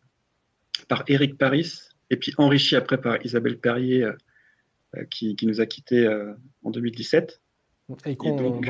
par 0.92 1.04
Éric 1.06 1.38
Paris 1.38 1.88
et 2.10 2.18
puis 2.18 2.34
enrichi 2.36 2.76
après 2.76 3.00
par 3.00 3.24
Isabelle 3.24 3.56
Perrier 3.56 4.02
euh, 4.02 4.12
euh, 4.98 5.04
qui, 5.08 5.34
nous 5.44 5.62
a 5.62 5.64
quittés 5.64 6.04
euh, 6.06 6.34
en 6.64 6.70
2017. 6.70 7.40
Et 8.04 8.14
donc, 8.14 8.66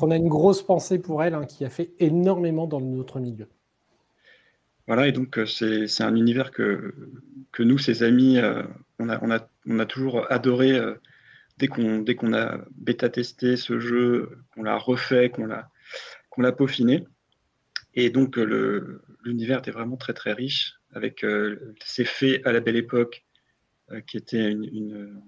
on 0.00 0.10
a 0.12 0.16
une 0.16 0.28
grosse 0.28 0.62
pensée 0.62 1.00
pour 1.00 1.24
elle 1.24 1.34
hein, 1.34 1.44
qui 1.44 1.64
a 1.64 1.68
fait 1.68 1.90
énormément 1.98 2.68
dans 2.68 2.80
notre 2.80 3.18
milieu. 3.18 3.48
Voilà, 4.86 5.08
et 5.08 5.12
donc 5.12 5.40
c'est 5.46 6.00
un 6.00 6.14
univers 6.14 6.52
que, 6.52 6.94
que 7.50 7.64
nous, 7.64 7.78
ses 7.78 8.04
amis, 8.04 8.38
on, 9.00 9.08
a, 9.08 9.18
on, 9.22 9.30
a, 9.32 9.48
on, 9.66 9.80
a, 9.80 9.86
toujours 9.86 10.30
adoré 10.30 10.80
dès 11.58 11.66
qu'on 11.66 12.04
qu'on 12.04 12.32
a 12.34 12.58
bêta-testé 12.76 13.56
ce 13.56 13.80
jeu, 13.80 14.38
qu'on 14.54 14.62
l'a 14.62 14.78
refait, 14.78 15.28
qu'on 15.28 15.46
l'a 15.46 15.68
qu'on 16.30 16.42
l'a 16.42 16.52
peaufiné. 16.52 17.04
Et 17.94 18.10
donc 18.10 18.36
l'univers 19.24 19.58
était 19.58 19.72
vraiment 19.72 19.96
très 19.96 20.14
très 20.14 20.32
riche, 20.32 20.77
avec 20.94 21.24
ces 21.84 22.04
faits 22.04 22.46
à 22.46 22.52
la 22.52 22.60
belle 22.60 22.76
époque, 22.76 23.24
qui 24.06 24.16
était 24.16 24.50
une, 24.50 25.22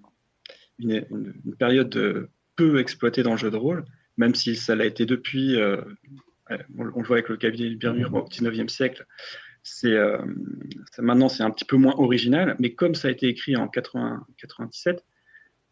une, 0.79 1.57
période 1.59 2.29
peu 2.57 2.79
exploitée 2.81 3.23
dans 3.23 3.33
le 3.33 3.37
jeu 3.37 3.51
de 3.51 3.57
rôle, 3.57 3.85
même 4.17 4.35
si 4.35 4.57
ça 4.57 4.75
l'a 4.75 4.85
été 4.85 5.07
depuis, 5.07 5.57
on, 6.77 6.85
le 6.85 7.03
voit 7.03 7.17
avec 7.17 7.29
le 7.29 7.37
cabinet 7.37 7.71
de 7.71 7.75
Birmur 7.77 8.15
au 8.15 8.29
19e 8.29 8.69
siècle, 8.69 9.07
maintenant 10.99 11.29
c'est 11.29 11.43
un 11.43 11.51
petit 11.51 11.65
peu 11.65 11.77
moins 11.77 11.95
original, 11.97 12.57
mais 12.59 12.75
comme 12.75 12.95
ça 12.95 13.09
a 13.09 13.11
été 13.11 13.29
écrit 13.29 13.57
en 13.57 13.69
80, 13.69 14.27
97, 14.39 15.05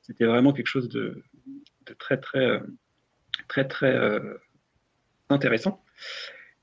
c'était 0.09 0.25
vraiment 0.25 0.53
quelque 0.53 0.67
chose 0.67 0.89
de, 0.89 1.23
très, 1.99 2.19
très, 2.19 2.47
euh, 2.47 2.61
très, 3.47 3.69
très 3.69 3.95
euh, 3.95 4.35
intéressant. 5.29 5.85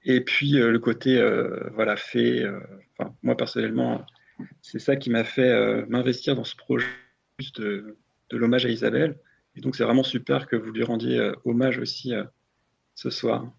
Et 0.06 0.22
puis 0.22 0.60
euh, 0.60 0.72
le 0.72 0.80
côté, 0.80 1.22
voilà, 1.74 1.98
fait, 1.98 2.44
moi 3.24 3.36
personnellement, 3.36 4.06
c'est 4.62 4.80
ça 4.80 4.96
qui 4.96 5.10
m'a 5.10 5.24
fait 5.24 5.86
m'investir 5.88 6.36
dans 6.36 6.44
ce 6.44 6.56
projet 6.56 6.88
de, 7.58 7.98
de 8.30 8.38
l'hommage 8.38 8.66
à 8.66 8.70
Isabelle. 8.70 9.18
Et 9.56 9.62
donc 9.62 9.76
c'est 9.76 9.84
vraiment 9.84 10.04
super 10.04 10.48
que 10.48 10.56
vous 10.56 10.72
lui 10.72 10.84
rendiez 10.84 11.32
hommage 11.46 11.80
aussi 11.80 12.14
ce 12.94 13.10
soir. 13.10 13.52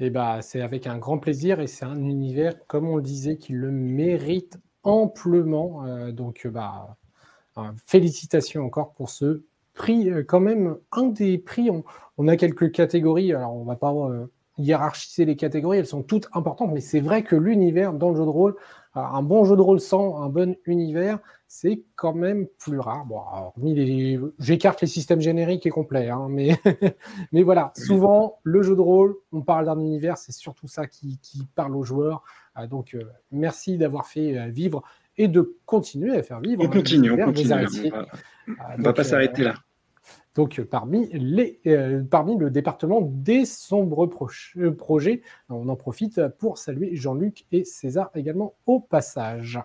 Eh 0.00 0.10
bah, 0.10 0.42
c'est 0.42 0.60
avec 0.60 0.86
un 0.88 0.98
grand 0.98 1.18
plaisir 1.18 1.60
et 1.60 1.68
c'est 1.68 1.84
un 1.84 1.98
univers, 1.98 2.54
comme 2.66 2.88
on 2.88 2.96
le 2.96 3.02
disait, 3.02 3.36
qui 3.36 3.52
le 3.52 3.70
mérite 3.70 4.58
amplement. 4.82 6.10
donc, 6.12 6.46
bah, 6.46 6.96
félicitations 7.86 8.64
encore 8.64 8.94
pour 8.94 9.10
ce 9.10 9.44
prix, 9.74 10.10
euh, 10.10 10.22
quand 10.22 10.40
même 10.40 10.76
un 10.92 11.06
des 11.08 11.38
prix. 11.38 11.68
A 12.28 12.36
quelques 12.36 12.72
catégories, 12.72 13.32
alors 13.32 13.54
on 13.54 13.64
va 13.64 13.76
pas 13.76 13.92
euh, 13.92 14.26
hiérarchiser 14.58 15.24
les 15.24 15.36
catégories, 15.36 15.78
elles 15.78 15.86
sont 15.86 16.02
toutes 16.02 16.28
importantes, 16.32 16.70
mais 16.72 16.80
c'est 16.80 17.00
vrai 17.00 17.22
que 17.22 17.36
l'univers 17.36 17.92
dans 17.92 18.10
le 18.10 18.16
jeu 18.16 18.24
de 18.24 18.28
rôle, 18.28 18.56
un 18.94 19.22
bon 19.22 19.44
jeu 19.44 19.56
de 19.56 19.60
rôle 19.60 19.80
sans 19.80 20.22
un 20.22 20.28
bon 20.28 20.56
univers, 20.66 21.18
c'est 21.48 21.82
quand 21.96 22.14
même 22.14 22.46
plus 22.58 22.78
rare. 22.78 23.04
Bon, 23.06 23.20
j'écarte 24.38 24.80
les 24.80 24.86
systèmes 24.86 25.20
génériques 25.20 25.66
et 25.66 25.70
complets, 25.70 26.08
hein, 26.08 26.28
mais, 26.30 26.56
mais 27.32 27.42
voilà, 27.42 27.72
souvent 27.76 28.38
le 28.44 28.62
jeu 28.62 28.76
de 28.76 28.80
rôle, 28.80 29.16
on 29.32 29.42
parle 29.42 29.66
d'un 29.66 29.80
univers, 29.80 30.16
c'est 30.16 30.32
surtout 30.32 30.68
ça 30.68 30.86
qui, 30.86 31.18
parle 31.56 31.76
aux 31.76 31.82
joueurs. 31.82 32.22
Euh, 32.56 32.68
donc 32.68 32.96
merci 33.32 33.76
d'avoir 33.76 34.06
fait 34.06 34.48
vivre 34.50 34.84
et 35.16 35.28
de 35.28 35.56
continuer 35.66 36.16
à 36.16 36.22
faire 36.22 36.40
vivre. 36.40 36.62
On 36.64 36.68
continue, 36.68 37.10
on 37.10 37.16
continue. 37.16 37.92
On 38.46 38.82
va, 38.82 38.92
pas 38.92 39.00
euh, 39.00 39.04
s'arrêter 39.04 39.42
là. 39.42 39.54
Donc, 40.34 40.60
parmi, 40.62 41.08
les, 41.12 41.60
euh, 41.66 42.02
parmi 42.02 42.36
le 42.36 42.50
département 42.50 43.00
des 43.00 43.44
sombres 43.44 44.08
euh, 44.56 44.72
projets, 44.72 45.22
on 45.48 45.68
en 45.68 45.76
profite 45.76 46.20
pour 46.38 46.58
saluer 46.58 46.96
Jean-Luc 46.96 47.46
et 47.52 47.64
César 47.64 48.10
également 48.14 48.54
au 48.66 48.80
passage. 48.80 49.60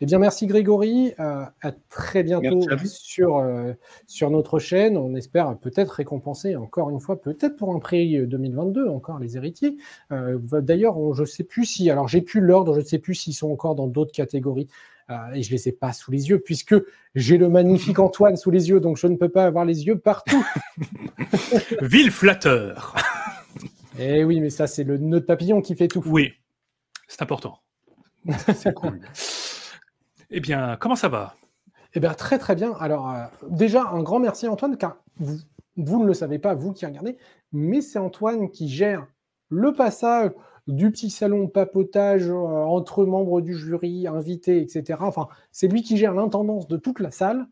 Eh 0.00 0.06
bien, 0.06 0.18
merci 0.18 0.46
Grégory. 0.46 1.12
Euh, 1.20 1.44
à 1.62 1.72
très 1.88 2.22
bientôt 2.22 2.60
sur, 2.84 3.38
euh, 3.38 3.72
sur 4.06 4.30
notre 4.30 4.58
chaîne. 4.58 4.96
On 4.96 5.14
espère 5.14 5.56
peut-être 5.58 5.90
récompenser 5.90 6.56
encore 6.56 6.90
une 6.90 7.00
fois, 7.00 7.20
peut-être 7.20 7.56
pour 7.56 7.74
un 7.74 7.78
prix 7.78 8.26
2022, 8.26 8.88
encore 8.88 9.18
les 9.18 9.36
héritiers. 9.36 9.76
Euh, 10.12 10.38
d'ailleurs, 10.60 11.14
je 11.14 11.22
ne 11.22 11.26
sais 11.26 11.44
plus 11.44 11.64
si, 11.64 11.90
alors 11.90 12.08
j'ai 12.08 12.20
plus 12.20 12.40
l'ordre, 12.40 12.74
je 12.74 12.80
ne 12.80 12.84
sais 12.84 12.98
plus 12.98 13.14
s'ils 13.14 13.34
sont 13.34 13.50
encore 13.50 13.74
dans 13.74 13.86
d'autres 13.86 14.12
catégories. 14.12 14.68
Et 15.08 15.42
je 15.42 15.50
ne 15.50 15.56
les 15.56 15.68
ai 15.68 15.72
pas 15.72 15.92
sous 15.92 16.10
les 16.10 16.28
yeux, 16.28 16.40
puisque 16.40 16.74
j'ai 17.14 17.38
le 17.38 17.48
magnifique 17.48 17.98
Antoine 17.98 18.36
sous 18.36 18.50
les 18.50 18.68
yeux, 18.68 18.80
donc 18.80 18.96
je 18.96 19.06
ne 19.06 19.16
peux 19.16 19.28
pas 19.28 19.44
avoir 19.44 19.64
les 19.64 19.86
yeux 19.86 19.98
partout. 19.98 20.44
Ville 21.82 22.10
flatteur. 22.10 22.94
Eh 23.98 24.24
oui, 24.24 24.40
mais 24.40 24.50
ça, 24.50 24.66
c'est 24.66 24.84
le 24.84 24.98
nœud 24.98 25.20
de 25.20 25.24
papillon 25.24 25.62
qui 25.62 25.74
fait 25.74 25.88
tout. 25.88 26.02
Oui, 26.04 26.34
c'est 27.08 27.22
important. 27.22 27.60
C'est 28.54 28.74
cool. 28.74 29.00
Eh 30.28 30.40
bien, 30.40 30.76
comment 30.80 30.96
ça 30.96 31.08
va? 31.08 31.36
Eh 31.94 32.00
bien, 32.00 32.12
très 32.12 32.38
très 32.38 32.56
bien. 32.56 32.72
Alors, 32.80 33.10
euh, 33.10 33.24
déjà, 33.48 33.84
un 33.84 34.02
grand 34.02 34.18
merci 34.18 34.48
Antoine, 34.48 34.76
car 34.76 34.96
vous, 35.18 35.38
vous, 35.76 36.02
ne 36.02 36.06
le 36.06 36.14
savez 36.14 36.40
pas, 36.40 36.52
vous 36.52 36.72
qui 36.72 36.84
regardez, 36.84 37.16
mais 37.52 37.80
c'est 37.80 38.00
Antoine 38.00 38.50
qui 38.50 38.68
gère 38.68 39.06
le 39.50 39.72
passage 39.72 40.32
du 40.66 40.90
petit 40.90 41.10
salon 41.10 41.48
papotage 41.48 42.28
euh, 42.28 42.34
entre 42.34 43.04
membres 43.04 43.40
du 43.40 43.56
jury, 43.56 44.06
invités, 44.06 44.60
etc. 44.60 44.98
Enfin, 45.02 45.28
c'est 45.52 45.68
lui 45.68 45.82
qui 45.82 45.96
gère 45.96 46.14
l'intendance 46.14 46.66
de 46.68 46.76
toute 46.76 47.00
la 47.00 47.10
salle 47.10 47.46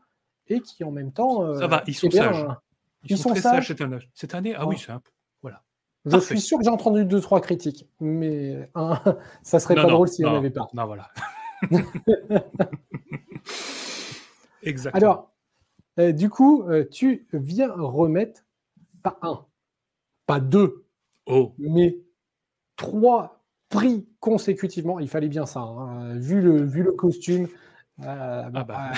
et 0.48 0.60
qui 0.60 0.84
en 0.84 0.90
même 0.90 1.12
temps. 1.12 1.42
Euh, 1.44 1.58
ça 1.58 1.66
va, 1.66 1.82
ils 1.86 1.94
sont 1.94 2.10
sages. 2.10 2.46
Ils, 3.06 3.18
sont, 3.18 3.30
très 3.30 3.40
sages 3.40 3.68
cette 3.68 3.80
année. 3.80 3.98
Cette 4.14 4.34
année, 4.34 4.54
ah 4.56 4.66
oui, 4.66 4.76
c'est 4.78 4.92
un 4.92 4.98
peu. 5.00 5.10
Voilà. 5.42 5.62
Je 6.06 6.18
suis 6.18 6.40
sûr 6.40 6.58
que 6.58 6.64
j'ai 6.64 6.70
entendu 6.70 7.04
deux, 7.04 7.20
trois 7.20 7.40
critiques, 7.40 7.86
mais 8.00 8.70
hein, 8.74 9.00
ça 9.42 9.60
serait 9.60 9.74
pas 9.74 9.86
drôle 9.86 10.08
s'il 10.08 10.24
n'y 10.24 10.30
en 10.30 10.36
avait 10.36 10.50
pas. 10.50 10.66
Non, 10.72 10.86
voilà. 10.86 11.10
Exactement. 14.62 14.98
Alors, 14.98 15.34
euh, 15.98 16.12
du 16.12 16.30
coup, 16.30 16.62
euh, 16.64 16.84
tu 16.90 17.26
viens 17.32 17.72
remettre 17.72 18.44
pas 19.02 19.18
un, 19.22 19.44
pas 20.26 20.40
deux, 20.40 20.86
oh. 21.26 21.54
mais 21.58 21.98
trois 22.76 23.44
prix 23.68 24.06
consécutivement. 24.20 25.00
Il 25.00 25.08
fallait 25.08 25.28
bien 25.28 25.46
ça, 25.46 25.60
hein. 25.60 26.14
vu, 26.18 26.40
le, 26.40 26.62
vu 26.62 26.82
le 26.82 26.92
costume. 26.92 27.48
Euh, 28.00 28.50
ah 28.52 28.64
bah. 28.64 28.92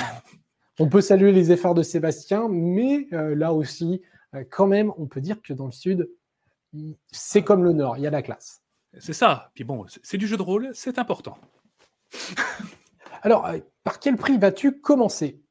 on 0.78 0.88
peut 0.88 1.00
saluer 1.00 1.32
les 1.32 1.52
efforts 1.52 1.74
de 1.74 1.82
Sébastien, 1.82 2.48
mais 2.48 3.08
là 3.10 3.52
aussi, 3.52 4.02
quand 4.50 4.66
même, 4.66 4.92
on 4.98 5.06
peut 5.06 5.20
dire 5.20 5.40
que 5.42 5.52
dans 5.52 5.66
le 5.66 5.72
Sud, 5.72 6.08
c'est 7.12 7.42
comme 7.42 7.64
le 7.64 7.72
Nord, 7.72 7.96
il 7.98 8.02
y 8.02 8.06
a 8.06 8.10
la 8.10 8.22
classe. 8.22 8.62
C'est 8.98 9.12
ça. 9.12 9.50
Puis 9.54 9.64
bon, 9.64 9.84
c'est 10.02 10.16
du 10.16 10.26
jeu 10.26 10.36
de 10.36 10.42
rôle, 10.42 10.70
c'est 10.74 10.98
important. 10.98 11.36
Alors, 13.22 13.46
euh, 13.46 13.58
par 13.84 13.98
quel 13.98 14.16
prix 14.16 14.38
vas-tu 14.38 14.80
commencer? 14.80 15.42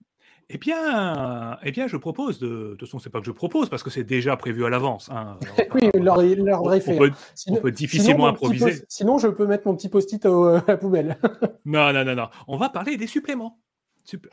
Eh 0.50 0.58
bien, 0.58 1.58
eh 1.64 1.72
bien, 1.72 1.88
je 1.88 1.98
propose 1.98 2.40
de. 2.40 2.48
De 2.48 2.76
toute 2.76 2.88
façon, 2.88 3.00
c'est 3.00 3.10
pas 3.10 3.20
que 3.20 3.26
je 3.26 3.32
propose 3.32 3.70
parce 3.70 3.82
que 3.82 3.90
c'est 3.90 4.04
déjà 4.04 4.38
prévu 4.38 4.66
à 4.66 4.70
l'avance. 4.70 5.10
Hein. 5.10 5.40
oui, 5.74 5.90
l'ordre 5.96 6.74
est 6.74 6.82
fait. 6.82 7.00
On 7.48 7.56
peut, 7.56 7.72
difficilement 7.72 8.28
improviser. 8.28 8.84
sinon, 8.88 9.18
je 9.18 9.28
peux 9.28 9.48
mettre 9.48 9.68
mon 9.68 9.76
petit 9.76 9.90
post-it 9.90 10.24
à 10.26 10.64
la 10.68 10.78
poubelle. 10.78 11.18
non, 11.66 11.92
non, 11.94 12.06
non, 12.06 12.16
non. 12.16 12.30
On 12.48 12.58
va 12.58 12.70
parler 12.70 12.96
des 12.98 13.08
suppléments. 13.08 13.60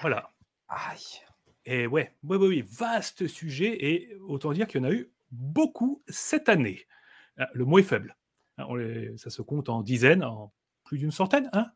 Voilà. 0.00 0.30
Aïe. 0.68 1.22
Et 1.64 1.86
ouais, 1.86 2.14
oui, 2.24 2.36
oui, 2.36 2.48
oui, 2.48 2.64
vaste 2.68 3.26
sujet 3.26 3.76
et 3.80 4.16
autant 4.26 4.52
dire 4.52 4.66
qu'il 4.66 4.82
y 4.82 4.84
en 4.84 4.88
a 4.88 4.92
eu 4.92 5.12
beaucoup 5.30 6.02
cette 6.08 6.48
année. 6.48 6.86
Ah, 7.38 7.48
le 7.54 7.64
mot 7.64 7.78
est 7.78 7.84
faible. 7.84 8.16
Ah, 8.58 8.66
ça 9.16 9.30
se 9.30 9.40
compte 9.40 9.68
en 9.68 9.80
dizaines, 9.80 10.24
en 10.24 10.52
plus 10.84 10.98
d'une 10.98 11.10
centaine, 11.10 11.48
hein 11.52 11.70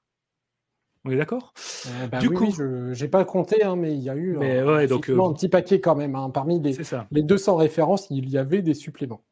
on 1.06 1.10
est 1.10 1.16
d'accord? 1.16 1.54
Euh, 1.86 2.08
bah 2.08 2.18
Du 2.18 2.30
coup, 2.30 2.50
je 2.50 3.00
n'ai 3.00 3.08
pas 3.08 3.24
compté, 3.24 3.62
hein, 3.62 3.76
mais 3.76 3.92
il 3.94 4.02
y 4.02 4.10
a 4.10 4.16
eu 4.16 4.36
un, 4.36 4.86
donc, 4.86 5.08
euh, 5.08 5.22
un 5.22 5.32
petit 5.32 5.48
paquet 5.48 5.80
quand 5.80 5.94
même. 5.94 6.16
Hein. 6.16 6.30
Parmi 6.30 6.60
les, 6.60 6.76
les 7.12 7.22
200 7.22 7.56
références, 7.56 8.08
il 8.10 8.28
y 8.28 8.36
avait 8.36 8.60
des 8.60 8.74
suppléments. 8.74 9.22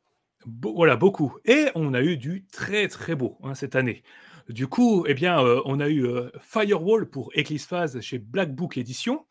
voilà, 0.62 0.94
beaucoup. 0.96 1.36
Et 1.44 1.66
on 1.74 1.92
a 1.92 2.00
eu 2.00 2.16
du 2.16 2.46
très 2.52 2.86
très 2.86 3.16
beau 3.16 3.38
hein, 3.42 3.54
cette 3.54 3.74
année. 3.74 4.02
Du 4.48 4.68
coup, 4.68 5.04
eh 5.08 5.14
bien, 5.14 5.42
euh, 5.42 5.62
on 5.64 5.80
a 5.80 5.88
eu 5.88 6.06
Firewall 6.38 7.10
pour 7.10 7.32
Eclipse 7.36 7.66
Phase 7.66 8.00
chez 8.00 8.18
Black 8.18 8.54
Book 8.54 8.76
Edition. 8.76 9.26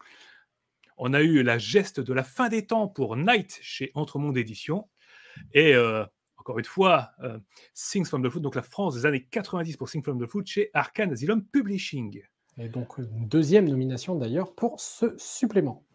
On 0.97 1.13
a 1.13 1.21
eu 1.21 1.43
La 1.43 1.57
Geste 1.57 2.01
de 2.01 2.13
la 2.13 2.23
fin 2.23 2.49
des 2.49 2.65
temps 2.65 2.87
pour 2.87 3.15
Night 3.15 3.57
chez 3.61 3.91
Entremonde 3.95 4.37
Édition. 4.37 4.89
Et 5.53 5.75
encore 6.37 6.59
une 6.59 6.65
fois, 6.65 7.11
Things 7.73 8.05
from 8.05 8.23
the 8.23 8.29
Foot, 8.29 8.41
donc 8.41 8.55
la 8.55 8.61
France 8.61 8.95
des 8.95 9.05
années 9.05 9.25
90 9.31 9.77
pour 9.77 9.89
Things 9.89 10.03
from 10.03 10.23
the 10.23 10.29
Foot 10.29 10.45
chez 10.45 10.69
Arcane 10.73 11.11
Asylum 11.11 11.43
Publishing. 11.45 12.21
Et 12.57 12.69
donc, 12.69 12.97
une 12.97 13.27
deuxième 13.27 13.67
nomination 13.67 14.15
d'ailleurs 14.15 14.53
pour 14.53 14.79
ce 14.79 15.17
supplément. 15.17 15.85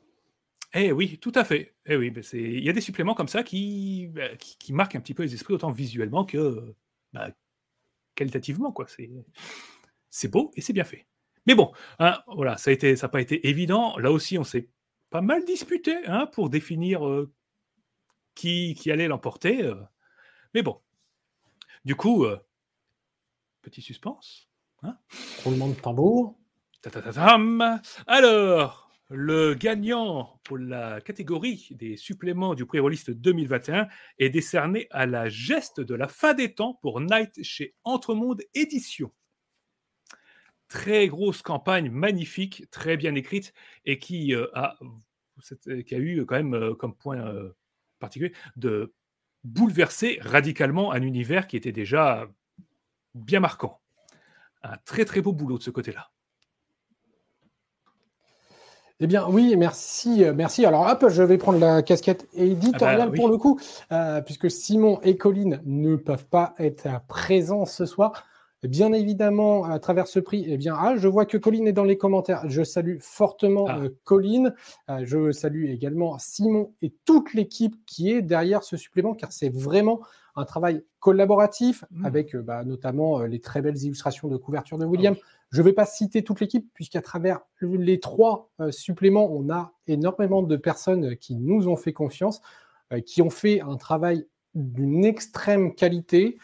Eh 0.75 0.93
oui, 0.93 1.19
tout 1.19 1.33
à 1.35 1.45
fait. 1.45 1.75
Eh 1.87 1.97
oui, 1.97 2.13
il 2.33 2.63
y 2.63 2.69
a 2.69 2.73
des 2.73 2.81
suppléments 2.81 3.15
comme 3.15 3.29
ça 3.29 3.43
qui, 3.43 4.09
bah, 4.09 4.37
qui, 4.37 4.73
marquent 4.73 4.97
un 4.97 5.01
petit 5.01 5.15
peu 5.15 5.23
les 5.23 5.35
esprits, 5.35 5.55
autant 5.55 5.71
visuellement 5.71 6.25
que 6.25 6.75
bah, 7.13 7.31
qualitativement. 8.15 8.73
quoi. 8.73 8.87
C'est 10.11 10.29
beau 10.29 10.51
et 10.55 10.61
c'est 10.61 10.73
bien 10.73 10.85
fait. 10.85 11.07
Mais 11.47 11.55
bon, 11.55 11.73
hein, 11.99 12.23
voilà, 12.27 12.59
ça 12.59 12.73
n'a 12.73 13.09
pas 13.09 13.23
été 13.23 13.49
évident. 13.49 13.97
Là 13.99 14.13
aussi, 14.13 14.37
on 14.37 14.45
s'est 14.45 14.69
pas 15.09 15.23
mal 15.23 15.45
disputé 15.47 15.97
hein, 16.07 16.27
pour 16.27 16.51
définir 16.51 17.07
euh, 17.07 17.33
qui, 18.35 18.75
qui, 18.75 18.91
allait 18.91 19.09
l'emporter. 19.09 19.63
Euh. 19.63 19.83
Mais 20.53 20.61
bon, 20.61 20.83
du 21.87 21.95
coup, 21.95 22.25
euh, 22.25 22.39
petit 23.63 23.81
suspense. 23.81 24.51
Hein 24.83 24.99
Roulement 25.45 25.69
de 25.69 25.75
tambour. 25.75 26.39
Alors, 28.07 28.89
Le 29.11 29.55
gagnant 29.55 30.39
pour 30.45 30.59
la 30.59 31.01
catégorie 31.01 31.69
des 31.71 31.97
suppléments 31.97 32.55
du 32.55 32.67
prix 32.67 32.79
Rolliste 32.79 33.11
2021 33.11 33.89
est 34.19 34.29
décerné 34.29 34.87
à 34.91 35.07
la 35.07 35.31
geste 35.31 35.81
de 35.81 35.95
la 35.95 36.09
fin 36.09 36.35
des 36.35 36.55
temps 36.55 36.75
pour 36.83 37.01
Night 37.01 37.43
chez 37.43 37.75
Entremonde 37.85 38.43
Édition. 38.53 39.11
Très 40.69 41.09
grosse 41.09 41.41
campagne, 41.41 41.91
magnifique, 41.91 42.69
très 42.71 42.99
bien 42.99 43.15
écrite 43.15 43.55
et 43.87 43.99
qui, 43.99 44.35
euh, 44.35 44.47
a, 44.53 44.77
qui 45.87 45.95
a 45.95 45.99
eu 45.99 46.27
quand 46.27 46.37
même 46.37 46.55
euh, 46.55 46.75
comme 46.75 46.95
point 46.95 47.17
euh, 47.17 47.57
particulier 48.01 48.35
de 48.57 48.93
bouleverser 49.43 50.19
radicalement 50.21 50.93
un 50.93 51.01
univers 51.01 51.47
qui 51.47 51.57
était 51.57 51.73
déjà 51.73 52.29
bien 53.15 53.41
marquant. 53.41 53.81
Un 54.63 54.77
très 54.85 55.07
très 55.07 55.23
beau 55.23 55.33
boulot 55.33 55.57
de 55.57 55.63
ce 55.63 55.71
côté-là. 55.71 56.11
Eh 59.01 59.07
bien, 59.07 59.27
oui, 59.29 59.55
merci, 59.57 60.25
euh, 60.25 60.33
merci. 60.35 60.67
Alors, 60.67 60.89
hop, 60.91 61.07
je 61.09 61.23
vais 61.23 61.39
prendre 61.39 61.61
la 61.61 61.83
casquette 61.83 62.27
éditoriale 62.35 63.01
Ah 63.03 63.05
bah, 63.07 63.11
oui. 63.13 63.19
pour 63.19 63.29
le 63.29 63.39
coup, 63.39 63.61
euh, 63.93 64.21
puisque 64.23 64.51
Simon 64.51 64.99
et 65.05 65.17
Colline 65.17 65.61
ne 65.65 65.95
peuvent 65.95 66.27
pas 66.27 66.55
être 66.59 66.89
présents 67.07 67.65
ce 67.65 67.87
soir. 67.87 68.25
Bien 68.65 68.93
évidemment, 68.93 69.63
à 69.67 69.79
travers 69.79 70.09
ce 70.09 70.19
prix, 70.19 70.45
eh 70.49 70.57
bien, 70.57 70.75
ah, 70.77 70.97
je 70.97 71.07
vois 71.07 71.27
que 71.27 71.37
Colline 71.37 71.69
est 71.69 71.73
dans 71.73 71.85
les 71.85 71.97
commentaires. 71.97 72.43
Je 72.49 72.65
salue 72.65 72.97
fortement 72.99 73.67
Ah. 73.69 73.79
euh, 73.79 73.91
Colline. 74.03 74.53
Euh, 74.91 75.03
je 75.05 75.31
salue 75.31 75.67
également 75.67 76.19
Simon 76.19 76.73
et 76.83 76.93
toute 77.05 77.35
l'équipe 77.35 77.77
qui 77.87 78.11
est 78.11 78.21
derrière 78.21 78.65
ce 78.65 78.77
supplément, 78.77 79.15
car 79.15 79.31
c'est 79.31 79.49
vraiment 79.55 80.01
un 80.35 80.45
travail 80.45 80.83
collaboratif 80.99 81.85
Mm. 81.93 82.05
avec 82.05 82.37
bah, 82.37 82.65
notamment 82.65 83.21
les 83.23 83.39
très 83.39 83.63
belles 83.63 83.79
illustrations 83.79 84.27
de 84.27 84.37
couverture 84.37 84.77
de 84.77 84.85
William. 84.85 85.15
Je 85.51 85.61
ne 85.61 85.67
vais 85.67 85.73
pas 85.73 85.87
citer 85.87 86.23
toute 86.23 86.41
l'équipe, 86.41 86.69
puisqu'à 86.75 87.01
travers 87.01 87.41
les 87.63 88.01
trois 88.01 88.51
euh, 88.61 88.71
suppléments, 88.71 89.31
on 89.33 89.51
a 89.51 89.73
énormément 89.87 90.43
de 90.43 90.57
personnes 90.57 91.17
qui 91.17 91.37
nous 91.37 91.69
ont 91.69 91.77
fait 91.77 91.93
confiance, 91.93 92.41
euh, 92.93 93.01
qui 93.01 93.23
ont 93.23 93.31
fait 93.31 93.61
un 93.61 93.77
travail 93.77 94.27
d'une 94.55 95.05
extrême 95.05 95.75
qualité. 95.75 96.39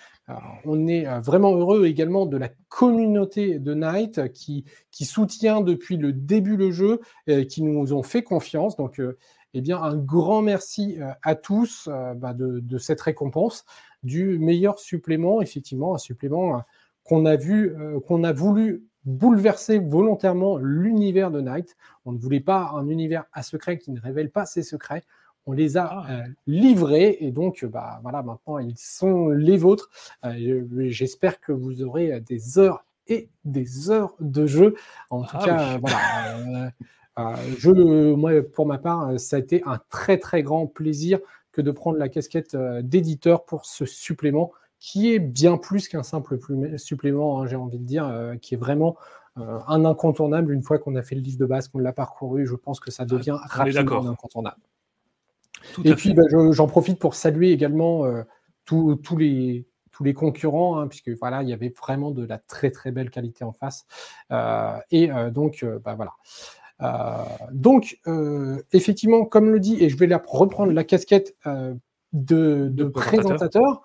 On 0.64 0.86
est 0.86 1.06
euh, 1.06 1.20
vraiment 1.20 1.54
heureux 1.54 1.86
également 1.86 2.24
de 2.24 2.38
la 2.38 2.48
communauté 2.68 3.58
de 3.58 3.74
Night 3.74 4.18
euh, 4.18 4.28
qui, 4.28 4.64
soutient 5.04 5.60
depuis 5.60 5.98
le 5.98 6.12
début 6.12 6.56
le 6.56 6.70
jeu, 6.70 7.00
euh, 7.28 7.44
qui 7.44 7.62
nous 7.62 7.92
ont 7.92 8.02
fait 8.02 8.22
confiance. 8.22 8.76
Donc, 8.76 9.00
euh, 9.00 9.18
eh 9.52 9.60
bien, 9.60 9.80
un 9.82 9.96
grand 9.96 10.40
merci 10.40 10.96
euh, 11.00 11.10
à 11.22 11.34
tous 11.34 11.88
euh, 11.88 12.14
bah, 12.14 12.32
de, 12.32 12.60
de 12.60 12.78
cette 12.78 13.00
récompense 13.02 13.64
du 14.02 14.38
meilleur 14.38 14.78
supplément, 14.78 15.42
effectivement, 15.42 15.94
un 15.94 15.98
supplément 15.98 16.56
euh, 16.56 16.60
qu'on 17.04 17.26
a 17.26 17.36
vu, 17.36 17.76
euh, 17.76 18.00
qu'on 18.00 18.24
a 18.24 18.32
voulu 18.32 18.84
bouleverser 19.04 19.78
volontairement 19.78 20.56
l'univers 20.58 21.30
de 21.30 21.40
Night. 21.40 21.76
On 22.04 22.12
ne 22.12 22.18
voulait 22.18 22.40
pas 22.40 22.70
un 22.74 22.88
univers 22.88 23.24
à 23.32 23.42
secret 23.42 23.78
qui 23.78 23.90
ne 23.92 24.00
révèle 24.00 24.30
pas 24.30 24.46
ses 24.46 24.62
secrets. 24.62 25.04
On 25.46 25.52
les 25.52 25.76
a 25.76 25.84
Ah. 25.90 26.06
euh, 26.10 26.22
livrés 26.46 27.18
et 27.20 27.30
donc 27.30 27.64
euh, 27.64 27.68
bah, 27.68 28.00
voilà, 28.02 28.22
maintenant 28.22 28.58
ils 28.58 28.78
sont 28.78 29.28
les 29.28 29.58
vôtres. 29.58 29.90
Euh, 30.24 30.64
J'espère 30.88 31.38
que 31.40 31.52
vous 31.52 31.82
aurez 31.82 32.20
des 32.20 32.58
heures 32.58 32.84
et 33.06 33.28
des 33.44 33.90
heures 33.90 34.14
de 34.20 34.46
jeu. 34.46 34.74
En 35.10 35.22
tout 35.22 35.36
Ah 35.38 35.44
cas, 35.44 35.74
oui. 35.74 35.80
voilà. 35.82 36.70
euh, 37.18 37.36
je, 37.58 37.70
moi, 38.14 38.32
pour 38.42 38.64
ma 38.66 38.78
part, 38.78 39.20
ça 39.20 39.36
a 39.36 39.38
été 39.38 39.62
un 39.66 39.78
très 39.90 40.16
très 40.18 40.42
grand 40.42 40.66
plaisir 40.66 41.20
que 41.52 41.60
de 41.60 41.70
prendre 41.70 41.98
la 41.98 42.08
casquette 42.08 42.56
d'éditeur 42.82 43.44
pour 43.44 43.66
ce 43.66 43.84
supplément 43.84 44.50
qui 44.84 45.14
est 45.14 45.18
bien 45.18 45.56
plus 45.56 45.88
qu'un 45.88 46.02
simple 46.02 46.38
supplément, 46.76 47.40
hein, 47.40 47.46
j'ai 47.46 47.56
envie 47.56 47.78
de 47.78 47.86
dire, 47.86 48.06
euh, 48.06 48.36
qui 48.36 48.52
est 48.52 48.58
vraiment 48.58 48.98
euh, 49.38 49.58
un 49.66 49.86
incontournable 49.86 50.52
une 50.52 50.62
fois 50.62 50.78
qu'on 50.78 50.94
a 50.94 51.00
fait 51.00 51.14
le 51.14 51.22
livre 51.22 51.38
de 51.38 51.46
base, 51.46 51.68
qu'on 51.68 51.78
l'a 51.78 51.94
parcouru. 51.94 52.46
Je 52.46 52.54
pense 52.54 52.80
que 52.80 52.90
ça 52.90 53.06
devient 53.06 53.38
est 53.42 53.48
rapidement 53.48 54.02
un 54.06 54.10
incontournable. 54.10 54.60
Tout 55.72 55.88
Et 55.88 55.94
puis, 55.94 56.12
bah, 56.12 56.24
je- 56.30 56.52
j'en 56.52 56.66
profite 56.66 56.98
pour 56.98 57.14
saluer 57.14 57.50
également 57.50 58.04
euh, 58.04 58.24
tous 58.66 59.16
les 59.16 59.64
tous 59.90 60.04
les 60.04 60.12
concurrents, 60.12 60.78
hein, 60.78 60.86
puisque 60.86 61.08
voilà, 61.18 61.42
il 61.42 61.48
y 61.48 61.54
avait 61.54 61.72
vraiment 61.80 62.10
de 62.10 62.26
la 62.26 62.36
très 62.36 62.70
très 62.70 62.90
belle 62.90 63.08
qualité 63.08 63.42
en 63.42 63.52
face. 63.52 63.86
Et 64.90 65.08
donc, 65.32 65.64
bah, 65.82 65.94
voilà. 65.94 66.12
Euh, 66.82 67.24
donc, 67.52 67.98
euh, 68.06 68.60
effectivement, 68.72 69.24
comme 69.24 69.50
le 69.50 69.60
dit, 69.60 69.82
et 69.82 69.88
je 69.88 69.96
vais 69.96 70.08
la 70.08 70.22
reprendre 70.26 70.72
la 70.72 70.84
casquette 70.84 71.36
euh, 71.46 71.74
de, 72.12 72.68
de 72.68 72.84
De 72.84 72.84
présentateur. 72.84 73.28
présentateur, 73.38 73.82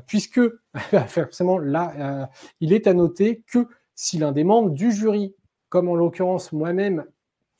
puisque 0.00 0.40
forcément 1.06 1.58
là, 1.58 1.92
euh, 1.98 2.26
il 2.60 2.72
est 2.72 2.86
à 2.86 2.94
noter 2.94 3.42
que 3.46 3.66
si 3.94 4.18
l'un 4.18 4.32
des 4.32 4.44
membres 4.44 4.70
du 4.70 4.92
jury, 4.92 5.34
comme 5.68 5.88
en 5.88 5.94
l'occurrence 5.94 6.52
moi-même, 6.52 7.04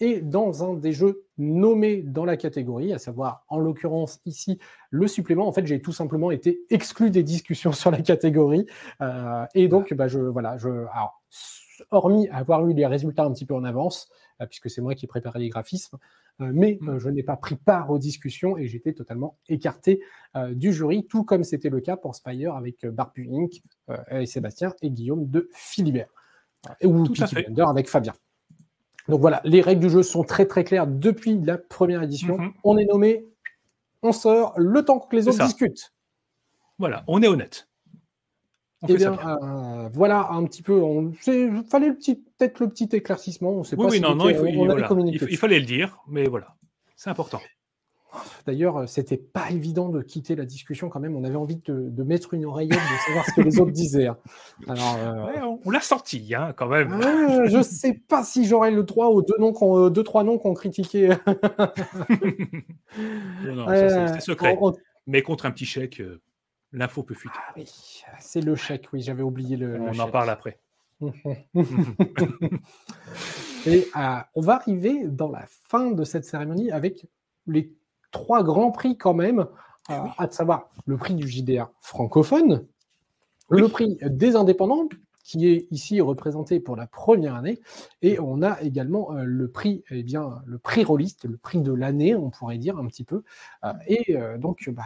est 0.01 0.21
dans 0.21 0.69
un 0.69 0.75
des 0.75 0.93
jeux 0.93 1.25
nommés 1.39 2.03
dans 2.03 2.25
la 2.25 2.37
catégorie, 2.37 2.93
à 2.93 2.99
savoir 2.99 3.45
en 3.49 3.59
l'occurrence 3.59 4.21
ici 4.27 4.59
le 4.91 5.07
supplément. 5.07 5.47
En 5.47 5.53
fait, 5.53 5.67
j'ai 5.67 5.81
tout 5.81 5.93
simplement 5.93 6.31
été 6.31 6.63
exclu 6.71 7.11
des 7.11 7.23
discussions 7.23 7.73
sur 7.73 7.91
la 7.91 8.03
catégorie. 8.03 8.67
Euh, 9.01 9.45
et 9.55 9.69
donc, 9.69 9.95
bah, 9.95 10.07
hormis 11.91 12.29
avoir 12.29 12.67
eu 12.67 12.75
les 12.75 12.87
résultats 12.87 13.25
un 13.25 13.33
petit 13.33 13.47
peu 13.47 13.55
en 13.55 13.65
avance, 13.65 14.11
euh, 14.41 14.47
puisque 14.47 14.71
c'est 14.71 14.81
moi 14.81 14.95
qui 14.95 15.05
ai 15.05 15.09
préparé 15.09 15.39
les 15.39 15.49
graphismes, 15.49 15.97
euh, 15.97 15.99
mais 16.39 16.79
euh, 16.89 16.99
je 16.99 17.09
n'ai 17.09 17.23
pas 17.23 17.37
pris 17.37 17.57
part 17.57 17.91
aux 17.91 17.99
discussions 17.99 18.57
et 18.57 18.67
j'étais 18.67 18.93
totalement 18.93 19.39
écarté 19.49 20.01
euh, 20.37 20.55
du 20.55 20.73
jury, 20.73 21.07
tout 21.07 21.25
comme 21.25 21.45
c'était 21.45 21.69
le 21.69 21.81
cas 21.81 21.97
pour 21.97 22.15
Spire 22.15 22.55
avec 22.55 22.85
euh, 22.85 22.91
Barbu 22.91 23.29
Inc. 23.33 23.63
euh, 23.91 24.21
et 24.21 24.27
Sébastien 24.27 24.75
et 24.83 24.91
Guillaume 24.91 25.29
de 25.29 25.49
Philibert. 25.53 26.09
Euh, 26.85 26.87
ou 26.87 27.05
Peaky 27.05 27.61
avec 27.61 27.89
Fabien. 27.89 28.15
Donc 29.09 29.21
voilà, 29.21 29.41
les 29.45 29.61
règles 29.61 29.83
du 29.83 29.91
jeu 29.91 30.03
sont 30.03 30.23
très 30.23 30.47
très 30.47 30.65
claires 30.65 30.87
depuis 30.87 31.39
la 31.41 31.59
première 31.59 32.03
édition. 32.03 32.39
Mhm. 32.39 32.53
On 32.65 32.79
est 32.79 32.85
nommé, 32.85 33.27
on 34.03 34.13
sort, 34.13 34.55
le 34.57 34.85
temps 34.85 35.01
que 35.01 35.17
les 35.17 35.29
autres 35.29 35.45
discutent. 35.45 35.93
Voilà, 36.79 37.05
on 37.09 37.23
est 37.23 37.29
honnête. 37.29 37.69
On 38.83 38.87
Eh 38.89 38.93
fait 38.95 38.99
ça 39.05 39.11
bien, 39.11 39.39
euh, 39.43 39.89
voilà 39.93 40.29
un 40.33 40.45
petit 40.45 40.63
peu. 40.63 40.81
On, 40.81 41.13
fallait 41.13 41.89
le 41.89 41.95
petit, 41.95 42.17
peut-être 42.17 42.59
le 42.61 42.69
petit 42.69 42.89
éclaircissement. 42.93 43.51
On 43.51 43.63
sait 43.65 43.77
Oui, 43.77 43.85
pas 43.87 43.91
oui, 43.91 43.97
si 43.99 44.03
non, 44.03 44.15
non, 44.17 44.29
il, 44.29 44.35
faut- 44.35 44.43
on, 44.45 44.47
il- 44.49 44.59
on 44.59 44.65
voilà. 44.67 44.89
Il 45.07 45.27
il 45.31 45.37
fallait 45.37 45.61
le 45.61 45.67
dire, 45.67 45.99
mais 46.09 46.25
voilà, 46.25 46.57
c'est 46.97 47.11
important. 47.11 47.41
D'ailleurs, 48.45 48.77
euh, 48.77 48.87
c'était 48.87 49.17
pas 49.17 49.51
évident 49.51 49.89
de 49.89 50.03
quitter 50.03 50.35
la 50.37 50.45
discussion 50.45 50.91
quand 50.91 51.01
même. 51.01 51.17
On 51.17 51.25
avait 51.25 51.37
envie 51.37 51.57
de, 51.65 51.89
de 51.89 52.03
mettre 52.03 52.35
une 52.35 52.45
oreillette, 52.45 52.75
de 52.77 52.99
savoir 53.07 53.25
ce 53.25 53.33
que 53.33 53.41
les 53.41 53.59
autres 53.59 53.71
disaient. 53.71 54.09
hein. 54.09 54.19
Alors, 54.69 54.97
euh, 54.99 55.25
Ouais, 55.27 55.41
on 55.43 55.61
on 55.65 55.71
l'a 55.71 55.81
sorti, 55.81 56.35
hein, 56.35 56.53
quand 56.55 56.67
même. 56.67 56.93
euh, 56.93 57.47
je 57.49 57.63
sais 57.63 57.95
pas 57.95 58.23
si 58.23 58.45
j'aurais 58.45 58.71
le 58.71 58.83
droit 58.83 59.07
aux 59.07 59.23
deux 59.23 59.37
noms, 59.39 59.53
qu'on- 59.55 59.87
euh, 59.87 59.91
deux 59.91 60.03
trois 60.03 60.25
noms 60.25 60.37
qu'on 60.39 60.53
critiquait. 60.55 61.09
Non, 63.47 63.55
non, 63.55 63.69
Euh, 63.69 64.09
c'est 64.15 64.21
secret. 64.21 64.59
on- 64.61 64.69
on- 64.71 64.77
Mais 65.07 65.23
contre 65.23 65.47
un 65.47 65.51
petit 65.51 65.65
chèque, 65.67 66.01
euh, 66.01 66.21
l'info 66.73 67.03
peut 67.03 67.15
fuiter. 67.15 67.39
Ah 67.49 67.53
oui, 67.57 68.03
c'est 68.19 68.41
le 68.41 68.55
chèque. 68.57 68.89
Oui, 68.93 69.01
j'avais 69.03 69.23
oublié 69.23 69.57
le. 69.57 69.77
le 69.79 69.81
on 69.83 69.89
en 69.89 69.93
chèque. 69.93 70.11
parle 70.13 70.31
après. 70.31 70.59
Et 73.67 73.89
euh, 73.97 74.17
on 74.35 74.41
va 74.41 74.55
arriver 74.57 75.07
dans 75.07 75.31
la 75.31 75.45
fin 75.47 75.91
de 75.93 76.05
cette 76.05 76.25
cérémonie 76.25 76.71
avec 76.71 77.07
les 77.47 77.73
trois 78.11 78.43
grands 78.43 78.71
prix 78.73 78.97
quand 78.97 79.15
même, 79.15 79.47
Eh 79.89 79.93
euh, 79.93 79.97
à 80.19 80.29
savoir 80.31 80.71
le 80.87 80.97
prix 80.97 81.15
du 81.15 81.29
JDR 81.29 81.71
francophone, 81.81 82.67
Oui. 83.51 83.61
le 83.61 83.69
prix 83.69 83.99
des 84.03 84.35
indépendants, 84.37 84.89
qui 85.25 85.47
est 85.49 85.69
ici 85.71 86.01
représenté 86.01 86.59
pour 86.59 86.75
la 86.77 86.89
première 86.89 87.37
année, 87.37 87.61
et 88.03 88.19
on 88.19 88.43
a 88.43 88.61
également 88.63 89.13
euh, 89.13 89.23
le 89.25 89.49
prix, 89.49 89.85
eh 89.91 90.03
bien, 90.03 90.43
le 90.47 90.59
prix 90.59 90.83
rôliste, 90.85 91.25
le 91.27 91.37
prix 91.37 91.61
de 91.61 91.73
l'année, 91.73 92.17
on 92.17 92.31
pourrait 92.31 92.59
dire 92.59 92.77
un 92.79 92.87
petit 92.87 93.05
peu. 93.05 93.23
Euh, 93.65 93.73
et 93.87 94.17
euh, 94.17 94.37
donc, 94.39 94.69
bah, 94.71 94.83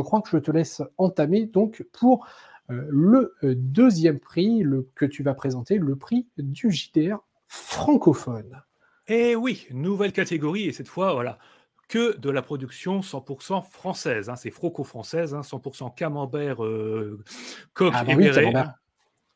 je 0.00 0.04
crois 0.04 0.22
que 0.22 0.30
je 0.30 0.38
te 0.38 0.50
laisse 0.50 0.82
entamer 0.96 1.44
donc 1.46 1.84
pour 1.92 2.26
euh, 2.70 2.86
le 2.88 3.34
euh, 3.44 3.54
deuxième 3.56 4.18
prix 4.18 4.60
le, 4.62 4.88
que 4.94 5.04
tu 5.04 5.22
vas 5.22 5.34
présenter, 5.34 5.76
le 5.78 5.94
prix 5.96 6.26
du 6.38 6.70
JDR 6.70 7.18
francophone. 7.48 8.62
Et 9.08 9.30
Eh 9.30 9.36
oui, 9.36 9.66
nouvelle 9.72 10.12
catégorie, 10.12 10.68
et 10.68 10.72
cette 10.72 10.88
fois, 10.88 11.12
voilà, 11.14 11.38
que 11.88 12.16
de 12.18 12.30
la 12.30 12.42
production 12.42 13.00
100% 13.00 13.62
française. 13.68 14.28
hein, 14.30 14.36
c'est 14.36 14.50
franco-française, 14.50 15.34
hein, 15.34 15.42
100% 15.42 15.90
camembert, 15.94 16.64
euh, 16.64 17.22
coq 17.74 17.92
Ah 17.94 18.04
bah 18.04 18.12
et 18.12 18.16
oui, 18.16 18.24
béret, 18.24 18.40
camembert. 18.42 18.68
hein. 18.68 18.74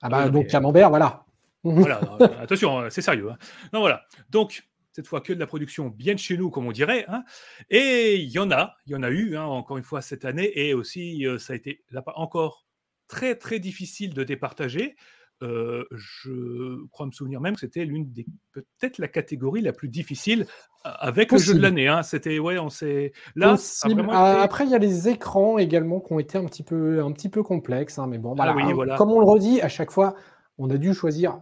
Ah 0.02 0.08
bah 0.08 0.24
oui, 0.26 0.30
donc 0.30 0.44
mais- 0.44 0.48
camembert, 0.50 0.88
voilà. 0.90 1.24
Voilà, 1.64 2.00
euh, 2.20 2.28
attention, 2.42 2.78
hein, 2.78 2.90
c'est 2.90 3.00
sérieux. 3.02 3.30
hein. 3.30 3.38
Non, 3.72 3.80
voilà. 3.80 4.02
Donc, 4.30 4.62
cette 4.94 5.06
fois, 5.08 5.20
que 5.20 5.32
de 5.32 5.38
la 5.40 5.46
production 5.46 5.88
bien 5.88 6.14
de 6.14 6.18
chez 6.20 6.36
nous, 6.38 6.50
comme 6.50 6.66
on 6.66 6.72
dirait. 6.72 7.04
hein. 7.08 7.24
Et 7.68 8.16
il 8.16 8.30
y 8.30 8.38
en 8.38 8.50
a, 8.50 8.74
il 8.86 8.92
y 8.92 8.94
en 8.94 9.02
a 9.02 9.10
eu, 9.10 9.36
hein, 9.36 9.44
encore 9.44 9.76
une 9.76 9.82
fois, 9.82 10.00
cette 10.02 10.24
année. 10.24 10.52
Et 10.54 10.72
aussi, 10.72 11.26
euh, 11.26 11.38
ça 11.38 11.52
a 11.52 11.56
été 11.56 11.82
là, 11.90 12.02
encore 12.14 12.64
très, 13.08 13.34
très 13.34 13.58
difficile 13.58 14.14
de 14.14 14.22
départager. 14.24 14.94
Euh, 15.42 15.84
je 15.90 16.86
crois 16.90 17.06
me 17.06 17.10
souvenir 17.10 17.40
même 17.40 17.54
que 17.54 17.60
c'était 17.60 17.84
l'une 17.84 18.10
des 18.12 18.24
peut-être 18.52 18.98
la 18.98 19.08
catégorie 19.08 19.60
la 19.62 19.72
plus 19.72 19.88
difficile 19.88 20.46
euh, 20.86 20.90
avec 21.00 21.32
le 21.32 21.38
jeu 21.38 21.54
de 21.54 21.58
l'année. 21.60 21.88
hein. 21.88 22.04
C'était 22.04 22.38
ouais, 22.38 22.56
on 22.58 22.70
s'est 22.70 23.12
là. 23.34 23.56
ça 23.56 23.88
Ah, 24.12 24.32
été- 24.36 24.42
Après, 24.44 24.64
il 24.64 24.70
y 24.70 24.74
a 24.76 24.78
les 24.78 25.08
écrans 25.08 25.58
également 25.58 26.00
qui 26.00 26.12
ont 26.12 26.20
été 26.20 26.38
un 26.38 26.44
petit 26.44 26.62
peu, 26.62 27.02
un 27.02 27.10
petit 27.10 27.28
peu 27.28 27.42
complexes. 27.42 27.98
hein, 27.98 28.06
mais 28.06 28.18
bon, 28.18 28.34
voilà. 28.36 28.54
oui, 28.54 28.62
hein, 28.62 28.74
voilà. 28.74 28.96
Comme 28.96 29.10
on 29.10 29.18
le 29.18 29.26
redit 29.26 29.60
à 29.60 29.68
chaque 29.68 29.90
fois, 29.90 30.14
on 30.56 30.70
a 30.70 30.76
dû 30.78 30.94
choisir 30.94 31.40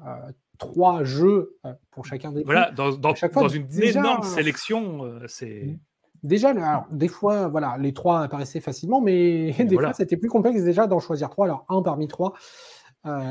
trois 0.67 1.05
jeux 1.05 1.57
pour 1.91 2.07
chacun 2.07 2.33
des 2.33 2.45
Voilà, 2.45 2.71
dans, 2.71 2.93
dans, 2.93 3.15
dans 3.35 3.49
une 3.49 3.67
énorme 3.83 4.23
sélection, 4.23 5.21
c'est. 5.27 5.65
Mmh. 5.65 5.79
Déjà, 6.23 6.51
alors, 6.51 6.87
des 6.93 7.09
fois, 7.09 7.49
voilà, 7.49 7.77
les 7.79 7.93
trois 7.93 8.21
apparaissaient 8.23 8.61
facilement, 8.61 9.01
mais 9.01 9.53
des 9.59 9.77
fois, 9.77 9.93
c'était 9.93 10.17
plus 10.17 10.29
complexe 10.29 10.63
déjà 10.63 10.87
d'en 10.87 11.01
choisir 11.01 11.31
trois. 11.31 11.47
Alors, 11.47 11.67
un 11.69 11.83
parmi 11.83 12.07
trois. 12.07 12.35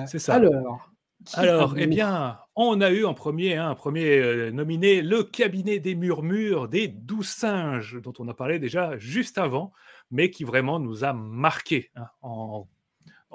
c'est 0.05 0.19
ça. 0.19 0.36
Alors, 0.36 0.91
alors, 1.34 1.75
eh 1.77 1.88
bien, 1.88 2.39
on 2.55 2.82
a 2.82 2.89
eu 2.89 3.05
en 3.05 3.13
premier, 3.13 3.55
hein, 3.55 3.69
un 3.69 3.75
premier 3.75 4.17
euh, 4.17 4.51
nominé, 4.51 5.01
le 5.01 5.23
cabinet 5.23 5.79
des 5.79 5.95
murmures 5.95 6.67
des 6.67 6.88
douze 6.88 7.27
singes, 7.27 7.99
dont 8.01 8.13
on 8.19 8.27
a 8.27 8.34
parlé 8.34 8.59
déjà 8.59 8.97
juste 8.97 9.38
avant, 9.38 9.71
mais 10.09 10.32
qui 10.32 10.43
vraiment 10.43 10.79
nous 10.79 11.03
a 11.03 11.13
marqué 11.13 11.91
hein, 11.95 12.07
en, 12.21 12.67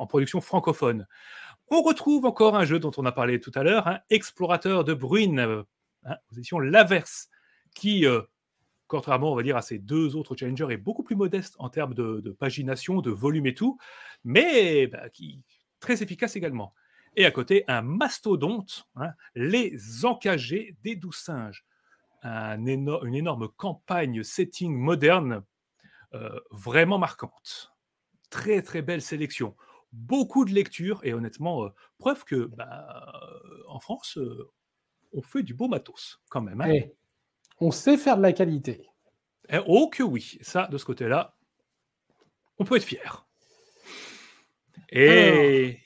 production 0.08 0.40
francophone. 0.40 1.06
On 1.68 1.82
retrouve 1.82 2.24
encore 2.24 2.56
un 2.56 2.64
jeu 2.64 2.78
dont 2.78 2.92
on 2.96 3.04
a 3.06 3.12
parlé 3.12 3.40
tout 3.40 3.52
à 3.54 3.62
l'heure, 3.62 3.88
hein, 3.88 4.00
Explorateur 4.10 4.84
de 4.84 4.94
Bruine, 4.94 5.40
euh, 5.40 5.62
position 6.28 6.58
Laverse, 6.58 7.28
qui, 7.74 8.06
euh, 8.06 8.22
contrairement, 8.86 9.32
on 9.32 9.36
va 9.36 9.42
dire, 9.42 9.56
à 9.56 9.62
ces 9.62 9.78
deux 9.78 10.16
autres 10.16 10.36
challengers, 10.36 10.68
est 10.70 10.76
beaucoup 10.76 11.02
plus 11.02 11.16
modeste 11.16 11.56
en 11.58 11.68
termes 11.68 11.94
de, 11.94 12.36
pagination, 12.38 13.00
de 13.00 13.10
volume 13.10 13.46
et 13.46 13.54
tout, 13.54 13.78
mais 14.24 14.86
bah, 14.86 15.08
qui 15.10 15.42
très 15.80 16.02
efficace 16.02 16.36
également 16.36 16.72
et 17.16 17.24
à 17.24 17.30
côté 17.30 17.64
un 17.66 17.82
mastodonte, 17.82 18.86
hein, 18.94 19.10
les 19.34 20.04
encagés 20.04 20.76
des 20.82 20.96
douze 20.96 21.16
singes. 21.16 21.64
une 22.22 23.14
énorme 23.14 23.48
campagne 23.48 24.22
setting 24.22 24.76
moderne, 24.76 25.42
euh, 26.14 26.38
vraiment 26.50 26.98
marquante. 26.98 27.72
Très 28.30 28.62
très 28.62 28.82
belle 28.82 29.02
sélection. 29.02 29.56
Beaucoup 29.92 30.44
de 30.44 30.52
lectures 30.52 31.00
et 31.04 31.14
honnêtement, 31.14 31.64
euh, 31.64 31.68
preuve 31.98 32.24
que 32.24 32.46
bah, 32.56 33.12
en 33.68 33.80
France, 33.80 34.18
euh, 34.18 34.50
on 35.12 35.22
fait 35.22 35.42
du 35.42 35.54
beau 35.54 35.68
matos 35.68 36.20
quand 36.28 36.40
même. 36.40 36.60
Hein. 36.60 36.70
Eh, 36.70 36.94
on 37.60 37.70
sait 37.70 37.96
faire 37.96 38.16
de 38.16 38.22
la 38.22 38.32
qualité. 38.32 38.88
Eh, 39.48 39.58
oh 39.66 39.88
que 39.88 40.02
oui, 40.02 40.38
ça 40.42 40.66
de 40.66 40.76
ce 40.76 40.84
côté-là, 40.84 41.36
on 42.58 42.64
peut 42.64 42.76
être 42.76 42.84
fier. 42.84 43.26
Et 44.90 45.80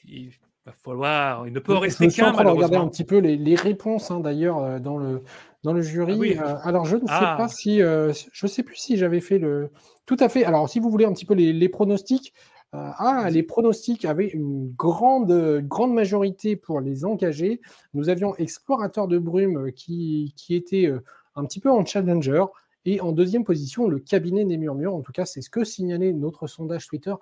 va 0.67 0.73
falloir, 0.73 1.47
il 1.47 1.53
ne 1.53 1.61
peut 1.61 1.75
en 1.75 1.81
rester 1.81 2.09
qu'un. 2.09 2.33
Je 2.33 2.39
regarder 2.39 2.77
un 2.77 2.89
petit 2.89 3.05
peu 3.05 3.19
les, 3.19 3.55
réponses 3.55 4.11
hein, 4.11 4.21
d'ailleurs 4.21 4.59
euh, 4.59 4.79
dans 4.79 4.99
le, 4.99 5.23
dans 5.63 5.73
le 5.73 5.83
jury. 5.83 6.37
Ah 6.39 6.43
euh, 6.43 6.57
alors 6.63 6.85
je 6.85 6.97
ne 6.97 7.07
sais 7.07 7.07
ah. 7.09 7.35
pas 7.37 7.49
si, 7.49 7.83
euh, 7.83 8.13
je 8.33 8.47
sais 8.47 8.63
plus 8.63 8.77
si 8.77 8.97
j'avais 8.97 9.21
fait 9.21 9.39
le. 9.39 9.71
Tout 10.07 10.17
à 10.21 10.29
fait. 10.29 10.45
Alors 10.45 10.69
si 10.69 10.81
vous 10.81 10.91
voulez 10.91 11.05
un 11.05 11.13
petit 11.13 11.27
peu 11.27 11.35
les, 11.35 11.69
pronostics. 11.69 12.33
Ah, 12.73 13.29
les 13.31 13.43
pronostics 13.43 14.05
avaient 14.05 14.29
une 14.29 14.73
grande, 14.77 15.61
grande 15.63 15.93
majorité 15.93 16.57
pour 16.57 16.81
les 16.81 17.05
engagés. 17.05 17.61
Nous 17.95 18.09
avions 18.09 18.37
Explorateur 18.37 19.09
de 19.09 19.19
Brume 19.19 19.73
qui, 19.73 20.35
qui 20.37 20.55
était 20.55 20.93
un 21.35 21.45
petit 21.45 21.61
peu 21.61 21.71
en 21.71 21.85
challenger. 21.85 22.45
Et 22.85 23.01
en 23.01 23.13
deuxième 23.13 23.45
position, 23.45 23.89
le 23.89 23.99
cabinet 23.99 24.45
des 24.45 24.57
murmures. 24.57 24.95
En 24.95 25.03
tout 25.03 25.13
cas, 25.13 25.27
c'est 25.27 25.43
ce 25.43 25.51
que 25.51 25.65
signalait 25.65 26.13
notre 26.13 26.47
sondage 26.47 26.87
Twitter 26.87 27.15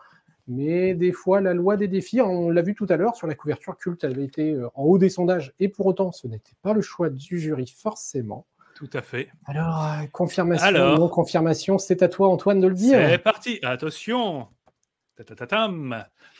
mais 0.49 0.95
des 0.95 1.13
fois, 1.13 1.43
la 1.43 1.53
loi 1.53 1.77
des 1.77 1.89
défis, 1.89 2.23
on 2.23 2.49
l'a 2.49 2.63
vu 2.63 2.75
tout 2.75 2.87
à 2.89 2.97
l'heure 2.97 3.15
sur 3.15 3.27
la 3.27 3.35
couverture 3.35 3.77
culte, 3.77 4.03
elle 4.03 4.13
avait 4.13 4.25
été 4.25 4.53
euh, 4.53 4.69
en 4.75 4.85
haut 4.85 4.99
des 4.99 5.11
sondages, 5.11 5.53
et 5.61 5.69
pour 5.69 5.87
autant, 5.87 6.11
ce 6.11 6.27
n'était 6.27 6.57
pas 6.63 6.73
le 6.73 6.81
choix 6.81 7.11
du 7.11 7.39
jury 7.39 7.67
forcément. 7.67 8.47
Tout 8.75 8.89
à 8.95 9.03
fait. 9.03 9.29
Alors, 9.45 9.85
euh, 9.85 10.07
confirmation 10.11 10.67
Alors, 10.67 10.99
non 10.99 11.09
confirmation, 11.09 11.77
c'est 11.77 12.03
à 12.03 12.09
toi, 12.09 12.29
Antoine, 12.29 12.61
de 12.61 12.67
le 12.67 12.75
dire. 12.75 12.99
C'est 13.11 13.19
parti, 13.19 13.59
attention. 13.63 14.49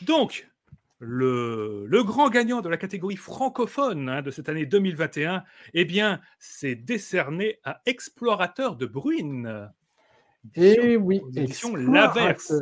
Donc, 0.01 0.49
le, 0.99 1.85
le, 1.87 2.03
grand 2.03 2.29
gagnant 2.29 2.61
de 2.61 2.69
la 2.69 2.77
catégorie 2.77 3.15
francophone 3.15 4.09
hein, 4.09 4.21
de 4.21 4.31
cette 4.31 4.49
année 4.49 4.65
2021, 4.65 5.43
eh 5.73 5.85
bien, 5.85 6.19
c'est 6.39 6.75
décerné 6.75 7.59
à 7.63 7.81
Explorateur 7.85 8.75
de 8.75 8.85
Bruine. 8.85 9.71
Et 10.55 10.77
eh 10.81 10.97
oui, 10.97 11.21
édition 11.35 11.75
L'Averse. 11.75 12.53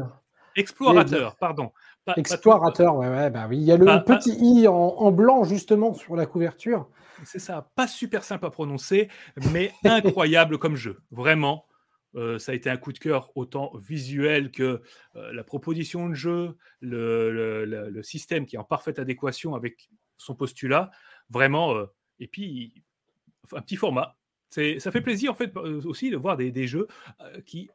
Explorateur, 0.55 1.35
pardon. 1.35 1.71
Explorateur, 2.15 2.95
ouais, 2.95 3.09
ouais, 3.09 3.29
bah 3.29 3.45
oui. 3.49 3.57
Il 3.57 3.63
y 3.63 3.71
a 3.71 3.77
le 3.77 3.85
petit 4.03 4.35
i 4.39 4.67
en, 4.67 5.11
blanc 5.11 5.43
justement 5.43 5.93
sur 5.93 6.15
la 6.15 6.25
couverture. 6.25 6.89
C'est 7.23 7.39
ça, 7.39 7.69
pas 7.75 7.87
super 7.87 8.23
simple 8.23 8.45
à 8.45 8.49
prononcer, 8.49 9.09
mais 9.51 9.71
incroyable 9.83 10.57
comme 10.57 10.75
jeu. 10.75 10.99
Vraiment, 11.11 11.65
euh, 12.17 12.39
ça 12.39 12.51
a 12.51 12.55
été 12.55 12.69
un 12.69 12.77
coup 12.77 12.91
de 12.91 12.97
cœur 12.97 13.31
autant 13.35 13.71
visuel 13.77 14.51
que 14.51 14.81
euh, 15.15 15.33
la 15.33 15.43
proposition 15.43 16.09
de 16.09 16.15
jeu, 16.15 16.57
le, 16.81 18.01
système 18.01 18.45
qui 18.45 18.55
est 18.55 18.59
en 18.59 18.63
parfaite 18.63 18.99
adéquation 18.99 19.55
avec 19.55 19.89
son 20.17 20.35
postulat. 20.35 20.89
Vraiment, 21.29 21.75
euh, 21.75 21.85
et 22.19 22.27
puis 22.27 22.83
un 23.53 23.61
petit 23.61 23.75
format. 23.75 24.17
Ça 24.49 24.91
fait 24.91 25.01
plaisir 25.01 25.31
en 25.31 25.35
fait 25.35 25.55
aussi 25.57 26.09
de 26.09 26.17
voir 26.17 26.37
des, 26.37 26.51
des 26.51 26.67
jeux 26.67 26.87
qui, 27.45 27.69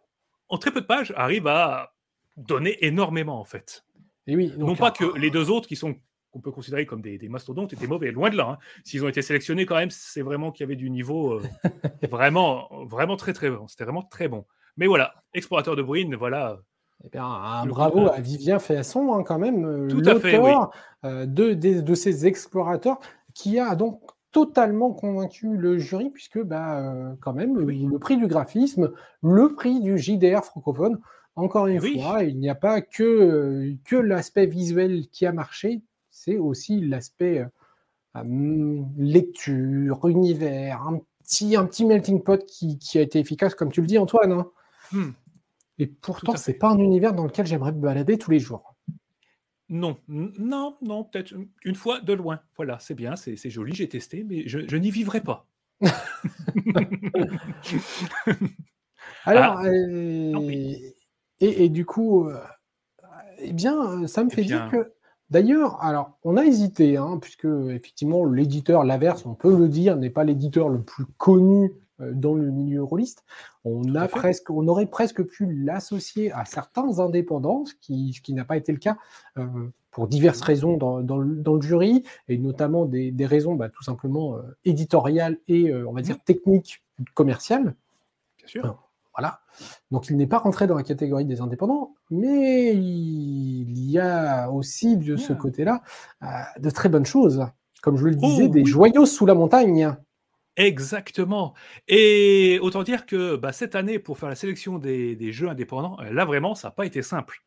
en 0.49 0.59
très 0.59 0.72
peu 0.72 0.80
de 0.80 0.86
pages, 0.86 1.12
arrivent 1.16 1.47
à 1.47 1.95
donnait 2.36 2.78
énormément 2.80 3.38
en 3.38 3.45
fait. 3.45 3.84
Et 4.26 4.36
oui, 4.36 4.53
non 4.57 4.74
pas 4.74 4.90
que 4.90 5.16
les 5.18 5.30
deux 5.30 5.51
autres 5.51 5.68
qui 5.68 5.76
sont 5.76 5.97
qu'on 6.33 6.41
peut 6.41 6.51
considérer 6.51 6.87
comme 6.87 7.03
des, 7.03 7.28
mastodontes 7.28 7.72
étaient 7.72 7.87
mauvais, 7.87 8.11
loin 8.11 8.30
de 8.30 8.37
là. 8.37 8.53
Hein. 8.53 8.59
S'ils 8.85 9.05
ont 9.05 9.09
été 9.09 9.22
sélectionnés 9.22 9.66
quand 9.66 9.76
même, 9.76 9.91
c'est 9.91 10.22
vraiment 10.22 10.51
qu'il 10.51 10.64
y 10.64 10.66
avait 10.66 10.76
du 10.76 10.91
niveau 10.91 11.35
euh, 11.35 11.43
vraiment, 12.11 12.68
vraiment 12.87 13.16
très 13.16 13.33
très 13.33 13.51
bon. 13.51 13.68
C'était 13.68 13.85
vraiment 13.85 14.03
très 14.03 14.28
bon. 14.28 14.45
Mais 14.76 14.87
voilà, 14.87 15.14
explorateur 15.35 15.76
de 15.76 15.83
Bruine, 15.83 16.16
voilà. 16.16 16.59
Eh 17.05 17.09
bien, 17.09 17.24
un 17.24 17.66
bravo 17.66 18.09
à 18.09 18.20
Vivien 18.20 18.59
Féasson, 18.59 19.12
hein, 19.12 19.24
quand 19.24 19.39
même, 19.39 19.89
l'auteur 19.89 20.70
euh, 21.05 21.26
de, 21.26 21.53
de, 21.53 21.95
ces 21.95 22.26
explorateurs, 22.26 23.01
qui 23.35 23.59
a 23.59 23.74
donc 23.74 24.01
totalement 24.30 24.93
convaincu 24.93 25.57
le 25.57 25.78
jury, 25.78 26.11
puisque 26.11 26.41
bah, 26.41 26.78
euh, 26.78 27.14
quand 27.20 27.35
même, 27.35 27.59
le 27.59 27.99
prix 27.99 28.16
du 28.16 28.28
graphisme, 28.28 28.93
le 29.22 29.55
prix 29.55 29.80
du 29.80 29.99
JDR 29.99 30.45
francophone, 30.45 31.01
encore 31.35 31.66
une 31.66 31.80
fois, 31.80 32.22
il 32.22 32.39
n'y 32.39 32.49
a 32.49 32.55
pas 32.55 32.80
que, 32.80 33.74
que 33.85 33.97
l'aspect 33.97 34.47
visuel 34.47 35.09
qui 35.11 35.26
a 35.26 35.33
marché, 35.33 35.83
c'est 36.24 36.38
aussi 36.38 36.80
l'aspect 36.80 37.38
euh, 37.38 37.46
hum, 38.20 38.88
lecture, 38.96 40.06
univers, 40.08 40.82
un 40.82 41.00
petit, 41.22 41.56
un 41.56 41.66
petit 41.66 41.84
melting 41.84 42.22
pot 42.22 42.44
qui, 42.46 42.78
qui, 42.78 42.98
a 42.98 43.02
été 43.02 43.18
efficace, 43.18 43.54
comme 43.54 43.72
tu 43.72 43.80
le 43.80 43.86
dis, 43.86 43.98
Antoine. 43.98 44.32
Hein. 44.32 44.50
Hmm. 44.92 45.10
Et 45.78 45.86
pourtant, 45.86 46.36
c'est 46.36 46.54
pas 46.54 46.68
un 46.70 46.78
univers 46.78 47.12
dans 47.12 47.24
lequel 47.24 47.46
j'aimerais 47.46 47.72
me 47.72 47.80
balader 47.80 48.18
tous 48.18 48.30
les 48.30 48.38
jours. 48.38 48.76
Non, 49.68 49.98
non, 50.06 50.76
non, 50.82 51.02
peut-être 51.02 51.34
une 51.64 51.74
fois 51.74 52.00
de 52.00 52.12
loin. 52.12 52.40
Voilà, 52.56 52.78
c'est 52.78 52.94
bien, 52.94 53.16
c'est 53.16 53.50
joli, 53.50 53.74
j'ai 53.74 53.88
testé, 53.88 54.22
mais 54.22 54.46
je, 54.46 54.60
je 54.68 54.76
n'y 54.76 54.90
vivrai 54.90 55.22
pas. 55.22 55.46
Alors, 59.24 59.58
ah. 59.58 59.64
euh, 59.64 60.76
et, 61.40 61.68
du 61.68 61.84
coup, 61.86 62.28
euh, 62.28 62.38
eh 63.38 63.52
bien, 63.52 64.06
ça 64.06 64.22
me 64.24 64.30
fait 64.30 64.44
dire 64.44 64.68
que. 64.70 64.92
D'ailleurs, 65.33 65.83
alors, 65.83 66.18
on 66.24 66.37
a 66.37 66.45
hésité, 66.45 66.99
hein, 66.99 67.18
puisque 67.18 67.47
effectivement, 67.70 68.26
l'éditeur 68.26 68.85
Laverse, 68.85 69.24
on 69.24 69.33
peut 69.33 69.57
le 69.57 69.66
dire, 69.66 69.97
n'est 69.97 70.11
pas 70.11 70.24
l'éditeur 70.24 70.68
le 70.68 70.83
plus 70.83 71.07
connu 71.16 71.72
euh, 72.03 72.12
dans 72.12 72.35
le 72.35 72.51
milieu 72.51 72.83
rôliste. 72.83 73.24
On, 73.64 73.95
a 73.95 74.09
presque, 74.09 74.51
on 74.51 74.68
aurait 74.68 74.85
presque 74.85 75.22
pu 75.22 75.51
l'associer 75.51 76.30
à 76.33 76.45
certains 76.45 76.99
indépendants, 76.99 77.64
ce 77.64 77.72
qui, 77.80 78.20
qui 78.22 78.35
n'a 78.35 78.45
pas 78.45 78.59
été 78.59 78.72
le 78.72 78.78
cas 78.78 78.99
euh, 79.39 79.47
pour 79.91 80.07
diverses 80.07 80.43
raisons 80.43 80.76
dans, 80.76 81.01
dans, 81.01 81.16
le, 81.16 81.62
jury, 81.62 82.05
et 82.28 82.37
notamment 82.37 82.85
des, 82.85 83.11
des 83.11 83.24
raisons 83.24 83.55
bah, 83.55 83.70
tout 83.70 83.83
simplement 83.83 84.37
éditoriales 84.66 85.39
et, 85.49 85.74
on 85.74 85.95
va 85.95 86.03
dire, 86.03 86.16
mmh. 86.16 86.24
techniques, 86.26 86.83
commerciales. 87.14 87.74
Bien 88.37 88.49
sûr. 88.49 88.91
Voilà. 89.16 89.40
Donc 89.90 90.08
il 90.08 90.16
n'est 90.16 90.26
pas 90.26 90.38
rentré 90.38 90.66
dans 90.66 90.76
la 90.76 90.82
catégorie 90.82 91.24
des 91.24 91.40
indépendants, 91.40 91.94
mais 92.10 92.74
il 92.74 93.90
y 93.90 93.98
a 93.98 94.50
aussi 94.50 94.96
de 94.96 95.16
ce 95.16 95.32
côté-là 95.32 95.82
euh, 96.22 96.26
de 96.58 96.70
très 96.70 96.88
bonnes 96.88 97.06
choses. 97.06 97.46
Comme 97.82 97.96
je 97.96 98.06
le 98.06 98.14
disais, 98.14 98.44
oh, 98.44 98.48
des 98.48 98.64
joyaux 98.64 99.06
sous 99.06 99.26
la 99.26 99.34
montagne. 99.34 99.94
Exactement. 100.56 101.54
Et 101.88 102.58
autant 102.62 102.82
dire 102.82 103.06
que 103.06 103.36
bah, 103.36 103.52
cette 103.52 103.74
année, 103.74 103.98
pour 103.98 104.18
faire 104.18 104.28
la 104.28 104.34
sélection 104.34 104.78
des, 104.78 105.32
jeux 105.32 105.48
indépendants, 105.48 105.98
euh, 106.00 106.12
là 106.12 106.24
vraiment, 106.24 106.54
ça 106.54 106.68
n'a 106.68 106.72
pas 106.72 106.86
été 106.86 107.02
simple. 107.02 107.42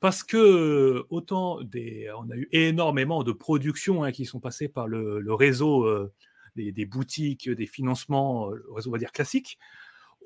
Parce 0.00 0.22
que 0.24 1.04
autant 1.08 1.62
des, 1.62 2.08
on 2.18 2.28
a 2.30 2.36
eu 2.36 2.48
énormément 2.52 3.22
de 3.22 3.32
productions 3.32 4.02
hein, 4.02 4.12
qui 4.12 4.26
sont 4.26 4.40
passées 4.40 4.68
par 4.68 4.88
le, 4.88 5.22
réseau 5.32 5.84
euh, 5.84 6.12
des, 6.56 6.72
des, 6.72 6.84
boutiques, 6.84 7.48
des 7.48 7.66
financements, 7.66 8.50
le 8.50 8.64
réseau 8.72 8.90
on 8.90 8.92
va 8.92 8.98
dire 8.98 9.12
classique, 9.12 9.58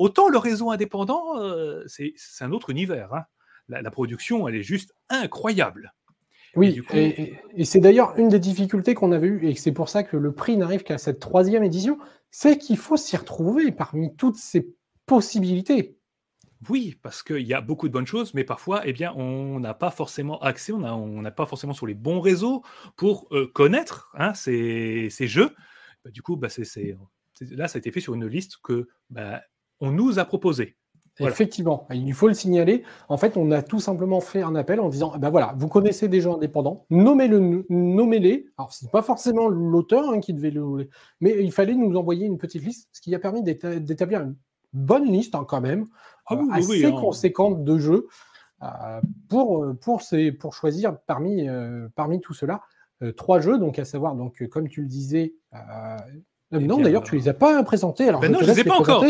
Autant 0.00 0.30
le 0.30 0.38
réseau 0.38 0.70
indépendant, 0.70 1.38
euh, 1.38 1.84
c'est 1.86 2.14
un 2.40 2.52
autre 2.52 2.70
univers. 2.70 3.12
Hein. 3.12 3.24
La, 3.68 3.90
production, 3.90 4.48
elle 4.48 4.54
est 4.54 4.62
juste 4.62 4.94
incroyable. 5.10 5.92
Oui, 6.56 6.80
et, 6.94 7.64
c'est 7.66 7.80
d'ailleurs 7.80 8.14
une 8.16 8.30
des 8.30 8.38
difficultés 8.38 8.94
qu'on 8.94 9.12
avait 9.12 9.28
eues, 9.28 9.46
et 9.46 9.54
c'est 9.54 9.72
pour 9.72 9.90
ça 9.90 10.02
que 10.02 10.16
le 10.16 10.32
prix 10.32 10.56
n'arrive 10.56 10.84
qu'à 10.84 10.96
cette 10.96 11.20
troisième 11.20 11.62
édition, 11.62 11.98
c'est 12.30 12.56
qu'il 12.56 12.78
faut 12.78 12.96
s'y 12.96 13.14
retrouver 13.14 13.72
parmi 13.72 14.16
toutes 14.16 14.36
ces 14.36 14.74
possibilités. 15.04 15.98
Oui, 16.70 16.98
parce 17.02 17.22
qu'il 17.22 17.46
y 17.46 17.52
a 17.52 17.60
beaucoup 17.60 17.86
de 17.86 17.92
bonnes 17.92 18.06
choses, 18.06 18.32
mais 18.32 18.42
parfois, 18.42 18.80
eh 18.86 18.94
bien, 18.94 19.12
on 19.16 19.60
n'a 19.60 19.74
pas 19.74 19.90
forcément 19.90 20.38
accès, 20.40 20.72
on 20.72 21.20
n'a 21.20 21.30
pas 21.30 21.44
forcément 21.44 21.74
sur 21.74 21.86
les 21.86 21.94
bons 21.94 22.22
réseaux 22.22 22.62
pour 22.96 23.28
euh, 23.32 23.50
connaître 23.52 24.10
hein, 24.14 24.32
ces, 24.32 25.10
jeux. 25.10 25.54
Bah, 26.06 26.10
du 26.10 26.22
coup, 26.22 26.38
bah, 26.38 26.48
là, 27.50 27.68
ça 27.68 27.76
a 27.76 27.80
été 27.80 27.92
fait 27.92 28.00
sur 28.00 28.14
une 28.14 28.26
liste 28.26 28.56
que 28.62 28.88
bah, 29.10 29.42
on 29.80 29.90
nous 29.90 30.18
a 30.18 30.24
proposée. 30.24 30.76
Effectivement, 31.28 31.86
il 31.92 32.14
faut 32.14 32.28
le 32.28 32.34
signaler. 32.34 32.82
En 33.08 33.16
fait, 33.16 33.36
on 33.36 33.50
a 33.50 33.62
tout 33.62 33.80
simplement 33.80 34.20
fait 34.20 34.42
un 34.42 34.54
appel 34.54 34.80
en 34.80 34.88
disant 34.88 35.12
ben 35.18 35.30
voilà, 35.30 35.54
vous 35.58 35.68
connaissez 35.68 36.08
des 36.08 36.20
jeux 36.20 36.30
indépendants, 36.30 36.86
nommez-le, 36.90 37.66
nommez-les. 37.68 38.46
Alors, 38.56 38.72
c'est 38.72 38.90
pas 38.90 39.02
forcément 39.02 39.48
l'auteur 39.48 40.10
hein, 40.10 40.20
qui 40.20 40.32
devait 40.32 40.50
le. 40.50 40.88
Mais 41.20 41.36
il 41.42 41.52
fallait 41.52 41.74
nous 41.74 41.94
envoyer 41.96 42.26
une 42.26 42.38
petite 42.38 42.64
liste, 42.64 42.88
ce 42.92 43.00
qui 43.00 43.14
a 43.14 43.18
permis 43.18 43.42
d'établir 43.42 44.22
une 44.22 44.36
bonne 44.72 45.10
liste 45.10 45.34
hein, 45.34 45.44
quand 45.46 45.60
même, 45.60 45.86
ah 46.26 46.34
euh, 46.34 46.52
assez 46.52 46.86
hein. 46.86 46.92
conséquente 46.92 47.64
de 47.64 47.78
jeux 47.78 48.06
euh, 48.62 49.00
pour, 49.28 49.66
pour, 49.80 50.02
ces, 50.02 50.32
pour 50.32 50.54
choisir 50.54 50.98
parmi, 51.06 51.48
euh, 51.48 51.88
parmi 51.94 52.20
tout 52.20 52.34
cela 52.34 52.62
trois 53.16 53.40
jeux, 53.40 53.56
donc 53.56 53.78
à 53.78 53.86
savoir, 53.86 54.14
donc, 54.14 54.46
comme 54.50 54.68
tu 54.68 54.82
le 54.82 54.86
disais, 54.86 55.32
non, 56.52 56.80
d'ailleurs, 56.80 57.04
tu 57.04 57.14
les 57.14 57.28
as 57.28 57.34
pas 57.34 57.62
présentés. 57.62 58.08
Alors, 58.08 58.20
ben 58.20 58.32
non, 58.32 58.40
je 58.40 58.46
ne 58.46 58.50
les 58.50 58.60
ai 58.60 58.64
pas 58.64 58.74
encore. 58.74 59.04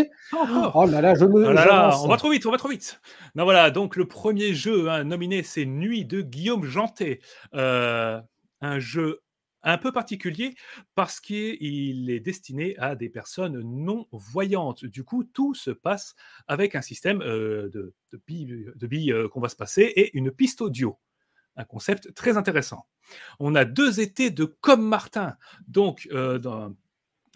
Oh 0.74 0.86
là 0.86 1.00
là, 1.00 1.14
je 1.14 1.24
me. 1.24 1.46
Oh 1.46 2.04
on 2.04 2.08
va 2.08 2.16
trop 2.18 2.30
vite, 2.30 2.44
on 2.44 2.50
va 2.50 2.58
trop 2.58 2.68
vite. 2.68 3.00
Non, 3.34 3.44
voilà, 3.44 3.70
donc 3.70 3.96
le 3.96 4.06
premier 4.06 4.52
jeu 4.52 4.90
hein, 4.90 5.04
nominé, 5.04 5.42
c'est 5.42 5.64
Nuit 5.64 6.04
de 6.04 6.20
Guillaume 6.20 6.64
Janté. 6.64 7.20
Euh, 7.54 8.20
un 8.60 8.78
jeu 8.78 9.22
un 9.62 9.78
peu 9.78 9.92
particulier 9.92 10.54
parce 10.94 11.20
qu'il 11.20 12.10
est 12.10 12.20
destiné 12.20 12.76
à 12.78 12.94
des 12.94 13.08
personnes 13.08 13.60
non 13.62 14.06
voyantes. 14.12 14.84
Du 14.84 15.04
coup, 15.04 15.24
tout 15.24 15.54
se 15.54 15.70
passe 15.70 16.14
avec 16.46 16.74
un 16.74 16.82
système 16.82 17.22
euh, 17.22 17.70
de, 17.70 17.94
de 18.12 18.20
billes, 18.86 19.12
euh, 19.12 19.28
qu'on 19.28 19.40
va 19.40 19.48
se 19.48 19.56
passer 19.56 19.82
et 19.82 20.16
une 20.16 20.30
piste 20.30 20.60
audio. 20.60 20.98
Un 21.56 21.64
concept 21.64 22.14
très 22.14 22.36
intéressant. 22.36 22.86
On 23.38 23.54
a 23.54 23.64
deux 23.64 24.00
étés 24.00 24.30
de 24.30 24.44
Comme 24.44 24.86
Martin. 24.86 25.36
Donc, 25.66 26.08
dans, 26.10 26.72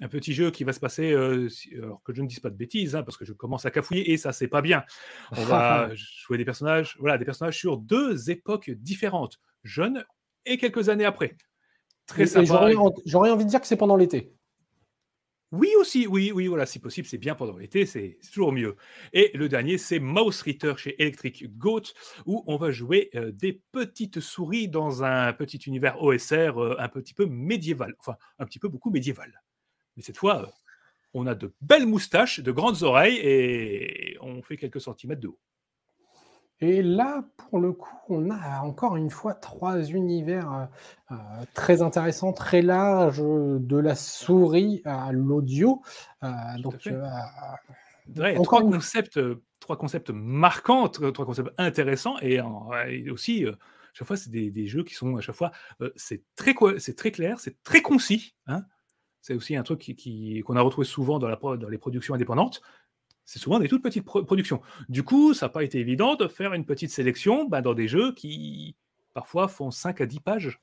un 0.01 0.09
petit 0.09 0.33
jeu 0.33 0.51
qui 0.51 0.65
va 0.65 0.73
se 0.73 0.81
passer, 0.81 1.13
euh, 1.13 1.49
alors 1.77 2.03
que 2.03 2.13
je 2.13 2.23
ne 2.23 2.27
dise 2.27 2.41
pas 2.41 2.51
de 2.51 2.57
bêtises, 2.57 2.97
hein, 2.97 3.03
parce 3.03 3.17
que 3.17 3.25
je 3.25 3.33
commence 3.33 3.65
à 3.65 3.71
cafouiller 3.71 4.13
et 4.13 4.17
ça 4.17 4.33
c'est 4.33 4.49
pas 4.49 4.63
bien. 4.63 4.85
On 5.33 5.45
va 5.45 5.91
jouer 5.95 6.39
des 6.39 6.45
personnages, 6.45 6.97
voilà, 6.99 7.19
des 7.19 7.25
personnages 7.25 7.59
sur 7.59 7.77
deux 7.77 8.31
époques 8.31 8.71
différentes, 8.71 9.41
jeunes 9.63 10.05
et 10.47 10.59
quelques 10.59 10.89
années 10.89 11.05
après. 11.05 11.37
Très 12.07 12.27
sympa. 12.27 12.71
J'aurais 13.07 13.31
envie 13.31 13.45
de 13.45 13.51
dire 13.51 13.61
que 13.61 13.67
c'est 13.67 13.77
pendant 13.77 13.97
l'été. 13.97 14.35
Oui 15.53 15.69
aussi, 15.79 16.09
oui, 16.09 16.33
oui, 16.33 16.49
voilà, 16.49 16.67
si 16.67 16.81
possible, 16.81 17.07
c'est 17.07 17.19
bien 17.19 17.37
pendant 17.37 17.57
l'été, 17.57 17.87
c'est 17.87 18.19
toujours 18.33 18.51
mieux. 18.51 18.75
Et 19.13 19.31
le 19.35 19.49
dernier, 19.49 19.79
c'est 19.79 20.01
Mouse 20.01 20.43
Ritter 20.43 20.75
chez 20.77 21.01
Electric 21.01 21.57
Goat, 21.57 21.93
où 22.27 22.43
on 22.49 22.57
va 22.57 22.73
jouer 22.73 23.09
euh, 23.15 23.31
des 23.31 23.63
petites 23.71 24.19
souris 24.19 24.67
dans 24.69 25.05
un 25.05 25.33
petit 25.33 25.59
univers 25.59 26.03
OSR 26.03 26.59
euh, 26.59 26.75
un 26.81 26.89
petit 26.89 27.15
peu 27.15 27.27
médiéval, 27.27 27.95
enfin 28.01 28.17
un 28.41 28.47
petit 28.47 28.59
peu 28.59 28.67
beaucoup 28.67 28.91
médiéval. 28.91 29.45
Mais 29.97 30.03
cette 30.03 30.17
fois, 30.17 30.43
euh, 30.43 30.47
on 31.13 31.27
a 31.27 31.35
de 31.35 31.53
belles 31.61 31.87
moustaches, 31.87 32.41
de 32.41 32.53
grandes 32.53 32.83
oreilles 32.83 33.19
et 33.23 34.17
on 34.21 34.43
fait 34.43 34.57
quelques 34.57 34.81
centimètres 34.81 35.21
de 35.21 35.29
haut. 35.29 35.39
Et 36.61 36.83
là, 36.83 37.25
pour 37.37 37.59
le 37.59 37.73
coup, 37.73 37.97
on 38.09 38.31
a 38.31 38.61
encore 38.61 38.97
une 38.97 39.11
fois 39.11 39.35
trois 39.35 39.83
univers 39.83 40.53
euh, 40.53 40.65
euh, 41.11 41.15
très 41.53 41.83
intéressants, 41.83 42.33
très 42.33 42.63
larges, 42.63 43.21
de 43.21 43.77
la 43.77 43.95
souris 43.95 44.81
à 44.85 45.13
l'audio. 45.13 45.83
donc, 46.59 46.89
trois, 48.45 48.63
concepts, 48.63 49.21
trois 49.61 49.77
concepts 49.77 50.11
marquants, 50.11 50.89
trois 50.89 51.27
concepts 51.27 51.53
intéressants 51.59 52.19
et, 52.21 52.41
aussi, 53.11 53.45
à 53.47 53.53
chaque 53.93 54.07
fois, 54.07 54.17
c'est 54.17 54.31
des, 54.31 54.67
jeux 54.67 54.85
qui 54.85 54.95
sont 54.95 55.17
à 55.17 55.21
chaque 55.21 55.37
fois, 55.37 55.51
c'est 55.97 56.23
très, 56.37 56.55
très 56.55 57.11
clair, 57.11 57.41
c'est 57.41 57.63
très 57.63 57.83
concis. 57.83 58.37
Hein 58.47 58.65
c'est 59.25 59.33
aussi 59.33 59.57
un 59.57 59.63
truc 59.63 59.79
qu'on 59.79 59.95
qui, 59.95 60.45
a 60.55 60.61
retrouvé 60.61 60.87
souvent 60.87 61.19
dans, 61.19 61.29
la, 61.29 61.37
dans 61.37 61.69
les 61.71 61.79
productions 61.79 62.13
indépendantes. 62.13 62.61
C'est 63.25 63.39
souvent 63.39 63.59
des 63.59 63.69
toutes 63.69 63.83
petites 63.83 64.05
productions. 64.05 64.61
Du 64.91 65.03
coup, 65.03 65.33
ça 65.33 65.47
n'a 65.47 65.51
pas 65.51 65.65
été 65.65 65.79
évident 65.79 66.15
de 66.15 66.29
faire 66.29 66.53
une 66.53 66.67
petite 66.67 66.91
sélection 66.91 67.47
bah, 67.47 67.63
dans 67.63 67.73
des 67.73 67.89
jeux 67.89 68.13
qui 68.13 68.77
parfois 69.15 69.49
font 69.49 69.71
5 69.71 70.03
à 70.03 70.07
10 70.07 70.21
pages. 70.21 70.61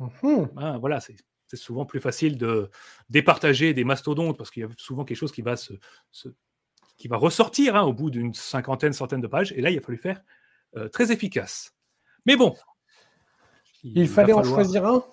Mmh 0.00 0.46
hein, 0.56 0.78
voilà, 0.78 0.98
c'est 0.98 1.14
souvent 1.54 1.86
plus 1.86 2.00
facile 2.00 2.38
de 2.38 2.70
départager 3.08 3.72
des 3.72 3.84
mastodontes 3.84 4.36
parce 4.36 4.50
qu'il 4.50 4.64
y 4.64 4.66
a 4.66 4.68
souvent 4.76 5.04
quelque 5.04 5.16
chose 5.16 5.30
qui 5.30 5.42
va, 5.42 5.54
se, 5.54 5.74
qui 6.96 7.06
va 7.06 7.16
ressortir 7.16 7.76
hein, 7.76 7.82
au 7.82 7.92
bout 7.92 8.10
d'une 8.10 8.34
cinquantaine, 8.34 8.92
centaine 8.92 9.20
de 9.20 9.28
pages. 9.28 9.52
Et 9.52 9.60
là, 9.60 9.70
il 9.70 9.78
a 9.78 9.80
fallu 9.80 9.98
faire 9.98 10.20
euh, 10.76 10.88
très 10.88 11.12
efficace. 11.12 11.72
Mais 12.26 12.34
bon. 12.34 12.56
Il, 13.84 14.08
fallait 14.08 14.32
en 14.32 14.42
choisir 14.42 14.84
un? 14.86 15.04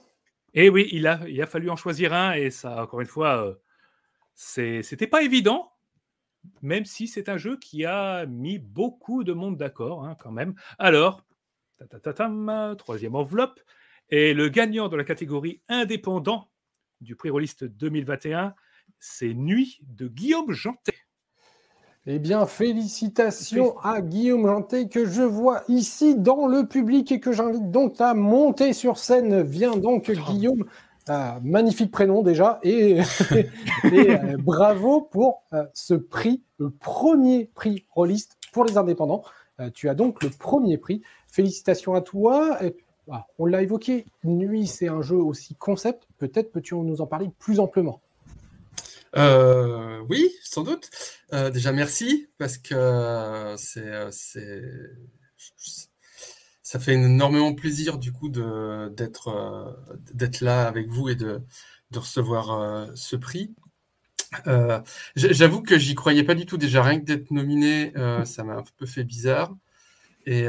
Et 0.54 0.70
oui, 0.70 0.90
il 0.92 1.08
a, 1.08 1.46
fallu 1.46 1.70
en 1.70 1.76
choisir 1.76 2.14
un 2.14 2.34
et 2.34 2.50
ça, 2.50 2.84
encore 2.84 3.02
une 3.02 3.08
fois, 3.08 3.48
euh, 3.48 4.82
c'était 4.82 5.08
pas 5.08 5.24
évident, 5.24 5.72
même 6.62 6.86
si 6.86 7.08
c'est 7.08 7.30
un 7.30 7.38
jeu 7.38 7.58
qui 7.58 7.86
a 7.86 8.26
mis 8.26 8.60
beaucoup 8.60 9.24
de 9.24 9.34
monde 9.34 9.58
d'accord 9.58 10.06
hein, 10.06 10.16
quand 10.20 10.32
même. 10.32 10.56
Alors, 10.78 11.24
troisième 12.78 13.16
enveloppe, 13.16 13.60
et 14.10 14.34
le 14.34 14.50
gagnant 14.50 14.90
de 14.90 14.98
la 14.98 15.06
catégorie 15.06 15.62
indépendant 15.70 16.52
du 17.00 17.16
prix 17.16 17.30
Rolliste 17.30 17.64
2021, 17.64 18.54
c'est 19.00 19.34
Nuit 19.34 19.80
de 19.84 20.08
Guillaume 20.08 20.52
Jantet. 20.52 20.98
Eh 22.08 22.18
bien, 22.18 22.48
félicitations 22.48 23.78
à 23.84 24.02
Guillaume 24.02 24.48
Janté 24.48 24.88
que 24.88 25.06
je 25.06 25.22
vois 25.22 25.62
ici 25.68 26.16
dans 26.16 26.48
le 26.48 26.66
public 26.66 27.12
et 27.12 27.20
que 27.20 27.32
j'invite 27.32 27.70
donc 27.70 28.02
à 28.02 28.16
monter 28.16 28.74
sur 28.74 28.98
scène. 28.98 29.44
Viens 29.44 29.78
donc, 29.78 30.10
Guillaume. 30.10 30.66
Euh, 31.10 31.32
magnifique 31.44 31.92
prénom 31.92 32.22
déjà 32.22 32.60
et, 32.64 33.02
euh, 33.86 34.38
bravo 34.38 35.02
pour 35.02 35.42
euh, 35.52 35.66
ce 35.74 35.96
prix, 35.96 36.44
le 36.60 36.70
premier 36.70 37.50
prix 37.56 37.86
rôliste 37.90 38.38
pour 38.54 38.66
les 38.66 38.78
indépendants. 38.78 39.24
tu 39.74 39.88
as 39.88 39.94
donc 39.94 40.24
le 40.24 40.30
premier 40.30 40.78
prix. 40.78 41.04
Félicitations 41.28 41.94
à 41.94 42.02
toi. 42.02 42.58
Ah, 43.12 43.28
on 43.38 43.46
l'a 43.46 43.62
évoqué, 43.62 44.06
Nuit, 44.24 44.66
c'est 44.66 44.88
un 44.88 45.02
jeu 45.02 45.18
aussi 45.18 45.54
concept. 45.54 46.08
Peut-être 46.18 46.52
peux-tu 46.52 46.76
nous 46.76 47.02
en 47.02 47.08
parler 47.08 47.30
plus 47.38 47.60
amplement? 47.60 48.00
Euh, 49.18 50.00
oui, 50.10 50.32
sans 50.44 50.64
doute. 50.64 50.90
Euh, 51.34 51.50
déjà, 51.50 51.72
merci 51.72 52.30
parce 52.38 52.58
que 52.58 52.76
euh, 52.76 53.58
ça 56.64 56.80
fait 56.80 56.94
énormément 56.94 57.54
plaisir 57.54 57.98
du 57.98 58.12
coup 58.12 58.30
d'être 58.30 59.32
là 60.42 60.68
avec 60.68 60.88
vous 60.88 61.10
et 61.10 61.16
de, 61.16 61.42
de 61.92 62.00
recevoir 62.00 62.88
ce 62.96 63.16
prix. 63.16 63.54
j'avoue 65.16 65.62
que 65.62 65.78
j'y 65.78 65.96
croyais 65.96 66.24
pas 66.24 66.36
du 66.36 66.46
tout. 66.46 66.58
Déjà, 66.58 66.84
rien 66.84 67.00
que 67.00 67.06
d'être 67.06 67.32
nominé, 67.32 67.94
ça 68.26 68.44
m'a 68.44 68.56
un 68.56 68.64
peu 68.78 68.86
fait 68.86 69.04
bizarre. 69.04 69.54
Et, 70.26 70.46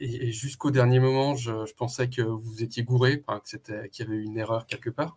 et, 0.00 0.32
jusqu'au 0.32 0.70
dernier 0.70 1.00
moment, 1.00 1.36
je, 1.36 1.64
je, 1.66 1.74
pensais 1.74 2.08
que 2.08 2.22
vous 2.22 2.62
étiez 2.62 2.82
gouré, 2.82 3.20
que 3.20 3.32
c'était, 3.44 3.88
qu'il 3.88 4.06
y 4.06 4.08
avait 4.08 4.22
une 4.22 4.36
erreur 4.36 4.66
quelque 4.66 4.90
part. 4.90 5.16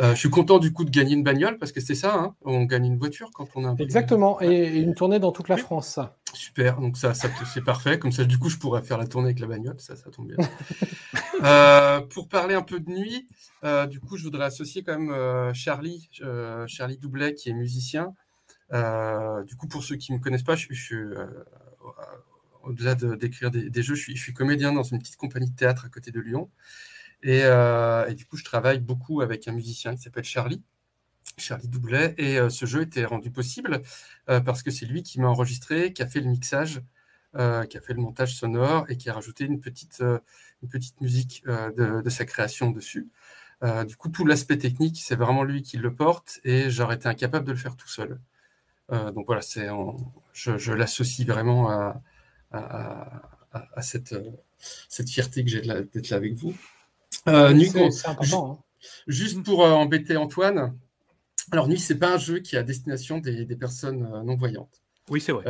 Euh, 0.00 0.14
je 0.14 0.18
suis 0.18 0.30
content 0.30 0.58
du 0.58 0.72
coup 0.72 0.84
de 0.84 0.90
gagner 0.90 1.14
une 1.14 1.22
bagnole 1.22 1.58
parce 1.58 1.72
que 1.72 1.80
c'est 1.80 1.94
ça, 1.94 2.14
hein. 2.14 2.34
on 2.44 2.64
gagne 2.64 2.84
une 2.86 2.98
voiture 2.98 3.30
quand 3.32 3.48
on 3.54 3.64
a. 3.64 3.74
Exactement, 3.78 4.40
et 4.42 4.78
une 4.78 4.94
tournée 4.94 5.18
dans 5.18 5.32
toute 5.32 5.48
la 5.48 5.56
France. 5.56 5.98
Super, 6.34 6.80
donc 6.80 6.98
ça, 6.98 7.14
ça 7.14 7.28
c'est 7.52 7.64
parfait. 7.64 7.98
Comme 7.98 8.12
ça, 8.12 8.24
du 8.24 8.38
coup, 8.38 8.50
je 8.50 8.58
pourrais 8.58 8.82
faire 8.82 8.98
la 8.98 9.06
tournée 9.06 9.28
avec 9.28 9.40
la 9.40 9.46
bagnole, 9.46 9.80
ça, 9.80 9.96
ça 9.96 10.10
tombe 10.10 10.28
bien. 10.28 10.36
Euh, 11.44 12.00
pour 12.00 12.30
parler 12.30 12.54
un 12.54 12.62
peu 12.62 12.80
de 12.80 12.88
nuit, 12.90 13.28
euh, 13.62 13.86
du 13.86 14.00
coup, 14.00 14.16
je 14.16 14.24
voudrais 14.24 14.46
associer 14.46 14.82
quand 14.82 14.98
même 14.98 15.52
Charlie, 15.52 16.08
Charlie 16.66 16.96
Doublet, 16.96 17.34
qui 17.34 17.50
est 17.50 17.52
musicien. 17.52 18.14
du 18.72 19.56
coup, 19.56 19.68
pour 19.68 19.84
ceux 19.84 19.96
qui 19.96 20.12
ne 20.12 20.16
me 20.16 20.22
connaissent 20.22 20.42
pas, 20.42 20.56
je, 20.56 20.72
suis 20.72 20.96
au-delà 22.66 22.94
d'écrire 22.94 23.50
des, 23.50 23.70
des, 23.70 23.82
jeux, 23.82 23.94
je 23.94 24.02
suis, 24.02 24.16
je 24.16 24.32
comédien 24.32 24.72
dans 24.72 24.82
une 24.82 24.98
petite 24.98 25.16
compagnie 25.16 25.50
de 25.50 25.56
théâtre 25.56 25.84
à 25.86 25.88
côté 25.88 26.10
de 26.10 26.20
Lyon. 26.20 26.50
Euh, 27.24 28.06
et, 28.06 28.14
du 28.14 28.26
coup, 28.26 28.36
je 28.36 28.44
travaille 28.44 28.80
beaucoup 28.80 29.20
avec 29.20 29.48
un 29.48 29.52
musicien 29.52 29.94
qui 29.94 30.02
s'appelle 30.02 30.24
Charlie. 30.24 30.62
Charlie 31.38 31.68
Doublet. 31.68 32.14
Et 32.18 32.38
euh, 32.38 32.48
ce 32.50 32.66
jeu 32.66 32.82
était 32.82 33.04
rendu 33.04 33.30
possible 33.30 33.82
euh, 34.28 34.40
parce 34.40 34.62
que 34.62 34.70
c'est 34.70 34.86
lui 34.86 35.02
qui 35.02 35.20
m'a 35.20 35.28
enregistré, 35.28 35.92
qui 35.92 36.02
a 36.02 36.06
fait 36.06 36.20
le 36.20 36.28
mixage, 36.28 36.82
qui 37.68 37.76
a 37.76 37.80
fait 37.82 37.92
le 37.92 38.00
montage 38.00 38.34
sonore 38.34 38.86
et 38.88 38.96
qui 38.96 39.10
a 39.10 39.12
rajouté 39.12 39.44
une 39.44 39.60
petite, 39.60 40.02
une 40.62 40.68
petite 40.70 40.98
musique 41.02 41.44
de, 41.46 42.08
sa 42.08 42.24
création 42.24 42.70
dessus. 42.70 43.10
du 43.86 43.94
coup, 43.96 44.08
tout 44.08 44.24
l'aspect 44.24 44.56
technique, 44.56 45.02
c'est 45.04 45.16
vraiment 45.16 45.44
lui 45.44 45.60
qui 45.60 45.76
le 45.76 45.92
porte 45.92 46.40
et 46.44 46.70
j'aurais 46.70 46.94
été 46.94 47.08
incapable 47.08 47.44
de 47.44 47.52
le 47.52 47.58
faire 47.58 47.76
tout 47.76 47.88
seul. 47.88 48.18
donc 48.90 49.26
voilà, 49.26 49.42
c'est 49.42 49.68
je, 50.32 50.72
l'associe 50.72 51.28
vraiment 51.28 51.70
à, 51.70 52.00
à, 52.56 53.82
cette, 53.82 54.14
cette 54.88 55.08
fierté 55.08 55.44
que 55.44 55.50
j'ai 55.50 55.60
d'être 55.60 56.10
là 56.10 56.16
avec 56.16 56.34
vous. 56.34 56.54
Euh, 57.28 57.52
hein. 57.52 58.58
Juste 59.06 59.42
pour 59.42 59.64
euh, 59.64 59.70
embêter 59.70 60.16
Antoine, 60.16 60.76
alors 61.50 61.68
Nuit, 61.68 61.78
c'est 61.78 61.98
pas 61.98 62.14
un 62.14 62.18
jeu 62.18 62.38
qui 62.38 62.56
est 62.56 62.58
à 62.58 62.62
destination 62.62 63.18
des, 63.18 63.46
personnes 63.56 64.08
euh, 64.12 64.22
non-voyantes. 64.22 64.82
Oui, 65.08 65.20
c'est 65.20 65.32
vrai. 65.32 65.44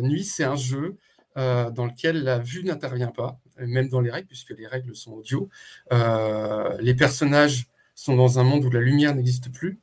Nuit, 0.00 0.24
c'est 0.24 0.44
un 0.44 0.56
jeu 0.56 0.96
dans 1.36 1.84
lequel 1.84 2.22
la 2.24 2.38
vue 2.38 2.64
n'intervient 2.64 3.10
pas, 3.10 3.38
même 3.58 3.88
dans 3.88 4.00
les 4.00 4.10
règles, 4.10 4.26
puisque 4.26 4.54
les 4.56 4.66
règles 4.66 4.96
sont 4.96 5.12
audio. 5.12 5.48
les 6.80 6.94
personnages 6.94 7.66
sont 7.94 8.16
dans 8.16 8.38
un 8.38 8.42
monde 8.42 8.64
où 8.64 8.70
la 8.70 8.80
lumière 8.80 9.14
n'existe 9.14 9.52
plus. 9.52 9.78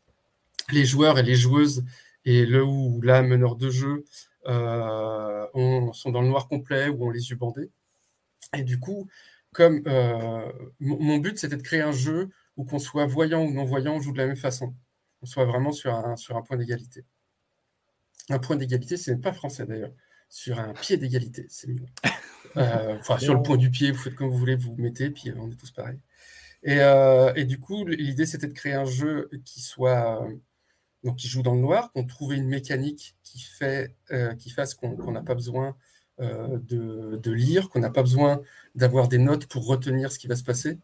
Les 0.71 0.85
joueurs 0.85 1.19
et 1.19 1.23
les 1.23 1.35
joueuses 1.35 1.83
et 2.25 2.45
le 2.45 2.63
ou 2.63 3.01
la 3.01 3.21
meneur 3.21 3.55
de 3.55 3.69
jeu 3.69 4.05
sont 4.45 6.11
dans 6.11 6.21
le 6.21 6.27
noir 6.27 6.47
complet 6.47 6.89
ou 6.89 7.05
ont 7.05 7.09
les 7.09 7.29
yeux 7.29 7.35
bandés. 7.35 7.69
Et 8.55 8.63
du 8.63 8.79
coup, 8.79 9.07
comme 9.51 9.83
mon 10.79 11.17
but, 11.17 11.37
c'était 11.37 11.57
de 11.57 11.61
créer 11.61 11.81
un 11.81 11.91
jeu 11.91 12.29
où 12.57 12.65
qu'on 12.65 12.79
soit 12.79 13.05
voyant 13.05 13.43
ou 13.43 13.51
non-voyant, 13.51 13.95
on 13.95 14.01
joue 14.01 14.11
de 14.11 14.17
la 14.17 14.27
même 14.27 14.35
façon. 14.35 14.73
On 15.21 15.25
soit 15.25 15.45
vraiment 15.45 15.71
sur 15.71 15.93
un, 15.93 16.15
sur 16.15 16.35
un 16.35 16.41
point 16.41 16.57
d'égalité. 16.57 17.05
Un 18.29 18.39
point 18.39 18.55
d'égalité, 18.55 18.97
ce 18.97 19.11
n'est 19.11 19.17
pas 19.17 19.33
français 19.33 19.65
d'ailleurs. 19.65 19.93
Sur 20.29 20.59
un 20.59 20.73
pied 20.73 20.97
d'égalité, 20.97 21.45
c'est 21.49 21.67
mieux. 21.67 21.85
Euh, 22.55 22.97
enfin, 22.99 23.17
sur 23.17 23.33
le 23.33 23.41
point 23.41 23.57
du 23.57 23.71
pied, 23.71 23.89
vous 23.89 23.97
faites 23.97 24.13
comme 24.13 24.29
vous 24.29 24.37
voulez, 24.37 24.55
vous, 24.55 24.75
vous 24.75 24.79
mettez, 24.79 25.09
puis 25.09 25.31
euh, 25.31 25.35
on 25.39 25.49
est 25.49 25.55
tous 25.55 25.71
pareils. 25.71 25.97
Et, 26.61 26.81
euh, 26.81 27.33
et 27.33 27.45
du 27.45 27.59
coup, 27.59 27.83
l'idée, 27.87 28.27
c'était 28.27 28.45
de 28.45 28.53
créer 28.53 28.73
un 28.73 28.85
jeu 28.85 29.27
qui 29.43 29.59
soit. 29.59 30.23
Donc, 31.03 31.17
qui 31.17 31.27
joue 31.27 31.41
dans 31.41 31.53
le 31.53 31.61
noir, 31.61 31.91
qu'on 31.91 32.05
trouve 32.05 32.33
une 32.33 32.47
mécanique 32.47 33.15
qui, 33.23 33.39
fait, 33.39 33.95
qui 34.39 34.49
fasse 34.49 34.73
qu'on 34.73 35.11
n'a 35.11 35.21
pas 35.21 35.35
besoin 35.35 35.75
de, 36.19 37.19
de, 37.21 37.31
lire, 37.31 37.69
qu'on 37.69 37.79
n'a 37.79 37.89
pas 37.89 38.03
besoin 38.03 38.41
d'avoir 38.75 39.07
des 39.07 39.17
notes 39.17 39.47
pour 39.47 39.65
retenir 39.65 40.11
ce 40.11 40.19
qui 40.19 40.27
va 40.27 40.35
se 40.35 40.43
passer. 40.43 40.77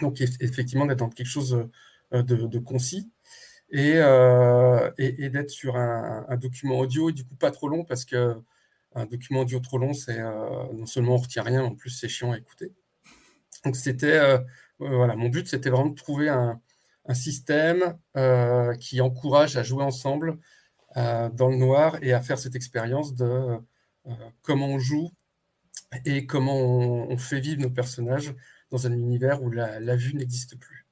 Donc, 0.00 0.20
effectivement, 0.20 0.86
d'être 0.86 0.98
dans 0.98 1.08
quelque 1.08 1.26
chose 1.26 1.68
de, 2.12 2.22
de 2.22 2.58
concis. 2.58 3.10
Euh, 3.74 4.90
et, 4.98 5.28
d'être 5.28 5.50
sur 5.50 5.76
un, 5.76 6.36
document 6.36 6.78
audio 6.78 7.10
et 7.10 7.12
du 7.12 7.24
coup 7.24 7.34
pas 7.34 7.50
trop 7.50 7.68
long 7.68 7.84
parce 7.84 8.04
que 8.04 8.36
un 8.94 9.06
document 9.06 9.40
audio 9.40 9.60
trop 9.60 9.78
long, 9.78 9.92
c'est 9.92 10.20
euh, 10.20 10.72
non 10.72 10.86
seulement 10.86 11.14
on 11.14 11.18
retient 11.18 11.42
rien, 11.42 11.64
en 11.64 11.74
plus 11.74 11.90
c'est 11.90 12.08
chiant 12.08 12.32
à 12.32 12.38
écouter. 12.38 12.72
Donc 13.64 13.76
c'était 13.76 14.18
euh, 14.18 14.38
voilà, 14.78 15.16
mon 15.16 15.28
but 15.28 15.48
c'était 15.48 15.70
vraiment 15.70 15.90
de 15.90 15.94
trouver 15.96 16.28
un, 16.28 16.60
un 17.08 17.14
système 17.14 17.96
qui 18.80 19.00
encourage 19.00 19.56
à 19.56 19.62
jouer 19.62 19.84
ensemble 19.84 20.38
dans 20.94 21.48
le 21.48 21.56
noir 21.56 21.96
et 22.02 22.12
à 22.12 22.20
faire 22.20 22.38
cette 22.38 22.56
expérience 22.56 23.14
de 23.14 23.58
comment 24.42 24.68
on 24.68 24.78
joue 24.78 25.10
et 26.04 26.26
comment 26.26 26.56
on, 26.56 27.10
on, 27.10 27.16
fait 27.16 27.40
vivre 27.40 27.60
nos 27.60 27.70
personnages 27.70 28.34
dans 28.70 28.86
un 28.86 28.92
univers 28.92 29.42
où 29.42 29.50
la, 29.50 29.78
la 29.80 29.96
vue 29.96 30.14
n'existe 30.14 30.58
plus. 30.58 30.86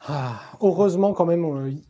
Ah, 0.00 0.40
heureusement, 0.60 1.12
quand 1.12 1.26
même, 1.26 1.80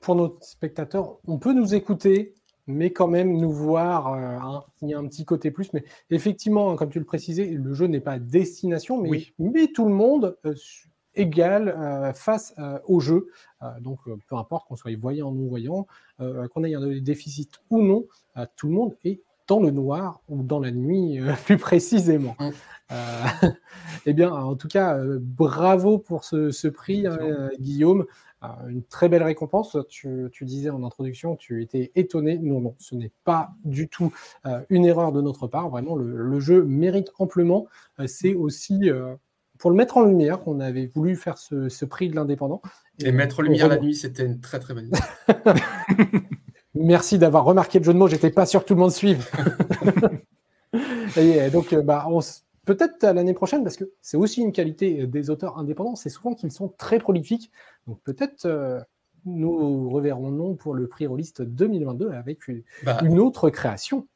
pour 0.00 0.14
nos 0.16 0.36
spectateurs, 0.40 1.18
on 1.26 1.38
peut 1.38 1.52
nous 1.52 1.74
écouter, 1.74 2.34
mais 2.66 2.92
quand 2.92 3.06
même 3.06 3.36
nous 3.36 3.52
voir. 3.52 4.12
Euh, 4.12 4.38
hein, 4.40 4.64
il 4.82 4.88
y 4.88 4.94
a 4.94 4.98
un 4.98 5.06
petit 5.06 5.24
côté 5.24 5.50
plus. 5.50 5.72
Mais 5.72 5.84
effectivement, 6.10 6.72
hein, 6.72 6.76
comme 6.76 6.90
tu 6.90 6.98
le 6.98 7.04
précisais, 7.04 7.46
le 7.46 7.74
jeu 7.74 7.86
n'est 7.86 8.00
pas 8.00 8.18
destination, 8.18 9.00
mais 9.00 9.32
met 9.38 9.68
tout 9.68 9.86
le 9.86 9.94
monde 9.94 10.36
euh, 10.44 10.54
égal 11.14 11.68
euh, 11.68 12.12
face 12.12 12.54
au 12.86 13.00
jeu. 13.00 13.28
donc, 13.80 14.00
peu 14.28 14.36
importe 14.36 14.68
qu'on 14.68 14.76
soit 14.76 14.96
voyant 14.98 15.30
ou 15.30 15.34
non-voyant, 15.34 15.86
qu'on 16.18 16.64
ait 16.64 16.74
un 16.74 17.00
déficit 17.00 17.60
ou 17.70 17.82
non, 17.82 18.04
tout 18.56 18.68
le 18.68 18.74
monde 18.74 18.96
est 19.04 19.20
dans 19.48 19.60
le 19.60 19.70
noir 19.70 20.20
ou 20.28 20.42
dans 20.42 20.60
la 20.60 20.70
nuit 20.70 21.18
plus 21.44 21.58
précisément. 21.58 22.36
Euh, 22.92 22.94
eh 24.06 24.12
bien, 24.12 24.32
en 24.32 24.54
tout 24.56 24.68
cas, 24.68 24.96
euh, 24.96 25.18
bravo 25.20 25.98
pour 25.98 26.24
ce, 26.24 26.68
prix, 26.68 27.06
euh, 27.06 27.48
Guillaume. 27.58 28.06
une 28.68 28.82
très 28.84 29.08
belle 29.08 29.22
récompense. 29.22 29.76
Tu, 29.88 30.30
disais 30.42 30.70
en 30.70 30.84
introduction, 30.84 31.36
tu 31.36 31.62
étais 31.62 31.92
étonné. 31.94 32.38
Non, 32.38 32.60
non, 32.60 32.74
ce 32.78 32.94
n'est 32.94 33.12
pas 33.24 33.50
du 33.64 33.88
tout 33.88 34.12
une 34.70 34.84
erreur 34.84 35.12
de 35.12 35.20
notre 35.20 35.46
part. 35.46 35.68
Vraiment, 35.70 35.96
le, 35.96 36.40
jeu 36.40 36.64
mérite 36.64 37.12
amplement. 37.18 37.66
C'est 38.06 38.34
aussi 38.34 38.90
pour 39.62 39.70
le 39.70 39.76
mettre 39.76 39.96
en 39.96 40.02
lumière 40.02 40.40
qu'on 40.40 40.58
avait 40.58 40.86
voulu 40.86 41.14
faire 41.14 41.38
ce, 41.38 41.84
prix 41.84 42.08
de 42.08 42.16
l'indépendant. 42.16 42.60
Et, 42.98 43.12
mettre 43.12 43.38
en 43.38 43.42
lumière 43.42 43.68
la 43.68 43.78
nuit, 43.78 43.94
c'était 43.94 44.24
une 44.24 44.40
très 44.40 44.58
très 44.58 44.74
bonne 44.74 44.88
idée. 44.88 44.98
Merci 46.74 47.16
d'avoir 47.16 47.44
remarqué 47.44 47.78
le 47.78 47.84
jeu 47.84 47.92
de 47.92 47.98
mots. 47.98 48.08
J'étais 48.08 48.30
pas 48.30 48.44
sûr 48.44 48.62
que 48.62 48.66
tout 48.66 48.74
le 48.74 48.80
monde 48.80 48.90
suive. 48.90 49.24
et 51.16 51.48
donc, 51.50 51.76
bah, 51.76 52.08
on, 52.10 52.18
peut-être 52.64 53.04
l'année 53.04 53.34
prochaine, 53.34 53.62
parce 53.62 53.76
que 53.76 53.84
c'est 54.00 54.16
aussi 54.16 54.40
une 54.40 54.50
qualité 54.50 55.06
des 55.06 55.30
auteurs 55.30 55.56
indépendants, 55.58 55.94
c'est 55.94 56.10
souvent 56.10 56.34
qu'ils 56.34 56.50
sont 56.50 56.66
très 56.76 56.98
prolifiques. 56.98 57.52
Donc 57.86 58.00
peut-être 58.02 58.46
euh, 58.46 58.80
nous 59.26 59.88
reverrons 59.90 60.32
non 60.32 60.56
pour 60.56 60.74
le 60.74 60.88
prix 60.88 61.06
Rollist 61.06 61.40
2022 61.40 62.10
avec 62.10 62.48
une, 62.48 62.64
bah. 62.82 63.00
autre 63.16 63.48
création. 63.48 64.08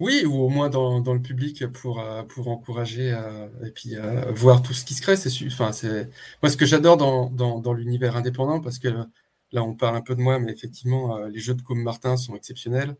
Oui, 0.00 0.24
ou 0.24 0.34
au 0.34 0.48
moins 0.48 0.70
dans, 0.70 0.98
le 0.98 1.20
public 1.20 1.66
pour, 1.66 2.00
euh, 2.00 2.22
pour 2.22 2.48
encourager 2.48 3.12
euh, 3.12 3.48
et 3.66 3.70
puis 3.70 3.96
voir 4.34 4.62
tout 4.62 4.72
ce 4.72 4.84
qui 4.84 4.94
se 4.94 5.02
crée. 5.02 5.14
Enfin. 5.46 5.70
Moi, 6.42 6.50
ce 6.50 6.56
que 6.56 6.66
j'adore 6.66 6.96
dans, 6.96 7.28
dans, 7.28 7.72
l'univers 7.74 8.16
indépendant, 8.16 8.60
parce 8.60 8.78
que 8.78 8.88
là, 9.52 9.62
on 9.62 9.74
parle 9.74 9.96
un 9.96 10.00
peu 10.00 10.14
de 10.14 10.20
moi, 10.22 10.38
mais 10.38 10.52
effectivement, 10.52 11.18
les 11.26 11.38
jeux 11.38 11.54
de 11.54 11.62
Com 11.62 11.82
Martin 11.82 12.16
sont 12.16 12.34
exceptionnels. 12.34 12.96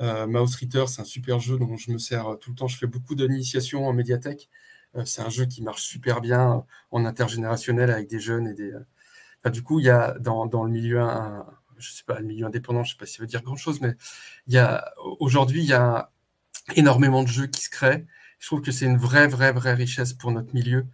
Euh, 0.00 0.26
Mouse 0.26 0.56
Reader, 0.56 0.84
c'est 0.88 1.02
un 1.02 1.04
super 1.04 1.40
jeu 1.40 1.58
dont 1.58 1.76
je 1.76 1.90
me 1.92 1.98
sers 1.98 2.36
tout 2.40 2.50
le 2.50 2.56
temps. 2.56 2.68
Je 2.68 2.78
fais 2.78 2.86
beaucoup 2.86 3.14
d'initiations 3.14 3.86
en 3.86 3.92
médiathèque. 3.92 4.48
Euh, 4.96 5.04
c'est 5.04 5.22
un 5.22 5.28
jeu 5.28 5.46
qui 5.46 5.62
marche 5.62 5.82
super 5.82 6.20
bien 6.20 6.64
en 6.90 7.04
intergénérationnel 7.04 7.90
avec 7.90 8.08
des 8.08 8.20
jeunes 8.20 8.48
et 8.48 8.54
des. 8.54 8.72
du 9.50 9.62
coup, 9.62 9.80
il 9.80 9.86
y 9.86 9.90
a 9.90 10.18
dans, 10.20 10.46
dans 10.46 10.64
le 10.64 10.70
milieu, 10.70 11.00
un, 11.00 11.46
je 11.78 11.90
sais 11.90 12.04
pas, 12.06 12.18
le 12.20 12.26
milieu 12.26 12.46
indépendant, 12.46 12.84
je 12.84 12.92
sais 12.92 12.98
pas 12.98 13.06
si 13.06 13.14
ça 13.16 13.22
veut 13.22 13.26
dire 13.26 13.42
grand 13.42 13.56
chose, 13.56 13.80
mais 13.80 13.94
il 14.46 14.54
y 14.54 14.58
a 14.58 14.84
aujourd'hui, 15.20 15.62
il 15.62 15.68
y 15.68 15.72
a 15.74 16.10
énormément 16.76 17.22
de 17.22 17.28
jeux 17.28 17.46
qui 17.46 17.62
se 17.62 17.70
créent. 17.70 18.06
Je 18.38 18.46
trouve 18.46 18.60
que 18.60 18.72
c'est 18.72 18.86
une 18.86 18.98
vraie, 18.98 19.26
vraie, 19.26 19.52
vraie 19.52 19.74
richesse 19.74 20.12
pour 20.12 20.32
notre 20.32 20.54
milieu. 20.54 20.86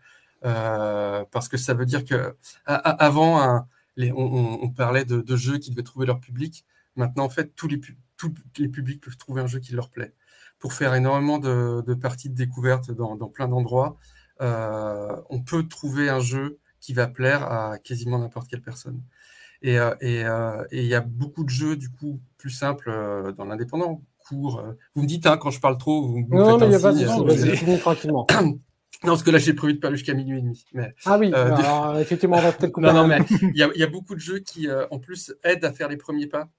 Euh, 0.44 1.24
parce 1.32 1.48
que 1.48 1.56
ça 1.56 1.74
veut 1.74 1.84
dire 1.84 2.04
que 2.04 2.34
avant, 2.64 3.66
on, 3.96 4.70
parlait 4.70 5.04
de, 5.04 5.36
jeux 5.36 5.58
qui 5.58 5.70
devaient 5.70 5.82
trouver 5.82 6.06
leur 6.06 6.20
public. 6.20 6.64
Maintenant, 6.96 7.24
en 7.24 7.28
fait, 7.28 7.54
tous 7.54 7.68
les, 7.68 7.80
tous 8.16 8.34
les 8.58 8.68
publics 8.68 9.02
peuvent 9.02 9.16
trouver 9.16 9.42
un 9.42 9.46
jeu 9.46 9.60
qui 9.60 9.72
leur 9.72 9.90
plaît. 9.90 10.14
Pour 10.58 10.74
faire 10.74 10.94
énormément 10.94 11.38
de, 11.38 11.94
parties 11.94 12.28
de 12.28 12.34
découverte 12.34 12.90
dans, 12.90 13.16
plein 13.28 13.48
d'endroits, 13.48 13.96
euh, 14.40 15.16
on 15.30 15.40
peut 15.40 15.66
trouver 15.66 16.08
un 16.10 16.20
jeu 16.20 16.58
qui 16.80 16.92
va 16.92 17.06
plaire 17.06 17.42
à 17.50 17.78
quasiment 17.78 18.18
n'importe 18.18 18.48
quelle 18.48 18.62
personne. 18.62 19.02
Et 19.62 19.78
euh, 19.78 19.94
euh, 20.02 20.64
il 20.72 20.84
y 20.84 20.94
a 20.94 21.00
beaucoup 21.00 21.44
de 21.44 21.50
jeux, 21.50 21.76
du 21.76 21.90
coup, 21.90 22.20
plus 22.38 22.50
simples 22.50 23.32
dans 23.36 23.44
l'indépendant, 23.44 24.02
court. 24.34 24.62
Vous 24.94 25.02
me 25.02 25.06
dites, 25.06 25.26
hein, 25.26 25.36
quand 25.36 25.50
je 25.50 25.60
parle 25.60 25.78
trop, 25.78 26.06
vous 26.06 26.18
me 26.18 26.26
Non, 26.28 26.58
mais 26.58 26.66
il 26.66 26.68
n'y 26.70 26.74
a 26.74 26.80
pas 26.80 26.92
de 26.92 27.78
tranquillement. 27.78 28.26
Non, 29.02 29.12
parce 29.12 29.22
que 29.22 29.30
là, 29.30 29.38
j'ai 29.38 29.54
prévu 29.54 29.72
de 29.74 29.78
parler 29.78 29.96
jusqu'à 29.96 30.12
minuit 30.12 30.36
et 30.36 30.42
demi. 30.42 30.62
Mais, 30.74 30.92
ah 31.06 31.16
oui, 31.16 31.32
effectivement, 32.00 32.36
on 32.36 32.42
va 32.42 32.52
peut-être 32.52 32.78
Non, 32.78 32.92
non, 32.92 33.06
mais 33.06 33.20
il 33.40 33.54
y, 33.54 33.78
y, 33.78 33.82
a 33.82 33.86
beaucoup 33.86 34.14
de 34.14 34.20
jeux 34.20 34.40
qui, 34.40 34.68
en 34.90 34.98
plus, 34.98 35.32
aident 35.42 35.64
à 35.64 35.72
faire 35.72 35.88
les 35.88 35.96
premiers 35.96 36.26
pas 36.26 36.50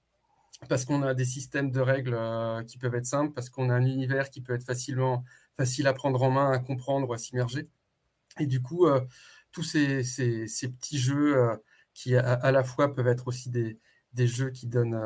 parce 0.68 0.84
qu'on 0.84 1.02
a 1.02 1.14
des 1.14 1.24
systèmes 1.24 1.70
de 1.70 1.80
règles 1.80 2.14
euh, 2.14 2.62
qui 2.64 2.78
peuvent 2.78 2.94
être 2.94 3.06
simples, 3.06 3.32
parce 3.32 3.50
qu'on 3.50 3.70
a 3.70 3.74
un 3.74 3.84
univers 3.84 4.30
qui 4.30 4.40
peut 4.40 4.54
être 4.54 4.64
facilement 4.64 5.24
facile 5.56 5.86
à 5.86 5.92
prendre 5.92 6.22
en 6.22 6.30
main, 6.30 6.50
à 6.50 6.58
comprendre, 6.58 7.12
à 7.12 7.18
s'immerger. 7.18 7.68
Et 8.38 8.46
du 8.46 8.62
coup, 8.62 8.86
euh, 8.86 9.00
tous 9.52 9.62
ces, 9.62 10.02
ces, 10.04 10.68
petits 10.68 10.98
jeux 10.98 11.36
euh, 11.36 11.56
qui 11.94 12.16
à, 12.16 12.50
la 12.50 12.64
fois 12.64 12.94
peuvent 12.94 13.08
être 13.08 13.28
aussi 13.28 13.50
des, 13.50 13.78
des 14.14 14.26
jeux 14.26 14.50
qui 14.50 14.66
donnent, 14.66 15.00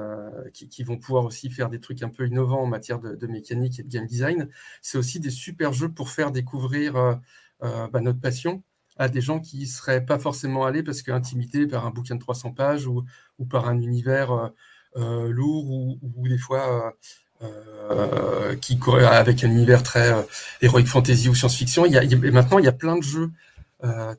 qui, 0.53 0.69
qui, 0.69 0.83
vont 0.83 0.99
pouvoir 0.99 1.25
aussi 1.25 1.51
faire 1.51 1.71
des 1.71 1.81
trucs 1.81 2.03
un 2.03 2.09
peu 2.09 2.27
innovants 2.27 2.63
en 2.63 2.67
matière 2.67 2.99
de, 2.99 3.27
mécanique 3.27 3.79
et 3.79 3.83
de 3.83 3.89
game 3.89 4.07
design, 4.07 4.49
c'est 4.83 4.99
aussi 4.99 5.21
des 5.21 5.31
super 5.31 5.73
jeux 5.73 5.89
pour 5.89 6.11
faire 6.11 6.33
découvrir 6.33 7.21
bah, 7.61 8.01
notre 8.01 8.21
passion 8.21 8.63
à 8.99 9.09
des 9.09 9.21
gens 9.21 9.41
qui 9.41 9.61
ne 9.61 9.67
seraient 9.67 10.05
pas 10.05 10.19
forcément 10.19 10.65
allés 10.65 10.83
parce 10.83 11.03
qu'intimités 11.03 11.67
par 11.67 11.87
un 11.87 11.91
bouquin 11.91 12.17
de 12.17 12.21
300 12.21 12.53
pages 12.53 12.87
ou, 12.87 13.05
ou 13.39 13.45
par 13.45 13.69
un 13.69 13.79
univers 13.79 14.53
euh, 14.97 15.29
lourd 15.31 15.71
ou, 15.71 16.29
des 16.29 16.39
fois 16.39 16.95
euh, 17.43 17.47
euh, 17.91 18.57
qui 18.57 18.81
avec 19.05 19.45
un 19.45 19.51
univers 19.51 19.83
très 19.83 20.27
héroïque 20.63 20.87
fantasy 20.87 21.29
ou 21.29 21.35
science-fiction. 21.35 21.85
Il 21.85 21.93
y 21.93 21.99
a, 21.99 22.31
maintenant, 22.31 22.59
il 22.59 22.65
y 22.65 22.69
a 22.69 22.73
plein 22.73 22.97
de 22.97 23.03
jeux 23.03 23.31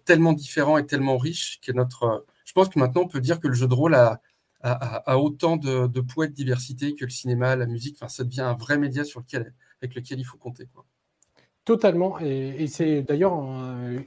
tellement 0.05 0.33
différents 0.33 0.77
et 0.77 0.85
tellement 0.85 1.17
riches 1.17 1.59
que 1.65 1.71
notre. 1.71 2.25
Je 2.45 2.53
pense 2.53 2.69
que 2.69 2.77
maintenant, 2.77 3.01
on 3.01 3.07
peut 3.07 3.19
dire 3.19 3.39
que 3.39 3.47
le 3.47 3.55
jeu 3.55 3.67
de 3.67 3.73
rôle 3.73 3.95
a, 3.95 4.21
a, 4.61 5.17
autant 5.17 5.57
de, 5.57 5.87
de 5.87 6.01
poids 6.01 6.25
et 6.25 6.29
de 6.29 6.33
diversité 6.33 6.95
que 6.95 7.05
le 7.05 7.11
cinéma, 7.11 7.55
la 7.55 7.65
musique. 7.65 7.97
Enfin, 7.99 8.09
ça 8.09 8.23
devient 8.23 8.41
un 8.41 8.55
vrai 8.55 8.77
média 8.77 9.03
sur 9.03 9.19
lequel, 9.19 9.53
avec 9.81 9.95
lequel 9.95 10.19
il 10.19 10.23
faut 10.23 10.37
compter. 10.37 10.67
Quoi. 10.73 10.85
Totalement, 11.67 12.17
et, 12.19 12.65
c'est 12.67 13.01
d'ailleurs 13.01 13.33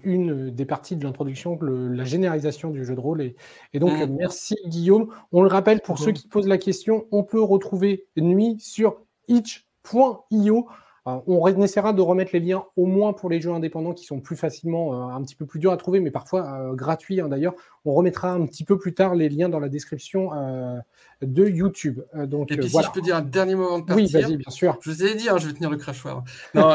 une 0.03 0.49
des 0.49 0.65
parties 0.65 0.97
de 0.97 1.05
l'introduction, 1.05 1.59
la 1.61 2.05
généralisation 2.05 2.71
du 2.71 2.87
jeu 2.87 2.95
de 2.95 3.01
rôle. 3.01 3.21
Et, 3.21 3.79
donc, 3.79 3.93
mmh. 3.93 4.17
merci 4.17 4.57
Guillaume. 4.65 5.13
On 5.31 5.43
le 5.43 5.49
rappelle, 5.49 5.83
pour 5.83 5.99
ceux 5.99 6.13
qui 6.13 6.27
posent 6.27 6.49
la 6.49 6.57
question, 6.57 7.07
on 7.11 7.23
peut 7.23 7.43
retrouver 7.43 8.07
Nuit 8.17 8.59
sur 8.61 9.03
itch.io. 9.29 10.69
on 11.07 11.63
essaiera 11.63 11.93
de 11.93 12.03
remettre 12.03 12.31
les 12.33 12.41
liens 12.41 12.65
au 12.77 12.87
moins 12.87 13.13
pour 13.13 13.31
les 13.31 13.41
jeux 13.41 13.51
indépendants 13.51 13.95
qui 13.95 14.05
sont 14.05 14.21
plus 14.21 14.37
facilement, 14.37 15.11
un 15.13 15.23
petit 15.23 15.35
peu 15.35 15.47
plus 15.47 15.59
durs 15.59 15.73
à 15.73 15.77
trouver, 15.77 16.01
mais 16.01 16.11
parfois 16.11 16.73
gratuits 16.75 17.21
hein, 17.21 17.29
d'ailleurs. 17.29 17.55
On 17.87 17.95
remettra 17.95 18.33
un 18.33 18.45
petit 18.47 18.65
peu 18.65 18.79
plus 18.79 18.93
tard 18.93 19.15
les 19.15 19.31
liens 19.31 19.49
dans 19.49 19.61
la 19.61 19.71
description 19.71 20.31
de 21.23 21.49
YouTube. 21.49 22.01
donc, 22.15 22.53
Et 22.53 22.57
puis 22.57 22.69
si 22.69 22.83
je 22.83 22.91
peux 22.93 23.01
dire 23.01 23.17
un 23.17 23.23
dernier 23.23 23.55
moment 23.55 23.79
de 23.79 23.85
partir. 23.85 24.05
Oui, 24.05 24.13
vas-y, 24.13 24.37
bien 24.37 24.51
sûr. 24.51 24.79
Je 24.83 24.91
vous 24.91 25.03
ai 25.05 25.15
dit, 25.15 25.29
hein, 25.29 25.39
je 25.39 25.47
vais 25.47 25.55
tenir 25.55 25.71
le 25.71 25.77
crachoir. 25.77 26.25
Non, 26.55 26.71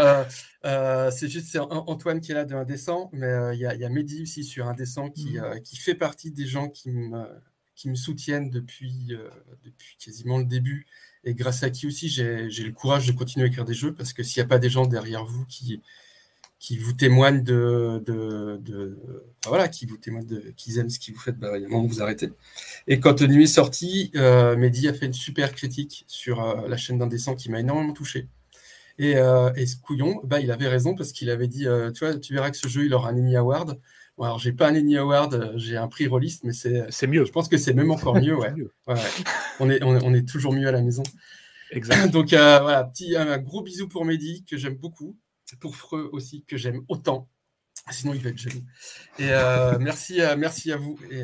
c'est 1.12 1.28
juste 1.28 1.48
c'est 1.48 1.60
Antoine 1.60 2.22
qui 2.22 2.32
est 2.32 2.36
là 2.36 2.46
de 2.46 2.56
Indécent, 2.56 3.10
mais 3.14 3.56
il 3.56 3.60
y, 3.60 3.86
a 3.86 3.90
Mehdi 3.90 4.24
aussi 4.24 4.44
sur 4.44 4.68
Indécent 4.68 5.10
qui, 5.10 5.38
mmh. 5.38 5.62
qui 5.64 5.78
fait 5.78 5.96
partie 5.96 6.32
des 6.32 6.46
gens 6.46 6.70
qui 6.70 6.90
me 6.90 7.26
qui 7.76 7.90
me 7.90 7.96
soutiennent 7.96 8.50
depuis, 8.50 9.12
depuis 9.64 9.98
quasiment 10.00 10.38
le 10.38 10.46
début 10.46 10.88
et 11.26 11.34
grâce 11.34 11.64
à 11.64 11.70
qui 11.70 11.88
aussi 11.88 12.08
j'ai 12.08 12.48
le 12.48 12.72
courage 12.72 13.08
de 13.08 13.12
continuer 13.12 13.46
à 13.46 13.48
écrire 13.48 13.66
des 13.66 13.74
jeux, 13.74 13.94
parce 13.94 14.14
que 14.14 14.24
s'il 14.24 14.42
n'y 14.42 14.46
a 14.46 14.48
pas 14.48 14.60
des 14.60 14.70
gens 14.70 14.86
derrière 14.86 15.26
vous 15.26 15.46
qui, 15.46 15.82
qui 16.60 16.78
vous 16.78 16.94
témoignent 16.94 17.44
de, 17.44 18.02
de, 18.06 18.98
voilà, 19.46 19.68
qui 19.68 19.86
vous 19.86 19.98
témoignent 19.98 20.26
de, 20.26 20.54
qu'ils 20.56 20.80
aiment 20.80 20.90
ce 20.90 21.00
que 21.00 21.12
vous 21.12 21.20
faites, 21.20 21.38
bah, 21.38 21.58
il 21.58 21.62
y 21.62 21.64
a 21.64 21.68
un 21.68 21.72
moment 21.72 21.84
où 21.84 21.88
vous 21.88 22.02
arrêtez. 22.02 22.32
Et 22.88 23.00
quand 23.00 23.22
Nuit 23.22 23.44
est 23.44 23.48
sorti, 23.48 24.12
euh, 24.16 24.56
Mehdi 24.56 24.88
a 24.88 24.94
fait 24.94 25.06
une 25.06 25.14
super 25.14 25.54
critique 25.54 26.06
sur 26.08 26.44
euh, 26.44 26.68
la 26.68 26.78
chaîne 26.78 26.98
d'Indécent 26.98 27.36
qui 27.36 27.52
m'a 27.52 27.60
énormément 27.60 27.94
touché. 27.94 28.28
Et, 28.98 29.18
euh, 29.18 29.52
et, 29.56 29.66
ce 29.66 29.76
couillon, 29.78 30.22
bah, 30.24 30.40
il 30.40 30.52
avait 30.52 30.68
raison 30.68 30.96
parce 30.96 31.12
qu'il 31.12 31.30
avait 31.30 31.48
dit, 31.48 31.68
tu 31.94 32.06
vois, 32.06 32.16
tu 32.18 32.34
verras 32.34 32.50
que 32.50 32.58
ce 32.58 32.68
jeu, 32.68 32.86
il 32.86 32.94
aura 32.94 33.10
un 33.10 33.18
Emmy 33.18 33.36
Award. 33.36 33.80
Bon, 34.18 34.24
alors, 34.24 34.40
j'ai 34.40 34.54
pas 34.54 34.70
un 34.70 34.76
Emmy 34.76 34.96
Award, 34.98 35.54
j'ai 35.58 35.76
un 35.76 35.90
prix 35.90 36.08
rôliste, 36.08 36.46
mais 36.46 36.54
c'est 36.54 37.08
mieux. 37.08 37.26
Je 37.26 37.32
pense 37.32 37.50
que 37.50 37.58
c'est 37.58 37.74
même 37.74 37.92
encore 37.92 38.16
mieux. 38.16 38.38
Ouais. 38.38 38.54
ouais, 38.88 39.02
On, 39.60 39.70
est, 39.70 39.84
on, 39.84 40.14
est 40.14 40.28
toujours 40.28 40.54
mieux 40.54 40.68
à 40.68 40.72
la 40.72 40.82
maison. 40.82 41.04
Exact. 41.72 42.08
Donc, 42.12 42.34
euh, 42.34 42.60
voilà, 42.60 42.84
petit, 42.84 43.16
un 43.16 43.38
gros 43.38 43.62
bisou 43.62 43.88
pour 43.88 44.06
Mehdi, 44.06 44.44
que 44.46 44.58
j'aime 44.58 44.76
beaucoup. 44.76 45.18
Pour 45.60 45.76
Freux 45.76 46.10
aussi, 46.12 46.44
que 46.44 46.58
j'aime 46.58 46.82
autant. 46.88 47.30
Sinon, 47.92 48.14
il 48.14 48.22
va 48.22 48.32
être 48.32 48.38
jaloux. 48.38 48.64
Et 49.20 49.30
euh, 49.30 49.78
merci, 49.80 50.20
merci 50.38 50.72
à 50.72 50.78
vous. 50.78 50.98
Et, 51.12 51.24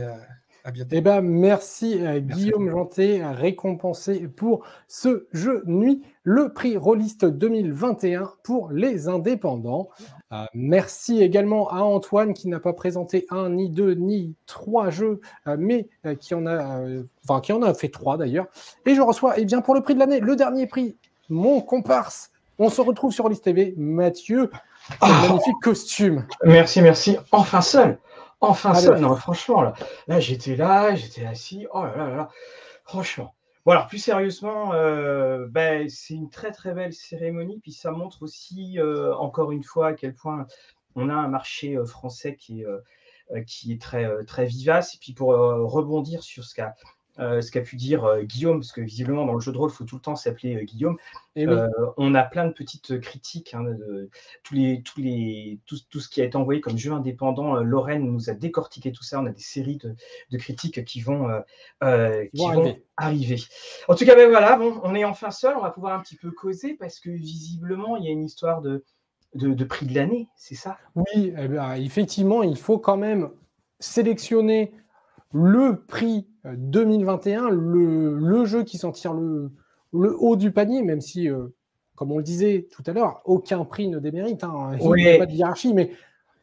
eh 0.91 1.01
ben, 1.01 1.21
merci, 1.21 2.05
à 2.05 2.19
Guillaume 2.19 2.69
Janté, 2.69 3.25
récompensé 3.25 4.27
pour 4.27 4.63
ce 4.87 5.27
jeu 5.33 5.63
nuit, 5.65 6.03
le 6.23 6.53
prix 6.53 6.77
Rolliste 6.77 7.25
2021 7.25 8.31
pour 8.43 8.71
les 8.71 9.07
indépendants. 9.07 9.89
Euh, 10.31 10.45
merci 10.53 11.21
également 11.21 11.69
à 11.69 11.81
Antoine 11.81 12.33
qui 12.33 12.47
n'a 12.47 12.59
pas 12.59 12.73
présenté 12.73 13.25
un, 13.29 13.49
ni 13.49 13.69
deux, 13.69 13.93
ni 13.93 14.35
trois 14.45 14.89
jeux, 14.89 15.19
euh, 15.47 15.57
mais 15.59 15.89
euh, 16.05 16.15
qui, 16.15 16.33
en 16.33 16.45
a, 16.45 16.81
enfin, 17.23 17.41
qui 17.41 17.51
en 17.53 17.61
a 17.61 17.73
fait 17.73 17.89
trois 17.89 18.17
d'ailleurs. 18.17 18.47
Et 18.85 18.95
je 18.95 19.01
reçois, 19.01 19.37
eh 19.37 19.45
bien, 19.45 19.61
pour 19.61 19.75
le 19.75 19.81
prix 19.81 19.93
de 19.93 19.99
l'année, 19.99 20.19
le 20.19 20.35
dernier 20.35 20.67
prix, 20.67 20.97
mon 21.29 21.61
comparse. 21.61 22.31
On 22.59 22.69
se 22.69 22.81
retrouve 22.81 23.11
sur 23.11 23.27
Liste 23.27 23.45
TV. 23.45 23.73
Mathieu, 23.77 24.51
ah. 25.01 25.07
magnifique 25.27 25.59
costume. 25.61 26.25
Merci, 26.43 26.81
merci. 26.81 27.17
Enfin 27.31 27.61
seul. 27.61 27.97
Enfin 28.41 28.73
ça, 28.73 28.97
non, 28.99 29.15
franchement, 29.15 29.61
là, 29.61 29.73
là 30.07 30.19
j'étais 30.19 30.55
là, 30.55 30.95
j'étais 30.95 31.25
assis, 31.25 31.67
oh 31.71 31.83
là 31.83 31.95
là 31.95 32.09
là, 32.09 32.29
franchement. 32.85 33.35
Bon, 33.63 33.77
plus 33.87 33.99
sérieusement, 33.99 34.73
euh, 34.73 35.45
ben, 35.47 35.87
c'est 35.87 36.15
une 36.15 36.31
très 36.31 36.51
très 36.51 36.73
belle 36.73 36.93
cérémonie, 36.93 37.59
puis 37.59 37.71
ça 37.71 37.91
montre 37.91 38.23
aussi, 38.23 38.79
euh, 38.79 39.15
encore 39.15 39.51
une 39.51 39.63
fois, 39.63 39.89
à 39.89 39.93
quel 39.93 40.15
point 40.15 40.47
on 40.95 41.09
a 41.09 41.13
un 41.13 41.27
marché 41.27 41.77
euh, 41.77 41.85
français 41.85 42.35
qui 42.35 42.63
est, 42.63 43.45
qui 43.45 43.71
est 43.73 43.81
très, 43.81 44.25
très 44.25 44.45
vivace. 44.45 44.95
Et 44.95 44.97
puis 44.99 45.13
pour 45.13 45.29
rebondir 45.29 46.23
sur 46.23 46.43
ce 46.43 46.55
qu'a 46.55 46.75
euh, 47.19 47.41
ce 47.41 47.51
qu'a 47.51 47.61
pu 47.61 47.75
dire 47.75 48.05
euh, 48.05 48.23
Guillaume, 48.23 48.59
parce 48.59 48.71
que 48.71 48.81
visiblement 48.81 49.25
dans 49.25 49.33
le 49.33 49.39
jeu 49.41 49.51
de 49.51 49.57
rôle, 49.57 49.69
il 49.69 49.73
faut 49.73 49.83
tout 49.83 49.95
le 49.95 50.01
temps 50.01 50.15
s'appeler 50.15 50.55
euh, 50.55 50.63
Guillaume. 50.63 50.97
Eh 51.35 51.45
on 51.97 52.15
a 52.15 52.23
plein 52.23 52.45
de 52.45 52.53
petites 52.53 52.99
critiques, 52.99 53.53
hein, 53.53 53.63
de, 53.63 54.09
tous 54.43 54.53
les, 54.53 54.81
tous 54.81 54.99
les, 54.99 55.59
tout, 55.65 55.99
ce 55.99 56.09
qui 56.09 56.21
a 56.21 56.25
été 56.25 56.35
envoyé 56.37 56.61
comme 56.61 56.77
jeu 56.77 56.91
indépendant. 56.91 57.55
Lorraine 57.55 58.05
nous 58.05 58.29
a 58.29 58.33
décortiqué 58.33 58.91
tout 58.91 59.03
ça. 59.03 59.21
On 59.21 59.25
a 59.25 59.31
des 59.31 59.41
séries 59.41 59.77
de, 59.77 60.37
critiques 60.37 60.83
qui 60.83 61.01
vont, 61.01 61.27
qui 61.81 62.37
vont 62.37 62.77
arriver. 62.97 63.41
En 63.87 63.95
tout 63.95 64.05
cas, 64.05 64.15
ben 64.15 64.29
voilà, 64.29 64.57
bon, 64.57 64.79
on 64.83 64.93
est 64.93 65.05
enfin 65.05 65.31
seul. 65.31 65.55
On 65.55 65.61
va 65.61 65.71
pouvoir 65.71 65.97
un 65.97 66.01
petit 66.01 66.17
peu 66.17 66.31
causer 66.31 66.73
parce 66.73 66.99
que 66.99 67.09
visiblement, 67.09 67.95
il 67.95 68.05
y 68.05 68.07
a 68.09 68.11
une 68.11 68.25
histoire 68.25 68.61
de, 68.61 68.83
de, 69.35 69.63
prix 69.63 69.85
de 69.85 69.95
l'année, 69.95 70.27
c'est 70.35 70.55
ça? 70.55 70.77
Oui, 70.95 71.33
eh 71.37 71.47
bien, 71.47 71.73
effectivement, 71.75 72.43
il 72.43 72.57
faut 72.57 72.79
quand 72.79 72.97
même 72.97 73.31
sélectionner 73.79 74.73
le 75.33 75.81
prix 75.85 76.27
2021, 76.45 77.45
euh, 77.51 78.17
le, 78.19 78.45
jeu 78.45 78.63
qui 78.63 78.77
s'en 78.77 78.91
tire 78.91 79.13
le, 79.13 79.51
haut 79.93 80.35
du 80.35 80.51
panier, 80.51 80.81
même 80.81 81.01
si, 81.01 81.29
euh, 81.29 81.47
comme 81.95 82.11
on 82.11 82.17
le 82.17 82.23
disait 82.23 82.67
tout 82.71 82.83
à 82.85 82.93
l'heure, 82.93 83.21
aucun 83.25 83.65
prix 83.65 83.87
ne 83.87 83.99
démérite. 83.99 84.43
Hein. 84.43 84.77
il 84.79 85.03
n'y 85.03 85.09
a 85.09 85.17
pas 85.17 85.25
de 85.25 85.33
hiérarchie, 85.33 85.73
mais 85.73 85.91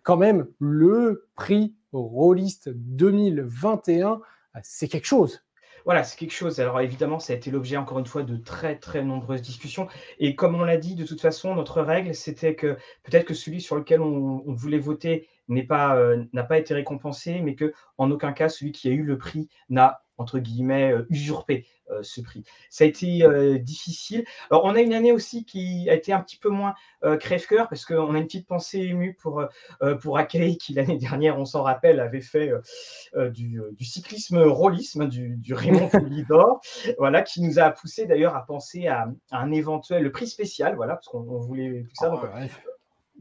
quand 0.03 0.17
même, 0.17 0.47
le 0.59 1.29
prix 1.35 1.75
Rollist 1.93 2.69
2021, 2.69 4.21
c'est 4.63 4.89
quelque 4.89 5.07
chose. 5.07 5.43
Voilà, 5.89 6.05
c'est 6.05 6.19
quelque 6.19 6.35
chose. 6.35 6.61
Alors 6.61 6.83
évidemment, 6.83 7.19
ça 7.19 7.33
a 7.33 7.37
été 7.37 7.51
l'objet 7.51 7.79
encore 7.79 7.99
une 7.99 8.05
fois 8.05 8.23
de 8.23 8.37
très 8.37 8.77
très 8.79 9.03
nombreuses 9.03 9.41
discussions. 9.41 9.89
Et 10.19 10.35
comme 10.37 10.55
on 10.55 10.63
l'a 10.63 10.77
dit, 10.77 10.95
de 10.95 11.07
toute 11.07 11.23
façon, 11.23 11.55
notre 11.55 11.81
règle, 11.81 12.15
c'était 12.15 12.55
que 12.55 12.77
peut-être 13.05 13.25
que 13.25 13.33
celui 13.33 13.63
sur 13.63 13.75
lequel 13.75 14.03
on 14.03 14.43
voulait 14.53 14.79
voter 14.79 15.27
euh, 15.51 16.25
n'a 16.35 16.43
pas 16.45 16.59
été 16.59 16.75
récompensé, 16.75 17.41
mais 17.41 17.55
que 17.55 17.73
en 17.97 18.11
aucun 18.11 18.33
cas 18.33 18.51
celui 18.51 18.73
qui 18.73 18.89
a 18.89 18.93
eu 18.93 19.03
le 19.03 19.17
prix 19.17 19.49
n'a 19.71 20.03
entre 20.19 20.41
guillemets 20.41 20.93
euh, 20.93 21.07
usurpé 21.09 21.67
ce 22.03 22.21
prix. 22.21 22.45
Ça 22.71 22.85
a 22.85 22.87
été 22.87 23.25
difficile. 23.61 24.25
Alors 24.51 24.65
on 24.65 24.75
a 24.75 24.81
une 24.81 24.93
année 24.93 25.13
aussi 25.13 25.45
qui 25.45 25.89
a 25.91 25.95
été 25.95 26.13
un 26.13 26.21
petit 26.21 26.37
peu 26.37 26.49
moins 26.49 26.75
crève-cœur 27.21 27.69
parce 27.69 27.85
qu'on 27.85 28.15
a 28.15 28.19
une 28.19 28.27
petite 28.27 28.47
pensée 28.47 28.79
émue 28.79 29.15
pour 29.21 29.45
pour 30.01 30.19
Akei 30.19 30.57
qui 30.57 30.75
l'année 30.75 30.99
dernière, 30.99 31.39
on 31.39 31.45
s'en 31.45 31.63
rappelle, 31.63 32.01
avait 32.01 32.21
fait 32.21 32.53
du, 33.31 33.61
cyclisme 33.81 34.39
rollisme, 34.39 35.09
du, 35.09 35.37
du 35.37 35.55
Raymond 35.55 35.89
Poulidor, 35.93 36.61
voilà, 36.99 37.23
qui 37.23 37.43
nous 37.43 37.59
a 37.59 37.71
poussé 37.71 38.07
d'ailleurs 38.07 38.37
à 38.37 38.45
penser 38.45 38.87
à, 38.87 39.09
un 39.31 39.53
éventuel 39.53 40.11
prix 40.11 40.27
spécial, 40.27 40.75
voilà, 40.77 40.95
parce 40.95 41.09
qu'on 41.09 41.23
voulait 41.23 41.85
tout 41.89 41.95
ça. 41.95 42.13
Ah 42.35 42.41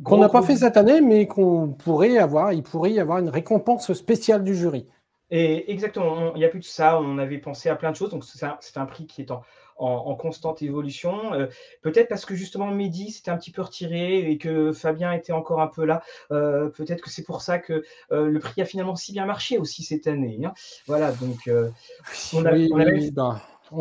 qu'on 0.03 0.17
n'a 0.17 0.29
pas 0.29 0.43
fait 0.43 0.57
cette 0.57 0.77
année, 0.77 1.01
mais 1.01 1.25
qu'on 1.25 1.69
pourrait 1.69 2.17
avoir, 2.17 2.53
il 2.53 2.61
pourrait 2.61 2.91
y 2.91 2.99
avoir 2.99 3.17
une 3.17 3.29
récompense 3.29 3.91
spéciale 3.93 4.43
du 4.43 4.55
jury. 4.55 4.85
Et 5.29 5.71
exactement, 5.71 6.33
il 6.35 6.39
n'y 6.39 6.45
a 6.45 6.49
plus 6.49 6.59
de 6.59 6.65
ça, 6.65 7.01
on 7.01 7.17
avait 7.17 7.37
pensé 7.37 7.67
à 7.69 7.75
plein 7.75 7.91
de 7.91 7.95
choses, 7.97 8.09
donc 8.09 8.23
c'est 8.23 8.77
un, 8.77 8.85
prix 8.85 9.05
qui 9.05 9.21
est 9.21 9.31
en, 9.31 10.15
constante 10.15 10.61
évolution. 10.61 11.33
Euh, 11.33 11.47
peut-être 11.81 12.07
parce 12.07 12.25
que 12.25 12.33
justement 12.33 12.67
Mehdi 12.67 13.11
s'était 13.11 13.31
un 13.31 13.37
petit 13.37 13.51
peu 13.51 13.61
retiré 13.61 14.31
et 14.31 14.37
que 14.37 14.71
Fabien 14.71 15.11
était 15.11 15.33
encore 15.33 15.61
un 15.61 15.67
peu 15.67 15.83
là. 15.83 16.01
Euh, 16.31 16.69
peut-être 16.69 17.01
que 17.01 17.09
c'est 17.09 17.23
pour 17.23 17.41
ça 17.41 17.59
que 17.59 17.83
euh, 18.11 18.29
le 18.29 18.39
prix 18.39 18.61
a 18.61 18.65
finalement 18.65 18.95
si 18.95 19.11
bien 19.11 19.25
marché 19.25 19.57
aussi 19.57 19.83
cette 19.83 20.07
année. 20.07 20.39
Hein. 20.45 20.53
Voilà, 20.85 21.11
donc 21.11 21.49
on, 22.33 22.41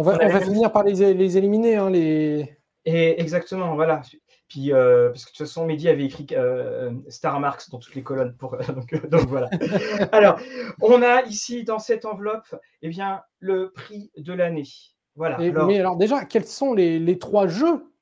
va, 0.02 0.40
finir 0.40 0.72
par 0.72 0.82
les, 0.82 1.02
éliminer. 1.36 1.76
Hein, 1.76 1.90
les... 1.90 2.56
Et 2.84 3.20
exactement, 3.20 3.76
voilà. 3.76 4.02
Puis, 4.48 4.72
euh, 4.72 5.08
parce 5.08 5.24
que 5.24 5.30
de 5.30 5.36
toute 5.36 5.46
façon, 5.46 5.66
Mehdi 5.66 5.88
avait 5.88 6.04
écrit 6.04 6.26
euh, 6.32 6.92
Star 7.08 7.40
Marks 7.40 7.68
dans 7.70 7.78
toutes 7.78 7.94
les 7.96 8.02
colonnes. 8.02 8.36
Pour, 8.36 8.54
euh, 8.54 8.58
donc, 9.10 9.26
voilà. 9.26 9.48
alors, 10.12 10.38
on 10.80 11.02
a 11.02 11.22
ici 11.22 11.64
dans 11.64 11.80
cette 11.80 12.04
enveloppe 12.04 12.54
eh 12.82 12.88
bien, 12.88 13.22
le 13.40 13.72
prix 13.72 14.12
de 14.16 14.32
l'année. 14.32 14.68
Voilà. 15.16 15.38
mais 15.38 15.80
alors, 15.80 15.96
déjà, 15.96 16.24
quels 16.24 16.44
sont 16.44 16.74
les, 16.74 16.98
les, 16.98 17.18
trois 17.18 17.48
jeux? 17.48 17.92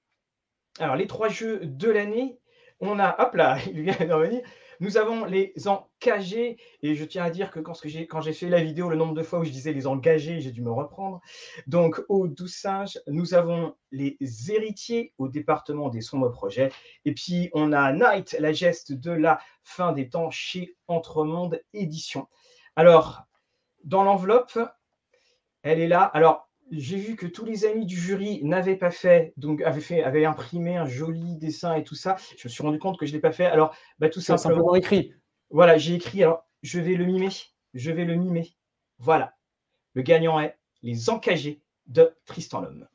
Alors, 0.80 0.96
les 0.96 1.06
trois 1.06 1.28
jeux 1.28 1.60
de 1.62 1.88
l'année, 1.88 2.38
on 2.80 2.98
a. 2.98 3.16
Hop 3.22 3.34
là, 3.36 3.56
il 3.66 3.82
vient 3.82 4.06
de 4.06 4.12
revenir. 4.12 4.42
Nous 4.80 4.96
avons 4.96 5.24
les 5.24 5.52
engagés, 5.66 6.58
et 6.82 6.94
je 6.94 7.04
tiens 7.04 7.24
à 7.24 7.30
dire 7.30 7.50
que 7.50 7.60
quand, 7.60 7.74
j'ai 7.82 8.32
fait 8.32 8.48
la 8.48 8.62
vidéo, 8.62 8.88
le 8.88 8.96
nombre 8.96 9.14
de 9.14 9.22
fois 9.22 9.40
où 9.40 9.44
je 9.44 9.50
disais 9.50 9.72
les 9.72 9.86
engagés, 9.86 10.40
j'ai 10.40 10.52
dû 10.52 10.62
me 10.62 10.72
reprendre. 10.72 11.20
Donc, 11.66 12.02
au 12.08 12.28
Doux 12.28 12.48
Singe, 12.48 13.00
nous 13.06 13.34
avons 13.34 13.76
les 13.90 14.16
héritiers 14.48 15.12
au 15.18 15.28
département 15.28 15.88
des 15.88 16.00
sombres 16.00 16.30
projets. 16.30 16.72
Et 17.04 17.14
puis, 17.14 17.50
on 17.52 17.72
a 17.72 17.92
Night, 17.92 18.36
la 18.38 18.52
geste 18.52 18.92
de 18.92 19.10
la 19.10 19.40
fin 19.62 19.92
des 19.92 20.08
temps 20.08 20.30
chez 20.30 20.76
Entremonde 20.88 21.60
Édition. 21.72 22.28
Alors, 22.76 23.22
dans 23.84 24.02
l'enveloppe, 24.02 24.58
elle 25.62 25.80
est 25.80 25.88
là. 25.88 26.02
Alors, 26.02 26.48
j'ai 26.70 26.96
vu 26.96 27.16
que 27.16 27.26
tous 27.26 27.44
les 27.44 27.66
amis 27.66 27.86
du 27.86 27.96
jury 27.96 28.40
n'avaient 28.42 28.76
pas 28.76 28.90
fait, 28.90 29.32
donc 29.36 29.62
avaient, 29.62 29.80
fait, 29.80 30.02
avaient 30.02 30.24
imprimé 30.24 30.76
un 30.76 30.86
joli 30.86 31.36
dessin 31.36 31.74
et 31.74 31.84
tout 31.84 31.94
ça. 31.94 32.16
Je 32.36 32.48
me 32.48 32.50
suis 32.50 32.62
rendu 32.62 32.78
compte 32.78 32.98
que 32.98 33.06
je 33.06 33.12
ne 33.12 33.16
l'ai 33.16 33.20
pas 33.20 33.32
fait. 33.32 33.46
Alors, 33.46 33.74
bah, 33.98 34.08
tout 34.08 34.20
simplement, 34.20 34.56
simplement 34.56 34.74
écrit. 34.74 35.14
Voilà, 35.50 35.78
j'ai 35.78 35.94
écrit. 35.94 36.22
Alors, 36.22 36.46
je 36.62 36.80
vais 36.80 36.94
le 36.94 37.04
mimer. 37.04 37.28
Je 37.74 37.90
vais 37.90 38.04
le 38.04 38.14
mimer. 38.14 38.56
Voilà. 38.98 39.34
Le 39.94 40.02
gagnant 40.02 40.40
est 40.40 40.56
les 40.82 41.10
encagés 41.10 41.62
de 41.86 42.14
Tristan 42.24 42.60
Lhomme. 42.60 42.86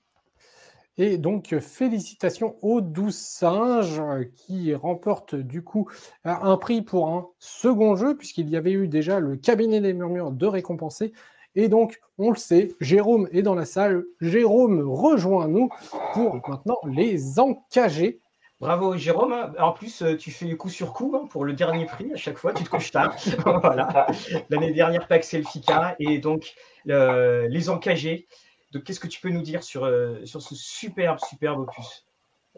Et 0.97 1.17
donc, 1.17 1.57
félicitations 1.59 2.57
aux 2.61 2.81
douze 2.81 3.15
singes 3.15 4.01
qui 4.35 4.75
remportent 4.75 5.35
du 5.35 5.63
coup 5.63 5.89
un 6.25 6.57
prix 6.57 6.81
pour 6.81 7.07
un 7.07 7.29
second 7.39 7.95
jeu, 7.95 8.17
puisqu'il 8.17 8.49
y 8.49 8.57
avait 8.57 8.73
eu 8.73 8.89
déjà 8.89 9.21
le 9.21 9.37
cabinet 9.37 9.79
des 9.79 9.93
murmures 9.93 10.31
de 10.31 10.45
récompenser. 10.45 11.13
Et 11.55 11.67
donc, 11.67 11.99
on 12.17 12.29
le 12.29 12.37
sait, 12.37 12.69
Jérôme 12.79 13.27
est 13.31 13.41
dans 13.41 13.55
la 13.55 13.65
salle. 13.65 14.03
Jérôme, 14.21 14.81
rejoins-nous 14.87 15.69
pour 16.13 16.35
maintenant 16.47 16.77
les 16.85 17.39
encager. 17.39 18.21
Bravo 18.59 18.97
Jérôme. 18.97 19.53
En 19.57 19.71
plus, 19.71 20.01
euh, 20.01 20.17
tu 20.17 20.31
fais 20.31 20.53
coup 20.57 20.69
sur 20.69 20.91
coup 20.93 21.15
hein, 21.15 21.27
pour 21.29 21.45
le 21.45 21.53
dernier 21.53 21.85
prix 21.85 22.11
à 22.13 22.17
chaque 22.17 22.37
fois. 22.37 22.53
Tu 22.53 22.63
te 22.63 22.69
couches 22.69 22.91
tard. 22.91 23.15
voilà. 23.45 24.07
L'année 24.49 24.73
dernière, 24.73 25.07
Pax 25.07 25.29
Selfica 25.29 25.95
et 25.99 26.19
donc 26.19 26.53
les 26.85 27.69
encagés. 27.69 28.27
Donc, 28.73 28.83
qu'est-ce 28.83 28.99
que 28.99 29.07
tu 29.07 29.19
peux 29.21 29.29
nous 29.29 29.41
dire 29.41 29.63
sur, 29.63 29.85
euh, 29.85 30.23
sur 30.25 30.41
ce 30.41 30.53
superbe, 30.55 31.17
superbe 31.19 31.61
opus? 31.61 32.05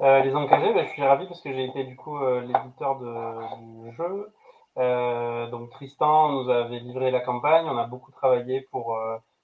Euh, 0.01 0.21
Les 0.23 0.33
encagés, 0.33 0.73
bah, 0.73 0.83
je 0.85 0.89
suis 0.89 1.03
ravi 1.03 1.25
parce 1.27 1.41
que 1.41 1.53
j'ai 1.53 1.65
été 1.65 1.83
du 1.83 1.95
coup 1.95 2.17
l'éditeur 2.19 2.99
du 2.99 3.95
jeu. 3.95 4.27
Donc 4.75 5.69
Tristan 5.71 6.31
nous 6.31 6.49
avait 6.49 6.79
livré 6.79 7.11
la 7.11 7.19
campagne. 7.19 7.65
On 7.67 7.77
a 7.77 7.85
beaucoup 7.85 8.11
travaillé 8.11 8.61
pour 8.61 8.97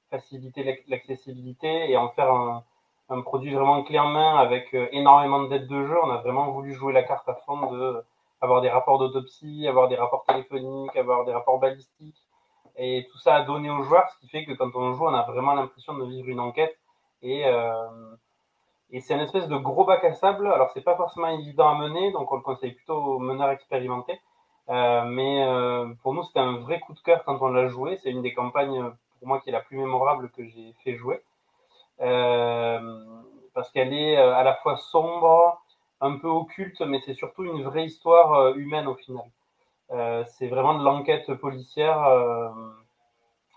faciliter 0.09 0.83
l'accessibilité 0.87 1.91
et 1.91 1.97
en 1.97 2.09
faire 2.09 2.31
un 2.31 2.63
un 3.09 3.21
produit 3.21 3.53
vraiment 3.53 3.83
clé 3.83 3.99
en 3.99 4.09
main 4.09 4.37
avec 4.37 4.73
euh, 4.73 4.87
énormément 4.91 5.43
d'aides 5.43 5.67
de 5.67 5.85
jeu. 5.85 5.97
On 6.03 6.09
a 6.09 6.17
vraiment 6.17 6.51
voulu 6.51 6.73
jouer 6.73 6.93
la 6.93 7.03
carte 7.03 7.27
à 7.29 7.35
fond 7.45 7.71
de 7.71 8.03
avoir 8.41 8.61
des 8.61 8.69
rapports 8.69 8.99
d'autopsie, 8.99 9.67
avoir 9.67 9.87
des 9.87 9.95
rapports 9.95 10.23
téléphoniques, 10.25 10.95
avoir 10.95 11.25
des 11.25 11.33
rapports 11.33 11.59
balistiques. 11.59 12.21
Et 12.75 13.07
tout 13.11 13.17
ça 13.17 13.35
a 13.35 13.41
donné 13.43 13.69
aux 13.71 13.81
joueurs, 13.81 14.07
ce 14.11 14.19
qui 14.19 14.27
fait 14.27 14.45
que 14.45 14.51
quand 14.51 14.75
on 14.75 14.93
joue, 14.93 15.05
on 15.05 15.13
a 15.13 15.23
vraiment 15.23 15.53
l'impression 15.53 15.95
de 15.95 16.05
vivre 16.05 16.27
une 16.29 16.39
enquête. 16.39 16.77
Et, 17.23 17.45
euh, 17.45 18.15
et 18.91 19.01
c'est 19.01 19.15
un 19.15 19.19
espèce 19.21 19.47
de 19.47 19.57
gros 19.57 19.85
bac 19.85 20.03
à 20.03 20.13
sable. 20.13 20.51
Alors, 20.51 20.69
c'est 20.71 20.83
pas 20.83 20.95
forcément 20.95 21.29
évident 21.29 21.69
à 21.69 21.75
mener, 21.75 22.11
donc 22.11 22.31
on 22.31 22.35
le 22.35 22.43
conseille 22.43 22.73
plutôt 22.73 22.93
aux 22.95 23.19
meneurs 23.19 23.49
expérimentés. 23.49 24.19
Euh, 24.69 25.05
mais 25.05 25.43
euh, 25.43 25.93
pour 26.03 26.13
nous, 26.13 26.23
c'était 26.23 26.39
un 26.39 26.57
vrai 26.57 26.79
coup 26.79 26.93
de 26.93 26.99
cœur 26.99 27.23
quand 27.23 27.41
on 27.41 27.47
l'a 27.49 27.67
joué. 27.67 27.97
C'est 27.97 28.11
une 28.11 28.21
des 28.21 28.33
campagnes, 28.33 28.91
pour 29.19 29.27
moi, 29.27 29.39
qui 29.39 29.49
est 29.49 29.53
la 29.53 29.61
plus 29.61 29.77
mémorable 29.77 30.29
que 30.31 30.45
j'ai 30.45 30.73
fait 30.83 30.95
jouer. 30.95 31.21
Euh, 32.01 33.05
parce 33.53 33.71
qu'elle 33.71 33.93
est 33.93 34.17
à 34.17 34.43
la 34.43 34.55
fois 34.55 34.77
sombre, 34.77 35.61
un 36.01 36.17
peu 36.17 36.27
occulte, 36.27 36.81
mais 36.81 37.01
c'est 37.05 37.15
surtout 37.15 37.43
une 37.43 37.63
vraie 37.63 37.85
histoire 37.85 38.55
humaine 38.55 38.87
au 38.87 38.95
final. 38.95 39.25
c'est 40.27 40.47
vraiment 40.47 40.77
de 40.77 40.83
l'enquête 40.83 41.33
policière. 41.35 41.97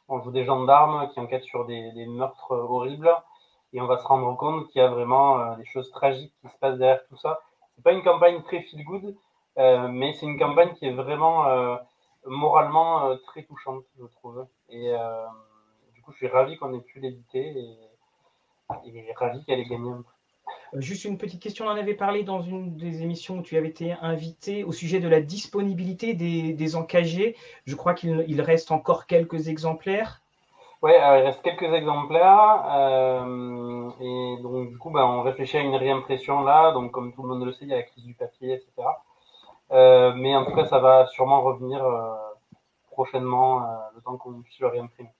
on 0.08 0.20
joue 0.22 0.30
des 0.30 0.44
gendarmes 0.44 1.10
qui 1.10 1.20
enquêtent 1.20 1.44
sur 1.44 1.66
des, 1.66 2.06
meurtres 2.06 2.52
horribles 2.52 3.14
et 3.74 3.80
on 3.82 3.86
va 3.86 3.98
se 3.98 4.06
rendre 4.06 4.34
compte 4.38 4.68
qu'il 4.68 4.80
y 4.80 4.84
a 4.84 4.88
vraiment 4.88 5.54
des 5.56 5.66
choses 5.66 5.90
tragiques 5.90 6.32
qui 6.40 6.48
se 6.48 6.58
passent 6.58 6.78
derrière 6.78 7.06
tout 7.08 7.16
ça. 7.16 7.40
C'est 7.74 7.84
pas 7.84 7.92
une 7.92 8.02
campagne 8.02 8.40
très 8.42 8.62
feel 8.62 8.82
good, 8.84 9.14
mais 9.88 10.12
c'est 10.14 10.26
une 10.26 10.38
campagne 10.38 10.72
qui 10.74 10.86
est 10.86 10.92
vraiment 10.92 11.78
moralement 12.26 13.16
très 13.26 13.42
touchante, 13.44 13.84
je 13.98 14.06
trouve. 14.06 14.46
Et 14.68 14.92
du 15.94 16.02
coup, 16.02 16.12
je 16.12 16.18
suis 16.18 16.28
ravi 16.28 16.56
qu'on 16.56 16.72
ait 16.74 16.80
pu 16.80 17.00
l'éditer. 17.00 17.58
Et, 17.58 17.76
ravi 19.16 19.44
qu'elle 19.44 19.60
ait 19.60 19.64
gagné 19.64 19.90
un 19.90 20.04
euh, 20.74 20.80
Juste 20.80 21.04
une 21.04 21.18
petite 21.18 21.42
question, 21.42 21.66
on 21.66 21.70
en 21.70 21.76
avait 21.76 21.94
parlé 21.94 22.22
dans 22.22 22.40
une 22.40 22.76
des 22.76 23.02
émissions 23.02 23.38
où 23.38 23.42
tu 23.42 23.56
avais 23.56 23.68
été 23.68 23.92
invité 24.00 24.64
au 24.64 24.72
sujet 24.72 25.00
de 25.00 25.08
la 25.08 25.20
disponibilité 25.20 26.14
des, 26.14 26.52
des 26.52 26.76
encagés. 26.76 27.36
Je 27.66 27.74
crois 27.74 27.94
qu'il 27.94 28.40
reste 28.40 28.70
encore 28.70 29.06
quelques 29.06 29.48
exemplaires. 29.48 30.22
Oui, 30.82 30.92
il 30.94 31.22
reste 31.24 31.42
quelques 31.42 31.72
exemplaires. 31.74 32.64
Euh, 32.70 33.90
et 34.00 34.42
donc, 34.42 34.70
du 34.70 34.78
coup, 34.78 34.90
ben, 34.90 35.04
on 35.04 35.22
réfléchit 35.22 35.58
à 35.58 35.60
une 35.60 35.74
réimpression 35.74 36.42
là. 36.42 36.72
Donc, 36.72 36.92
comme 36.92 37.12
tout 37.12 37.22
le 37.22 37.28
monde 37.28 37.44
le 37.44 37.52
sait, 37.52 37.64
il 37.64 37.68
y 37.68 37.74
a 37.74 37.76
la 37.76 37.82
crise 37.82 38.04
du 38.04 38.14
papier, 38.14 38.54
etc. 38.54 38.88
Euh, 39.72 40.12
mais 40.14 40.34
en 40.36 40.44
tout 40.44 40.54
cas, 40.54 40.64
ça 40.64 40.78
va 40.78 41.06
sûrement 41.06 41.42
revenir 41.42 41.84
prochainement, 42.90 43.66
le 43.94 44.00
temps 44.02 44.16
qu'on 44.16 44.42
puisse 44.42 44.58
le 44.58 44.66
réimprimer. 44.66 45.10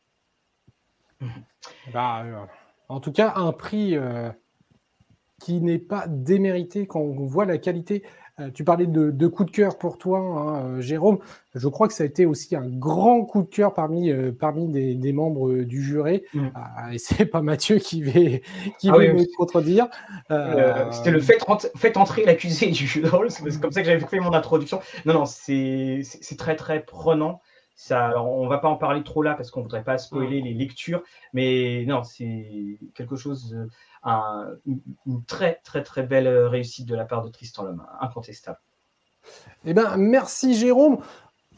Bah, 1.92 2.24
en 2.88 3.00
tout 3.00 3.12
cas, 3.12 3.32
un 3.36 3.52
prix 3.52 3.96
euh, 3.96 4.30
qui 5.40 5.60
n'est 5.60 5.78
pas 5.78 6.06
démérité 6.08 6.86
quand 6.86 7.00
on 7.00 7.24
voit 7.24 7.44
la 7.44 7.58
qualité. 7.58 8.04
Euh, 8.40 8.50
tu 8.52 8.64
parlais 8.64 8.86
de, 8.86 9.26
coup 9.26 9.44
de 9.44 9.50
cœur 9.50 9.78
pour 9.78 9.98
toi, 9.98 10.18
hein, 10.18 10.64
euh, 10.64 10.80
Jérôme. 10.80 11.18
Je 11.54 11.66
crois 11.68 11.88
que 11.88 11.94
ça 11.94 12.04
a 12.04 12.06
été 12.06 12.26
aussi 12.26 12.54
un 12.56 12.66
grand 12.66 13.24
coup 13.24 13.42
de 13.42 13.48
cœur 13.48 13.74
parmi, 13.74 14.12
parmi 14.38 14.68
des, 14.68 15.12
membres 15.12 15.62
du 15.62 15.82
jury. 15.82 16.22
Mm. 16.32 16.48
Ah, 16.54 16.94
et 16.94 16.98
c'est 16.98 17.26
pas 17.26 17.42
Mathieu 17.42 17.78
qui 17.78 18.02
va, 18.02 18.12
qui 18.78 18.88
ah 18.88 18.98
me 18.98 19.36
contredire. 19.36 19.88
C'était 20.92 21.10
le 21.10 21.20
fait, 21.20 21.44
fait 21.76 21.96
entrer 21.96 22.24
l'accusé 22.24 22.68
du 22.68 22.86
jeu 22.86 23.02
C'est 23.28 23.60
comme 23.60 23.72
ça 23.72 23.80
que 23.80 23.86
j'avais 23.86 24.00
fait 24.00 24.20
mon 24.20 24.32
introduction. 24.32 24.80
Non, 25.06 25.14
non, 25.14 25.24
c'est 25.26 26.02
très, 26.38 26.56
très 26.56 26.80
prenant. 26.80 27.40
Ça, 27.74 28.22
on 28.22 28.46
va 28.46 28.58
pas 28.58 28.68
en 28.68 28.76
parler 28.76 29.02
trop 29.02 29.22
là 29.22 29.32
parce 29.32 29.50
qu'on 29.50 29.62
voudrait 29.62 29.82
pas 29.82 29.96
spoiler 29.96 30.42
mm. 30.42 30.44
les 30.44 30.52
lectures, 30.52 31.02
mais 31.32 31.84
non, 31.86 32.04
c'est 32.04 32.78
quelque 32.94 33.16
chose, 33.16 33.56
euh, 34.06 34.56
une 35.06 35.24
très 35.26 35.60
très 35.64 35.82
très 35.82 36.02
belle 36.02 36.28
réussite 36.28 36.86
de 36.86 36.94
la 36.94 37.04
part 37.04 37.22
de 37.22 37.28
Tristan 37.28 37.64
Lhomme, 37.64 37.84
incontestable. 38.00 38.58
Eh 39.64 39.74
ben, 39.74 39.96
merci 39.96 40.54
Jérôme. 40.54 40.98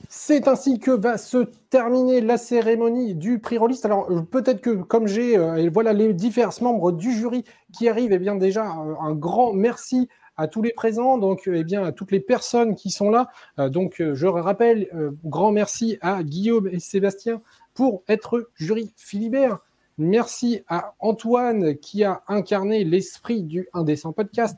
C'est 0.08 0.48
ainsi 0.48 0.80
que 0.80 0.90
va 0.90 1.16
se 1.16 1.38
terminer 1.70 2.20
la 2.20 2.36
cérémonie 2.36 3.14
du 3.14 3.38
prix 3.38 3.56
Rolliste. 3.56 3.84
Alors 3.84 4.10
euh, 4.10 4.22
peut-être 4.22 4.60
que 4.60 4.70
comme 4.70 5.06
j'ai, 5.06 5.36
euh, 5.38 5.70
voilà 5.72 5.92
les 5.92 6.12
divers 6.12 6.50
membres 6.60 6.92
du 6.92 7.12
jury 7.12 7.44
qui 7.72 7.88
arrivent, 7.88 8.12
eh 8.12 8.18
bien 8.18 8.34
déjà 8.34 8.64
un 8.64 9.12
grand 9.12 9.52
merci 9.52 10.08
à 10.36 10.48
tous 10.48 10.62
les 10.62 10.72
présents, 10.72 11.18
donc 11.18 11.46
euh, 11.46 11.56
eh 11.56 11.64
bien 11.64 11.84
à 11.84 11.92
toutes 11.92 12.10
les 12.10 12.20
personnes 12.20 12.74
qui 12.74 12.90
sont 12.90 13.10
là. 13.10 13.28
Euh, 13.58 13.68
donc 13.68 14.00
euh, 14.00 14.14
je 14.14 14.26
rappelle, 14.26 14.88
grand 15.24 15.52
merci 15.52 15.98
à 16.00 16.22
Guillaume 16.22 16.68
et 16.68 16.80
Sébastien 16.80 17.40
pour 17.74 18.02
être 18.08 18.50
jury 18.56 18.92
Philibert. 18.96 19.58
Merci 19.98 20.62
à 20.68 20.94
Antoine 21.00 21.76
qui 21.76 22.04
a 22.04 22.22
incarné 22.28 22.84
l'esprit 22.84 23.42
du 23.42 23.68
Indécent 23.72 24.12
Podcast. 24.12 24.56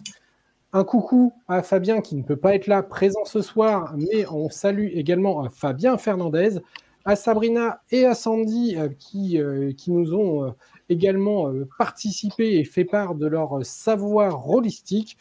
Un 0.73 0.85
coucou 0.85 1.33
à 1.49 1.63
Fabien 1.63 2.01
qui 2.01 2.17
ne 2.17 2.23
peut 2.23 2.37
pas 2.37 2.55
être 2.55 2.67
là 2.67 2.83
présent 2.83 3.25
ce 3.25 3.43
soir, 3.43 3.95
mais 3.97 4.27
on 4.29 4.49
salue 4.51 4.89
également 4.93 5.49
Fabien 5.51 5.99
Fernandez, 5.99 6.59
à 7.05 7.17
Sabrina 7.17 7.83
et 7.91 8.07
à 8.07 8.15
Sandy 8.15 8.77
qui, 8.99 9.39
qui 9.77 9.93
nous 9.93 10.15
ont 10.15 10.55
également 10.89 11.53
participé 11.79 12.59
et 12.59 12.65
fait 12.65 12.85
part 12.85 13.15
de 13.15 13.27
leur 13.27 13.65
savoir 13.65 14.51
holistique. 14.51 15.17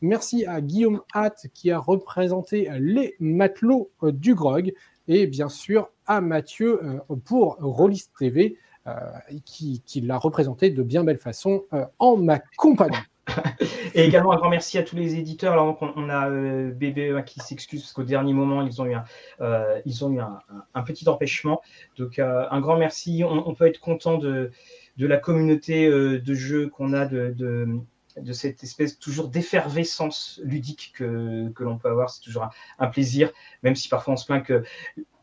Merci 0.00 0.46
à 0.46 0.60
Guillaume 0.60 1.00
Hatt 1.12 1.48
qui 1.52 1.72
a 1.72 1.78
représenté 1.78 2.68
les 2.78 3.16
matelots 3.18 3.90
euh, 4.04 4.12
du 4.12 4.34
grog 4.34 4.72
et 5.08 5.26
bien 5.26 5.48
sûr 5.48 5.90
à 6.06 6.20
Mathieu 6.20 6.80
euh, 6.84 7.16
pour 7.24 7.56
Rollis 7.58 8.04
TV 8.16 8.56
euh, 8.88 9.38
qui, 9.44 9.82
l'a 10.00 10.18
représenté 10.18 10.70
de 10.70 10.82
bien 10.82 11.04
belle 11.04 11.18
façon 11.18 11.64
en 11.98 12.16
ma 12.16 12.40
compagnie. 12.56 12.96
Et 13.94 14.04
également 14.04 14.32
un 14.32 14.36
grand 14.36 14.48
merci 14.48 14.78
à 14.78 14.82
tous 14.82 14.96
les 14.96 15.16
éditeurs. 15.16 15.52
Alors, 15.52 15.78
on, 15.96 16.08
a 16.08 16.30
BBE 16.30 17.24
qui 17.24 17.40
s'excuse 17.40 17.82
parce 17.82 17.92
qu'au 17.92 18.02
dernier 18.02 18.32
moment, 18.32 18.62
ils 18.62 18.80
ont 18.80 18.86
eu 18.86 18.94
un, 18.94 19.04
ils 19.84 20.04
ont 20.04 20.10
eu 20.10 20.20
un, 20.20 20.82
petit 20.82 21.06
empêchement. 21.08 21.60
Donc, 21.98 22.18
un 22.18 22.60
grand 22.60 22.78
merci. 22.78 23.22
On, 23.24 23.54
peut 23.54 23.66
être 23.66 23.80
content 23.80 24.16
de, 24.16 24.50
de 24.96 25.06
la 25.06 25.18
communauté 25.18 25.90
de 25.90 26.34
jeux 26.34 26.68
qu'on 26.68 26.94
a 26.94 27.04
de, 27.04 27.34
de 28.22 28.32
cette 28.32 28.62
espèce 28.62 28.98
toujours 28.98 29.28
d'effervescence 29.28 30.40
ludique 30.44 30.92
que, 30.94 31.48
que 31.50 31.64
l'on 31.64 31.78
peut 31.78 31.88
avoir. 31.88 32.10
C'est 32.10 32.20
toujours 32.20 32.48
un, 32.78 32.86
plaisir, 32.88 33.30
même 33.62 33.76
si 33.76 33.88
parfois 33.88 34.14
on 34.14 34.16
se 34.16 34.26
plaint 34.26 34.44
qu'il 34.44 34.62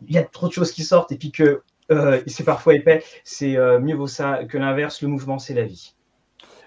y 0.08 0.18
a 0.18 0.24
trop 0.24 0.48
de 0.48 0.54
choses 0.54 0.72
qui 0.72 0.84
sortent 0.84 1.12
et 1.12 1.18
puis 1.18 1.32
que 1.32 1.64
euh, 1.92 2.22
c'est 2.28 2.44
parfois 2.44 2.76
épais. 2.76 3.04
C'est 3.24 3.58
euh, 3.58 3.80
mieux 3.80 3.96
vaut 3.96 4.08
ça 4.08 4.44
que 4.46 4.58
l'inverse. 4.58 5.02
Le 5.02 5.08
mouvement, 5.08 5.40
c'est 5.40 5.54
la 5.54 5.64
vie. 5.64 5.94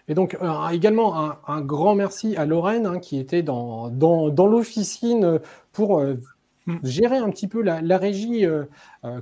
Et 0.09 0.15
donc, 0.15 0.37
euh, 0.41 0.69
également, 0.69 1.33
un, 1.47 1.61
grand 1.61 1.95
merci 1.95 2.37
à 2.37 2.47
Lorraine 2.47 2.87
hein, 2.87 2.99
qui 2.99 3.19
était 3.19 3.43
dans, 3.43 3.89
dans, 3.89 4.31
dans 4.31 4.47
l'officine 4.47 5.39
pour 5.73 6.03
gérer 6.83 7.19
un 7.19 7.31
petit 7.31 7.47
peu 7.47 7.63
la, 7.63 7.83
la 7.83 7.99
régie, 7.99 8.47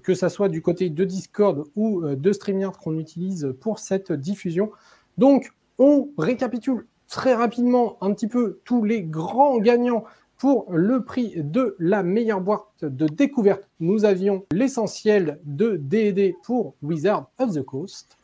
que 0.02 0.14
ça 0.14 0.28
soit 0.28 0.48
du 0.48 0.62
côté 0.62 0.88
de 0.88 1.04
Discord 1.04 1.64
ou 1.74 2.04
de 2.04 2.32
StreamYard 2.32 2.76
qu'on 2.76 2.98
utilise 2.98 3.52
pour 3.60 3.80
cette 3.80 4.12
diffusion. 4.12 4.70
Donc, 5.18 5.52
on 5.78 6.08
récapitule 6.18 6.86
très 7.08 7.34
rapidement 7.34 7.96
un 8.00 8.12
petit 8.12 8.28
peu 8.28 8.60
tous 8.64 8.84
les 8.84 9.02
grands 9.02 9.58
gagnants 9.58 10.04
pour 10.36 10.70
le 10.72 11.04
prix 11.04 11.32
de 11.36 11.76
la 11.78 12.02
meilleure 12.02 12.40
boîte 12.40 12.82
de 12.82 13.06
découverte. 13.06 13.68
Nous 13.80 14.04
avions 14.04 14.44
l'essentiel 14.52 15.40
de 15.44 15.76
D&D 15.76 16.36
pour 16.44 16.74
Wizard 16.82 17.30
of 17.38 17.54
the 17.54 17.62
Coast. 17.62 18.18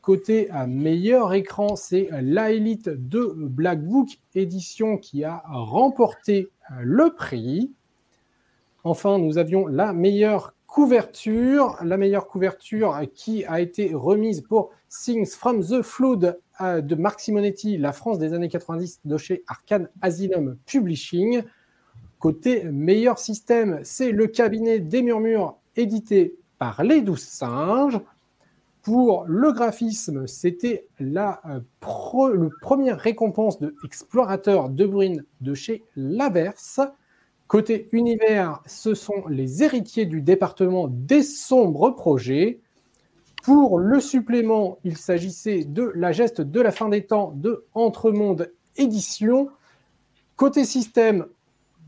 Côté 0.00 0.48
meilleur 0.66 1.32
écran, 1.32 1.76
c'est 1.76 2.08
la 2.22 2.50
élite 2.50 2.88
de 2.88 3.34
Black 3.36 3.84
Book 3.84 4.18
édition 4.34 4.98
qui 4.98 5.22
a 5.22 5.42
remporté 5.46 6.48
le 6.80 7.14
prix. 7.14 7.70
Enfin, 8.82 9.18
nous 9.18 9.38
avions 9.38 9.68
la 9.68 9.92
meilleure 9.92 10.54
couverture, 10.72 11.76
la 11.84 11.98
meilleure 11.98 12.26
couverture 12.26 12.98
qui 13.12 13.44
a 13.44 13.60
été 13.60 13.92
remise 13.92 14.40
pour 14.40 14.70
Things 14.88 15.26
from 15.26 15.62
the 15.62 15.82
Flood 15.82 16.40
de 16.60 16.94
Marc 16.94 17.20
Simonetti, 17.20 17.76
La 17.76 17.92
France 17.92 18.18
des 18.18 18.32
années 18.32 18.48
90 18.48 19.00
de 19.04 19.18
chez 19.18 19.44
Arcane 19.48 19.90
Asylum 20.00 20.56
Publishing. 20.64 21.42
Côté 22.18 22.64
meilleur 22.64 23.18
système, 23.18 23.80
c'est 23.82 24.12
le 24.12 24.26
cabinet 24.28 24.78
des 24.78 25.02
murmures 25.02 25.58
édité 25.76 26.36
par 26.58 26.82
Les 26.82 27.02
Douze 27.02 27.20
Singes. 27.20 28.00
Pour 28.80 29.26
le 29.28 29.52
graphisme, 29.52 30.26
c'était 30.26 30.86
la 30.98 31.42
euh, 31.50 31.60
première 32.62 32.98
récompense 32.98 33.60
de 33.60 33.74
explorateur 33.84 34.70
de 34.70 34.86
Bruine 34.86 35.22
de 35.42 35.52
chez 35.52 35.84
Laverse. 35.96 36.80
Côté 37.52 37.86
univers, 37.92 38.62
ce 38.64 38.94
sont 38.94 39.28
les 39.28 39.62
héritiers 39.62 40.06
du 40.06 40.22
département 40.22 40.88
des 40.88 41.22
sombres 41.22 41.90
projets. 41.90 42.60
Pour 43.42 43.78
le 43.78 44.00
supplément, 44.00 44.78
il 44.84 44.96
s'agissait 44.96 45.64
de 45.64 45.92
la 45.94 46.12
geste 46.12 46.40
de 46.40 46.60
la 46.62 46.70
fin 46.70 46.88
des 46.88 47.04
temps 47.04 47.34
de 47.36 47.66
Entremonde 47.74 48.50
Édition. 48.78 49.50
Côté 50.36 50.64
système, 50.64 51.26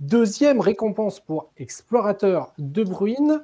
deuxième 0.01 0.61
récompense 0.61 1.19
pour 1.19 1.51
explorateur 1.57 2.53
de 2.59 2.85
Bruine. 2.85 3.43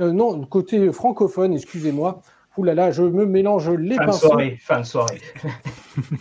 Euh, 0.00 0.10
non, 0.10 0.44
côté 0.44 0.90
francophone, 0.90 1.54
excusez-moi. 1.54 2.22
Ouh 2.56 2.64
là 2.64 2.74
là, 2.74 2.90
je 2.90 3.04
me 3.04 3.24
mélange 3.24 3.70
les 3.70 3.94
Fin 3.94 4.06
de 4.06 4.10
pinceaux. 4.10 4.26
soirée, 4.26 4.56
fin 4.60 4.80
de 4.80 4.84
soirée. 4.84 5.20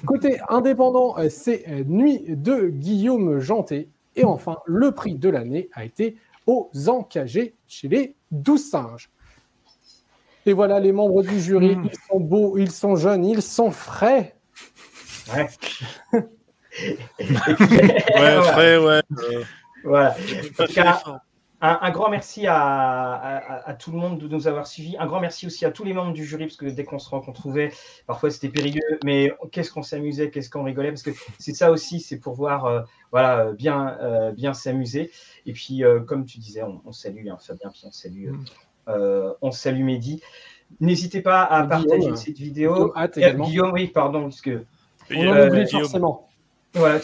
Côté 0.05 0.39
indépendant, 0.49 1.17
euh, 1.17 1.29
c'est 1.29 1.67
euh, 1.67 1.83
Nuit 1.83 2.25
de 2.27 2.67
Guillaume 2.67 3.39
Janté. 3.39 3.89
Et 4.15 4.23
enfin, 4.25 4.57
le 4.65 4.91
prix 4.91 5.15
de 5.15 5.29
l'année 5.29 5.69
a 5.73 5.85
été 5.85 6.17
aux 6.47 6.69
encagés 6.87 7.55
chez 7.67 7.87
les 7.87 8.15
12 8.31 8.69
singes. 8.69 9.09
Et 10.45 10.53
voilà 10.53 10.79
les 10.79 10.91
membres 10.91 11.21
du 11.23 11.39
jury. 11.39 11.75
Mm. 11.75 11.89
Ils 11.91 11.99
sont 12.09 12.19
beaux, 12.19 12.57
ils 12.57 12.71
sont 12.71 12.95
jeunes, 12.95 13.25
ils 13.25 13.41
sont 13.41 13.71
frais. 13.71 14.35
Ouais. 15.33 15.47
Ouais, 17.19 18.41
frais, 18.43 18.77
ouais. 18.77 19.01
euh, 19.19 19.43
Voilà. 19.83 20.15
En 20.59 20.65
tout 20.65 20.73
cas, 20.73 20.93
fort. 20.93 21.19
Un, 21.61 21.77
un 21.81 21.91
grand 21.91 22.09
merci 22.09 22.47
à, 22.47 22.57
à- 22.59 23.69
à 23.69 23.73
tout 23.75 23.91
le 23.91 23.97
monde 23.97 24.17
de 24.19 24.27
nous 24.27 24.47
avoir 24.47 24.65
suivis. 24.67 24.95
Un 24.97 25.05
grand 25.05 25.19
merci 25.19 25.45
aussi 25.45 25.63
à 25.65 25.71
tous 25.71 25.83
les 25.83 25.93
membres 25.93 26.13
du 26.13 26.25
jury, 26.25 26.45
parce 26.45 26.57
que 26.57 26.65
dès 26.65 26.83
qu'on 26.83 26.99
se 26.99 27.09
retrouvait, 27.09 27.71
parfois 28.07 28.31
c'était 28.31 28.49
périlleux, 28.49 28.99
mais 29.05 29.31
qu'est-ce 29.51 29.71
qu'on 29.71 29.83
s'amusait, 29.83 30.31
qu'est-ce 30.31 30.49
qu'on 30.49 30.63
rigolait, 30.63 30.89
parce 30.89 31.03
que 31.03 31.11
c'est 31.39 31.53
ça 31.53 31.69
aussi, 31.71 31.99
c'est 31.99 32.17
pour 32.17 32.33
voir 32.33 32.65
euh, 32.65 32.81
voilà, 33.11 33.51
bien, 33.53 33.97
euh, 34.01 34.31
bien 34.31 34.53
s'amuser. 34.53 35.11
Et 35.45 35.53
puis, 35.53 35.83
euh, 35.83 35.99
comme 35.99 36.25
tu 36.25 36.39
disais, 36.39 36.63
on, 36.63 36.81
on 36.85 36.91
salue 36.91 37.27
hein, 37.29 37.37
Fabien, 37.39 37.69
puis 37.71 37.83
on 37.85 37.91
salue, 37.91 38.27
euh, 38.29 38.33
euh, 38.89 39.33
on 39.41 39.51
salue 39.51 39.83
Mehdi. 39.83 40.21
N'hésitez 40.79 41.21
pas 41.21 41.43
à 41.43 41.63
partager 41.67 42.15
cette 42.15 42.37
vidéo. 42.39 42.91
Guillaume 43.45 43.71
oui, 43.73 43.87
pardon, 43.87 44.23
parce 44.23 44.41
que 44.41 44.63
On 45.13 45.25
Euh, 45.27 45.45
en 45.45 45.47
oublie 45.49 45.65
Guillaume. 45.65 45.81
forcément. 45.83 46.27
Voilà, 46.73 46.99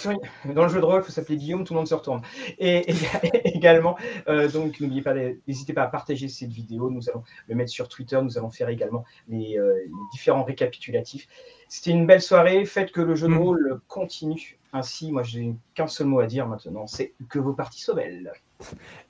dans 0.53 0.63
le 0.63 0.69
jeu 0.69 0.79
de 0.79 0.85
rôle, 0.85 1.01
il 1.01 1.05
faut 1.05 1.11
s'appeler 1.11 1.37
Guillaume, 1.37 1.63
tout 1.65 1.73
le 1.73 1.79
monde 1.79 1.87
se 1.87 1.93
retourne. 1.93 2.21
Et, 2.57 2.85
et- 3.23 3.55
également, 3.57 3.97
euh, 4.29 4.47
donc 4.49 4.79
n'oubliez 4.79 5.01
pas, 5.01 5.13
n'hésitez 5.47 5.73
pas 5.73 5.83
à 5.83 5.87
partager 5.87 6.27
cette 6.29 6.51
vidéo. 6.51 6.89
Nous 6.89 7.09
allons 7.09 7.23
le 7.47 7.55
mettre 7.55 7.71
sur 7.71 7.87
Twitter. 7.89 8.19
Nous 8.21 8.37
allons 8.37 8.49
faire 8.49 8.69
également 8.69 9.03
les, 9.27 9.57
euh, 9.57 9.73
les 9.85 9.91
différents 10.13 10.43
récapitulatifs. 10.43 11.27
C'était 11.67 11.91
une 11.91 12.05
belle 12.07 12.21
soirée. 12.21 12.63
Faites 12.65 12.91
que 12.91 13.01
le 13.01 13.15
jeu 13.15 13.27
de 13.27 13.33
Mm. 13.33 13.37
rôle 13.39 13.81
continue. 13.89 14.57
Ainsi, 14.73 15.11
moi, 15.11 15.23
j'ai 15.23 15.53
qu'un 15.75 15.87
seul 15.87 16.07
mot 16.07 16.19
à 16.19 16.27
dire 16.27 16.47
maintenant, 16.47 16.87
c'est 16.87 17.13
que 17.29 17.39
vos 17.39 17.53
parties 17.53 17.81
soient 17.81 17.95
belles. 17.95 18.31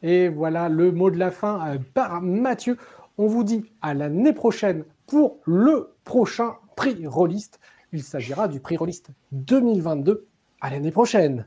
Et 0.01 0.27
voilà 0.27 0.69
le 0.69 0.91
mot 0.91 1.09
de 1.11 1.17
la 1.17 1.31
fin 1.31 1.75
euh, 1.75 1.77
par 1.93 2.21
Mathieu. 2.21 2.77
On 3.19 3.27
vous 3.27 3.43
dit 3.43 3.65
à 3.81 3.93
l'année 3.93 4.33
prochaine 4.33 4.85
pour 5.07 5.37
le 5.45 5.93
prochain 6.03 6.55
prix 6.75 7.05
rôliste. 7.07 7.59
Il 7.93 8.03
s'agira 8.03 8.47
du 8.47 8.59
prix 8.59 8.75
rôliste 8.77 9.09
2022. 9.31 10.27
À 10.59 10.69
l'année 10.69 10.91
prochaine. 10.91 11.45